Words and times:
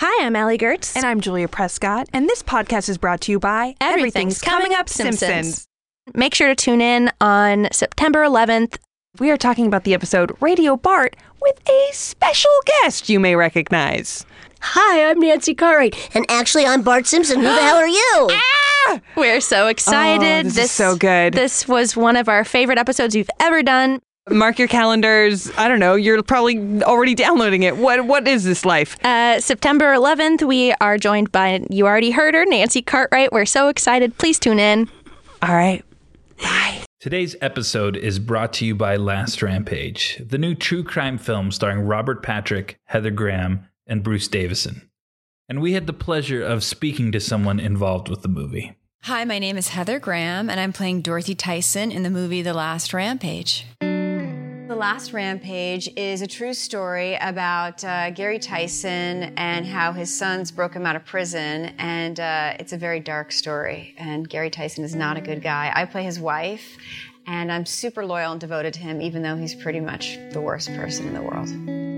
Hi, 0.00 0.24
I'm 0.24 0.36
Allie 0.36 0.58
Gertz. 0.58 0.94
And 0.94 1.04
I'm 1.04 1.20
Julia 1.20 1.48
Prescott, 1.48 2.08
and 2.12 2.28
this 2.28 2.40
podcast 2.40 2.88
is 2.88 2.98
brought 2.98 3.20
to 3.22 3.32
you 3.32 3.40
by 3.40 3.74
Everything's 3.80 4.40
Coming 4.40 4.72
Up 4.72 4.88
Simpsons. 4.88 5.66
Make 6.14 6.36
sure 6.36 6.46
to 6.46 6.54
tune 6.54 6.80
in 6.80 7.10
on 7.20 7.66
September 7.72 8.22
11th. 8.24 8.78
We 9.18 9.32
are 9.32 9.36
talking 9.36 9.66
about 9.66 9.82
the 9.82 9.94
episode 9.94 10.36
Radio 10.40 10.76
Bart 10.76 11.16
with 11.42 11.60
a 11.68 11.88
special 11.92 12.52
guest 12.82 13.08
you 13.08 13.18
may 13.18 13.34
recognize. 13.34 14.24
Hi, 14.60 15.10
I'm 15.10 15.18
Nancy 15.18 15.52
Cartwright, 15.52 15.96
and 16.14 16.24
actually, 16.28 16.64
I'm 16.64 16.82
Bart 16.82 17.08
Simpson. 17.08 17.38
Who 17.38 17.42
the 17.42 17.60
hell 17.60 17.78
are 17.78 17.88
you? 17.88 18.30
Ah! 18.90 19.00
We're 19.16 19.40
so 19.40 19.66
excited. 19.66 20.46
Oh, 20.46 20.48
this 20.48 20.56
is 20.56 20.70
so 20.70 20.96
good. 20.96 21.34
This 21.34 21.66
was 21.66 21.94
one 21.96 22.16
of 22.16 22.28
our 22.28 22.42
favorite 22.44 22.78
episodes 22.78 23.14
we've 23.16 23.28
ever 23.40 23.62
done. 23.62 24.00
Mark 24.30 24.58
your 24.58 24.68
calendars. 24.68 25.50
I 25.56 25.68
don't 25.68 25.80
know. 25.80 25.94
You're 25.94 26.22
probably 26.22 26.82
already 26.82 27.14
downloading 27.14 27.62
it. 27.62 27.76
What 27.76 28.06
What 28.06 28.28
is 28.28 28.44
this 28.44 28.64
life? 28.64 28.96
Uh, 29.04 29.40
September 29.40 29.92
11th, 29.94 30.46
we 30.46 30.72
are 30.80 30.98
joined 30.98 31.32
by, 31.32 31.64
you 31.70 31.86
already 31.86 32.10
heard 32.10 32.34
her, 32.34 32.44
Nancy 32.44 32.82
Cartwright. 32.82 33.32
We're 33.32 33.46
so 33.46 33.68
excited. 33.68 34.16
Please 34.18 34.38
tune 34.38 34.58
in. 34.58 34.88
All 35.42 35.54
right. 35.54 35.84
Bye. 36.42 36.80
Today's 37.00 37.36
episode 37.40 37.96
is 37.96 38.18
brought 38.18 38.52
to 38.54 38.66
you 38.66 38.74
by 38.74 38.96
Last 38.96 39.40
Rampage, 39.40 40.20
the 40.24 40.38
new 40.38 40.54
true 40.54 40.82
crime 40.82 41.16
film 41.16 41.52
starring 41.52 41.80
Robert 41.80 42.22
Patrick, 42.22 42.76
Heather 42.86 43.12
Graham, 43.12 43.68
and 43.86 44.02
Bruce 44.02 44.26
Davison. 44.28 44.90
And 45.48 45.62
we 45.62 45.72
had 45.72 45.86
the 45.86 45.92
pleasure 45.92 46.42
of 46.42 46.64
speaking 46.64 47.12
to 47.12 47.20
someone 47.20 47.60
involved 47.60 48.08
with 48.08 48.22
the 48.22 48.28
movie. 48.28 48.74
Hi, 49.02 49.24
my 49.24 49.38
name 49.38 49.56
is 49.56 49.68
Heather 49.68 50.00
Graham, 50.00 50.50
and 50.50 50.58
I'm 50.58 50.72
playing 50.72 51.02
Dorothy 51.02 51.36
Tyson 51.36 51.92
in 51.92 52.02
the 52.02 52.10
movie 52.10 52.42
The 52.42 52.52
Last 52.52 52.92
Rampage. 52.92 53.64
Last 54.78 55.12
Rampage 55.12 55.88
is 55.96 56.22
a 56.22 56.26
true 56.28 56.54
story 56.54 57.16
about 57.16 57.82
uh, 57.82 58.10
Gary 58.10 58.38
Tyson 58.38 59.34
and 59.36 59.66
how 59.66 59.90
his 59.90 60.16
sons 60.16 60.52
broke 60.52 60.74
him 60.74 60.86
out 60.86 60.94
of 60.94 61.04
prison, 61.04 61.74
and 61.78 62.20
uh, 62.20 62.54
it's 62.60 62.72
a 62.72 62.76
very 62.76 63.00
dark 63.00 63.32
story. 63.32 63.92
And 63.98 64.28
Gary 64.28 64.50
Tyson 64.50 64.84
is 64.84 64.94
not 64.94 65.16
a 65.16 65.20
good 65.20 65.42
guy. 65.42 65.72
I 65.74 65.84
play 65.84 66.04
his 66.04 66.20
wife, 66.20 66.76
and 67.26 67.50
I'm 67.50 67.66
super 67.66 68.06
loyal 68.06 68.30
and 68.30 68.40
devoted 68.40 68.72
to 68.74 68.80
him, 68.80 69.02
even 69.02 69.20
though 69.20 69.36
he's 69.36 69.52
pretty 69.52 69.80
much 69.80 70.16
the 70.30 70.40
worst 70.40 70.68
person 70.68 71.08
in 71.08 71.14
the 71.14 71.22
world. 71.22 71.97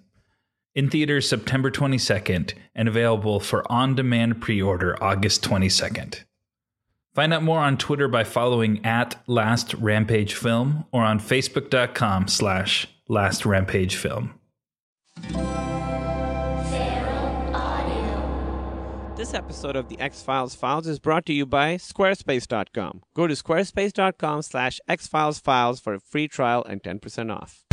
In 0.73 0.89
theaters 0.89 1.27
September 1.27 1.69
22nd 1.69 2.53
and 2.73 2.87
available 2.87 3.41
for 3.41 3.69
on 3.69 3.95
demand 3.95 4.41
pre 4.41 4.61
order 4.61 5.01
August 5.03 5.43
22nd. 5.43 6.23
Find 7.13 7.33
out 7.33 7.43
more 7.43 7.59
on 7.59 7.77
Twitter 7.77 8.07
by 8.07 8.23
following 8.23 8.85
at 8.85 9.21
Last 9.27 9.73
Rampage 9.73 10.33
Film 10.33 10.85
or 10.93 11.03
on 11.03 11.19
Facebook.com 11.19 12.29
slash 12.29 12.87
Last 13.09 13.45
Rampage 13.45 13.97
Film. 13.97 14.39
This 19.17 19.33
episode 19.33 19.75
of 19.75 19.89
the 19.89 19.99
X 19.99 20.23
Files 20.23 20.55
Files 20.55 20.87
is 20.87 20.99
brought 20.99 21.25
to 21.25 21.33
you 21.33 21.45
by 21.45 21.75
Squarespace.com. 21.75 23.01
Go 23.13 23.27
to 23.27 23.33
squarespace.com 23.33 24.41
slash 24.41 24.79
X 24.87 25.05
Files 25.05 25.39
Files 25.39 25.81
for 25.81 25.93
a 25.93 25.99
free 25.99 26.29
trial 26.29 26.63
and 26.63 26.81
10% 26.81 27.31
off. 27.31 27.65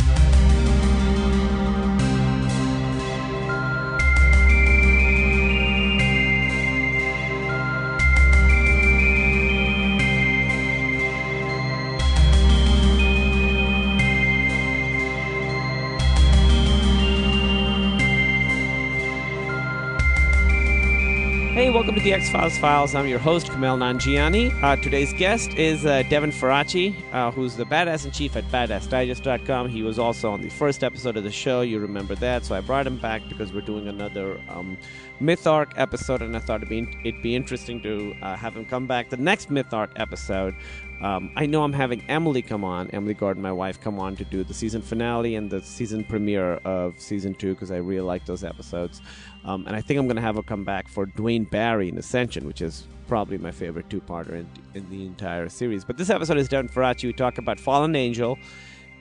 Hey, 21.59 21.69
welcome 21.69 21.93
to 21.93 21.99
the 21.99 22.13
X 22.13 22.29
Files 22.29 22.57
Files. 22.57 22.95
I'm 22.95 23.05
your 23.05 23.19
host, 23.19 23.47
Kumail 23.47 23.77
Nanjiani. 23.77 24.63
Uh, 24.63 24.77
today's 24.77 25.11
guest 25.11 25.55
is 25.55 25.85
uh, 25.85 26.03
Devin 26.03 26.31
Faraci, 26.31 26.95
uh, 27.11 27.31
who's 27.31 27.57
the 27.57 27.65
badass 27.65 28.05
in 28.05 28.11
chief 28.11 28.37
at 28.37 28.45
badassdigest.com. 28.45 29.67
He 29.67 29.83
was 29.83 29.99
also 29.99 30.31
on 30.31 30.41
the 30.41 30.47
first 30.47 30.85
episode 30.85 31.17
of 31.17 31.25
the 31.25 31.31
show. 31.33 31.59
You 31.59 31.79
remember 31.79 32.15
that. 32.15 32.45
So 32.45 32.55
I 32.55 32.61
brought 32.61 32.87
him 32.87 32.97
back 32.97 33.27
because 33.27 33.51
we're 33.51 33.59
doing 33.59 33.89
another 33.89 34.39
um, 34.47 34.77
Myth 35.19 35.45
Arc 35.47 35.73
episode, 35.75 36.21
and 36.21 36.33
I 36.33 36.39
thought 36.39 36.63
it'd 36.63 36.69
be, 36.69 36.87
it'd 37.03 37.21
be 37.21 37.35
interesting 37.35 37.81
to 37.81 38.15
uh, 38.21 38.37
have 38.37 38.55
him 38.55 38.63
come 38.63 38.87
back. 38.87 39.09
The 39.09 39.17
next 39.17 39.49
Myth 39.49 39.73
Arc 39.73 39.91
episode, 39.97 40.55
um, 41.01 41.31
I 41.35 41.45
know 41.45 41.63
I'm 41.63 41.73
having 41.73 42.03
Emily 42.09 42.41
come 42.41 42.63
on, 42.63 42.89
Emily 42.91 43.13
Gordon, 43.13 43.41
my 43.41 43.51
wife, 43.51 43.79
come 43.79 43.99
on 43.99 44.15
to 44.17 44.25
do 44.25 44.43
the 44.43 44.53
season 44.53 44.81
finale 44.81 45.35
and 45.35 45.49
the 45.49 45.61
season 45.61 46.03
premiere 46.03 46.55
of 46.65 46.99
season 46.99 47.33
two 47.35 47.53
because 47.53 47.71
I 47.71 47.77
really 47.77 48.01
like 48.01 48.25
those 48.25 48.43
episodes. 48.43 49.01
Um, 49.45 49.65
and 49.67 49.75
I 49.75 49.81
think 49.81 49.99
I'm 49.99 50.05
going 50.05 50.17
to 50.17 50.21
have 50.21 50.35
her 50.35 50.43
come 50.43 50.63
back 50.63 50.87
for 50.87 51.05
Duane 51.05 51.45
Barry 51.45 51.89
in 51.89 51.97
Ascension, 51.97 52.45
which 52.45 52.61
is 52.61 52.85
probably 53.07 53.37
my 53.37 53.51
favorite 53.51 53.89
two-parter 53.89 54.33
in, 54.33 54.47
in 54.73 54.89
the 54.89 55.05
entire 55.05 55.49
series. 55.49 55.83
But 55.83 55.97
this 55.97 56.09
episode 56.09 56.37
is 56.37 56.47
Devin 56.47 56.69
Faraci. 56.69 57.05
We 57.05 57.13
talk 57.13 57.37
about 57.37 57.59
Fallen 57.59 57.95
Angel, 57.95 58.37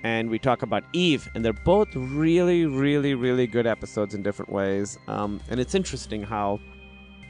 and 0.04 0.30
we 0.30 0.38
talk 0.38 0.62
about 0.62 0.84
Eve, 0.92 1.28
and 1.34 1.44
they're 1.44 1.52
both 1.52 1.88
really, 1.94 2.66
really, 2.66 3.14
really 3.14 3.46
good 3.46 3.66
episodes 3.66 4.14
in 4.14 4.22
different 4.22 4.50
ways. 4.50 4.98
Um, 5.08 5.40
and 5.50 5.58
it's 5.60 5.74
interesting 5.74 6.22
how, 6.22 6.60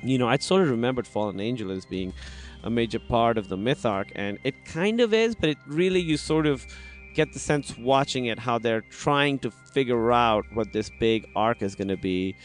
you 0.03 0.19
know, 0.19 0.29
I 0.29 0.37
sort 0.37 0.63
of 0.63 0.71
remembered 0.71 1.07
Fallen 1.07 1.41
Angel 1.41 1.71
as 1.73 1.87
being 1.87 2.13
a 2.63 2.71
major 2.71 2.99
part 2.99 3.39
of 3.39 3.49
the 3.49 3.57
myth 3.57 3.87
arc, 3.87 4.09
and 4.15 4.39
it 4.45 4.65
kind 4.65 5.01
of 5.01 5.15
is, 5.15 5.35
but 5.35 5.49
it 5.49 5.59
really 5.67 6.01
you 6.01 6.17
sort 6.17 6.47
of 6.47 6.67
get 7.15 7.33
the 7.33 7.39
sense 7.39 7.77
watching 7.79 8.27
it 8.27 8.39
how 8.39 8.59
they're 8.59 8.83
trying 8.83 9.39
to 9.41 9.51
figure 9.51 10.13
out 10.13 10.45
what 10.55 10.73
this 10.73 10.91
big 11.01 11.27
arc 11.35 11.63
is 11.63 11.75
going 11.75 11.89
to 11.89 11.97
be 11.97 12.37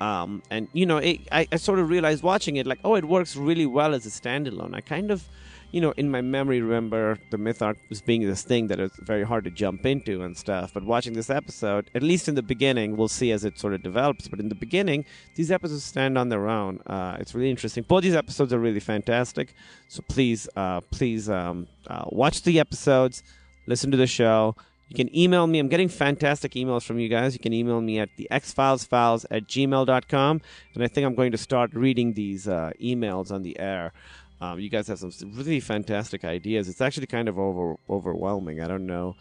um, 0.00 0.42
and 0.50 0.68
you 0.72 0.86
know 0.86 0.98
it, 0.98 1.20
I, 1.30 1.46
I 1.52 1.56
sort 1.56 1.78
of 1.78 1.88
realized 1.88 2.22
watching 2.22 2.56
it 2.56 2.66
like 2.66 2.80
oh 2.84 2.94
it 2.94 3.04
works 3.04 3.36
really 3.36 3.66
well 3.66 3.94
as 3.94 4.06
a 4.06 4.10
standalone. 4.10 4.74
I 4.74 4.80
kind 4.80 5.10
of 5.10 5.28
you 5.72 5.80
know 5.80 5.92
in 5.96 6.10
my 6.10 6.20
memory 6.20 6.60
remember 6.60 7.18
the 7.30 7.38
myth 7.38 7.62
arc 7.62 7.78
as 7.90 8.00
being 8.00 8.26
this 8.26 8.42
thing 8.42 8.66
that 8.68 8.80
is 8.80 8.90
very 8.98 9.22
hard 9.22 9.44
to 9.44 9.50
jump 9.50 9.86
into 9.86 10.22
and 10.22 10.36
stuff 10.36 10.72
but 10.74 10.82
watching 10.84 11.12
this 11.12 11.30
episode 11.30 11.90
at 11.94 12.02
least 12.02 12.28
in 12.28 12.34
the 12.34 12.42
beginning 12.42 12.96
we'll 12.96 13.08
see 13.08 13.30
as 13.30 13.44
it 13.44 13.58
sort 13.58 13.72
of 13.72 13.82
develops 13.82 14.26
but 14.26 14.40
in 14.40 14.48
the 14.48 14.54
beginning 14.54 15.04
these 15.36 15.50
episodes 15.50 15.84
stand 15.84 16.18
on 16.18 16.28
their 16.28 16.48
own. 16.48 16.80
Uh, 16.86 17.16
it's 17.20 17.34
really 17.34 17.50
interesting. 17.50 17.84
Both 17.84 18.02
these 18.02 18.14
episodes 18.14 18.52
are 18.52 18.58
really 18.58 18.80
fantastic 18.80 19.54
so 19.88 20.02
please 20.08 20.48
uh, 20.56 20.80
please 20.90 21.28
um, 21.28 21.68
uh, 21.86 22.04
watch 22.08 22.42
the 22.42 22.58
episodes 22.58 23.22
listen 23.66 23.90
to 23.90 23.96
the 23.96 24.06
show 24.06 24.56
you 24.90 24.96
can 24.96 25.16
email 25.16 25.46
me. 25.46 25.60
I'm 25.60 25.68
getting 25.68 25.88
fantastic 25.88 26.52
emails 26.52 26.82
from 26.82 26.98
you 26.98 27.08
guys. 27.08 27.32
You 27.32 27.38
can 27.38 27.52
email 27.52 27.80
me 27.80 28.00
at 28.00 28.08
the 28.16 28.28
at 28.30 28.42
gmail.com. 28.42 30.40
And 30.74 30.84
I 30.84 30.88
think 30.88 31.06
I'm 31.06 31.14
going 31.14 31.30
to 31.30 31.38
start 31.38 31.72
reading 31.74 32.12
these 32.14 32.48
uh, 32.48 32.72
emails 32.82 33.30
on 33.30 33.42
the 33.42 33.58
air. 33.60 33.92
Um, 34.40 34.58
you 34.58 34.68
guys 34.68 34.88
have 34.88 34.98
some 34.98 35.12
really 35.34 35.60
fantastic 35.60 36.24
ideas. 36.24 36.68
It's 36.68 36.80
actually 36.80 37.06
kind 37.06 37.28
of 37.28 37.38
over, 37.38 37.76
overwhelming. 37.88 38.60
I 38.60 38.66
don't 38.66 38.86
know 38.86 39.14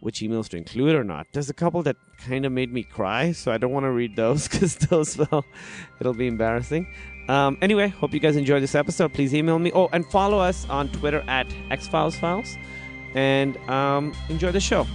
which 0.00 0.20
emails 0.20 0.48
to 0.50 0.58
include 0.58 0.94
or 0.94 1.02
not. 1.02 1.26
There's 1.32 1.48
a 1.48 1.54
couple 1.54 1.82
that 1.84 1.96
kind 2.18 2.44
of 2.44 2.52
made 2.52 2.70
me 2.70 2.82
cry, 2.82 3.32
so 3.32 3.50
I 3.50 3.56
don't 3.56 3.72
want 3.72 3.84
to 3.84 3.90
read 3.90 4.16
those 4.16 4.48
because 4.48 4.76
those, 4.76 5.16
well, 5.16 5.46
it'll 5.98 6.12
be 6.12 6.26
embarrassing. 6.26 6.86
Um, 7.28 7.56
anyway, 7.62 7.88
hope 7.88 8.12
you 8.12 8.20
guys 8.20 8.36
enjoyed 8.36 8.62
this 8.62 8.74
episode. 8.74 9.14
Please 9.14 9.34
email 9.34 9.58
me. 9.58 9.72
Oh, 9.72 9.88
and 9.94 10.04
follow 10.06 10.38
us 10.38 10.68
on 10.68 10.90
Twitter 10.90 11.24
at 11.26 11.48
xfilesfiles. 11.70 12.58
And 13.16 13.56
um, 13.70 14.12
enjoy 14.28 14.52
the 14.52 14.60
show. 14.60 14.86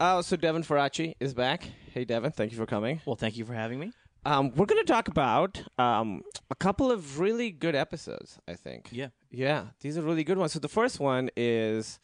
Oh, 0.00 0.20
so 0.20 0.36
Devin 0.36 0.62
Faraci 0.62 1.14
is 1.18 1.34
back. 1.34 1.68
Hey, 1.92 2.04
Devin, 2.04 2.30
thank 2.30 2.52
you 2.52 2.56
for 2.56 2.66
coming. 2.66 3.00
Well, 3.04 3.16
thank 3.16 3.36
you 3.36 3.44
for 3.44 3.52
having 3.52 3.80
me. 3.80 3.90
Um, 4.24 4.52
we're 4.54 4.66
going 4.66 4.80
to 4.84 4.92
talk 4.92 5.08
about 5.08 5.60
um, 5.76 6.22
a 6.50 6.54
couple 6.54 6.92
of 6.92 7.18
really 7.18 7.50
good 7.50 7.74
episodes, 7.74 8.38
I 8.46 8.54
think. 8.54 8.88
Yeah. 8.92 9.08
Yeah, 9.30 9.66
these 9.80 9.98
are 9.98 10.02
really 10.02 10.22
good 10.22 10.38
ones. 10.38 10.52
So 10.52 10.60
the 10.60 10.68
first 10.68 11.00
one 11.00 11.30
is 11.36 11.98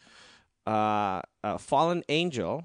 uh, 0.66 1.20
uh, 1.44 1.58
Fallen 1.58 2.02
Angel, 2.08 2.64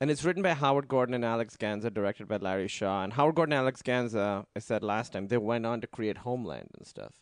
and 0.00 0.10
it's 0.10 0.24
written 0.24 0.42
by 0.42 0.54
Howard 0.54 0.88
Gordon 0.88 1.14
and 1.14 1.26
Alex 1.26 1.58
Gansa, 1.58 1.92
directed 1.92 2.26
by 2.26 2.38
Larry 2.38 2.68
Shaw. 2.68 3.04
And 3.04 3.12
Howard 3.12 3.34
Gordon 3.34 3.52
and 3.52 3.60
Alex 3.60 3.82
Gansa, 3.82 4.46
I 4.56 4.58
said 4.60 4.82
last 4.82 5.12
time, 5.12 5.28
they 5.28 5.36
went 5.36 5.66
on 5.66 5.82
to 5.82 5.86
create 5.86 6.18
Homeland 6.18 6.68
and 6.78 6.86
stuff. 6.86 7.12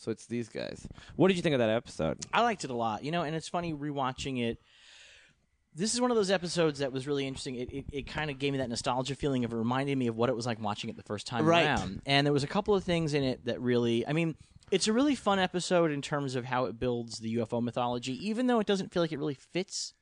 So 0.00 0.10
it's 0.10 0.24
these 0.24 0.48
guys. 0.48 0.86
What 1.16 1.28
did 1.28 1.36
you 1.36 1.42
think 1.42 1.52
of 1.52 1.58
that 1.58 1.68
episode? 1.68 2.18
I 2.32 2.40
liked 2.40 2.64
it 2.64 2.70
a 2.70 2.74
lot, 2.74 3.04
you 3.04 3.10
know, 3.10 3.22
and 3.22 3.36
it's 3.36 3.48
funny 3.48 3.74
rewatching 3.74 4.40
it. 4.42 4.58
This 5.74 5.92
is 5.94 6.00
one 6.00 6.10
of 6.10 6.16
those 6.16 6.30
episodes 6.30 6.78
that 6.78 6.90
was 6.90 7.06
really 7.06 7.26
interesting. 7.26 7.54
It, 7.56 7.70
it, 7.70 7.84
it 7.92 8.06
kind 8.06 8.30
of 8.30 8.38
gave 8.38 8.52
me 8.52 8.58
that 8.58 8.70
nostalgia 8.70 9.14
feeling 9.14 9.44
of 9.44 9.52
it 9.52 9.56
reminded 9.56 9.96
me 9.98 10.06
of 10.06 10.16
what 10.16 10.30
it 10.30 10.34
was 10.34 10.46
like 10.46 10.58
watching 10.60 10.88
it 10.88 10.96
the 10.96 11.02
first 11.02 11.26
time 11.26 11.44
Right. 11.44 11.66
around. 11.66 12.00
And 12.06 12.26
there 12.26 12.32
was 12.32 12.42
a 12.42 12.48
couple 12.48 12.74
of 12.74 12.82
things 12.82 13.12
in 13.12 13.22
it 13.22 13.44
that 13.44 13.60
really, 13.60 14.06
I 14.06 14.14
mean, 14.14 14.36
it's 14.70 14.88
a 14.88 14.92
really 14.92 15.14
fun 15.14 15.38
episode 15.38 15.90
in 15.90 16.00
terms 16.00 16.34
of 16.34 16.46
how 16.46 16.64
it 16.64 16.80
builds 16.80 17.18
the 17.18 17.36
UFO 17.36 17.62
mythology, 17.62 18.14
even 18.26 18.46
though 18.46 18.58
it 18.58 18.66
doesn't 18.66 18.92
feel 18.92 19.02
like 19.02 19.12
it 19.12 19.18
really 19.18 19.34
fits 19.34 19.92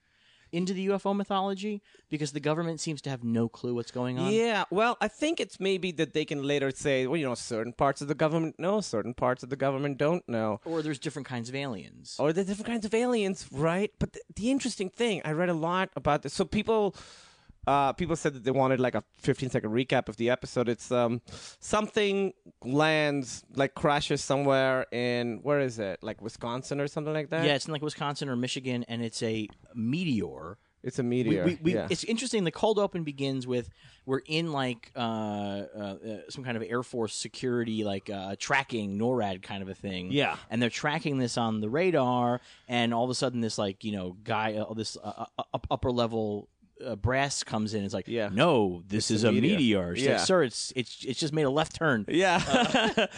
into 0.53 0.73
the 0.73 0.89
UFO 0.89 1.15
mythology 1.15 1.83
because 2.09 2.33
the 2.33 2.41
government 2.41 2.81
seems 2.81 3.01
to 3.03 3.11
have 3.11 3.25
no 3.25 3.49
clue 3.49 3.75
what's 3.75 3.91
going 3.91 4.19
on. 4.19 4.33
Yeah, 4.33 4.65
well, 4.71 4.97
I 5.01 5.09
think 5.09 5.41
it's 5.41 5.61
maybe 5.61 5.93
that 5.93 6.13
they 6.13 6.25
can 6.25 6.43
later 6.43 6.71
say, 6.71 7.07
well, 7.07 7.17
you 7.17 7.27
know, 7.27 7.35
certain 7.35 7.73
parts 7.73 8.01
of 8.01 8.09
the 8.09 8.15
government 8.15 8.59
know, 8.59 8.81
certain 8.81 9.15
parts 9.15 9.43
of 9.43 9.51
the 9.51 9.57
government 9.57 9.99
don't 9.99 10.27
know. 10.29 10.61
Or 10.65 10.83
there's 10.83 10.99
different 10.99 11.27
kinds 11.29 11.49
of 11.49 11.55
aliens. 11.55 12.17
Or 12.19 12.33
the 12.33 12.45
different 12.45 12.67
kinds 12.67 12.85
of 12.85 12.95
aliens, 12.95 13.47
right? 13.53 13.93
But 13.99 14.13
the, 14.13 14.21
the 14.35 14.51
interesting 14.51 14.91
thing, 14.91 15.23
I 15.25 15.33
read 15.33 15.49
a 15.49 15.55
lot 15.55 15.91
about 15.97 16.23
this. 16.23 16.35
So 16.35 16.45
people, 16.45 16.95
uh, 17.69 17.93
people 17.93 18.17
said 18.17 18.33
that 18.33 18.45
they 18.45 18.51
wanted 18.51 18.81
like 18.81 18.95
a 18.95 19.05
15 19.19 19.51
second 19.51 19.71
recap 19.71 20.09
of 20.09 20.17
the 20.17 20.31
episode. 20.31 20.71
It's 20.71 20.91
um, 20.91 21.21
something 21.61 22.33
lands, 22.65 23.45
like 23.55 23.75
crashes 23.75 24.25
somewhere 24.25 24.87
in, 24.91 25.41
where 25.43 25.61
is 25.61 25.79
it? 25.79 26.03
Like 26.03 26.23
Wisconsin 26.23 26.81
or 26.81 26.89
something 26.89 27.13
like 27.13 27.29
that? 27.29 27.45
Yeah, 27.45 27.55
it's 27.55 27.67
in 27.67 27.73
like 27.73 27.83
Wisconsin 27.83 28.31
or 28.31 28.37
Michigan, 28.37 28.85
and 28.89 29.03
it's 29.03 29.23
a 29.23 29.49
meteor. 29.75 30.57
It's 30.83 30.99
a 30.99 31.03
meteor. 31.03 31.45
we, 31.45 31.59
we, 31.61 31.75
yeah. 31.75 31.89
It's 31.91 32.05
interesting. 32.05 32.45
The 32.45 32.53
cold 32.53 32.79
open 32.79 33.03
begins 33.03 33.47
with 33.47 33.69
we're 34.07 34.23
in 34.27 34.53
like 34.53 34.91
uh, 34.97 35.01
uh, 35.01 35.65
uh, 35.79 35.97
some 36.31 36.45
kind 36.45 36.57
of 36.57 36.63
Air 36.63 36.83
Force 36.83 37.15
security, 37.15 37.85
like 37.85 38.09
uh, 38.09 38.37
tracking 38.39 38.99
NORAD 38.99 39.43
kind 39.43 39.63
of 39.63 39.69
a 39.69 39.75
thing. 39.75 40.11
Yeah. 40.13 40.37
and 40.49 40.63
they're 40.63 40.71
tracking 40.71 41.19
this 41.19 41.37
on 41.37 41.61
the 41.61 41.69
radar, 41.69 42.41
and 42.69 42.95
all 42.95 43.05
of 43.05 43.11
a 43.11 43.15
sudden, 43.15 43.41
this 43.41 43.59
like 43.59 43.85
you 43.85 43.93
know 43.93 44.17
guy, 44.25 44.55
uh, 44.55 44.73
this 44.73 44.97
uh, 44.97 45.27
uh, 45.39 45.43
up, 45.53 45.67
upper 45.71 45.91
level. 45.91 46.49
Uh, 46.85 46.95
brass 46.97 47.43
comes 47.43 47.75
in. 47.75 47.85
It's 47.85 47.93
like, 47.95 48.07
Yeah. 48.09 48.29
no, 48.33 48.83
this 48.87 49.11
is 49.11 49.25
a 49.25 49.29
a 49.29 49.33
meteor. 49.33 49.95
Yeah. 49.97 50.13
like, 50.13 50.21
sir, 50.21 50.43
it's 50.45 50.73
it's 50.77 51.05
it's 51.05 51.19
just 51.21 51.33
made 51.33 51.43
a 51.45 51.51
left 51.51 51.75
turn. 51.77 52.05
Yeah. 52.09 52.39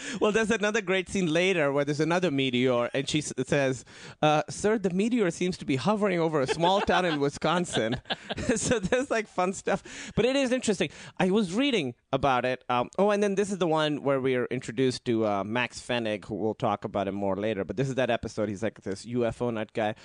well, 0.19 0.31
there's 0.31 0.51
another 0.51 0.81
great 0.81 1.09
scene 1.09 1.31
later 1.31 1.71
where 1.71 1.85
there's 1.85 1.99
another 1.99 2.31
meteor, 2.31 2.89
and 2.93 3.07
she 3.07 3.19
s- 3.19 3.33
says, 3.45 3.85
uh, 4.21 4.43
"Sir, 4.49 4.77
the 4.77 4.89
meteor 4.89 5.29
seems 5.31 5.57
to 5.57 5.65
be 5.65 5.75
hovering 5.75 6.19
over 6.19 6.41
a 6.41 6.47
small 6.47 6.81
town 6.81 7.05
in 7.05 7.19
Wisconsin." 7.19 8.01
so 8.55 8.79
there's 8.79 9.11
like 9.11 9.27
fun 9.27 9.53
stuff, 9.53 10.11
but 10.15 10.25
it 10.25 10.35
is 10.35 10.51
interesting. 10.51 10.89
I 11.19 11.29
was 11.31 11.53
reading 11.53 11.93
about 12.11 12.45
it. 12.45 12.63
Um, 12.69 12.89
oh, 12.97 13.11
and 13.11 13.21
then 13.21 13.35
this 13.35 13.51
is 13.51 13.57
the 13.59 13.67
one 13.67 14.01
where 14.03 14.19
we 14.19 14.35
are 14.35 14.45
introduced 14.51 15.05
to 15.05 15.25
uh, 15.27 15.43
Max 15.43 15.79
Fennig, 15.79 16.25
who 16.25 16.35
we'll 16.35 16.55
talk 16.55 16.83
about 16.85 17.07
him 17.07 17.15
more 17.15 17.35
later. 17.35 17.63
But 17.63 17.77
this 17.77 17.87
is 17.89 17.95
that 17.95 18.09
episode. 18.09 18.49
He's 18.49 18.63
like 18.63 18.81
this 18.81 19.05
UFO 19.05 19.53
nut 19.53 19.71
guy. 19.73 19.95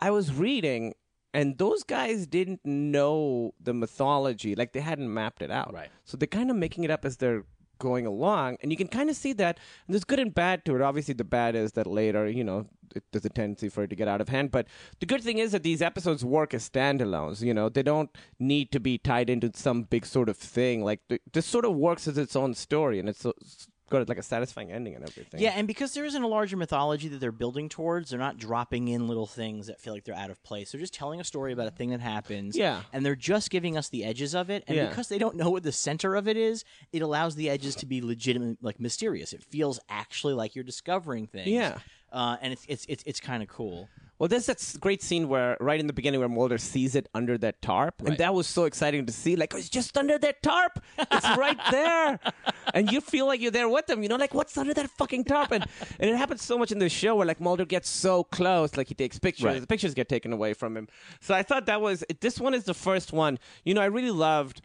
I 0.00 0.10
was 0.10 0.32
reading. 0.34 0.94
And 1.36 1.58
those 1.58 1.82
guys 1.82 2.26
didn't 2.26 2.64
know 2.64 3.52
the 3.62 3.74
mythology, 3.74 4.54
like 4.54 4.72
they 4.72 4.80
hadn't 4.80 5.12
mapped 5.12 5.42
it 5.42 5.50
out. 5.50 5.72
Right. 5.74 5.90
So 6.04 6.16
they're 6.16 6.26
kind 6.26 6.50
of 6.50 6.56
making 6.56 6.84
it 6.84 6.90
up 6.90 7.04
as 7.04 7.18
they're 7.18 7.44
going 7.78 8.06
along, 8.06 8.56
and 8.62 8.70
you 8.72 8.76
can 8.78 8.88
kind 8.88 9.10
of 9.10 9.16
see 9.16 9.34
that. 9.34 9.58
And 9.86 9.92
there's 9.92 10.04
good 10.04 10.18
and 10.18 10.34
bad 10.34 10.64
to 10.64 10.74
it. 10.76 10.80
Obviously, 10.80 11.12
the 11.12 11.24
bad 11.24 11.54
is 11.54 11.72
that 11.72 11.86
later, 11.86 12.26
you 12.26 12.42
know, 12.42 12.64
it, 12.94 13.04
there's 13.12 13.26
a 13.26 13.28
tendency 13.28 13.68
for 13.68 13.82
it 13.84 13.90
to 13.90 13.96
get 13.96 14.08
out 14.08 14.22
of 14.22 14.30
hand. 14.30 14.50
But 14.50 14.66
the 15.00 15.04
good 15.04 15.22
thing 15.22 15.36
is 15.36 15.52
that 15.52 15.62
these 15.62 15.82
episodes 15.82 16.24
work 16.24 16.54
as 16.54 16.66
standalones. 16.66 17.42
You 17.42 17.52
know, 17.52 17.68
they 17.68 17.82
don't 17.82 18.08
need 18.38 18.72
to 18.72 18.80
be 18.80 18.96
tied 18.96 19.28
into 19.28 19.50
some 19.54 19.82
big 19.82 20.06
sort 20.06 20.30
of 20.30 20.38
thing. 20.38 20.82
Like 20.84 21.00
th- 21.10 21.20
this 21.34 21.44
sort 21.44 21.66
of 21.66 21.74
works 21.76 22.08
as 22.08 22.16
its 22.16 22.34
own 22.34 22.54
story, 22.54 22.98
and 22.98 23.10
it's, 23.10 23.20
so- 23.20 23.34
it's 23.42 23.68
got 23.90 24.08
like 24.08 24.18
a 24.18 24.22
satisfying 24.22 24.70
ending 24.72 24.94
and 24.94 25.02
everything. 25.04 25.40
Yeah, 25.40 25.52
and 25.54 25.66
because 25.66 25.94
there 25.94 26.04
isn't 26.04 26.22
a 26.22 26.26
larger 26.26 26.56
mythology 26.56 27.08
that 27.08 27.18
they're 27.20 27.32
building 27.32 27.68
towards, 27.68 28.10
they're 28.10 28.18
not 28.18 28.36
dropping 28.38 28.88
in 28.88 29.06
little 29.08 29.26
things 29.26 29.68
that 29.68 29.80
feel 29.80 29.92
like 29.92 30.04
they're 30.04 30.14
out 30.14 30.30
of 30.30 30.42
place. 30.42 30.72
They're 30.72 30.80
just 30.80 30.94
telling 30.94 31.20
a 31.20 31.24
story 31.24 31.52
about 31.52 31.68
a 31.68 31.70
thing 31.70 31.90
that 31.90 32.00
happens. 32.00 32.56
Yeah. 32.56 32.82
And 32.92 33.06
they're 33.06 33.14
just 33.16 33.50
giving 33.50 33.76
us 33.76 33.88
the 33.88 34.04
edges 34.04 34.34
of 34.34 34.50
it. 34.50 34.64
And 34.66 34.76
Yeah. 34.76 34.88
because 34.88 35.08
they 35.08 35.18
don't 35.18 35.36
know 35.36 35.50
what 35.50 35.62
the 35.62 35.72
center 35.72 36.14
of 36.16 36.26
it 36.26 36.36
is, 36.36 36.64
it 36.92 37.02
allows 37.02 37.34
the 37.36 37.48
edges 37.48 37.74
to 37.76 37.86
be 37.86 38.00
legitimate, 38.00 38.58
like 38.62 38.80
mysterious. 38.80 39.32
It 39.32 39.42
feels 39.42 39.78
actually 39.88 40.34
like 40.34 40.54
you're 40.54 40.64
discovering 40.64 41.26
things. 41.26 41.48
Yeah. 41.48 41.78
Uh, 42.12 42.36
and 42.40 42.52
it's 42.52 42.64
it's 42.68 42.86
it's, 42.88 43.02
it's 43.06 43.20
kind 43.20 43.42
of 43.42 43.48
cool. 43.48 43.88
Well, 44.18 44.28
there's 44.28 44.46
that 44.46 44.76
great 44.80 45.02
scene 45.02 45.28
where, 45.28 45.56
right 45.60 45.78
in 45.78 45.86
the 45.86 45.92
beginning, 45.92 46.20
where 46.20 46.28
Mulder 46.28 46.56
sees 46.58 46.94
it 46.94 47.06
under 47.14 47.36
that 47.38 47.60
tarp, 47.60 47.94
and 48.06 48.16
that 48.16 48.32
was 48.32 48.46
so 48.46 48.64
exciting 48.64 49.04
to 49.06 49.12
see. 49.12 49.36
Like, 49.36 49.54
oh, 49.54 49.58
it's 49.58 49.68
just 49.68 49.98
under 49.98 50.16
that 50.18 50.42
tarp. 50.42 50.80
It's 50.98 51.28
right 51.36 51.58
there, 51.70 52.18
and 52.74 52.90
you 52.90 53.00
feel 53.02 53.26
like 53.26 53.40
you're 53.42 53.50
there 53.50 53.68
with 53.68 53.86
them. 53.86 54.02
You 54.02 54.08
know, 54.08 54.16
like 54.16 54.32
what's 54.32 54.56
under 54.56 54.72
that 54.74 54.88
fucking 54.90 55.24
tarp? 55.24 55.52
And 55.52 55.66
and 56.00 56.10
it 56.10 56.16
happens 56.16 56.42
so 56.42 56.56
much 56.56 56.72
in 56.72 56.78
the 56.78 56.88
show 56.88 57.14
where 57.14 57.26
like 57.26 57.40
Mulder 57.40 57.66
gets 57.66 57.88
so 57.90 58.24
close, 58.24 58.76
like 58.76 58.88
he 58.88 58.94
takes 58.94 59.18
pictures, 59.18 59.44
Right. 59.44 59.60
the 59.60 59.66
pictures 59.66 59.92
get 59.92 60.08
taken 60.08 60.32
away 60.32 60.54
from 60.54 60.76
him. 60.76 60.88
So 61.20 61.34
I 61.34 61.42
thought 61.42 61.66
that 61.66 61.80
was 61.82 62.02
this 62.20 62.40
one 62.40 62.54
is 62.54 62.64
the 62.64 62.74
first 62.74 63.12
one. 63.12 63.38
You 63.64 63.74
know, 63.74 63.82
I 63.82 63.86
really 63.86 64.10
loved. 64.10 64.62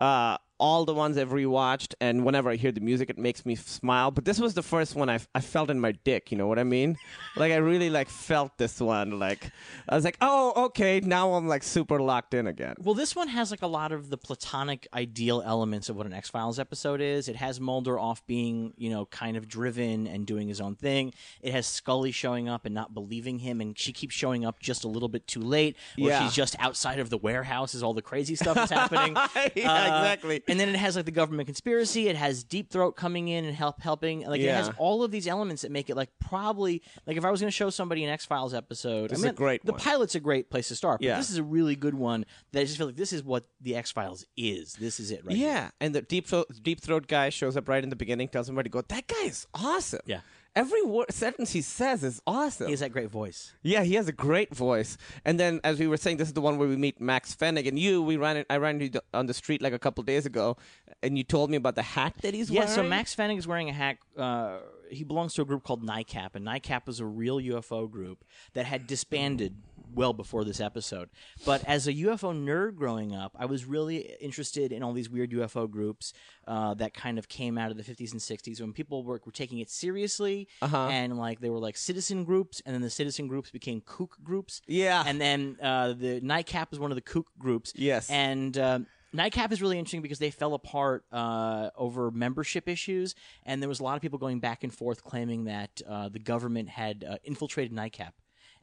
Uh, 0.00 0.36
all 0.64 0.86
the 0.86 0.94
ones 0.94 1.18
I've 1.18 1.28
rewatched, 1.28 1.92
and 2.00 2.24
whenever 2.24 2.48
I 2.48 2.56
hear 2.56 2.72
the 2.72 2.80
music, 2.80 3.10
it 3.10 3.18
makes 3.18 3.44
me 3.44 3.54
smile. 3.54 4.10
But 4.10 4.24
this 4.24 4.40
was 4.40 4.54
the 4.54 4.62
first 4.62 4.94
one 4.94 5.10
I, 5.10 5.18
I 5.34 5.40
felt 5.40 5.68
in 5.68 5.78
my 5.78 5.92
dick. 5.92 6.32
You 6.32 6.38
know 6.38 6.46
what 6.46 6.58
I 6.58 6.64
mean? 6.64 6.96
like 7.36 7.52
I 7.52 7.56
really 7.56 7.90
like 7.90 8.08
felt 8.08 8.56
this 8.56 8.80
one. 8.80 9.18
Like 9.18 9.50
I 9.86 9.94
was 9.94 10.04
like, 10.04 10.16
oh, 10.22 10.64
okay, 10.68 11.00
now 11.00 11.34
I'm 11.34 11.46
like 11.46 11.62
super 11.62 12.00
locked 12.00 12.32
in 12.32 12.46
again. 12.46 12.76
Well, 12.78 12.94
this 12.94 13.14
one 13.14 13.28
has 13.28 13.50
like 13.50 13.60
a 13.60 13.66
lot 13.66 13.92
of 13.92 14.08
the 14.08 14.16
platonic 14.16 14.88
ideal 14.94 15.42
elements 15.44 15.90
of 15.90 15.96
what 15.96 16.06
an 16.06 16.14
X 16.14 16.30
Files 16.30 16.58
episode 16.58 17.02
is. 17.02 17.28
It 17.28 17.36
has 17.36 17.60
Mulder 17.60 17.98
off 17.98 18.26
being, 18.26 18.72
you 18.78 18.88
know, 18.88 19.04
kind 19.04 19.36
of 19.36 19.46
driven 19.46 20.06
and 20.06 20.26
doing 20.26 20.48
his 20.48 20.62
own 20.62 20.76
thing. 20.76 21.12
It 21.42 21.52
has 21.52 21.66
Scully 21.66 22.10
showing 22.10 22.48
up 22.48 22.64
and 22.64 22.74
not 22.74 22.94
believing 22.94 23.40
him, 23.40 23.60
and 23.60 23.78
she 23.78 23.92
keeps 23.92 24.14
showing 24.14 24.46
up 24.46 24.60
just 24.60 24.84
a 24.84 24.88
little 24.88 25.10
bit 25.10 25.26
too 25.26 25.40
late, 25.42 25.76
or 26.00 26.08
Yeah. 26.08 26.24
she's 26.24 26.32
just 26.32 26.56
outside 26.58 27.00
of 27.00 27.10
the 27.10 27.18
warehouse 27.18 27.74
as 27.74 27.82
all 27.82 27.92
the 27.92 28.00
crazy 28.00 28.34
stuff 28.34 28.56
is 28.56 28.70
happening. 28.70 29.14
Yeah, 29.54 29.72
uh, 29.72 30.00
exactly. 30.00 30.42
And 30.54 30.60
then 30.60 30.68
it 30.68 30.76
has 30.78 30.94
like 30.94 31.04
the 31.04 31.10
government 31.10 31.48
conspiracy. 31.48 32.06
It 32.06 32.14
has 32.14 32.44
Deep 32.44 32.70
Throat 32.70 32.92
coming 32.92 33.26
in 33.26 33.44
and 33.44 33.56
help 33.56 33.80
helping. 33.82 34.20
Like 34.24 34.40
it 34.40 34.44
Yeah. 34.44 34.58
has 34.58 34.70
all 34.78 35.02
of 35.02 35.10
these 35.10 35.26
elements 35.26 35.62
that 35.62 35.72
make 35.72 35.90
it 35.90 35.96
like 35.96 36.10
probably 36.20 36.80
like 37.08 37.16
if 37.16 37.24
I 37.24 37.30
was 37.32 37.40
going 37.40 37.48
to 37.48 37.56
show 37.56 37.70
somebody 37.70 38.04
an 38.04 38.10
X 38.10 38.24
Files 38.24 38.54
episode, 38.54 39.10
This 39.10 39.18
I 39.18 39.20
is 39.20 39.24
a 39.24 39.26
mean, 39.26 39.34
great 39.34 39.64
The 39.64 39.72
one. 39.72 39.80
pilot's 39.80 40.14
a 40.14 40.20
great 40.20 40.50
place 40.50 40.68
to 40.68 40.76
start. 40.76 41.00
But 41.00 41.06
Yeah. 41.06 41.16
this 41.16 41.28
is 41.30 41.38
a 41.38 41.42
really 41.42 41.74
good 41.74 41.94
one 41.94 42.24
that 42.52 42.60
I 42.60 42.64
just 42.64 42.78
feel 42.78 42.86
like 42.86 42.94
this 42.94 43.12
is 43.12 43.24
what 43.24 43.46
the 43.60 43.74
X 43.74 43.90
Files 43.90 44.24
is. 44.36 44.74
This 44.74 45.00
is 45.00 45.10
it, 45.10 45.24
right? 45.24 45.36
here. 45.36 45.48
Yeah, 45.48 45.70
and 45.80 45.92
the 45.92 46.02
deep 46.02 46.28
throat, 46.28 46.46
deep 46.62 46.80
throat 46.80 47.08
guy 47.08 47.30
shows 47.30 47.56
up 47.56 47.68
right 47.68 47.82
in 47.82 47.90
the 47.90 47.96
beginning, 47.96 48.28
tells 48.28 48.48
everybody, 48.48 48.70
"Go, 48.70 48.82
that 48.82 49.08
guy 49.08 49.24
is 49.24 49.48
awesome." 49.54 50.02
Yeah. 50.06 50.20
Every 50.56 50.82
word 50.82 51.12
sentence 51.12 51.52
he 51.52 51.60
says 51.60 52.04
is 52.04 52.20
awesome. 52.26 52.66
He 52.66 52.72
has 52.72 52.80
that 52.80 52.92
great 52.92 53.10
voice. 53.10 53.52
Yeah, 53.62 53.82
he 53.82 53.94
has 53.94 54.08
a 54.08 54.12
great 54.12 54.54
voice. 54.54 54.96
And 55.24 55.38
then, 55.38 55.60
as 55.64 55.78
we 55.78 55.86
were 55.86 55.96
saying, 55.96 56.18
this 56.18 56.28
is 56.28 56.34
the 56.34 56.40
one 56.40 56.58
where 56.58 56.68
we 56.68 56.76
meet 56.76 57.00
Max 57.00 57.34
Fennig. 57.34 57.66
And 57.66 57.78
you, 57.78 58.02
we 58.02 58.16
ran 58.16 58.36
it. 58.36 58.46
I 58.50 58.56
ran 58.58 58.80
into 58.80 58.94
you 58.94 59.00
on 59.12 59.26
the 59.26 59.34
street 59.34 59.62
like 59.62 59.72
a 59.72 59.78
couple 59.78 60.02
days 60.04 60.26
ago, 60.26 60.56
and 61.02 61.16
you 61.18 61.24
told 61.24 61.50
me 61.50 61.56
about 61.56 61.74
the 61.74 61.82
hat 61.82 62.14
that 62.22 62.34
he's 62.34 62.50
Yeah, 62.50 62.60
wearing. 62.60 62.68
Yeah, 62.70 62.74
so 62.76 62.82
Max 62.82 63.14
Fennig 63.14 63.38
is 63.38 63.46
wearing 63.46 63.68
a 63.68 63.72
hat. 63.72 63.98
Uh, 64.16 64.58
he 64.90 65.04
belongs 65.04 65.34
to 65.34 65.42
a 65.42 65.44
group 65.44 65.64
called 65.64 65.84
NICAP, 65.84 66.34
and 66.34 66.46
NICAP 66.46 66.86
was 66.86 67.00
a 67.00 67.06
real 67.06 67.38
UFO 67.38 67.90
group 67.90 68.24
that 68.52 68.66
had 68.66 68.86
disbanded 68.86 69.54
well 69.94 70.12
before 70.12 70.44
this 70.44 70.60
episode. 70.60 71.08
But 71.46 71.64
as 71.66 71.86
a 71.86 71.92
UFO 71.92 72.34
nerd 72.34 72.74
growing 72.76 73.14
up, 73.14 73.34
I 73.38 73.46
was 73.46 73.64
really 73.64 73.98
interested 74.20 74.72
in 74.72 74.82
all 74.82 74.92
these 74.92 75.08
weird 75.10 75.30
UFO 75.30 75.70
groups 75.70 76.12
uh, 76.46 76.74
that 76.74 76.94
kind 76.94 77.18
of 77.18 77.28
came 77.28 77.56
out 77.58 77.70
of 77.70 77.76
the 77.76 77.82
50s 77.82 78.12
and 78.12 78.20
60s 78.20 78.60
when 78.60 78.72
people 78.72 79.04
were, 79.04 79.20
were 79.24 79.32
taking 79.32 79.58
it 79.58 79.70
seriously, 79.70 80.48
Uh-huh. 80.62 80.88
and 80.90 81.18
like 81.18 81.40
they 81.40 81.50
were 81.50 81.58
like 81.60 81.76
citizen 81.76 82.24
groups, 82.24 82.60
and 82.66 82.74
then 82.74 82.82
the 82.82 82.90
citizen 82.90 83.28
groups 83.28 83.50
became 83.50 83.80
kook 83.80 84.16
groups. 84.22 84.60
Yeah. 84.66 85.02
and 85.06 85.20
then 85.20 85.56
uh, 85.62 85.88
the 85.94 86.20
NICAP 86.20 86.70
was 86.70 86.78
one 86.80 86.90
of 86.90 86.96
the 86.96 87.00
kook 87.02 87.28
groups. 87.38 87.72
Yes. 87.76 88.10
and. 88.10 88.56
Um, 88.58 88.86
NICAP 89.14 89.52
is 89.52 89.62
really 89.62 89.78
interesting 89.78 90.02
because 90.02 90.18
they 90.18 90.32
fell 90.32 90.54
apart 90.54 91.04
uh, 91.12 91.70
over 91.76 92.10
membership 92.10 92.68
issues, 92.68 93.14
and 93.46 93.62
there 93.62 93.68
was 93.68 93.78
a 93.78 93.84
lot 93.84 93.94
of 93.94 94.02
people 94.02 94.18
going 94.18 94.40
back 94.40 94.64
and 94.64 94.74
forth 94.74 95.04
claiming 95.04 95.44
that 95.44 95.80
uh, 95.88 96.08
the 96.08 96.18
government 96.18 96.68
had 96.68 97.04
uh, 97.08 97.18
infiltrated 97.22 97.72
NICAP 97.72 98.10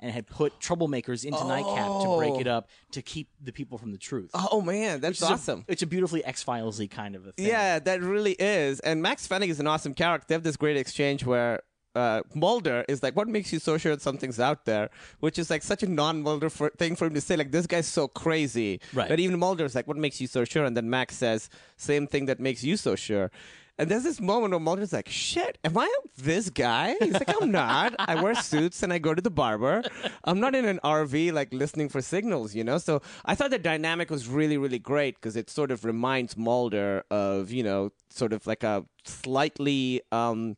and 0.01 0.11
had 0.11 0.25
put 0.27 0.59
troublemakers 0.59 1.23
into 1.25 1.37
NICAP 1.39 2.03
to 2.03 2.17
break 2.17 2.41
it 2.41 2.47
up 2.47 2.69
to 2.91 3.01
keep 3.01 3.29
the 3.41 3.51
people 3.51 3.77
from 3.77 3.91
the 3.91 3.97
truth. 3.97 4.31
Oh 4.33 4.61
man, 4.61 4.99
that's 4.99 5.21
It's 5.21 5.29
a- 5.29 5.33
awesome. 5.33 5.65
it's 5.67 5.81
a 5.83 5.87
beautifully 5.87 6.23
X 6.25 6.43
Filesy 6.43 6.89
kind 6.89 7.15
of 7.15 7.27
a 7.27 7.31
thing. 7.33 7.45
Yeah, 7.47 7.79
that 7.79 8.01
really 8.01 8.33
is. 8.33 8.79
And 8.81 9.01
Max 9.01 9.27
Fennig 9.27 9.49
is 9.49 9.59
an 9.59 9.67
awesome 9.67 9.93
character. 9.93 10.25
They 10.27 10.35
have 10.35 10.43
this 10.43 10.57
great 10.57 10.77
exchange 10.77 11.25
where 11.25 11.61
uh, 11.93 12.21
Mulder 12.33 12.85
is 12.87 13.03
like, 13.03 13.17
"What 13.17 13.27
makes 13.27 13.51
you 13.51 13.59
so 13.59 13.77
sure 13.77 13.93
that 13.93 14.01
something's 14.01 14.39
out 14.39 14.63
there?" 14.63 14.89
Which 15.19 15.37
is 15.37 15.49
like 15.49 15.61
such 15.61 15.83
a 15.83 15.87
non-Mulder 15.87 16.49
for, 16.49 16.69
thing 16.69 16.95
for 16.95 17.05
him 17.05 17.13
to 17.15 17.19
say. 17.21 17.35
Like, 17.35 17.51
this 17.51 17.67
guy's 17.67 17.85
so 17.85 18.07
crazy 18.07 18.79
Right. 18.93 19.09
that 19.09 19.19
even 19.19 19.37
Mulder's 19.37 19.75
like, 19.75 19.87
"What 19.89 19.97
makes 19.97 20.21
you 20.21 20.27
so 20.27 20.45
sure?" 20.45 20.63
And 20.63 20.77
then 20.77 20.89
Max 20.89 21.17
says, 21.17 21.49
"Same 21.75 22.07
thing 22.07 22.27
that 22.27 22.39
makes 22.39 22.63
you 22.63 22.77
so 22.77 22.95
sure." 22.95 23.29
And 23.77 23.89
there's 23.89 24.03
this 24.03 24.21
moment 24.21 24.51
where 24.51 24.59
Mulder's 24.59 24.93
like, 24.93 25.09
shit, 25.09 25.57
am 25.63 25.77
I 25.77 25.91
this 26.17 26.49
guy? 26.49 26.95
He's 26.99 27.13
like, 27.13 27.41
I'm 27.41 27.51
not. 27.51 27.95
I 27.97 28.21
wear 28.21 28.35
suits 28.35 28.83
and 28.83 28.93
I 28.93 28.99
go 28.99 29.15
to 29.15 29.21
the 29.21 29.31
barber. 29.31 29.81
I'm 30.23 30.39
not 30.39 30.53
in 30.53 30.65
an 30.65 30.79
RV 30.83 31.33
like 31.33 31.51
listening 31.51 31.89
for 31.89 32.01
signals, 32.01 32.53
you 32.53 32.63
know? 32.63 32.77
So 32.77 33.01
I 33.25 33.33
thought 33.33 33.49
the 33.49 33.59
dynamic 33.59 34.11
was 34.11 34.27
really, 34.27 34.57
really 34.57 34.79
great 34.79 35.15
because 35.15 35.35
it 35.35 35.49
sort 35.49 35.71
of 35.71 35.83
reminds 35.83 36.37
Mulder 36.37 37.03
of, 37.09 37.51
you 37.51 37.63
know, 37.63 37.91
sort 38.11 38.33
of 38.33 38.45
like 38.45 38.63
a 38.63 38.85
slightly 39.05 40.01
um, 40.11 40.55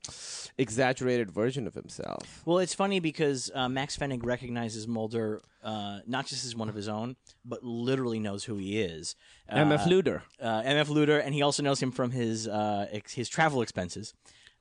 exaggerated 0.57 1.31
version 1.31 1.67
of 1.67 1.73
himself. 1.73 2.41
Well, 2.45 2.59
it's 2.59 2.73
funny 2.73 2.99
because 2.99 3.51
uh, 3.53 3.69
Max 3.69 3.97
Fennig 3.97 4.25
recognizes 4.25 4.87
Mulder 4.87 5.41
uh, 5.63 5.99
not 6.07 6.25
just 6.25 6.45
as 6.45 6.55
one 6.55 6.69
of 6.69 6.75
his 6.75 6.87
own, 6.87 7.15
but 7.45 7.63
literally 7.63 8.19
knows 8.19 8.43
who 8.43 8.57
he 8.57 8.81
is. 8.81 9.15
Uh, 9.49 9.57
MF 9.57 9.85
Luder. 9.87 10.21
uh, 10.41 10.61
MF 10.63 10.87
Luder, 10.87 11.21
and 11.23 11.33
he 11.33 11.41
also 11.41 11.63
knows 11.63 11.81
him 11.81 11.91
from 11.91 12.11
his 12.11 12.47
uh, 12.47 12.87
ex- 12.91 13.13
his 13.13 13.29
travel 13.29 13.61
expenses. 13.61 14.13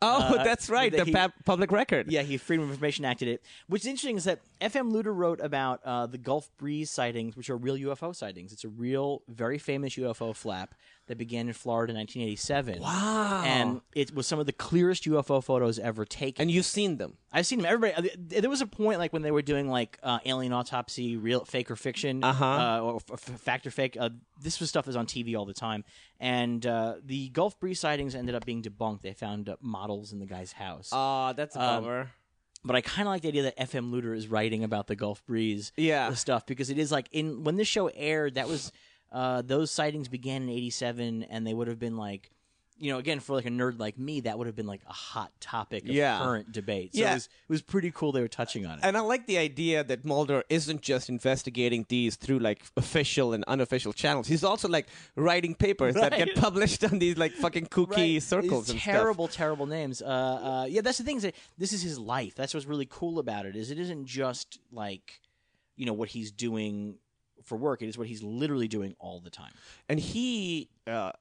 Oh, 0.05 0.35
Uh, 0.37 0.43
that's 0.45 0.69
right, 0.69 0.91
the 0.91 1.05
he- 1.05 1.13
pa- 1.13 1.31
public 1.45 1.71
record. 1.71 2.11
Yeah, 2.11 2.23
he 2.23 2.37
Freedom 2.37 2.65
of 2.65 2.71
Information 2.73 3.05
Acted 3.05 3.29
it. 3.29 3.43
What's 3.69 3.87
interesting 3.87 4.17
is 4.17 4.25
that 4.25 4.41
FM 4.63 4.93
Luder 4.93 5.15
wrote 5.15 5.41
about 5.41 5.81
uh, 5.85 6.07
the 6.07 6.19
Gulf 6.19 6.51
Breeze 6.57 6.91
sightings, 6.91 7.37
which 7.37 7.51
are 7.51 7.57
real 7.57 7.77
UFO 7.77 8.15
sightings. 8.15 8.53
It's 8.53 8.65
a 8.65 8.69
real, 8.69 9.23
very 9.29 9.59
famous 9.59 9.95
UFO 9.97 10.35
flap 10.35 10.75
that 11.09 11.19
began 11.19 11.49
in 11.49 11.53
Florida 11.55 11.91
in 11.93 11.97
1987. 11.99 12.81
Wow. 12.81 13.43
And 13.45 13.81
it 13.95 14.15
was 14.15 14.27
some 14.27 14.39
of 14.39 14.47
the 14.47 14.53
clearest 14.53 15.05
UFO 15.05 15.43
photos 15.43 15.79
ever 15.79 16.05
taken. 16.05 16.43
And 16.43 16.51
you've 16.51 16.65
seen 16.65 16.97
them. 16.97 17.17
I've 17.33 17.47
seen 17.47 17.59
them. 17.59 17.67
Everybody. 17.73 18.11
uh, 18.11 18.15
There 18.41 18.49
was 18.51 18.61
a 18.61 18.67
point 18.67 18.99
like 18.99 19.13
when 19.13 19.23
they 19.23 19.31
were 19.33 19.43
doing 19.43 19.69
like 19.69 19.99
uh, 20.03 20.21
alien 20.25 20.53
autopsy, 20.53 21.17
real 21.17 21.45
fake 21.45 21.71
or 21.71 21.77
fiction, 21.77 22.23
Uh-huh. 22.23 22.45
uh, 22.45 22.81
or 22.81 22.97
f- 23.13 23.19
fact 23.21 23.67
or 23.67 23.71
fake. 23.71 23.97
Uh, 23.99 24.11
this 24.41 24.61
was 24.61 24.69
stuff 24.69 24.85
that 24.85 24.91
was 24.91 24.97
on 24.97 25.07
TV 25.07 25.37
all 25.37 25.45
the 25.45 25.55
time, 25.55 25.85
and 26.21 26.65
uh, 26.67 26.95
the 27.05 27.29
Gulf 27.31 27.59
Breeze 27.61 27.81
sightings 27.81 28.15
ended 28.15 28.35
up 28.35 28.45
being 28.45 28.63
debunked. 28.63 29.03
They 29.03 29.13
found 29.13 29.49
uh, 29.49 29.57
models 29.61 30.13
in 30.13 30.19
the 30.19 30.27
guy's 30.27 30.53
house. 30.53 30.91
Oh, 30.93 31.33
that's 31.35 31.57
a 31.57 31.61
Um, 31.63 31.83
bummer. 31.85 32.11
But 32.65 32.77
I 32.77 32.81
kind 32.81 33.09
of 33.09 33.13
like 33.13 33.23
the 33.23 33.29
idea 33.29 33.43
that 33.45 33.57
FM 33.59 33.91
Luder 33.91 34.17
is 34.17 34.29
writing 34.29 34.65
about 34.65 34.87
the 34.87 34.97
Gulf 34.97 35.25
Breeze 35.27 35.73
Yeah. 35.77 36.13
stuff 36.15 36.47
because 36.47 36.71
it 36.71 36.79
is 36.79 36.93
like 36.93 37.09
in 37.13 37.45
when 37.45 37.57
this 37.57 37.69
show 37.69 37.89
aired, 37.89 38.35
that 38.35 38.49
was 38.49 38.73
uh, 39.11 39.43
those 39.43 39.71
sightings 39.71 40.09
began 40.09 40.43
in 40.45 40.49
'87, 40.49 41.25
and 41.25 41.47
they 41.47 41.55
would 41.55 41.69
have 41.69 41.79
been 41.79 41.97
like. 41.97 42.31
You 42.83 42.91
know, 42.91 42.99
again, 42.99 43.21
for 43.21 43.35
like 43.37 43.47
a 43.47 43.49
nerd 43.49 43.79
like 43.79 43.97
me, 43.97 44.23
that 44.23 44.37
would 44.39 44.49
have 44.49 44.57
been 44.57 44.67
like 44.67 44.81
a 44.89 44.93
hot 44.93 45.31
topic 45.41 45.85
of 45.85 45.91
Yeah. 45.91 46.19
current 46.19 46.51
debate. 46.51 46.95
So 46.95 47.01
Yeah. 47.01 47.13
it 47.13 47.15
was 47.15 47.25
it 47.27 47.49
was 47.49 47.63
pretty 47.63 47.93
cool 47.93 48.11
they 48.11 48.21
were 48.21 48.27
touching 48.27 48.67
on 48.67 48.79
it. 48.79 48.85
And 48.85 48.97
I 48.97 49.01
like 49.01 49.27
the 49.27 49.39
idea 49.39 49.85
that 49.85 50.05
Mulder 50.05 50.43
isn't 50.49 50.83
just 50.83 51.09
investigating 51.09 51.87
these 51.89 52.17
through 52.17 52.41
like 52.41 52.65
official 52.77 53.35
and 53.35 53.45
unofficial 53.47 53.93
channels. 53.93 54.27
He's 54.27 54.43
also 54.43 54.67
like 54.69 54.89
writing 55.15 55.55
papers 55.55 55.95
that 55.95 56.11
get 56.17 56.35
published 56.47 56.83
on 56.83 56.99
these 56.99 57.17
like 57.17 57.33
fucking 57.35 57.67
kooky 57.67 58.15
Right. 58.15 58.23
circles 58.23 58.65
These 58.67 58.73
and 58.73 58.81
terrible, 58.81 59.29
terrible 59.29 59.67
names. 59.67 60.03
Uh, 60.03 60.07
uh, 60.07 60.67
yeah, 60.69 60.81
that's 60.81 60.99
the 60.99 61.05
thing. 61.05 61.19
Is 61.19 61.23
that 61.23 61.37
this 61.57 61.73
is 61.73 61.83
his 61.83 62.01
life. 62.01 62.35
That's 62.35 62.53
what's 62.53 62.67
really 62.67 62.89
cool 62.91 63.21
about 63.21 63.47
it. 63.47 63.55
Is 63.55 63.71
it 63.71 63.79
isn't 63.79 64.07
just 64.07 64.59
like, 64.73 65.21
you 65.77 65.87
know, 65.87 65.93
what 65.93 66.09
he's 66.09 66.33
doing 66.33 66.97
for 67.45 67.57
work. 67.57 67.81
It 67.83 67.87
is 67.89 67.97
what 67.97 68.07
he's 68.09 68.23
literally 68.25 68.69
doing 68.69 68.95
all 68.99 69.21
the 69.21 69.31
time. 69.31 69.53
And 69.89 69.99
he, 70.01 70.69
uh, 70.87 71.13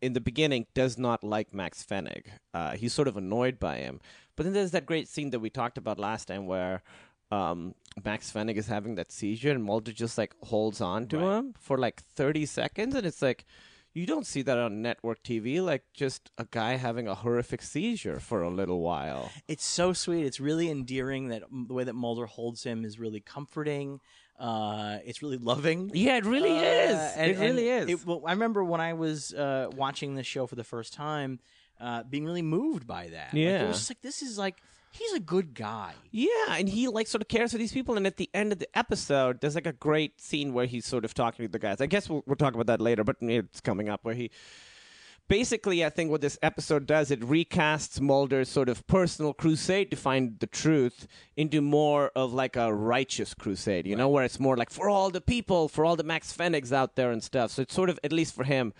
in, 0.00 0.12
the 0.12 0.20
beginning, 0.20 0.66
does 0.74 0.98
not 0.98 1.24
like 1.24 1.54
Max 1.54 1.84
Fennig. 1.84 2.26
Uh, 2.54 2.72
he's 2.72 2.92
sort 2.92 3.08
of 3.08 3.16
annoyed 3.16 3.58
by 3.58 3.76
him. 3.78 4.00
But 4.36 4.44
then 4.44 4.52
there's 4.52 4.72
that 4.72 4.86
great 4.86 5.08
scene 5.08 5.30
that 5.30 5.40
we 5.40 5.50
talked 5.50 5.78
about 5.78 5.98
last 5.98 6.26
time 6.28 6.46
where. 6.46 6.82
Um, 7.32 7.74
Max 8.04 8.30
Fennig 8.32 8.54
is 8.56 8.68
having 8.68 8.94
that 8.94 9.10
seizure, 9.10 9.50
and 9.50 9.64
Mulder 9.64 9.90
just 9.92 10.16
like 10.16 10.32
holds 10.44 10.80
on 10.80 11.08
to 11.08 11.18
Right. 11.18 11.38
him 11.38 11.54
for 11.58 11.76
like 11.76 12.00
30 12.00 12.46
seconds, 12.46 12.94
and 12.94 13.04
it's 13.04 13.20
like, 13.20 13.44
you 13.94 14.06
don't 14.06 14.24
see 14.26 14.42
that 14.42 14.56
on 14.58 14.80
network 14.80 15.24
TV, 15.24 15.60
like 15.60 15.82
just 15.92 16.30
a 16.38 16.46
guy 16.48 16.76
having 16.76 17.08
a 17.08 17.16
horrific 17.16 17.62
seizure 17.62 18.20
for 18.20 18.42
a 18.42 18.48
little 18.50 18.80
while. 18.80 19.32
It's 19.48 19.64
so 19.64 19.92
sweet. 19.92 20.24
It's 20.24 20.38
really 20.38 20.70
endearing. 20.70 21.26
That 21.30 21.42
the 21.50 21.74
way 21.74 21.82
that 21.82 21.94
Mulder 21.94 22.26
holds 22.26 22.62
him 22.62 22.84
is 22.84 22.96
really 23.00 23.20
comforting. 23.20 23.98
Uh, 24.38 24.98
it's 25.04 25.22
really 25.22 25.38
loving. 25.38 25.90
Yeah, 25.94 26.16
it 26.18 26.24
really 26.24 26.50
Uh, 26.58 26.62
is. 26.62 27.12
and- 27.16 27.30
it 27.30 27.38
really 27.38 27.68
is. 27.68 27.88
It, 27.90 28.06
well, 28.06 28.22
I 28.26 28.32
remember 28.32 28.62
when 28.64 28.80
I 28.80 28.92
was 28.92 29.32
uh, 29.32 29.70
watching 29.74 30.14
this 30.14 30.26
show 30.26 30.46
for 30.46 30.54
the 30.56 30.64
first 30.64 30.92
time, 30.92 31.40
uh, 31.80 32.02
being 32.04 32.24
really 32.24 32.42
moved 32.42 32.86
by 32.86 33.08
that. 33.08 33.28
Like, 33.32 33.34
Yeah. 33.34 33.64
it 33.64 33.68
was 33.68 33.78
just 33.78 33.90
like 33.90 34.02
this 34.02 34.22
is 34.22 34.36
like 34.38 34.56
he's 34.92 35.12
a 35.12 35.20
good 35.20 35.52
guy. 35.54 35.92
yeah, 36.10 36.28
and 36.50 36.68
he 36.68 36.88
like 36.88 37.06
sort 37.06 37.20
of 37.22 37.28
cares 37.28 37.52
for 37.52 37.58
these 37.58 37.72
people. 37.72 37.96
And 37.96 38.06
at 38.06 38.16
the 38.16 38.30
end 38.32 38.52
of 38.52 38.58
the 38.58 38.68
episode, 38.78 39.40
there's 39.40 39.54
like 39.54 39.66
a 39.66 39.72
great 39.72 40.20
scene 40.20 40.52
where 40.54 40.66
he's 40.66 40.86
sort 40.86 41.04
of 41.04 41.12
talking 41.14 41.44
to 41.46 41.52
the 41.52 41.58
guys. 41.58 41.80
I 41.80 41.86
guess 41.86 42.08
we'll, 42.08 42.22
we'll 42.26 42.36
talk 42.36 42.54
about 42.54 42.66
that 42.66 42.80
later, 42.80 43.04
but 43.04 43.16
it's 43.20 43.60
coming 43.60 43.88
up 43.88 44.04
where 44.04 44.14
he. 44.14 44.30
Basically, 45.28 45.84
I 45.84 45.90
think 45.90 46.10
what 46.10 46.20
this 46.20 46.38
episode 46.40 46.86
does, 46.86 47.10
it 47.10 47.20
recasts 47.20 48.00
Mulder's 48.00 48.48
sort 48.48 48.68
of 48.68 48.86
personal 48.86 49.32
crusade 49.34 49.90
to 49.90 49.96
find 49.96 50.38
the 50.38 50.46
truth 50.46 51.08
into 51.36 51.60
more 51.60 52.12
of 52.14 52.32
like 52.32 52.54
a 52.54 52.72
righteous 52.72 53.34
crusade, 53.34 53.86
you 53.88 53.96
know, 53.96 54.08
where 54.08 54.24
it's 54.24 54.38
more 54.38 54.56
like 54.56 54.70
for 54.70 54.88
all 54.88 55.10
the 55.10 55.20
people, 55.20 55.66
for 55.68 55.84
all 55.84 55.96
the 55.96 56.04
Max 56.04 56.32
Fennigs 56.32 56.72
out 56.72 56.94
there 56.94 57.10
and 57.10 57.24
stuff. 57.24 57.50
So 57.50 57.62
it's 57.62 57.74
sort 57.74 57.90
of, 57.90 57.98
at 58.04 58.12
least 58.12 58.34
for 58.36 58.44
him, 58.44 58.72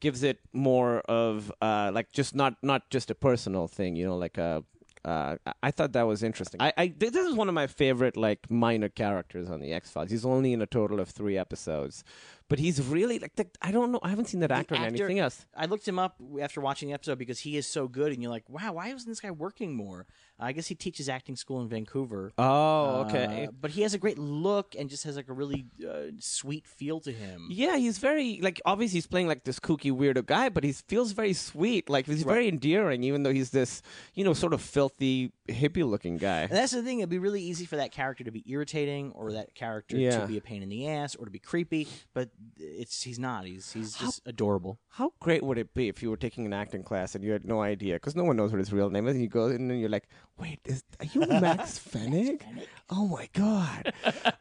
gives 0.00 0.22
it 0.22 0.38
more 0.54 1.00
of 1.00 1.52
uh, 1.60 1.90
like 1.92 2.10
just 2.12 2.34
not 2.34 2.54
not 2.62 2.88
just 2.88 3.10
a 3.10 3.14
personal 3.14 3.68
thing, 3.68 3.94
you 3.96 4.06
know, 4.06 4.16
like 4.16 4.38
a. 4.38 4.64
Uh, 5.04 5.36
I- 5.46 5.52
I 5.62 5.70
thought 5.70 5.92
that 5.92 6.02
was 6.06 6.22
interesting. 6.22 6.60
I, 6.60 6.72
I 6.76 6.94
this 6.96 7.14
is 7.14 7.34
one 7.34 7.48
of 7.48 7.54
my 7.54 7.66
favorite 7.66 8.16
like 8.18 8.50
minor 8.50 8.88
characters 8.90 9.50
on 9.50 9.60
the 9.60 9.72
X 9.72 9.90
Files. 9.90 10.10
He's 10.10 10.24
only 10.26 10.52
in 10.52 10.60
a 10.62 10.66
total 10.66 11.00
of 11.00 11.08
three 11.10 11.38
episodes, 11.38 12.04
but 12.50 12.58
he's 12.58 12.82
really 12.82 13.18
like 13.18 13.36
the, 13.36 13.46
I 13.62 13.70
don't 13.70 13.92
know. 13.92 14.00
I 14.02 14.10
haven't 14.10 14.26
seen 14.26 14.40
that 14.40 14.50
actor, 14.50 14.74
in 14.74 14.82
anything 14.82 15.20
else. 15.20 15.46
I 15.56 15.64
looked 15.66 15.86
him 15.88 15.98
up 15.98 16.16
after 16.42 16.60
watching 16.60 16.88
the 16.88 16.94
episode 16.94 17.16
because 17.16 17.38
he 17.38 17.56
is 17.56 17.66
so 17.66 17.88
good, 17.88 18.12
and 18.12 18.20
you're 18.20 18.30
like, 18.30 18.44
wow, 18.50 18.72
why 18.74 18.88
isn't 18.88 19.08
this 19.08 19.20
guy 19.20 19.30
working 19.30 19.74
more? 19.74 20.06
I 20.42 20.52
guess 20.52 20.66
he 20.66 20.74
teaches 20.74 21.08
acting 21.08 21.36
school 21.36 21.60
in 21.60 21.68
Vancouver. 21.68 22.32
Oh, 22.38 23.04
okay. 23.06 23.46
Uh, 23.46 23.52
but 23.60 23.70
he 23.70 23.82
has 23.82 23.94
a 23.94 23.98
great 23.98 24.18
look 24.18 24.74
and 24.76 24.88
just 24.90 25.04
has 25.04 25.14
like 25.14 25.28
a 25.28 25.32
really 25.34 25.66
uh, 25.86 26.12
sweet 26.18 26.66
feel 26.66 26.98
to 27.00 27.12
him. 27.12 27.48
yeah, 27.50 27.76
he's 27.76 27.98
very 27.98 28.40
like 28.42 28.60
obviously 28.64 28.96
he's 28.96 29.06
playing 29.06 29.28
like 29.28 29.44
this 29.44 29.60
kooky 29.60 29.92
weirdo 29.92 30.24
guy, 30.26 30.48
but 30.48 30.64
he 30.64 30.72
feels 30.72 31.12
very 31.12 31.34
sweet. 31.34 31.88
Like 31.88 32.06
he's 32.06 32.22
very 32.24 32.48
endearing, 32.48 33.04
even 33.04 33.22
though 33.22 33.32
he's 33.32 33.50
this 33.50 33.82
you 34.14 34.24
know 34.24 34.32
sort 34.32 34.52
of 34.54 34.60
filthy 34.62 35.30
hippie 35.48 35.88
looking 35.88 36.16
guy. 36.16 36.40
And 36.42 36.50
that's 36.52 36.72
the 36.72 36.82
thing; 36.82 37.00
it'd 37.00 37.10
be 37.10 37.18
really 37.18 37.42
easy 37.42 37.66
for 37.66 37.76
that 37.76 37.92
character 37.92 38.24
to 38.24 38.30
be 38.30 38.42
irritating, 38.50 39.12
or 39.12 39.32
that 39.32 39.54
character 39.54 39.96
Yeah. 39.98 40.20
to 40.20 40.26
be 40.26 40.38
a 40.38 40.40
pain 40.40 40.62
in 40.62 40.68
the 40.70 40.88
ass, 40.88 41.14
or 41.16 41.26
to 41.26 41.30
be 41.30 41.38
creepy. 41.38 41.86
But 42.14 42.30
it's 42.56 43.02
he's 43.02 43.18
not. 43.18 43.44
He's 43.44 43.72
he's 43.72 43.94
just 43.94 44.20
adorable. 44.26 44.78
How 44.88 45.12
great 45.20 45.42
would 45.42 45.58
it 45.58 45.74
be 45.74 45.88
if 45.88 46.02
you 46.02 46.10
were 46.10 46.16
taking 46.16 46.46
an 46.46 46.52
acting 46.52 46.82
class 46.82 47.14
and 47.14 47.24
you 47.24 47.32
had 47.32 47.44
no 47.44 47.60
idea 47.60 47.94
because 47.94 48.16
no 48.16 48.24
one 48.24 48.36
knows 48.36 48.52
what 48.52 48.58
his 48.58 48.72
real 48.72 48.90
name 48.90 49.06
is, 49.06 49.14
and 49.14 49.22
you 49.22 49.28
go 49.28 49.46
in 49.46 49.70
and 49.70 49.80
you're 49.80 49.88
like, 49.88 50.08
"Wait, 50.38 50.60
is, 50.64 50.84
are 50.98 51.06
you 51.06 51.20
Max 51.40 51.78
Fennig? 51.78 52.42
Oh 52.88 53.06
my 53.06 53.28
god!" 53.32 53.92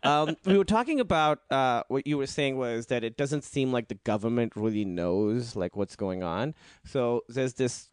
um, 0.03 0.35
we 0.45 0.57
were 0.57 0.65
talking 0.65 0.99
about 0.99 1.39
uh, 1.49 1.83
what 1.87 2.05
you 2.07 2.17
were 2.17 2.27
saying 2.27 2.57
was 2.57 2.87
that 2.87 3.03
it 3.03 3.17
doesn't 3.17 3.43
seem 3.43 3.71
like 3.71 3.87
the 3.87 3.95
government 3.95 4.53
really 4.55 4.85
knows 4.85 5.55
like 5.55 5.75
what's 5.75 5.95
going 5.95 6.23
on. 6.23 6.55
So 6.85 7.23
there's 7.27 7.53
this 7.53 7.89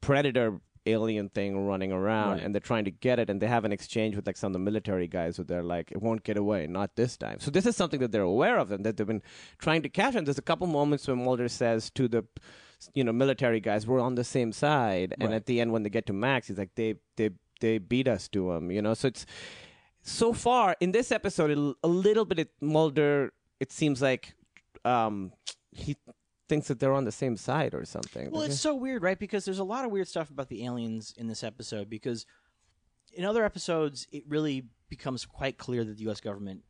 predator 0.00 0.60
alien 0.92 1.28
thing 1.28 1.66
running 1.66 1.92
around 1.92 2.32
Right. 2.34 2.42
and 2.42 2.54
they're 2.54 2.60
trying 2.72 2.84
to 2.84 2.90
get 3.06 3.18
it 3.18 3.30
and 3.30 3.40
they 3.42 3.46
have 3.46 3.64
an 3.64 3.72
exchange 3.72 4.16
with 4.16 4.26
like 4.26 4.36
some 4.36 4.50
of 4.50 4.52
the 4.54 4.58
military 4.70 5.06
guys 5.06 5.38
where 5.38 5.44
they're 5.44 5.62
like 5.76 5.90
it 5.92 6.00
won't 6.02 6.22
get 6.24 6.36
away 6.36 6.66
not 6.66 6.96
this 6.96 7.16
time 7.16 7.38
so 7.40 7.50
this 7.50 7.66
is 7.66 7.76
something 7.76 8.00
that 8.00 8.12
they're 8.12 8.30
aware 8.36 8.58
of 8.58 8.70
and 8.72 8.84
that 8.84 8.96
they've 8.96 9.06
been 9.14 9.22
trying 9.58 9.82
to 9.82 9.88
catch 9.88 10.14
and 10.14 10.26
there's 10.26 10.38
a 10.38 10.48
couple 10.50 10.66
moments 10.66 11.06
when 11.08 11.24
mulder 11.24 11.48
says 11.48 11.90
to 11.90 12.08
the 12.08 12.22
you 12.94 13.04
know 13.04 13.12
military 13.12 13.60
guys 13.60 13.86
we're 13.86 14.00
on 14.00 14.14
the 14.14 14.24
same 14.24 14.52
side 14.52 15.14
and 15.20 15.30
Right. 15.30 15.36
at 15.36 15.46
the 15.46 15.60
end 15.60 15.72
when 15.72 15.82
they 15.84 15.90
get 15.90 16.06
to 16.06 16.12
max 16.12 16.48
he's 16.48 16.58
like 16.58 16.74
they 16.74 16.94
they 17.16 17.30
they 17.60 17.76
beat 17.78 18.08
us 18.08 18.28
to 18.28 18.50
him 18.52 18.70
you 18.70 18.80
know 18.82 18.94
so 18.94 19.08
it's 19.08 19.26
so 20.02 20.32
far 20.32 20.76
in 20.80 20.92
this 20.92 21.12
episode 21.12 21.50
a, 21.50 21.86
a 21.86 21.90
little 22.06 22.24
bit 22.24 22.38
it, 22.38 22.50
mulder 22.60 23.32
it 23.60 23.70
seems 23.70 24.00
like 24.00 24.34
um 24.84 25.32
he 25.72 25.94
thinks 26.50 26.66
that 26.66 26.80
they're 26.80 26.92
on 26.92 27.04
the 27.04 27.12
same 27.12 27.36
side 27.36 27.74
or 27.74 27.84
something 27.84 28.28
Well, 28.32 28.42
it's 28.42 28.58
so 28.58 28.74
weird, 28.74 29.04
right? 29.04 29.18
Because 29.18 29.44
there's 29.44 29.60
a 29.60 29.64
lot 29.64 29.84
of 29.84 29.92
weird 29.92 30.08
stuff 30.08 30.30
about 30.30 30.48
the 30.48 30.66
aliens 30.66 31.14
in 31.16 31.28
this 31.28 31.44
episode. 31.44 31.88
Because 31.88 32.26
in 33.12 33.24
other 33.24 33.44
episodes, 33.44 34.08
it 34.10 34.24
really 34.28 34.64
becomes 34.88 35.24
quite 35.24 35.58
clear 35.58 35.84
that 35.84 35.96
the 35.96 36.02
U.S. 36.02 36.20
government 36.20 36.62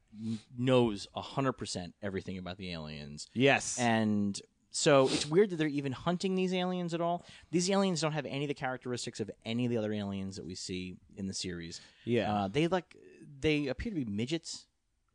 knows 0.58 1.08
hundred 1.16 1.54
percent 1.54 1.94
everything 2.02 2.36
about 2.36 2.58
the 2.58 2.72
aliens, 2.72 3.28
yes 3.32 3.78
and 3.78 4.40
so 4.72 5.08
it's 5.08 5.26
weird 5.26 5.50
that 5.50 5.56
they're 5.56 5.68
even 5.68 5.92
hunting 5.92 6.34
these 6.34 6.52
aliens 6.52 6.94
at 6.94 7.00
all. 7.00 7.24
These 7.50 7.70
aliens 7.70 8.00
don't 8.00 8.12
have 8.12 8.26
any 8.26 8.44
of 8.44 8.48
the 8.48 8.54
characteristics 8.54 9.18
of 9.20 9.30
any 9.44 9.64
of 9.66 9.70
the 9.70 9.76
other 9.76 9.92
aliens 9.92 10.36
that 10.36 10.44
we 10.44 10.54
see 10.54 10.96
in 11.16 11.26
the 11.26 11.34
series. 11.34 11.80
Yeah. 12.04 12.32
uh, 12.32 12.48
they 12.48 12.68
like 12.68 12.96
they 13.40 13.68
appear 13.68 13.90
to 13.92 13.96
be 13.96 14.04
midgets 14.04 14.66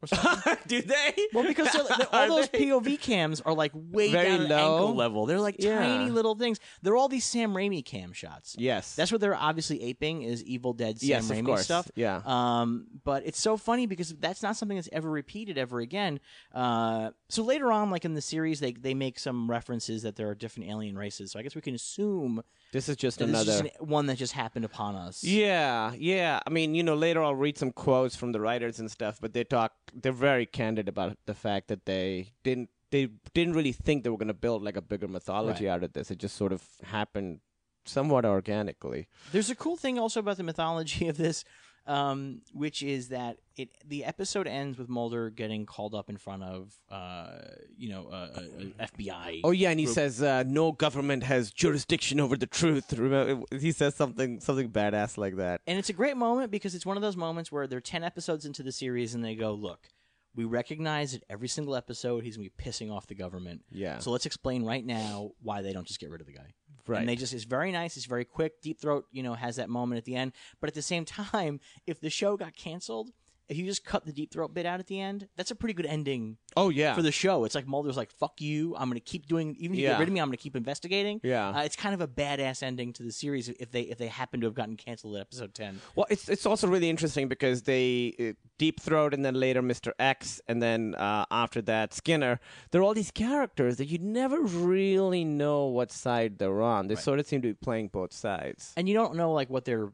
or 0.06 0.16
something. 0.16 0.58
Do 0.68 0.82
they? 0.82 1.14
Well, 1.34 1.46
because 1.46 1.72
they're, 1.72 1.84
they're- 1.84 2.08
Are 2.14 2.22
all 2.30 2.38
those 2.38 2.50
they? 2.50 2.66
POV 2.66 3.00
cams 3.00 3.42
are 3.42 3.54
like 3.54 3.72
way 3.76 4.12
Very 4.12 4.38
down 4.38 4.50
low? 4.50 4.74
ankle 4.76 4.96
level. 4.96 5.26
They're 5.26 5.40
like 5.40 5.56
Yeah. 5.60 5.80
tiny 5.80 6.10
little 6.12 6.36
things. 6.36 6.60
They're 6.82 6.96
all 6.96 7.10
these 7.10 7.26
Sam 7.26 7.54
Raimi 7.54 7.84
cam 7.84 8.14
shots. 8.14 8.56
Yes. 8.58 8.96
That's 8.96 9.12
what 9.12 9.22
they're 9.22 9.36
obviously 9.36 9.82
aping 9.84 10.24
is 10.24 10.44
Evil 10.44 10.74
Dead 10.74 11.00
Sam 11.00 11.10
Yes, 11.10 11.30
Raimi 11.30 11.46
course. 11.46 11.64
stuff. 11.66 11.90
Yeah. 11.96 12.22
Um, 12.26 12.88
but 13.04 13.26
it's 13.26 13.40
so 13.40 13.58
funny 13.58 13.86
because 13.86 14.10
that's 14.20 14.42
not 14.44 14.56
something 14.56 14.78
that's 14.78 14.90
ever 14.92 15.10
repeated 15.10 15.58
ever 15.58 15.80
again. 15.80 16.20
Uh, 16.54 17.12
so 17.30 17.44
later 17.44 17.72
on, 17.72 17.90
like 17.92 18.06
in 18.06 18.14
the 18.14 18.22
series, 18.22 18.60
they 18.60 18.72
they 18.74 18.94
make 18.94 19.20
some 19.20 19.50
references 19.50 20.04
that 20.04 20.16
there 20.16 20.30
are 20.30 20.36
different 20.36 20.70
alien 20.70 20.98
races. 20.98 21.32
So 21.32 21.40
I 21.40 21.44
guess 21.44 21.56
we 21.56 21.62
can 21.62 21.76
assume 21.76 22.42
This 22.72 22.88
is 22.90 22.96
just 22.96 23.22
another. 23.22 23.52
is 23.52 23.62
just 23.62 23.82
one 23.82 24.06
that 24.08 24.18
just 24.18 24.34
happened 24.34 24.66
upon 24.66 24.96
us. 24.96 25.24
Yeah, 25.24 25.94
yeah. 25.98 26.40
I 26.46 26.50
mean, 26.50 26.76
you 26.76 26.84
know, 26.84 26.96
later 26.96 27.24
I'll 27.24 27.36
read 27.36 27.58
some 27.58 27.72
quotes 27.72 28.16
from 28.16 28.32
the 28.32 28.40
writers 28.40 28.80
and 28.80 28.90
stuff, 28.90 29.18
but 29.22 29.34
they 29.34 29.44
talk. 29.44 29.74
They're 29.96 30.12
very 30.12 30.46
candid 30.46 30.88
about 30.90 31.18
the 31.26 31.34
fact 31.34 31.68
that 31.70 31.86
they 31.86 32.34
didn't. 32.44 32.70
They 32.92 33.08
didn't 33.34 33.54
really 33.56 33.72
think 33.72 34.04
they 34.04 34.10
were 34.10 34.18
going 34.18 34.28
to 34.28 34.34
build 34.34 34.64
like 34.64 34.78
a 34.78 34.82
bigger 34.82 35.08
mythology 35.08 35.66
Right. 35.66 35.72
out 35.74 35.84
of 35.84 35.94
this. 35.94 36.12
It 36.12 36.20
just 36.20 36.36
sort 36.36 36.52
of 36.54 36.62
happened 36.84 37.40
somewhat 37.86 38.26
organically. 38.26 39.08
There's 39.32 39.50
a 39.50 39.56
cool 39.56 39.76
thing 39.76 39.98
also 40.00 40.20
about 40.20 40.38
the 40.38 40.44
mythology 40.44 41.08
of 41.08 41.18
this, 41.18 41.44
um, 41.88 42.42
which 42.54 42.82
is 42.82 43.10
that 43.10 43.38
it 43.56 43.70
the 43.86 44.04
episode 44.04 44.48
ends 44.48 44.78
with 44.78 44.90
Mulder 44.90 45.30
getting 45.30 45.66
called 45.66 45.94
up 45.94 46.10
in 46.10 46.18
front 46.18 46.44
of, 46.44 46.74
uh, 46.90 47.38
you 47.78 47.90
know, 47.90 48.08
uh, 48.12 48.16
uh, 48.36 48.42
uh, 48.82 48.88
FBI. 48.88 49.42
Oh 49.44 49.52
yeah, 49.52 49.70
and 49.70 49.80
he 49.80 49.86
group. 49.86 49.96
says 49.96 50.22
uh, 50.22 50.44
no 50.48 50.72
government 50.72 51.24
has 51.24 51.52
jurisdiction 51.52 52.20
over 52.20 52.36
the 52.36 52.48
truth. 52.48 52.92
Remember, 52.98 53.44
he 53.58 53.72
says 53.72 53.96
something 53.96 54.40
something 54.40 54.70
badass 54.70 55.18
like 55.18 55.38
that. 55.38 55.62
And 55.68 55.78
it's 55.78 55.90
a 55.90 55.94
great 55.94 56.18
moment 56.18 56.52
because 56.52 56.76
it's 56.76 56.86
one 56.86 56.98
of 56.98 57.02
those 57.02 57.18
moments 57.18 57.52
where 57.52 57.68
they're 57.68 57.82
10 57.82 58.04
episodes 58.04 58.46
into 58.46 58.64
the 58.64 58.72
series 58.72 59.14
and 59.14 59.24
they 59.24 59.36
go, 59.36 59.54
look, 59.54 59.88
we 60.36 60.44
recognize 60.44 61.14
that 61.14 61.24
every 61.30 61.48
single 61.48 61.76
episode 61.76 62.24
he's 62.24 62.36
going 62.38 62.50
to 62.50 62.56
be 62.56 62.70
pissing 62.70 62.92
off 62.92 63.08
the 63.08 63.16
government. 63.16 63.62
Yeah. 63.72 64.00
So 64.00 64.12
let's 64.12 64.26
explain 64.26 64.64
right 64.66 64.86
now 64.86 65.32
why 65.42 65.62
they 65.62 65.72
don't 65.72 65.88
just 65.88 66.00
get 66.00 66.10
rid 66.10 66.22
of 66.22 66.28
the 66.28 66.34
guy. 66.34 66.54
Right. 66.88 67.00
And 67.00 67.10
they 67.10 67.16
just, 67.16 67.34
it's 67.34 67.44
very 67.44 67.72
nice. 67.72 67.98
It's 67.98 68.06
very 68.06 68.26
quick. 68.26 68.62
Deep 68.62 68.80
Throat, 68.80 69.06
you 69.12 69.24
know, 69.24 69.34
has 69.34 69.56
that 69.56 69.70
moment 69.70 69.98
at 69.98 70.06
the 70.06 70.16
end. 70.16 70.34
But 70.60 70.70
at 70.70 70.74
the 70.74 70.82
same 70.82 71.06
time, 71.06 71.60
if 71.88 72.00
the 72.00 72.10
show 72.10 72.38
got 72.38 72.56
canceled, 72.56 73.12
if 73.48 73.58
you 73.58 73.66
just 73.66 73.86
cut 73.86 74.06
the 74.06 74.12
Deep 74.12 74.32
Throat 74.32 74.54
bit 74.54 74.66
out 74.66 74.80
at 74.80 74.88
the 74.88 75.00
end, 75.00 75.28
that's 75.36 75.52
a 75.52 75.56
pretty 75.56 75.74
good 75.74 75.86
ending 75.86 76.38
Oh 76.58 76.70
yeah, 76.70 76.94
for 76.96 77.02
the 77.02 77.12
show. 77.12 77.46
It's 77.46 77.54
like 77.56 77.68
Mulder's 77.68 77.98
like, 77.98 78.12
"Fuck 78.12 78.42
you! 78.42 78.76
I'm 78.76 78.90
going 78.90 79.00
to 79.00 79.06
keep 79.06 79.28
doing. 79.28 79.56
Even 79.60 79.76
if 79.76 79.80
you 79.80 79.84
Yeah. 79.86 79.92
get 79.94 80.00
rid 80.00 80.08
of 80.08 80.14
me, 80.14 80.20
I'm 80.20 80.28
going 80.28 80.38
to 80.38 80.42
keep 80.44 80.56
investigating." 80.56 81.20
Yeah. 81.24 81.50
uh, 81.50 81.62
it's 81.64 81.76
kind 81.76 81.94
of 81.94 82.02
a 82.02 82.08
badass 82.08 82.64
ending 82.64 82.94
to 82.94 83.04
the 83.04 83.12
series 83.12 83.50
if 83.50 83.72
they 83.72 83.82
if 83.82 83.98
they 83.98 84.08
happen 84.08 84.40
to 84.42 84.48
have 84.48 84.56
gotten 84.56 84.76
canceled 84.78 85.16
at 85.16 85.22
episode 85.22 85.54
ten. 85.54 85.80
Well, 85.96 86.08
it's 86.10 86.28
it's 86.30 86.46
also 86.46 86.68
really 86.68 86.90
interesting 86.90 87.28
because 87.28 87.64
they 87.64 88.16
uh, 88.20 88.34
Deep 88.58 88.80
Throat 88.82 89.14
and 89.14 89.24
then 89.24 89.36
later 89.36 89.62
Mr. 89.62 89.92
X 90.00 90.42
and 90.48 90.62
then 90.64 90.96
uh, 90.96 91.26
after 91.30 91.62
that 91.64 91.94
Skinner. 91.94 92.40
There 92.72 92.82
are 92.82 92.84
all 92.84 92.94
these 92.94 93.12
characters 93.12 93.78
that 93.78 93.86
you 93.88 93.98
never 94.00 94.40
really 94.42 95.24
know 95.24 95.66
what 95.68 95.92
side 95.92 96.40
they're 96.40 96.62
on. 96.62 96.88
They 96.88 96.96
sort 96.96 97.20
of 97.20 97.28
seem 97.28 97.42
to 97.44 97.50
be 97.50 97.54
playing 97.54 97.90
both 97.90 98.14
sides. 98.14 98.74
and 98.78 98.88
you 98.90 98.94
don't 98.96 99.16
know 99.16 99.32
like 99.34 99.50
what 99.50 99.66
they're. 99.66 99.92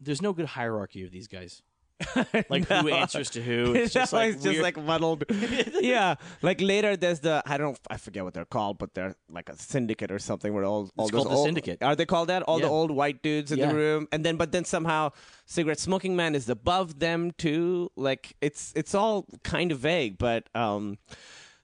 There's 0.00 0.20
no 0.20 0.32
good 0.32 0.46
hierarchy 0.46 1.04
of 1.04 1.12
these 1.12 1.28
guys. 1.28 1.62
Like 2.48 2.66
who 2.68 2.88
answers 2.88 3.30
to 3.30 3.42
who? 3.42 3.74
It's 3.78 3.92
just 3.92 4.12
No, 4.12 4.18
like 4.18 4.40
just 4.40 4.60
like 4.60 4.76
muddled. 4.76 5.24
yeah, 5.80 6.16
like 6.42 6.60
later 6.60 6.96
there's 6.96 7.20
the 7.20 7.42
I 7.46 7.56
don't 7.58 7.78
I 7.90 7.96
forget 7.96 8.24
what 8.24 8.34
they're 8.34 8.44
called, 8.44 8.78
but 8.78 8.94
they're 8.94 9.14
like 9.30 9.48
a 9.48 9.56
syndicate 9.56 10.10
or 10.10 10.18
something 10.18 10.52
where 10.54 10.64
all 10.64 10.90
all 10.96 11.06
It's 11.06 11.12
those 11.12 11.24
called 11.24 11.38
the 11.38 11.42
Syndicate. 11.44 11.82
Are 11.82 11.96
they 11.96 12.06
called 12.06 12.28
that? 12.28 12.42
All 12.42 12.58
the 12.58 12.68
old 12.68 12.90
white 12.90 13.22
dudes 13.22 13.52
in 13.52 13.58
Yeah. 13.58 13.68
the 13.68 13.74
room, 13.74 14.08
and 14.12 14.24
then 14.24 14.36
but 14.36 14.52
then 14.52 14.64
somehow 14.64 15.10
cigarette 15.46 15.78
smoking 15.80 16.16
man 16.16 16.34
is 16.34 16.48
above 16.48 16.98
them 16.98 17.30
too. 17.38 17.90
Like 17.96 18.34
it's 18.40 18.72
it's 18.76 18.94
all 18.94 19.26
kind 19.44 19.72
of 19.72 19.78
vague, 19.78 20.18
but 20.18 20.48
um, 20.54 20.98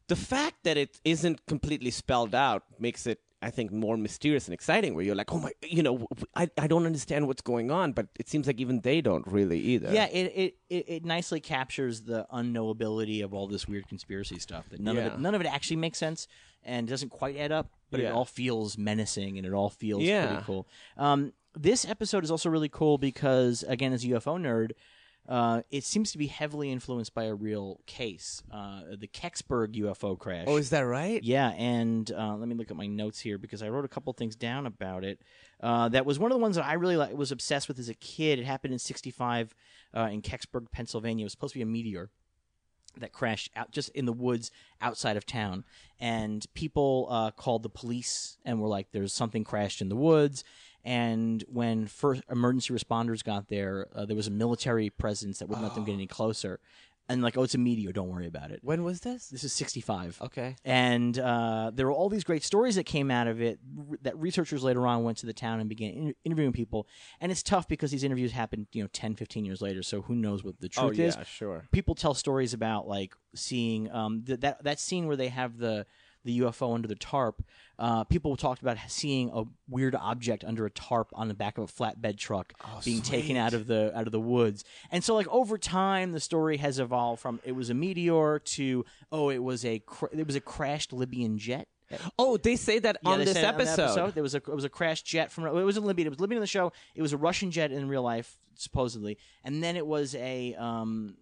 the 0.08 0.16
fact 0.16 0.64
that 0.64 0.76
it 0.76 0.98
isn't 1.04 1.46
completely 1.46 1.90
spelled 1.90 2.34
out 2.34 2.62
makes 2.78 3.06
it. 3.06 3.20
I 3.40 3.50
think 3.50 3.70
more 3.70 3.96
mysterious 3.96 4.46
and 4.46 4.54
exciting, 4.54 4.94
where 4.94 5.04
you're 5.04 5.14
like, 5.14 5.32
oh 5.32 5.38
my, 5.38 5.52
you 5.62 5.82
know, 5.82 6.06
I, 6.34 6.48
I 6.58 6.66
don't 6.66 6.86
understand 6.86 7.26
what's 7.28 7.42
going 7.42 7.70
on, 7.70 7.92
but 7.92 8.08
it 8.18 8.28
seems 8.28 8.46
like 8.48 8.60
even 8.60 8.80
they 8.80 9.00
don't 9.00 9.24
really 9.28 9.60
either. 9.60 9.92
yeah, 9.92 10.06
it, 10.06 10.56
it, 10.68 10.84
it, 10.88 11.04
nicely 11.04 11.38
captures 11.40 12.02
the 12.02 12.26
unknowability 12.34 13.22
of 13.22 13.32
all 13.32 13.46
this 13.46 13.68
weird 13.68 13.86
conspiracy 13.88 14.38
stuff. 14.40 14.68
That 14.70 14.80
none 14.80 14.96
of 14.98 15.06
it 15.06 15.18
none 15.20 15.34
of 15.34 15.40
it 15.40 15.46
actually 15.46 15.76
makes 15.76 15.98
sense 15.98 16.26
and 16.64 16.88
doesn't 16.88 17.10
quite 17.10 17.36
add 17.36 17.52
up, 17.52 17.70
but 17.90 18.00
it 18.00 18.06
all 18.12 18.24
feels 18.24 18.76
menacing 18.76 19.38
and 19.38 19.46
it 19.46 19.52
all 19.52 19.70
feels 19.70 20.02
Yeah. 20.02 20.26
pretty 20.26 20.42
cool. 20.44 20.66
Um, 20.96 21.32
this 21.54 21.84
episode 21.84 22.24
is 22.24 22.30
also 22.30 22.50
really 22.50 22.68
cool 22.68 22.98
because, 22.98 23.62
again, 23.68 23.92
as 23.92 24.04
a 24.04 24.08
UFO 24.08 24.36
nerd, 24.38 24.72
uh, 25.28 25.60
it 25.70 25.84
seems 25.84 26.10
to 26.12 26.18
be 26.18 26.26
heavily 26.26 26.72
influenced 26.72 27.12
by 27.12 27.24
a 27.24 27.34
real 27.34 27.80
case, 27.84 28.42
uh, 28.50 28.80
the 28.98 29.06
Kecksburg 29.06 29.74
UFO 29.74 30.18
crash. 30.18 30.46
Oh, 30.48 30.56
is 30.56 30.70
that 30.70 30.80
right? 30.80 31.22
Yeah, 31.22 31.50
and 31.50 32.10
uh, 32.10 32.34
let 32.36 32.48
me 32.48 32.54
look 32.54 32.70
at 32.70 32.78
my 32.78 32.86
notes 32.86 33.20
here 33.20 33.36
because 33.36 33.62
I 33.62 33.68
wrote 33.68 33.84
a 33.84 33.88
couple 33.88 34.10
things 34.14 34.34
down 34.36 34.64
about 34.64 35.04
it. 35.04 35.20
Uh, 35.62 35.90
that 35.90 36.06
was 36.06 36.18
one 36.18 36.32
of 36.32 36.36
the 36.36 36.40
ones 36.40 36.56
that 36.56 36.64
I 36.64 36.74
really 36.74 36.96
like, 36.96 37.12
was 37.12 37.30
obsessed 37.30 37.68
with 37.68 37.78
as 37.78 37.90
a 37.90 37.94
kid. 37.94 38.38
It 38.38 38.46
happened 38.46 38.72
in 38.72 38.78
'65 38.78 39.54
uh, 39.94 40.08
in 40.10 40.22
Kecksburg, 40.22 40.70
Pennsylvania. 40.72 41.24
It 41.24 41.26
was 41.26 41.32
supposed 41.32 41.52
to 41.52 41.58
be 41.58 41.62
a 41.62 41.66
meteor 41.66 42.08
that 42.96 43.12
crashed 43.12 43.50
out 43.54 43.70
just 43.70 43.90
in 43.90 44.06
the 44.06 44.12
woods 44.14 44.50
outside 44.80 45.18
of 45.18 45.26
town, 45.26 45.64
and 46.00 46.46
people 46.54 47.06
uh, 47.10 47.32
called 47.32 47.62
the 47.62 47.68
police 47.68 48.38
and 48.46 48.62
were 48.62 48.68
like, 48.68 48.92
"There's 48.92 49.12
something 49.12 49.44
crashed 49.44 49.82
in 49.82 49.90
the 49.90 49.96
woods." 49.96 50.42
And 50.88 51.44
when 51.48 51.86
first 51.86 52.22
emergency 52.30 52.72
responders 52.72 53.22
got 53.22 53.48
there, 53.48 53.88
uh, 53.94 54.06
there 54.06 54.16
was 54.16 54.26
a 54.26 54.30
military 54.30 54.88
presence 54.88 55.38
that 55.38 55.46
wouldn't 55.46 55.66
let 55.66 55.74
them 55.74 55.84
get 55.84 55.92
any 55.92 56.06
closer. 56.06 56.60
And 57.10 57.20
like, 57.20 57.36
oh, 57.36 57.42
it's 57.42 57.54
a 57.54 57.58
meteor. 57.58 57.92
Don't 57.92 58.08
worry 58.08 58.26
about 58.26 58.52
it. 58.52 58.60
When 58.62 58.82
was 58.84 59.00
this? 59.00 59.28
This 59.28 59.44
is 59.44 59.52
65. 59.52 60.18
Okay. 60.22 60.56
And 60.64 61.18
uh, 61.18 61.72
there 61.74 61.84
were 61.84 61.92
all 61.92 62.08
these 62.08 62.24
great 62.24 62.42
stories 62.42 62.76
that 62.76 62.84
came 62.84 63.10
out 63.10 63.26
of 63.26 63.42
it 63.42 63.58
r- 63.78 63.98
that 64.00 64.18
researchers 64.18 64.62
later 64.62 64.86
on 64.86 65.04
went 65.04 65.18
to 65.18 65.26
the 65.26 65.34
town 65.34 65.60
and 65.60 65.68
began 65.68 65.90
in- 65.90 66.14
interviewing 66.24 66.52
people. 66.54 66.88
And 67.20 67.30
it's 67.30 67.42
tough 67.42 67.68
because 67.68 67.90
these 67.90 68.04
interviews 68.04 68.32
happened, 68.32 68.68
you 68.72 68.82
know, 68.82 68.88
10, 68.90 69.14
15 69.14 69.44
years 69.44 69.60
later. 69.60 69.82
So 69.82 70.00
who 70.00 70.14
knows 70.14 70.42
what 70.42 70.58
the 70.58 70.70
truth 70.70 70.84
is? 70.84 70.84
Oh 70.84 70.88
truth 70.88 71.16
yeah, 71.16 71.20
is. 71.20 71.28
sure. 71.28 71.68
People 71.70 71.96
tell 71.96 72.14
stories 72.14 72.54
about 72.54 72.88
like 72.88 73.14
seeing 73.34 73.90
um, 73.92 74.22
th- 74.26 74.40
that 74.40 74.64
that 74.64 74.80
scene 74.80 75.06
where 75.06 75.16
they 75.16 75.28
have 75.28 75.58
the 75.58 75.84
the 76.24 76.40
UFO 76.40 76.74
under 76.74 76.88
the 76.88 76.94
tarp. 76.94 77.42
Uh, 77.78 78.04
people 78.04 78.36
talked 78.36 78.60
about 78.60 78.76
seeing 78.88 79.30
a 79.32 79.44
weird 79.68 79.94
object 79.94 80.44
under 80.44 80.66
a 80.66 80.70
tarp 80.70 81.08
on 81.12 81.28
the 81.28 81.34
back 81.34 81.58
of 81.58 81.64
a 81.64 81.72
flatbed 81.72 82.18
truck 82.18 82.52
being 82.84 83.00
taken 83.02 83.36
out 83.36 83.54
of 83.54 83.66
the 83.66 83.96
out 83.96 84.06
of 84.06 84.12
the 84.12 84.20
woods. 84.20 84.64
And 84.90 85.02
so, 85.04 85.14
like 85.14 85.28
over 85.28 85.58
time, 85.58 86.12
the 86.12 86.20
story 86.20 86.56
has 86.56 86.78
evolved 86.78 87.20
from 87.22 87.40
it 87.44 87.52
was 87.52 87.70
a 87.70 87.74
meteor 87.74 88.40
to 88.40 88.84
oh, 89.12 89.30
it 89.30 89.42
was 89.42 89.64
a 89.64 89.78
cr- 89.80 90.06
it 90.12 90.26
was 90.26 90.36
a 90.36 90.40
crashed 90.40 90.92
Libyan 90.92 91.38
jet. 91.38 91.68
Oh, 92.18 92.36
they 92.36 92.56
say 92.56 92.78
that 92.80 92.98
Yeah, 93.02 93.10
on 93.10 93.18
this 93.20 93.30
it 93.30 93.40
the 93.40 93.46
episode. 93.46 94.14
There 94.14 94.22
was 94.22 94.34
a 94.34 94.38
it 94.38 94.48
was 94.48 94.64
a 94.64 94.68
crashed 94.68 95.06
jet 95.06 95.30
from 95.32 95.46
it 95.46 95.64
wasn't 95.64 95.86
Libyan. 95.86 96.06
It 96.06 96.10
was 96.10 96.20
Libyan 96.20 96.38
in 96.38 96.42
the 96.42 96.46
show. 96.46 96.72
It 96.94 97.02
was 97.02 97.12
a 97.12 97.16
Russian 97.16 97.50
jet 97.50 97.72
in 97.72 97.88
real 97.88 98.02
life, 98.02 98.36
supposedly, 98.54 99.18
and 99.44 99.62
then 99.62 99.76
it 99.76 99.86
was 99.86 100.14
a 100.14 100.54
um, 100.56 101.16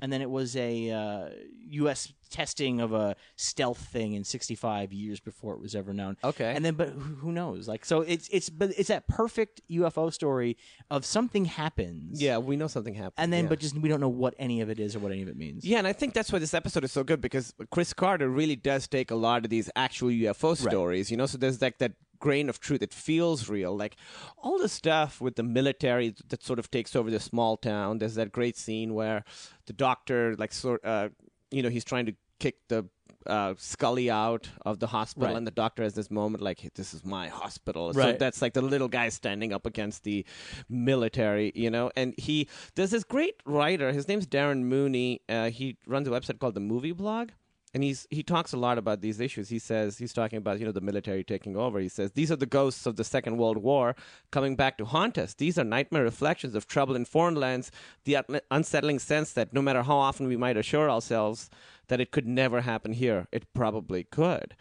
and 0.00 0.12
then 0.12 0.22
it 0.22 0.30
was 0.30 0.56
a 0.56 0.90
uh, 0.90 1.28
U.S. 1.70 2.12
testing 2.30 2.80
of 2.80 2.92
a 2.92 3.16
stealth 3.36 3.78
thing 3.78 4.14
in 4.14 4.24
'65 4.24 4.92
years 4.92 5.20
before 5.20 5.54
it 5.54 5.60
was 5.60 5.74
ever 5.74 5.92
known. 5.92 6.16
Okay. 6.22 6.52
and 6.54 6.64
then 6.64 6.74
but 6.74 6.90
who, 6.90 7.14
who 7.16 7.32
knows? 7.32 7.68
Like 7.68 7.84
so, 7.84 8.02
it's 8.02 8.28
it's 8.30 8.50
but 8.50 8.70
it's 8.76 8.88
that 8.88 9.06
perfect 9.08 9.60
UFO 9.70 10.12
story 10.12 10.56
of 10.90 11.04
something 11.04 11.44
happens. 11.44 12.20
Yeah, 12.20 12.38
we 12.38 12.56
know 12.56 12.66
something 12.68 12.94
happened. 12.94 13.14
and 13.18 13.32
then 13.32 13.44
yeah. 13.44 13.48
but 13.50 13.60
just 13.60 13.76
we 13.76 13.88
don't 13.88 14.00
know 14.00 14.08
what 14.08 14.34
any 14.38 14.60
of 14.60 14.70
it 14.70 14.78
is 14.78 14.96
or 14.96 15.00
what 15.00 15.12
any 15.12 15.22
of 15.22 15.28
it 15.28 15.36
means. 15.36 15.64
Yeah, 15.64 15.78
and 15.78 15.86
I 15.86 15.92
think 15.92 16.14
that's 16.14 16.32
why 16.32 16.38
this 16.38 16.54
episode 16.54 16.84
is 16.84 16.92
so 16.92 17.04
good 17.04 17.20
because 17.20 17.54
Chris 17.70 17.92
Carter 17.92 18.28
really 18.28 18.56
does 18.56 18.86
take 18.88 19.10
a 19.10 19.16
lot 19.16 19.44
of 19.44 19.50
these 19.50 19.70
actual 19.76 20.08
UFO 20.08 20.56
stories, 20.56 21.10
you 21.10 21.16
know. 21.16 21.26
So 21.26 21.38
there's 21.38 21.60
like 21.60 21.78
that 21.78 21.92
grain 22.18 22.48
of 22.48 22.60
truth. 22.60 22.82
It 22.82 22.92
feels 22.94 23.48
real. 23.48 23.76
Like 23.76 23.96
all 24.36 24.58
the 24.58 24.68
stuff 24.68 25.20
with 25.20 25.36
the 25.36 25.42
military 25.42 26.14
that 26.28 26.42
sort 26.42 26.58
of 26.58 26.70
takes 26.70 26.94
over 26.96 27.10
the 27.10 27.20
small 27.20 27.56
town. 27.56 27.98
There's 27.98 28.14
that 28.16 28.32
great 28.32 28.56
scene 28.56 28.94
where 28.94 29.24
the 29.66 29.72
doctor, 29.72 30.34
like, 30.36 30.52
sort, 30.52 30.84
uh, 30.84 31.08
you 31.50 31.62
know, 31.62 31.68
he's 31.70 31.84
trying 31.84 32.06
to 32.06 32.14
kick 32.40 32.56
the 32.68 32.86
uh, 33.26 33.52
Scully 33.58 34.10
out 34.10 34.48
of 34.64 34.78
the 34.78 34.86
hospital, 34.86 35.28
Right. 35.28 35.36
and 35.36 35.46
the 35.46 35.50
doctor 35.50 35.82
has 35.82 35.92
this 35.92 36.10
moment 36.10 36.42
like, 36.42 36.60
"Hey, 36.60 36.70
"This 36.74 36.94
is 36.94 37.04
my 37.04 37.28
hospital." 37.28 37.92
So 37.92 38.12
that's 38.12 38.40
like 38.40 38.54
the 38.54 38.62
little 38.62 38.88
guy 38.88 39.08
standing 39.10 39.52
up 39.52 39.66
against 39.66 40.04
the 40.04 40.24
military, 40.68 41.52
you 41.54 41.70
know. 41.70 41.90
And 41.96 42.14
he 42.16 42.48
there's 42.74 42.90
this 42.92 43.04
great 43.04 43.34
writer. 43.44 43.92
His 43.92 44.08
name's 44.08 44.26
Darren 44.26 44.62
Mooney. 44.62 45.20
Uh, 45.28 45.50
he 45.50 45.76
runs 45.86 46.08
a 46.08 46.10
website 46.10 46.38
called 46.38 46.54
the 46.54 46.60
Movie 46.60 46.92
Blog. 46.92 47.30
And 47.74 47.82
he's 47.84 48.06
he 48.10 48.22
talks 48.22 48.52
a 48.52 48.56
lot 48.56 48.78
about 48.78 49.00
these 49.00 49.20
issues. 49.20 49.48
He 49.50 49.58
says 49.58 49.98
he's 49.98 50.12
talking 50.12 50.38
about 50.38 50.58
you 50.58 50.66
know 50.66 50.72
the 50.72 50.80
military 50.80 51.22
taking 51.22 51.56
over. 51.56 51.78
He 51.78 51.88
says 51.88 52.12
these 52.12 52.32
are 52.32 52.36
the 52.36 52.46
ghosts 52.46 52.86
of 52.86 52.96
the 52.96 53.04
Second 53.04 53.36
World 53.36 53.58
War 53.58 53.94
coming 54.30 54.56
back 54.56 54.78
to 54.78 54.86
haunt 54.86 55.18
us. 55.18 55.34
These 55.34 55.58
are 55.58 55.64
nightmare 55.64 56.02
reflections 56.02 56.54
of 56.54 56.66
trouble 56.66 56.96
in 56.96 57.04
foreign 57.04 57.34
lands. 57.34 57.70
The 58.04 58.18
unsettling 58.50 58.98
sense 58.98 59.32
that 59.32 59.52
no 59.52 59.60
matter 59.60 59.82
how 59.82 59.98
often 59.98 60.28
we 60.28 60.36
might 60.36 60.56
assure 60.56 60.90
ourselves 60.90 61.50
that 61.88 62.00
it 62.00 62.10
could 62.10 62.26
never 62.26 62.62
happen 62.62 62.92
here, 62.92 63.26
it 63.32 63.52
probably 63.52 64.04
could. 64.04 64.54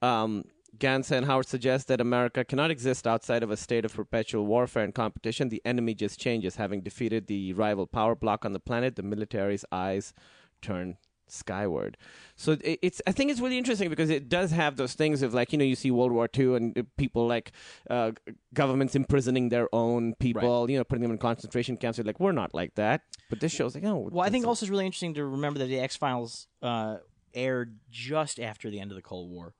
Um, 0.00 0.44
Gans 0.78 1.10
and 1.10 1.24
Howard 1.24 1.46
suggest 1.46 1.88
that 1.88 2.00
America 2.00 2.44
cannot 2.44 2.70
exist 2.70 3.06
outside 3.06 3.42
of 3.42 3.50
a 3.50 3.56
state 3.56 3.84
of 3.84 3.94
perpetual 3.94 4.46
warfare 4.46 4.84
and 4.84 4.94
competition. 4.94 5.48
The 5.48 5.62
enemy 5.64 5.94
just 5.94 6.20
changes. 6.20 6.56
Having 6.56 6.82
defeated 6.82 7.26
the 7.26 7.52
rival 7.54 7.86
power 7.86 8.14
block 8.14 8.44
on 8.44 8.52
the 8.52 8.60
planet, 8.60 8.96
the 8.96 9.02
military's 9.02 9.64
eyes 9.72 10.12
turn 10.60 10.98
skyward. 11.28 11.96
So 12.36 12.52
it, 12.52 12.78
it's 12.82 13.02
I 13.06 13.12
think 13.12 13.30
it's 13.30 13.40
really 13.40 13.58
interesting 13.58 13.88
because 13.90 14.10
it 14.10 14.28
does 14.28 14.50
have 14.50 14.76
those 14.76 14.94
things 14.94 15.22
of 15.22 15.34
like 15.34 15.52
you 15.52 15.58
know 15.58 15.64
you 15.64 15.76
see 15.76 15.90
World 15.90 16.12
War 16.12 16.28
II 16.36 16.56
and 16.56 16.78
uh, 16.78 16.82
people 16.96 17.26
like 17.26 17.52
uh, 17.90 18.12
governments 18.54 18.94
imprisoning 18.94 19.48
their 19.48 19.68
own 19.74 20.14
people, 20.16 20.70
you 20.70 20.78
know, 20.78 20.84
putting 20.84 21.02
them 21.02 21.10
in 21.12 21.18
concentration 21.18 21.76
camps. 21.76 21.96
They're 21.96 22.04
like 22.04 22.20
we're 22.20 22.32
not 22.32 22.54
like 22.54 22.74
that. 22.74 23.02
But 23.30 23.40
this 23.40 23.52
shows 23.52 23.74
like 23.74 23.84
oh 23.84 24.08
Well, 24.12 24.26
I 24.26 24.30
think 24.30 24.46
also 24.46 24.64
it's 24.64 24.70
really 24.70 24.86
interesting 24.86 25.14
to 25.14 25.24
remember 25.24 25.58
that 25.60 25.66
the 25.66 25.80
X 25.80 25.96
Files 25.96 26.46
uh, 26.62 26.98
aired 27.34 27.78
just 27.90 28.38
after 28.40 28.70
the 28.70 28.80
end 28.80 28.90
of 28.90 28.96
the 28.96 29.02
Cold 29.02 29.30
War, 29.30 29.54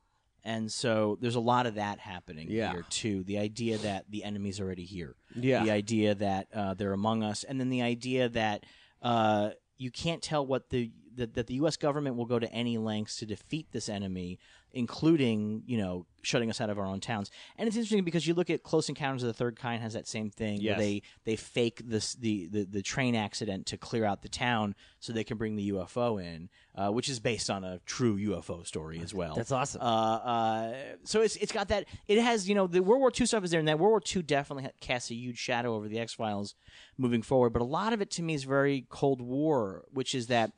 and 0.44 0.70
so 0.70 1.18
there's 1.20 1.35
a 1.35 1.40
lot 1.40 1.66
of 1.66 1.74
that 1.74 1.98
happening 1.98 2.48
Yeah. 2.50 2.72
here 2.72 2.85
too. 2.88 3.24
The 3.24 3.38
idea 3.38 3.79
that 3.79 4.05
the 4.09 4.22
enemy's 4.24 4.61
already 4.61 4.85
here, 4.85 5.16
Yeah. 5.35 5.64
The 5.64 5.70
idea 5.72 6.14
that 6.14 6.48
uh, 6.55 6.74
they're 6.74 6.92
among 6.92 7.22
us, 7.22 7.42
and 7.42 7.59
then 7.61 7.70
the 7.70 7.83
idea 7.83 8.29
that 8.29 8.64
uh, 9.02 9.50
you 9.76 9.90
can't 9.90 10.22
tell 10.22 10.46
what 10.46 10.70
the 10.70 10.90
that, 11.16 11.35
that 11.35 11.46
the 11.46 11.55
U.S. 11.55 11.76
government 11.76 12.16
will 12.16 12.26
go 12.26 12.38
to 12.38 12.50
any 12.52 12.79
lengths 12.79 13.16
to 13.18 13.26
defeat 13.26 13.66
this 13.72 13.88
enemy, 13.88 14.38
including 14.72 15.62
you 15.66 15.79
know 15.79 16.07
shutting 16.22 16.50
us 16.50 16.61
out 16.61 16.70
of 16.70 16.79
our 16.79 16.85
own 16.87 17.00
towns. 17.00 17.31
And 17.57 17.66
it's 17.68 17.76
interesting 17.76 18.05
because 18.05 18.26
you 18.26 18.35
look 18.35 18.50
at 18.50 18.62
Close 18.62 18.88
Encounters 18.88 19.22
of 19.22 19.29
the 19.29 19.33
Third 19.33 19.57
Kind 19.57 19.81
has 19.83 19.92
that 19.94 20.09
same 20.09 20.29
thing 20.31 20.61
Yes. 20.61 20.76
where 20.76 20.87
they 20.87 21.02
they 21.24 21.37
fake 21.37 21.83
this 21.85 22.14
the, 22.14 22.46
the 22.46 22.64
the 22.64 22.83
train 22.83 23.14
accident 23.14 23.66
to 23.66 23.76
clear 23.76 24.05
out 24.05 24.22
the 24.22 24.29
town 24.29 24.74
so 25.00 25.12
they 25.12 25.24
can 25.24 25.37
bring 25.37 25.57
the 25.57 25.70
UFO 25.72 26.22
in, 26.22 26.48
uh, 26.74 26.90
which 26.90 27.09
is 27.09 27.20
based 27.20 27.48
on 27.48 27.64
a 27.64 27.79
true 27.87 28.16
UFO 28.16 28.66
story 28.66 29.00
as 29.02 29.14
well. 29.14 29.35
That's 29.35 29.52
awesome. 29.52 29.81
Uh, 29.81 29.85
uh, 29.85 30.74
so 31.05 31.20
it's 31.22 31.37
it's 31.37 31.52
got 31.52 31.68
that. 31.68 31.85
It 32.09 32.18
has 32.18 32.48
you 32.48 32.55
know 32.55 32.66
the 32.66 32.83
World 32.83 33.00
War 33.00 33.12
II 33.18 33.26
stuff 33.26 33.44
is 33.44 33.50
there, 33.50 33.61
and 33.61 33.68
that 33.68 33.79
World 33.79 33.90
War 33.90 34.02
II 34.14 34.22
definitely 34.22 34.68
casts 34.81 35.11
a 35.11 35.14
huge 35.14 35.38
shadow 35.38 35.74
over 35.74 35.88
the 35.88 35.98
X 35.98 36.12
Files 36.14 36.55
moving 36.98 37.22
forward. 37.22 37.50
But 37.52 37.62
a 37.62 37.66
lot 37.66 37.92
of 37.92 38.00
it 38.00 38.11
to 38.12 38.22
me 38.22 38.35
is 38.35 38.44
very 38.44 38.87
Cold 38.88 39.20
War, 39.20 39.85
which 39.92 40.14
is 40.14 40.26
that 40.26 40.52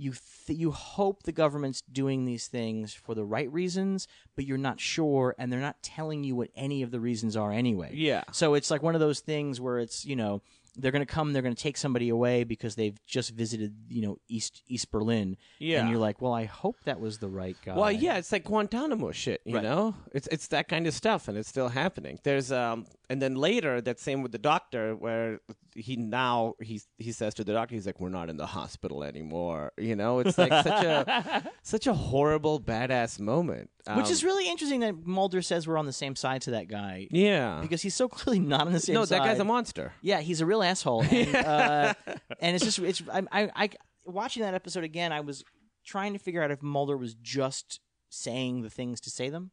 you 0.00 0.14
th- 0.46 0.58
you 0.58 0.70
hope 0.70 1.24
the 1.24 1.32
government's 1.32 1.82
doing 1.92 2.24
these 2.24 2.46
things 2.46 2.94
for 2.94 3.14
the 3.14 3.24
right 3.24 3.52
reasons, 3.52 4.08
but 4.34 4.46
you're 4.46 4.58
not 4.58 4.80
sure, 4.80 5.34
and 5.38 5.52
they're 5.52 5.60
not 5.60 5.82
telling 5.82 6.24
you 6.24 6.34
what 6.34 6.48
any 6.56 6.82
of 6.82 6.90
the 6.90 7.00
reasons 7.00 7.36
are 7.36 7.52
anyway. 7.52 7.90
Yeah. 7.92 8.24
So 8.32 8.54
it's 8.54 8.70
like 8.70 8.82
one 8.82 8.94
of 8.94 9.00
those 9.00 9.20
things 9.20 9.60
where 9.60 9.78
it's 9.78 10.04
you 10.04 10.16
know 10.16 10.40
they're 10.80 10.92
going 10.92 11.04
to 11.06 11.12
come, 11.14 11.32
they're 11.32 11.42
going 11.42 11.54
to 11.54 11.62
take 11.62 11.76
somebody 11.76 12.08
away 12.08 12.44
because 12.44 12.74
they've 12.74 12.98
just 13.06 13.30
visited 13.30 13.74
you 13.88 14.02
know 14.02 14.16
East 14.28 14.62
East 14.66 14.90
Berlin. 14.90 15.36
Yeah. 15.58 15.80
And 15.80 15.90
you're 15.90 15.98
like, 15.98 16.20
well, 16.20 16.32
I 16.32 16.44
hope 16.44 16.76
that 16.84 17.00
was 17.00 17.18
the 17.18 17.28
right 17.28 17.56
guy. 17.64 17.76
Well, 17.76 17.92
yeah, 17.92 18.16
it's 18.18 18.32
like 18.32 18.44
Guantanamo 18.44 19.12
shit, 19.12 19.40
you 19.44 19.54
Right. 19.56 19.62
know. 19.64 19.94
It's 20.12 20.26
it's 20.28 20.48
that 20.48 20.68
kind 20.68 20.86
of 20.86 20.94
stuff, 20.94 21.28
and 21.28 21.36
it's 21.38 21.48
still 21.48 21.68
happening. 21.68 22.18
There's 22.24 22.50
um, 22.52 22.86
and 23.08 23.20
then 23.20 23.34
later 23.34 23.80
that 23.80 24.00
same 24.00 24.22
with 24.22 24.32
the 24.32 24.38
doctor, 24.38 24.94
where 24.96 25.40
he 25.74 25.96
now 25.96 26.54
he 26.60 26.80
he 26.98 27.12
says 27.12 27.34
to 27.34 27.44
the 27.44 27.52
doctor, 27.52 27.74
he's 27.74 27.86
like, 27.86 28.00
"We're 28.00 28.08
not 28.08 28.28
in 28.30 28.36
the 28.36 28.46
hospital 28.46 29.04
anymore," 29.04 29.72
you 29.78 29.96
know. 29.96 30.18
It's 30.20 30.38
like 30.38 30.52
such 30.52 30.84
a 30.84 31.50
such 31.62 31.86
a 31.86 31.94
horrible, 31.94 32.60
badass 32.60 33.20
moment, 33.20 33.70
Which 33.86 34.06
Um, 34.06 34.12
is 34.12 34.24
really 34.24 34.48
interesting 34.48 34.80
that 34.80 35.06
Mulder 35.06 35.42
says 35.42 35.66
we're 35.68 35.78
on 35.78 35.86
the 35.86 35.92
same 35.92 36.16
side 36.16 36.42
to 36.42 36.50
that 36.52 36.68
guy. 36.68 37.08
yeah. 37.10 37.58
Because 37.62 37.82
he's 37.82 37.94
so 37.94 38.08
clearly 38.16 38.40
not 38.40 38.66
on 38.66 38.72
the 38.72 38.80
same 38.80 38.94
side. 38.94 39.00
no, 39.00 39.04
side. 39.04 39.20
that 39.20 39.24
guy's 39.26 39.38
a 39.40 39.44
monster. 39.44 39.92
Yeah, 40.02 40.20
he's 40.20 40.40
a 40.40 40.46
real 40.46 40.62
asshole. 40.70 41.04
And, 41.04 41.34
uh, 41.46 41.94
and 42.40 42.56
it's 42.56 42.64
just, 42.64 42.78
it's, 42.78 43.02
I, 43.12 43.22
I, 43.32 43.50
I, 43.54 43.70
watching 44.04 44.42
that 44.42 44.54
episode 44.54 44.84
again, 44.84 45.12
I 45.12 45.20
was 45.20 45.44
trying 45.84 46.12
to 46.12 46.18
figure 46.18 46.42
out 46.42 46.50
if 46.50 46.62
Mulder 46.62 46.96
was 46.96 47.14
just 47.14 47.80
saying 48.08 48.62
the 48.62 48.70
things 48.70 49.00
to 49.02 49.10
say 49.10 49.28
them. 49.28 49.50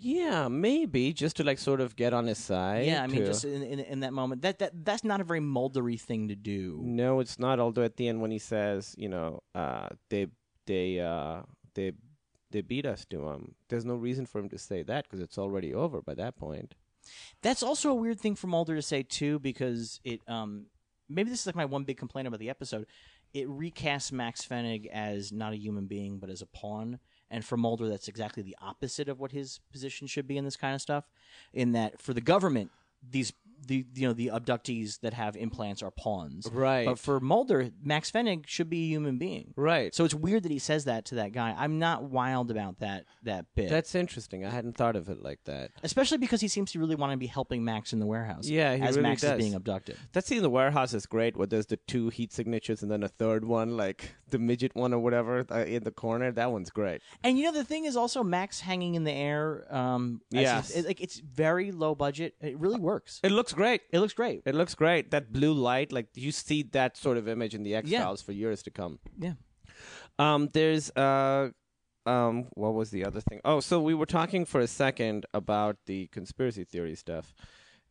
Yeah, 0.00 0.46
maybe 0.46 1.12
just 1.12 1.36
to 1.36 1.44
like 1.44 1.58
sort 1.58 1.80
of 1.80 1.96
get 1.96 2.12
on 2.14 2.26
his 2.26 2.38
side. 2.38 2.86
yeah, 2.86 3.02
I 3.02 3.08
mean, 3.08 3.20
to- 3.20 3.26
just 3.26 3.44
in, 3.44 3.62
in, 3.62 3.80
in 3.80 4.00
that 4.00 4.12
moment. 4.12 4.42
That, 4.42 4.60
that 4.60 4.84
That's 4.84 5.02
not 5.02 5.20
a 5.20 5.24
very 5.24 5.40
Muldery 5.40 6.00
thing 6.00 6.28
to 6.28 6.36
do. 6.36 6.78
No, 6.82 7.18
it's 7.18 7.38
not. 7.38 7.58
Although 7.58 7.82
at 7.82 7.96
the 7.96 8.06
end, 8.06 8.20
when 8.20 8.30
he 8.30 8.38
says, 8.38 8.94
you 8.96 9.08
know, 9.08 9.42
uh, 9.54 9.88
they 10.08 10.28
they 10.66 11.00
uh, 11.00 11.42
they 11.74 11.92
they 12.50 12.60
beat 12.60 12.86
us 12.86 13.04
to 13.06 13.28
him, 13.28 13.54
there's 13.68 13.84
no 13.84 13.94
reason 13.94 14.24
for 14.24 14.38
him 14.38 14.48
to 14.50 14.58
say 14.58 14.82
that 14.84 15.04
because 15.04 15.20
it's 15.20 15.38
already 15.38 15.74
over 15.74 16.00
by 16.00 16.14
that 16.14 16.36
point. 16.36 16.74
That's 17.42 17.62
also 17.62 17.90
a 17.90 17.94
weird 17.94 18.20
thing 18.20 18.34
for 18.34 18.46
Mulder 18.46 18.76
to 18.76 18.82
say 18.82 19.02
too, 19.02 19.38
because 19.38 20.00
it 20.04 20.20
um 20.28 20.66
maybe 21.08 21.30
this 21.30 21.40
is 21.40 21.46
like 21.46 21.56
my 21.56 21.64
one 21.64 21.84
big 21.84 21.98
complaint 21.98 22.28
about 22.28 22.40
the 22.40 22.50
episode. 22.50 22.86
It 23.34 23.46
recasts 23.46 24.10
Max 24.10 24.44
Fennig 24.46 24.86
as 24.86 25.32
not 25.32 25.52
a 25.52 25.58
human 25.58 25.86
being, 25.86 26.18
but 26.18 26.30
as 26.30 26.42
a 26.42 26.46
pawn. 26.46 26.98
And 27.30 27.44
for 27.44 27.58
Mulder, 27.58 27.88
that's 27.88 28.08
exactly 28.08 28.42
the 28.42 28.56
opposite 28.60 29.08
of 29.08 29.20
what 29.20 29.32
his 29.32 29.60
position 29.70 30.06
should 30.06 30.26
be 30.26 30.38
in 30.38 30.44
this 30.44 30.56
kind 30.56 30.74
of 30.74 30.80
stuff. 30.80 31.04
In 31.52 31.72
that, 31.72 32.00
for 32.00 32.14
the 32.14 32.22
government, 32.22 32.70
these 33.06 33.34
the 33.66 33.84
you 33.94 34.06
know 34.06 34.12
the 34.14 34.28
abductees 34.28 35.00
that 35.00 35.12
have 35.14 35.36
implants 35.36 35.82
are 35.82 35.90
pawns, 35.90 36.46
Right. 36.50 36.86
But 36.86 36.98
for 36.98 37.20
Mulder, 37.20 37.70
Max 37.82 38.10
Fennig 38.10 38.46
should 38.46 38.70
be 38.70 38.84
a 38.84 38.88
human 38.88 39.18
being, 39.18 39.52
Right. 39.56 39.94
So 39.94 40.04
it's 40.04 40.14
weird 40.14 40.42
that 40.44 40.52
he 40.52 40.58
says 40.58 40.84
that 40.84 41.04
to 41.06 41.16
that 41.16 41.32
guy. 41.32 41.54
I'm 41.56 41.78
not 41.78 42.04
wild 42.04 42.50
about 42.50 42.80
that 42.80 43.04
that 43.24 43.46
bit. 43.54 43.68
That's 43.70 43.94
interesting. 43.94 44.44
I 44.44 44.50
hadn't 44.50 44.76
thought 44.76 44.96
of 44.96 45.08
it 45.08 45.22
like 45.22 45.40
that. 45.44 45.70
Especially 45.82 46.18
because 46.18 46.40
he 46.40 46.48
seems 46.48 46.72
to 46.72 46.78
really 46.78 46.94
want 46.96 47.12
to 47.12 47.18
be 47.18 47.26
helping 47.26 47.64
Max 47.64 47.92
in 47.92 47.98
the 47.98 48.06
warehouse. 48.06 48.46
Yeah, 48.48 48.76
he 48.76 48.82
as 48.82 48.96
really 48.96 49.08
Max 49.08 49.22
does. 49.22 49.32
is 49.32 49.38
being 49.38 49.54
abducted. 49.54 49.96
That 50.12 50.24
scene 50.26 50.38
in 50.38 50.42
the 50.42 50.50
warehouse 50.50 50.94
is 50.94 51.06
great. 51.06 51.36
Where 51.36 51.46
there's 51.46 51.66
the 51.66 51.76
two 51.76 52.08
heat 52.08 52.32
signatures 52.32 52.82
and 52.82 52.90
then 52.90 53.02
a 53.02 53.08
third 53.08 53.44
one, 53.44 53.76
like 53.76 54.14
the 54.30 54.38
midget 54.38 54.74
one 54.74 54.92
or 54.94 54.98
whatever, 54.98 55.44
uh, 55.50 55.64
in 55.64 55.84
the 55.84 55.90
corner. 55.90 56.32
That 56.32 56.52
one's 56.52 56.70
great. 56.70 57.02
And 57.22 57.38
you 57.38 57.44
know 57.44 57.52
the 57.52 57.64
thing 57.64 57.84
is 57.84 57.96
also 57.96 58.22
Max 58.22 58.60
hanging 58.60 58.94
in 58.94 59.04
the 59.04 59.12
air. 59.12 59.66
Um, 59.74 60.20
Yes. 60.30 60.70
it- 60.70 60.86
like 60.86 61.00
it's 61.00 61.18
very 61.18 61.70
low 61.72 61.94
budget. 61.94 62.34
It 62.40 62.58
really 62.58 62.78
works. 62.78 63.20
It 63.22 63.32
looks 63.32 63.47
great. 63.52 63.82
It 63.92 64.00
looks 64.00 64.12
great. 64.14 64.42
It 64.44 64.54
looks 64.54 64.74
great. 64.74 65.10
That 65.10 65.32
blue 65.32 65.52
light, 65.52 65.92
like 65.92 66.08
you 66.14 66.32
see 66.32 66.62
that 66.72 66.96
sort 66.96 67.16
of 67.16 67.28
image 67.28 67.54
in 67.54 67.62
the 67.62 67.74
X 67.74 67.88
Yeah. 67.88 68.04
Files 68.04 68.22
for 68.22 68.32
years 68.32 68.62
to 68.64 68.70
come. 68.70 68.98
Yeah. 69.18 69.34
Um, 70.18 70.48
there's 70.52 70.90
uh, 70.90 71.50
um, 72.06 72.46
what 72.54 72.74
was 72.74 72.90
the 72.90 73.04
other 73.04 73.20
thing? 73.20 73.40
Oh, 73.44 73.60
so 73.60 73.80
we 73.80 73.94
were 73.94 74.06
talking 74.06 74.44
for 74.44 74.60
a 74.60 74.66
second 74.66 75.26
about 75.34 75.76
the 75.86 76.06
conspiracy 76.08 76.64
theory 76.64 76.94
stuff, 76.94 77.34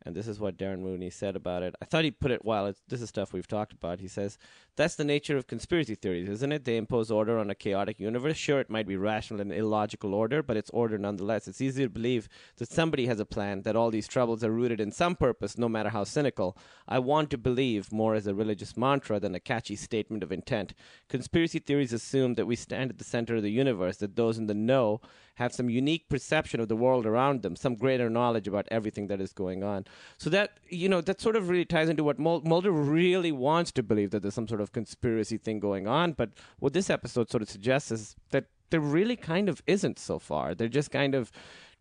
and 0.08 0.16
this 0.16 0.26
is 0.26 0.40
what 0.40 0.56
Darren 0.56 0.80
Mooney 0.80 1.10
said 1.10 1.36
about 1.36 1.62
it. 1.62 1.74
I 1.82 1.84
thought 1.84 2.02
he 2.02 2.10
put 2.10 2.30
it 2.30 2.42
well. 2.42 2.72
This 2.88 3.02
is 3.02 3.10
stuff 3.10 3.34
we've 3.34 3.46
talked 3.46 3.74
about. 3.74 4.00
He 4.00 4.08
says 4.08 4.38
that's 4.74 4.94
the 4.94 5.04
nature 5.04 5.36
of 5.36 5.46
conspiracy 5.46 5.94
theories, 5.96 6.30
isn't 6.30 6.50
it? 6.50 6.64
They 6.64 6.78
impose 6.78 7.10
order 7.10 7.38
on 7.38 7.50
a 7.50 7.54
chaotic 7.54 8.00
universe. 8.00 8.38
Sure, 8.38 8.58
it 8.58 8.70
might 8.70 8.86
be 8.86 8.96
rational 8.96 9.42
and 9.42 9.52
illogical 9.52 10.14
order, 10.14 10.42
but 10.42 10.56
it's 10.56 10.70
order 10.70 10.96
nonetheless. 10.96 11.46
It's 11.46 11.60
easy 11.60 11.82
to 11.82 11.90
believe 11.90 12.26
that 12.56 12.72
somebody 12.72 13.04
has 13.04 13.20
a 13.20 13.26
plan, 13.26 13.62
that 13.64 13.76
all 13.76 13.90
these 13.90 14.08
troubles 14.08 14.42
are 14.42 14.50
rooted 14.50 14.80
in 14.80 14.92
some 14.92 15.14
purpose, 15.14 15.58
no 15.58 15.68
matter 15.68 15.90
how 15.90 16.04
cynical. 16.04 16.56
I 16.88 17.00
want 17.00 17.28
to 17.28 17.36
believe 17.36 17.92
more 17.92 18.14
as 18.14 18.26
a 18.26 18.34
religious 18.34 18.78
mantra 18.78 19.20
than 19.20 19.34
a 19.34 19.40
catchy 19.40 19.76
statement 19.76 20.22
of 20.22 20.32
intent. 20.32 20.72
Conspiracy 21.10 21.58
theories 21.58 21.92
assume 21.92 22.32
that 22.36 22.46
we 22.46 22.56
stand 22.56 22.90
at 22.90 22.96
the 22.96 23.04
center 23.04 23.36
of 23.36 23.42
the 23.42 23.50
universe, 23.50 23.98
that 23.98 24.16
those 24.16 24.38
in 24.38 24.46
the 24.46 24.54
know 24.54 25.02
have 25.38 25.52
some 25.52 25.68
unique 25.70 26.08
perception 26.08 26.60
of 26.60 26.68
the 26.68 26.76
world 26.76 27.06
around 27.06 27.42
them, 27.42 27.56
some 27.56 27.74
greater 27.74 28.08
knowledge 28.10 28.46
about 28.48 28.66
everything 28.70 29.06
that 29.06 29.20
is 29.20 29.32
going 29.32 29.62
on. 29.62 29.84
So 30.18 30.28
that, 30.30 30.58
you 30.68 30.88
know, 30.88 31.00
that 31.00 31.20
sort 31.20 31.36
of 31.36 31.48
really 31.48 31.64
ties 31.64 31.88
into 31.88 32.04
what 32.04 32.18
Mulder 32.18 32.72
really 32.72 33.32
wants 33.32 33.70
to 33.72 33.82
believe 33.82 34.10
that 34.10 34.22
there's 34.22 34.34
some 34.34 34.48
sort 34.48 34.60
of 34.60 34.72
conspiracy 34.72 35.38
thing 35.38 35.60
going 35.60 35.86
on. 35.86 36.12
But 36.12 36.30
what 36.58 36.72
this 36.72 36.90
episode 36.90 37.30
sort 37.30 37.42
of 37.42 37.48
suggests 37.48 37.90
is 37.90 38.16
that 38.30 38.46
there 38.70 38.80
really 38.80 39.16
kind 39.16 39.48
of 39.48 39.62
isn't 39.66 39.98
so 39.98 40.18
far. 40.18 40.54
They're 40.54 40.68
just 40.68 40.90
kind 40.90 41.14
of 41.14 41.30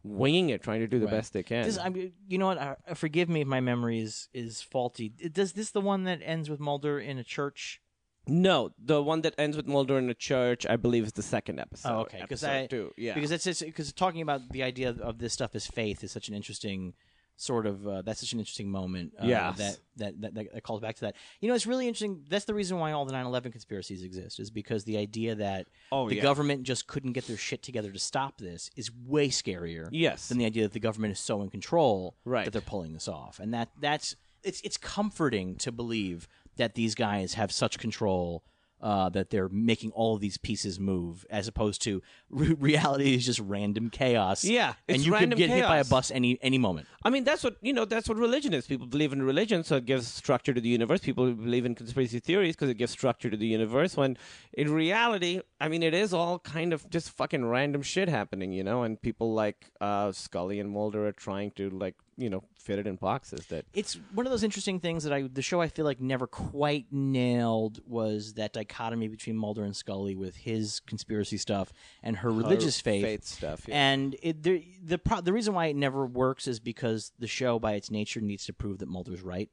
winging 0.04 0.50
it, 0.50 0.62
trying 0.62 0.80
to 0.80 0.88
do 0.88 1.00
the 1.00 1.06
Right. 1.06 1.12
best 1.16 1.34
they 1.34 1.44
can. 1.44 1.70
I 1.80 1.90
mean, 1.90 2.14
you 2.28 2.38
know 2.38 2.46
what? 2.48 2.58
Uh, 2.58 2.76
forgive 2.94 3.28
me 3.28 3.42
if 3.42 3.48
my 3.48 3.60
memory 3.60 4.00
is 4.00 4.30
is 4.34 4.62
faulty. 4.62 5.10
Does 5.10 5.54
this 5.54 5.72
the 5.72 5.82
one 5.82 6.04
that 6.04 6.20
ends 6.24 6.50
with 6.50 6.60
Mulder 6.60 7.00
in 7.00 7.18
a 7.18 7.24
church? 7.24 7.82
No, 8.28 8.72
the 8.78 9.02
one 9.02 9.22
that 9.22 9.34
ends 9.38 9.56
with 9.58 9.68
Mulder 9.68 9.98
in 9.98 10.08
the 10.08 10.14
church, 10.14 10.66
I 10.66 10.76
believe, 10.76 11.06
is 11.06 11.14
the 11.14 11.24
second 11.24 11.60
episode. 11.60 11.90
Oh, 11.94 12.00
okay. 12.02 12.22
Because 12.22 12.44
I 12.44 12.68
two. 12.68 12.94
yeah, 12.98 13.14
because 13.14 13.32
it's 13.32 13.62
because 13.62 13.92
talking 13.94 14.22
about 14.22 14.50
the 14.52 14.64
idea 14.64 14.96
of 15.02 15.18
this 15.20 15.34
stuff 15.34 15.56
as 15.56 15.68
faith 15.68 16.04
is 16.04 16.12
such 16.12 16.28
an 16.30 16.36
interesting 16.36 16.94
sort 17.40 17.68
of 17.68 17.88
uh, 17.88 18.02
that's 18.02 18.20
such 18.20 18.34
an 18.34 18.40
interesting 18.40 18.68
moment. 18.72 19.14
Uh, 19.20 19.28
that, 19.28 19.58
that, 19.98 20.22
that 20.22 20.34
that 20.34 20.54
that 20.54 20.64
calls 20.64 20.82
back 20.82 20.96
to 20.96 21.02
that. 21.02 21.16
You 21.40 21.48
know, 21.48 21.54
it's 21.54 21.68
really 21.68 21.88
interesting. 21.88 22.24
That's 22.28 22.46
the 22.46 22.54
reason 22.56 22.80
why 22.80 22.92
all 22.94 23.06
the 23.06 23.14
9/11 23.14 23.52
conspiracies 23.52 24.04
exist 24.04 24.40
is 24.40 24.50
because 24.50 24.84
the 24.86 24.98
idea 24.98 25.36
that 25.36 25.68
Oh, 25.92 26.10
the 26.10 26.16
yeah. 26.16 26.24
government 26.24 26.64
just 26.64 26.88
couldn't 26.88 27.14
get 27.14 27.28
their 27.28 27.38
shit 27.38 27.62
together 27.62 27.92
to 27.92 28.00
stop 28.00 28.40
this 28.40 28.72
is 28.76 28.90
way 29.06 29.30
scarier. 29.30 29.88
Yes. 29.92 30.30
Than 30.30 30.40
the 30.40 30.46
idea 30.46 30.64
that 30.64 30.74
the 30.74 30.80
government 30.80 31.12
is 31.14 31.20
so 31.20 31.42
in 31.44 31.50
control 31.50 32.16
Right. 32.26 32.46
that 32.46 32.52
they're 32.52 32.62
pulling 32.62 32.94
this 32.94 33.08
off, 33.08 33.40
and 33.40 33.54
that 33.54 33.70
that's 33.80 34.16
it's 34.44 34.62
it's 34.62 34.78
comforting 34.78 35.56
to 35.58 35.72
believe 35.72 36.28
that 36.58 36.76
these 36.76 36.96
guys 36.96 37.36
have 37.36 37.52
such 37.52 37.80
control 37.80 38.44
uh, 38.82 39.10
that 39.10 39.30
they're 39.30 39.50
making 39.50 39.92
all 39.92 40.16
of 40.16 40.22
these 40.22 40.38
pieces 40.38 40.80
move, 40.80 41.26
as 41.30 41.48
opposed 41.48 41.82
to 41.82 42.02
re- 42.30 42.54
reality 42.60 43.16
is 43.16 43.26
just 43.26 43.40
random 43.40 43.90
chaos. 43.90 44.44
Yeah, 44.44 44.74
and 44.88 45.04
you 45.04 45.14
could 45.14 45.36
get 45.36 45.50
hit 45.50 45.64
by 45.64 45.78
a 45.78 45.86
bus 45.86 46.12
any 46.12 46.38
any 46.42 46.58
moment. 46.58 46.88
I 47.04 47.10
mean, 47.10 47.24
that's 47.24 47.44
what 47.44 47.58
you 47.62 47.74
know. 47.74 47.86
That's 47.86 48.08
what 48.08 48.18
religion 48.18 48.54
is. 48.54 48.68
People 48.68 48.88
believe 48.88 49.14
in 49.14 49.22
religion, 49.22 49.64
so 49.64 49.78
it 49.78 49.86
gives 49.86 50.08
structure 50.08 50.54
to 50.54 50.62
the 50.62 50.70
universe. 50.70 51.00
People 51.02 51.32
believe 51.34 51.66
in 51.66 51.76
conspiracy 51.76 52.20
theories 52.20 52.56
because 52.56 52.70
it 52.70 52.78
gives 52.78 52.92
structure 52.92 53.30
to 53.30 53.38
the 53.38 53.48
universe. 53.48 53.98
When 53.98 54.18
in 54.54 54.72
reality, 54.72 55.42
I 55.60 55.70
mean, 55.70 55.84
it 55.84 55.94
is 55.94 56.14
all 56.14 56.40
kind 56.40 56.74
of 56.74 56.90
just 56.90 57.10
fucking 57.12 57.46
random 57.46 57.82
shit 57.82 58.10
happening, 58.10 58.52
you 58.52 58.64
know. 58.64 58.84
And 58.84 59.02
people 59.02 59.34
like 59.34 59.72
uh, 59.82 60.12
Scully 60.12 60.60
and 60.60 60.70
Mulder 60.70 61.08
are 61.08 61.12
trying 61.14 61.52
to 61.52 61.70
like 61.70 61.96
you 62.18 62.30
know 62.30 62.44
fit 62.58 62.80
it 62.80 62.88
in 62.88 62.96
boxes 62.96 63.46
that 63.48 63.64
it's 63.74 64.00
one 64.14 64.26
of 64.26 64.32
those 64.32 64.44
interesting 64.44 64.80
things 64.80 65.04
that 65.04 65.14
I 65.14 65.30
the 65.32 65.42
show 65.42 65.62
I 65.62 65.68
feel 65.68 65.86
like 65.86 66.02
never 66.02 66.26
quite 66.26 66.88
nailed 66.92 67.80
was 67.88 68.34
that 68.34 68.54
dichotomy 68.54 69.08
between 69.08 69.38
Mulder 69.38 69.64
and 69.64 69.76
Scully 69.76 70.16
with 70.16 70.36
his 70.36 70.80
conspiracy 70.82 71.38
stuff 71.38 71.72
and 72.02 72.18
her 72.18 72.32
religious 72.32 72.82
faith, 72.82 73.04
faith 73.04 73.24
stuff, 73.24 73.66
yeah. 73.68 73.76
And 73.76 74.16
it, 74.22 74.42
the 74.42 74.66
the 74.84 74.98
pro- 74.98 75.22
the 75.22 75.32
reason 75.32 75.54
why 75.54 75.68
it 75.68 75.76
never 75.76 76.06
works 76.06 76.48
is 76.48 76.60
because 76.60 77.12
the 77.20 77.28
show 77.28 77.60
by 77.60 77.74
its 77.74 77.92
nature 77.92 78.20
needs 78.20 78.46
to 78.48 78.54
prove 78.54 78.80
that 78.80 78.90
Mulder's 78.90 79.22
right. 79.22 79.50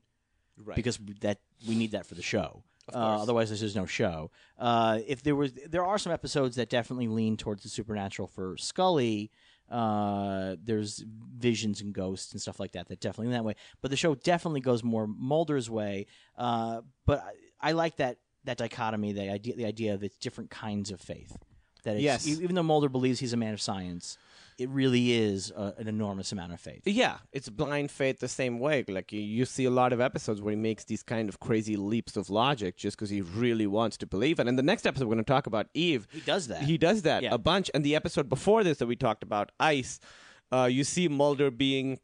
Right. 0.57 0.77
Because 0.77 0.99
that 1.21 1.41
we 1.69 1.75
need 1.75 1.93
that 1.93 2.07
for 2.07 2.15
the 2.15 2.23
show. 2.23 2.63
Uh, 2.93 3.23
otherwise, 3.23 3.49
there's 3.49 3.61
just 3.61 3.77
no 3.77 3.87
show. 3.87 4.31
Uh, 4.59 4.99
if 5.07 5.23
there 5.23 5.35
was, 5.35 5.53
there 5.53 5.85
are 5.85 5.99
some 5.99 6.13
episodes 6.13 6.57
that 6.57 6.69
definitely 6.69 7.09
lean 7.09 7.37
towards 7.37 7.63
the 7.63 7.69
supernatural 7.69 8.29
for 8.29 8.57
Scully. 8.59 9.31
Uh, 9.71 10.57
there's 10.63 11.05
visions 11.37 11.81
and 11.81 11.93
ghosts 11.95 12.33
and 12.33 12.41
stuff 12.41 12.61
like 12.61 12.73
that 12.73 12.89
that 12.89 13.01
definitely 13.01 13.27
in 13.27 13.33
that 13.33 13.45
way. 13.45 13.55
But 13.81 13.91
the 13.91 13.97
show 13.97 14.15
definitely 14.15 14.61
goes 14.61 14.85
more 14.85 15.07
Mulder's 15.07 15.69
way. 15.71 16.07
Uh, 16.37 16.83
but 17.07 17.21
I, 17.61 17.69
I 17.69 17.73
like 17.73 17.97
that 17.97 18.19
that 18.45 18.59
dichotomy, 18.59 19.13
the 19.13 19.31
idea, 19.31 19.57
the 19.57 19.65
idea 19.65 19.95
of 19.95 20.05
it's 20.05 20.19
different 20.19 20.51
kinds 20.51 20.91
of 20.91 21.01
faith. 21.01 21.35
That 21.85 21.95
it's, 21.95 22.03
Yes. 22.03 22.27
even 22.27 22.55
though 22.55 22.63
Mulder 22.63 22.91
believes 22.91 23.19
he's 23.21 23.33
a 23.33 23.39
man 23.39 23.55
of 23.55 23.61
science, 23.61 24.19
it 24.59 24.69
really 24.69 25.13
is 25.13 25.53
uh 25.57 25.73
an 25.79 25.89
enormous 25.89 26.33
amount 26.33 26.53
of 26.53 26.61
faith. 26.61 26.83
Yeah, 26.85 27.17
it's 27.33 27.49
blind 27.49 27.91
faith 27.91 28.21
the 28.21 28.29
same 28.29 28.59
way. 28.61 28.85
Like 28.87 29.13
you, 29.13 29.21
you 29.21 29.45
see 29.45 29.65
a 29.65 29.71
lot 29.71 29.93
of 29.93 30.01
episodes 30.01 30.41
where 30.41 30.53
he 30.53 30.57
makes 30.57 30.85
these 30.85 31.03
kind 31.03 31.29
of 31.29 31.41
crazy 31.41 31.77
leaps 31.77 32.17
of 32.17 32.31
logic 32.31 32.77
just 32.77 32.97
because 32.97 33.11
he 33.11 33.21
really 33.21 33.67
wants 33.67 33.97
to 33.99 34.07
believe. 34.07 34.39
And 34.39 34.49
in 34.49 34.57
the 34.57 34.63
next 34.63 34.87
episode, 34.87 35.05
we're 35.07 35.15
going 35.15 35.25
to 35.25 35.33
talk 35.33 35.47
about 35.47 35.67
Eve. 35.75 36.07
He 36.13 36.21
does 36.21 36.49
that. 36.49 36.63
He 36.63 36.79
does 36.79 37.03
that 37.03 37.23
Yeah. 37.23 37.35
a 37.35 37.39
bunch. 37.39 37.71
And 37.75 37.85
the 37.85 37.97
episode 37.97 38.29
before 38.29 38.63
this 38.65 38.79
that 38.79 38.87
we 38.87 38.97
talked 38.97 39.23
about, 39.23 39.51
Ice, 39.61 39.99
uh, 40.53 40.69
you 40.71 40.85
see 40.85 41.09
Mulder 41.09 41.51
being 41.51 41.99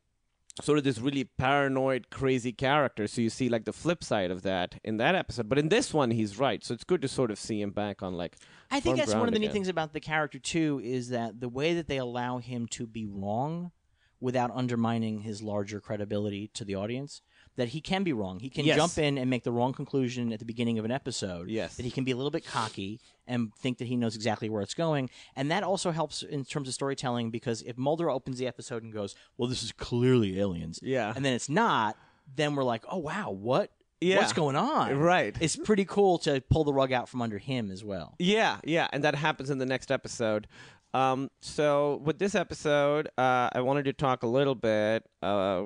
sort 0.62 0.78
of 0.78 0.84
this 0.84 0.98
really 0.98 1.24
paranoid, 1.24 2.10
crazy 2.10 2.52
character. 2.52 3.06
So 3.06 3.20
you 3.20 3.30
see 3.30 3.48
like 3.48 3.64
the 3.64 3.72
flip 3.72 4.02
side 4.04 4.30
of 4.30 4.42
that 4.42 4.78
in 4.84 4.96
that 4.98 5.14
episode. 5.14 5.48
But 5.48 5.58
in 5.58 5.68
this 5.68 5.92
one, 5.92 6.10
he's 6.10 6.38
right. 6.38 6.64
So 6.64 6.74
it's 6.74 6.84
good 6.84 7.02
to 7.02 7.08
sort 7.08 7.30
of 7.30 7.38
see 7.38 7.60
him 7.60 7.70
back 7.70 8.02
on 8.02 8.14
like. 8.14 8.36
I 8.70 8.80
think 8.80 8.98
that's 8.98 9.14
one 9.14 9.28
of 9.28 9.34
the 9.34 9.40
neat 9.40 9.52
things 9.52 9.68
about 9.68 9.92
the 9.92 10.00
character 10.00 10.38
too 10.38 10.80
is 10.82 11.08
that 11.10 11.40
the 11.40 11.48
way 11.48 11.74
that 11.74 11.88
they 11.88 11.96
allow 11.98 12.38
him 12.38 12.66
to 12.68 12.86
be 12.86 13.06
wrong 13.06 13.72
without 14.20 14.50
undermining 14.54 15.20
his 15.20 15.42
larger 15.42 15.80
credibility 15.80 16.48
to 16.54 16.64
the 16.64 16.74
audience. 16.74 17.22
That 17.56 17.68
he 17.68 17.80
can 17.80 18.04
be 18.04 18.12
wrong. 18.12 18.38
He 18.40 18.48
can 18.48 18.64
Yes. 18.64 18.76
jump 18.76 18.96
in 18.98 19.18
and 19.18 19.28
make 19.28 19.42
the 19.44 19.52
wrong 19.52 19.72
conclusion 19.72 20.32
at 20.32 20.38
the 20.38 20.44
beginning 20.44 20.78
of 20.78 20.84
an 20.84 20.90
episode. 20.90 21.50
Yes. 21.50 21.76
That 21.76 21.84
he 21.84 21.90
can 21.90 22.04
be 22.04 22.12
a 22.12 22.16
little 22.16 22.30
bit 22.30 22.46
cocky 22.46 23.00
and 23.26 23.52
think 23.56 23.78
that 23.78 23.86
he 23.88 23.96
knows 23.96 24.14
exactly 24.16 24.48
where 24.48 24.62
it's 24.62 24.72
going. 24.74 25.10
And 25.36 25.50
that 25.50 25.62
also 25.62 25.90
helps 25.90 26.22
in 26.22 26.44
terms 26.44 26.68
of 26.68 26.74
storytelling 26.74 27.30
because 27.30 27.60
if 27.62 27.76
Mulder 27.76 28.08
opens 28.08 28.38
the 28.38 28.46
episode 28.46 28.82
and 28.82 28.92
goes, 28.92 29.14
Well, 29.36 29.48
this 29.48 29.62
is 29.62 29.72
clearly 29.72 30.38
aliens. 30.40 30.78
Yeah. 30.82 31.12
And 31.14 31.24
then 31.24 31.34
it's 31.34 31.48
not, 31.48 31.96
then 32.34 32.54
we're 32.54 32.64
like, 32.64 32.84
Oh 32.88 32.98
wow, 32.98 33.30
what 33.30 33.70
Yeah. 34.00 34.18
what's 34.18 34.32
going 34.32 34.56
on? 34.56 34.96
Right. 34.96 35.36
It's 35.40 35.56
pretty 35.56 35.84
cool 35.84 36.18
to 36.20 36.40
pull 36.50 36.64
the 36.64 36.72
rug 36.72 36.92
out 36.92 37.08
from 37.08 37.20
under 37.20 37.36
him 37.38 37.70
as 37.70 37.84
well. 37.84 38.14
Yeah, 38.18 38.58
yeah, 38.64 38.88
and 38.92 39.04
that 39.04 39.14
happens 39.16 39.50
in 39.50 39.58
the 39.58 39.66
next 39.66 39.90
episode. 39.90 40.46
Um, 40.94 41.30
so 41.40 42.00
with 42.04 42.18
this 42.18 42.34
episode, 42.34 43.08
uh, 43.18 43.50
I 43.52 43.60
wanted 43.60 43.84
to 43.84 43.92
talk 43.92 44.22
a 44.22 44.26
little 44.26 44.54
bit. 44.54 45.04
Uh, 45.22 45.64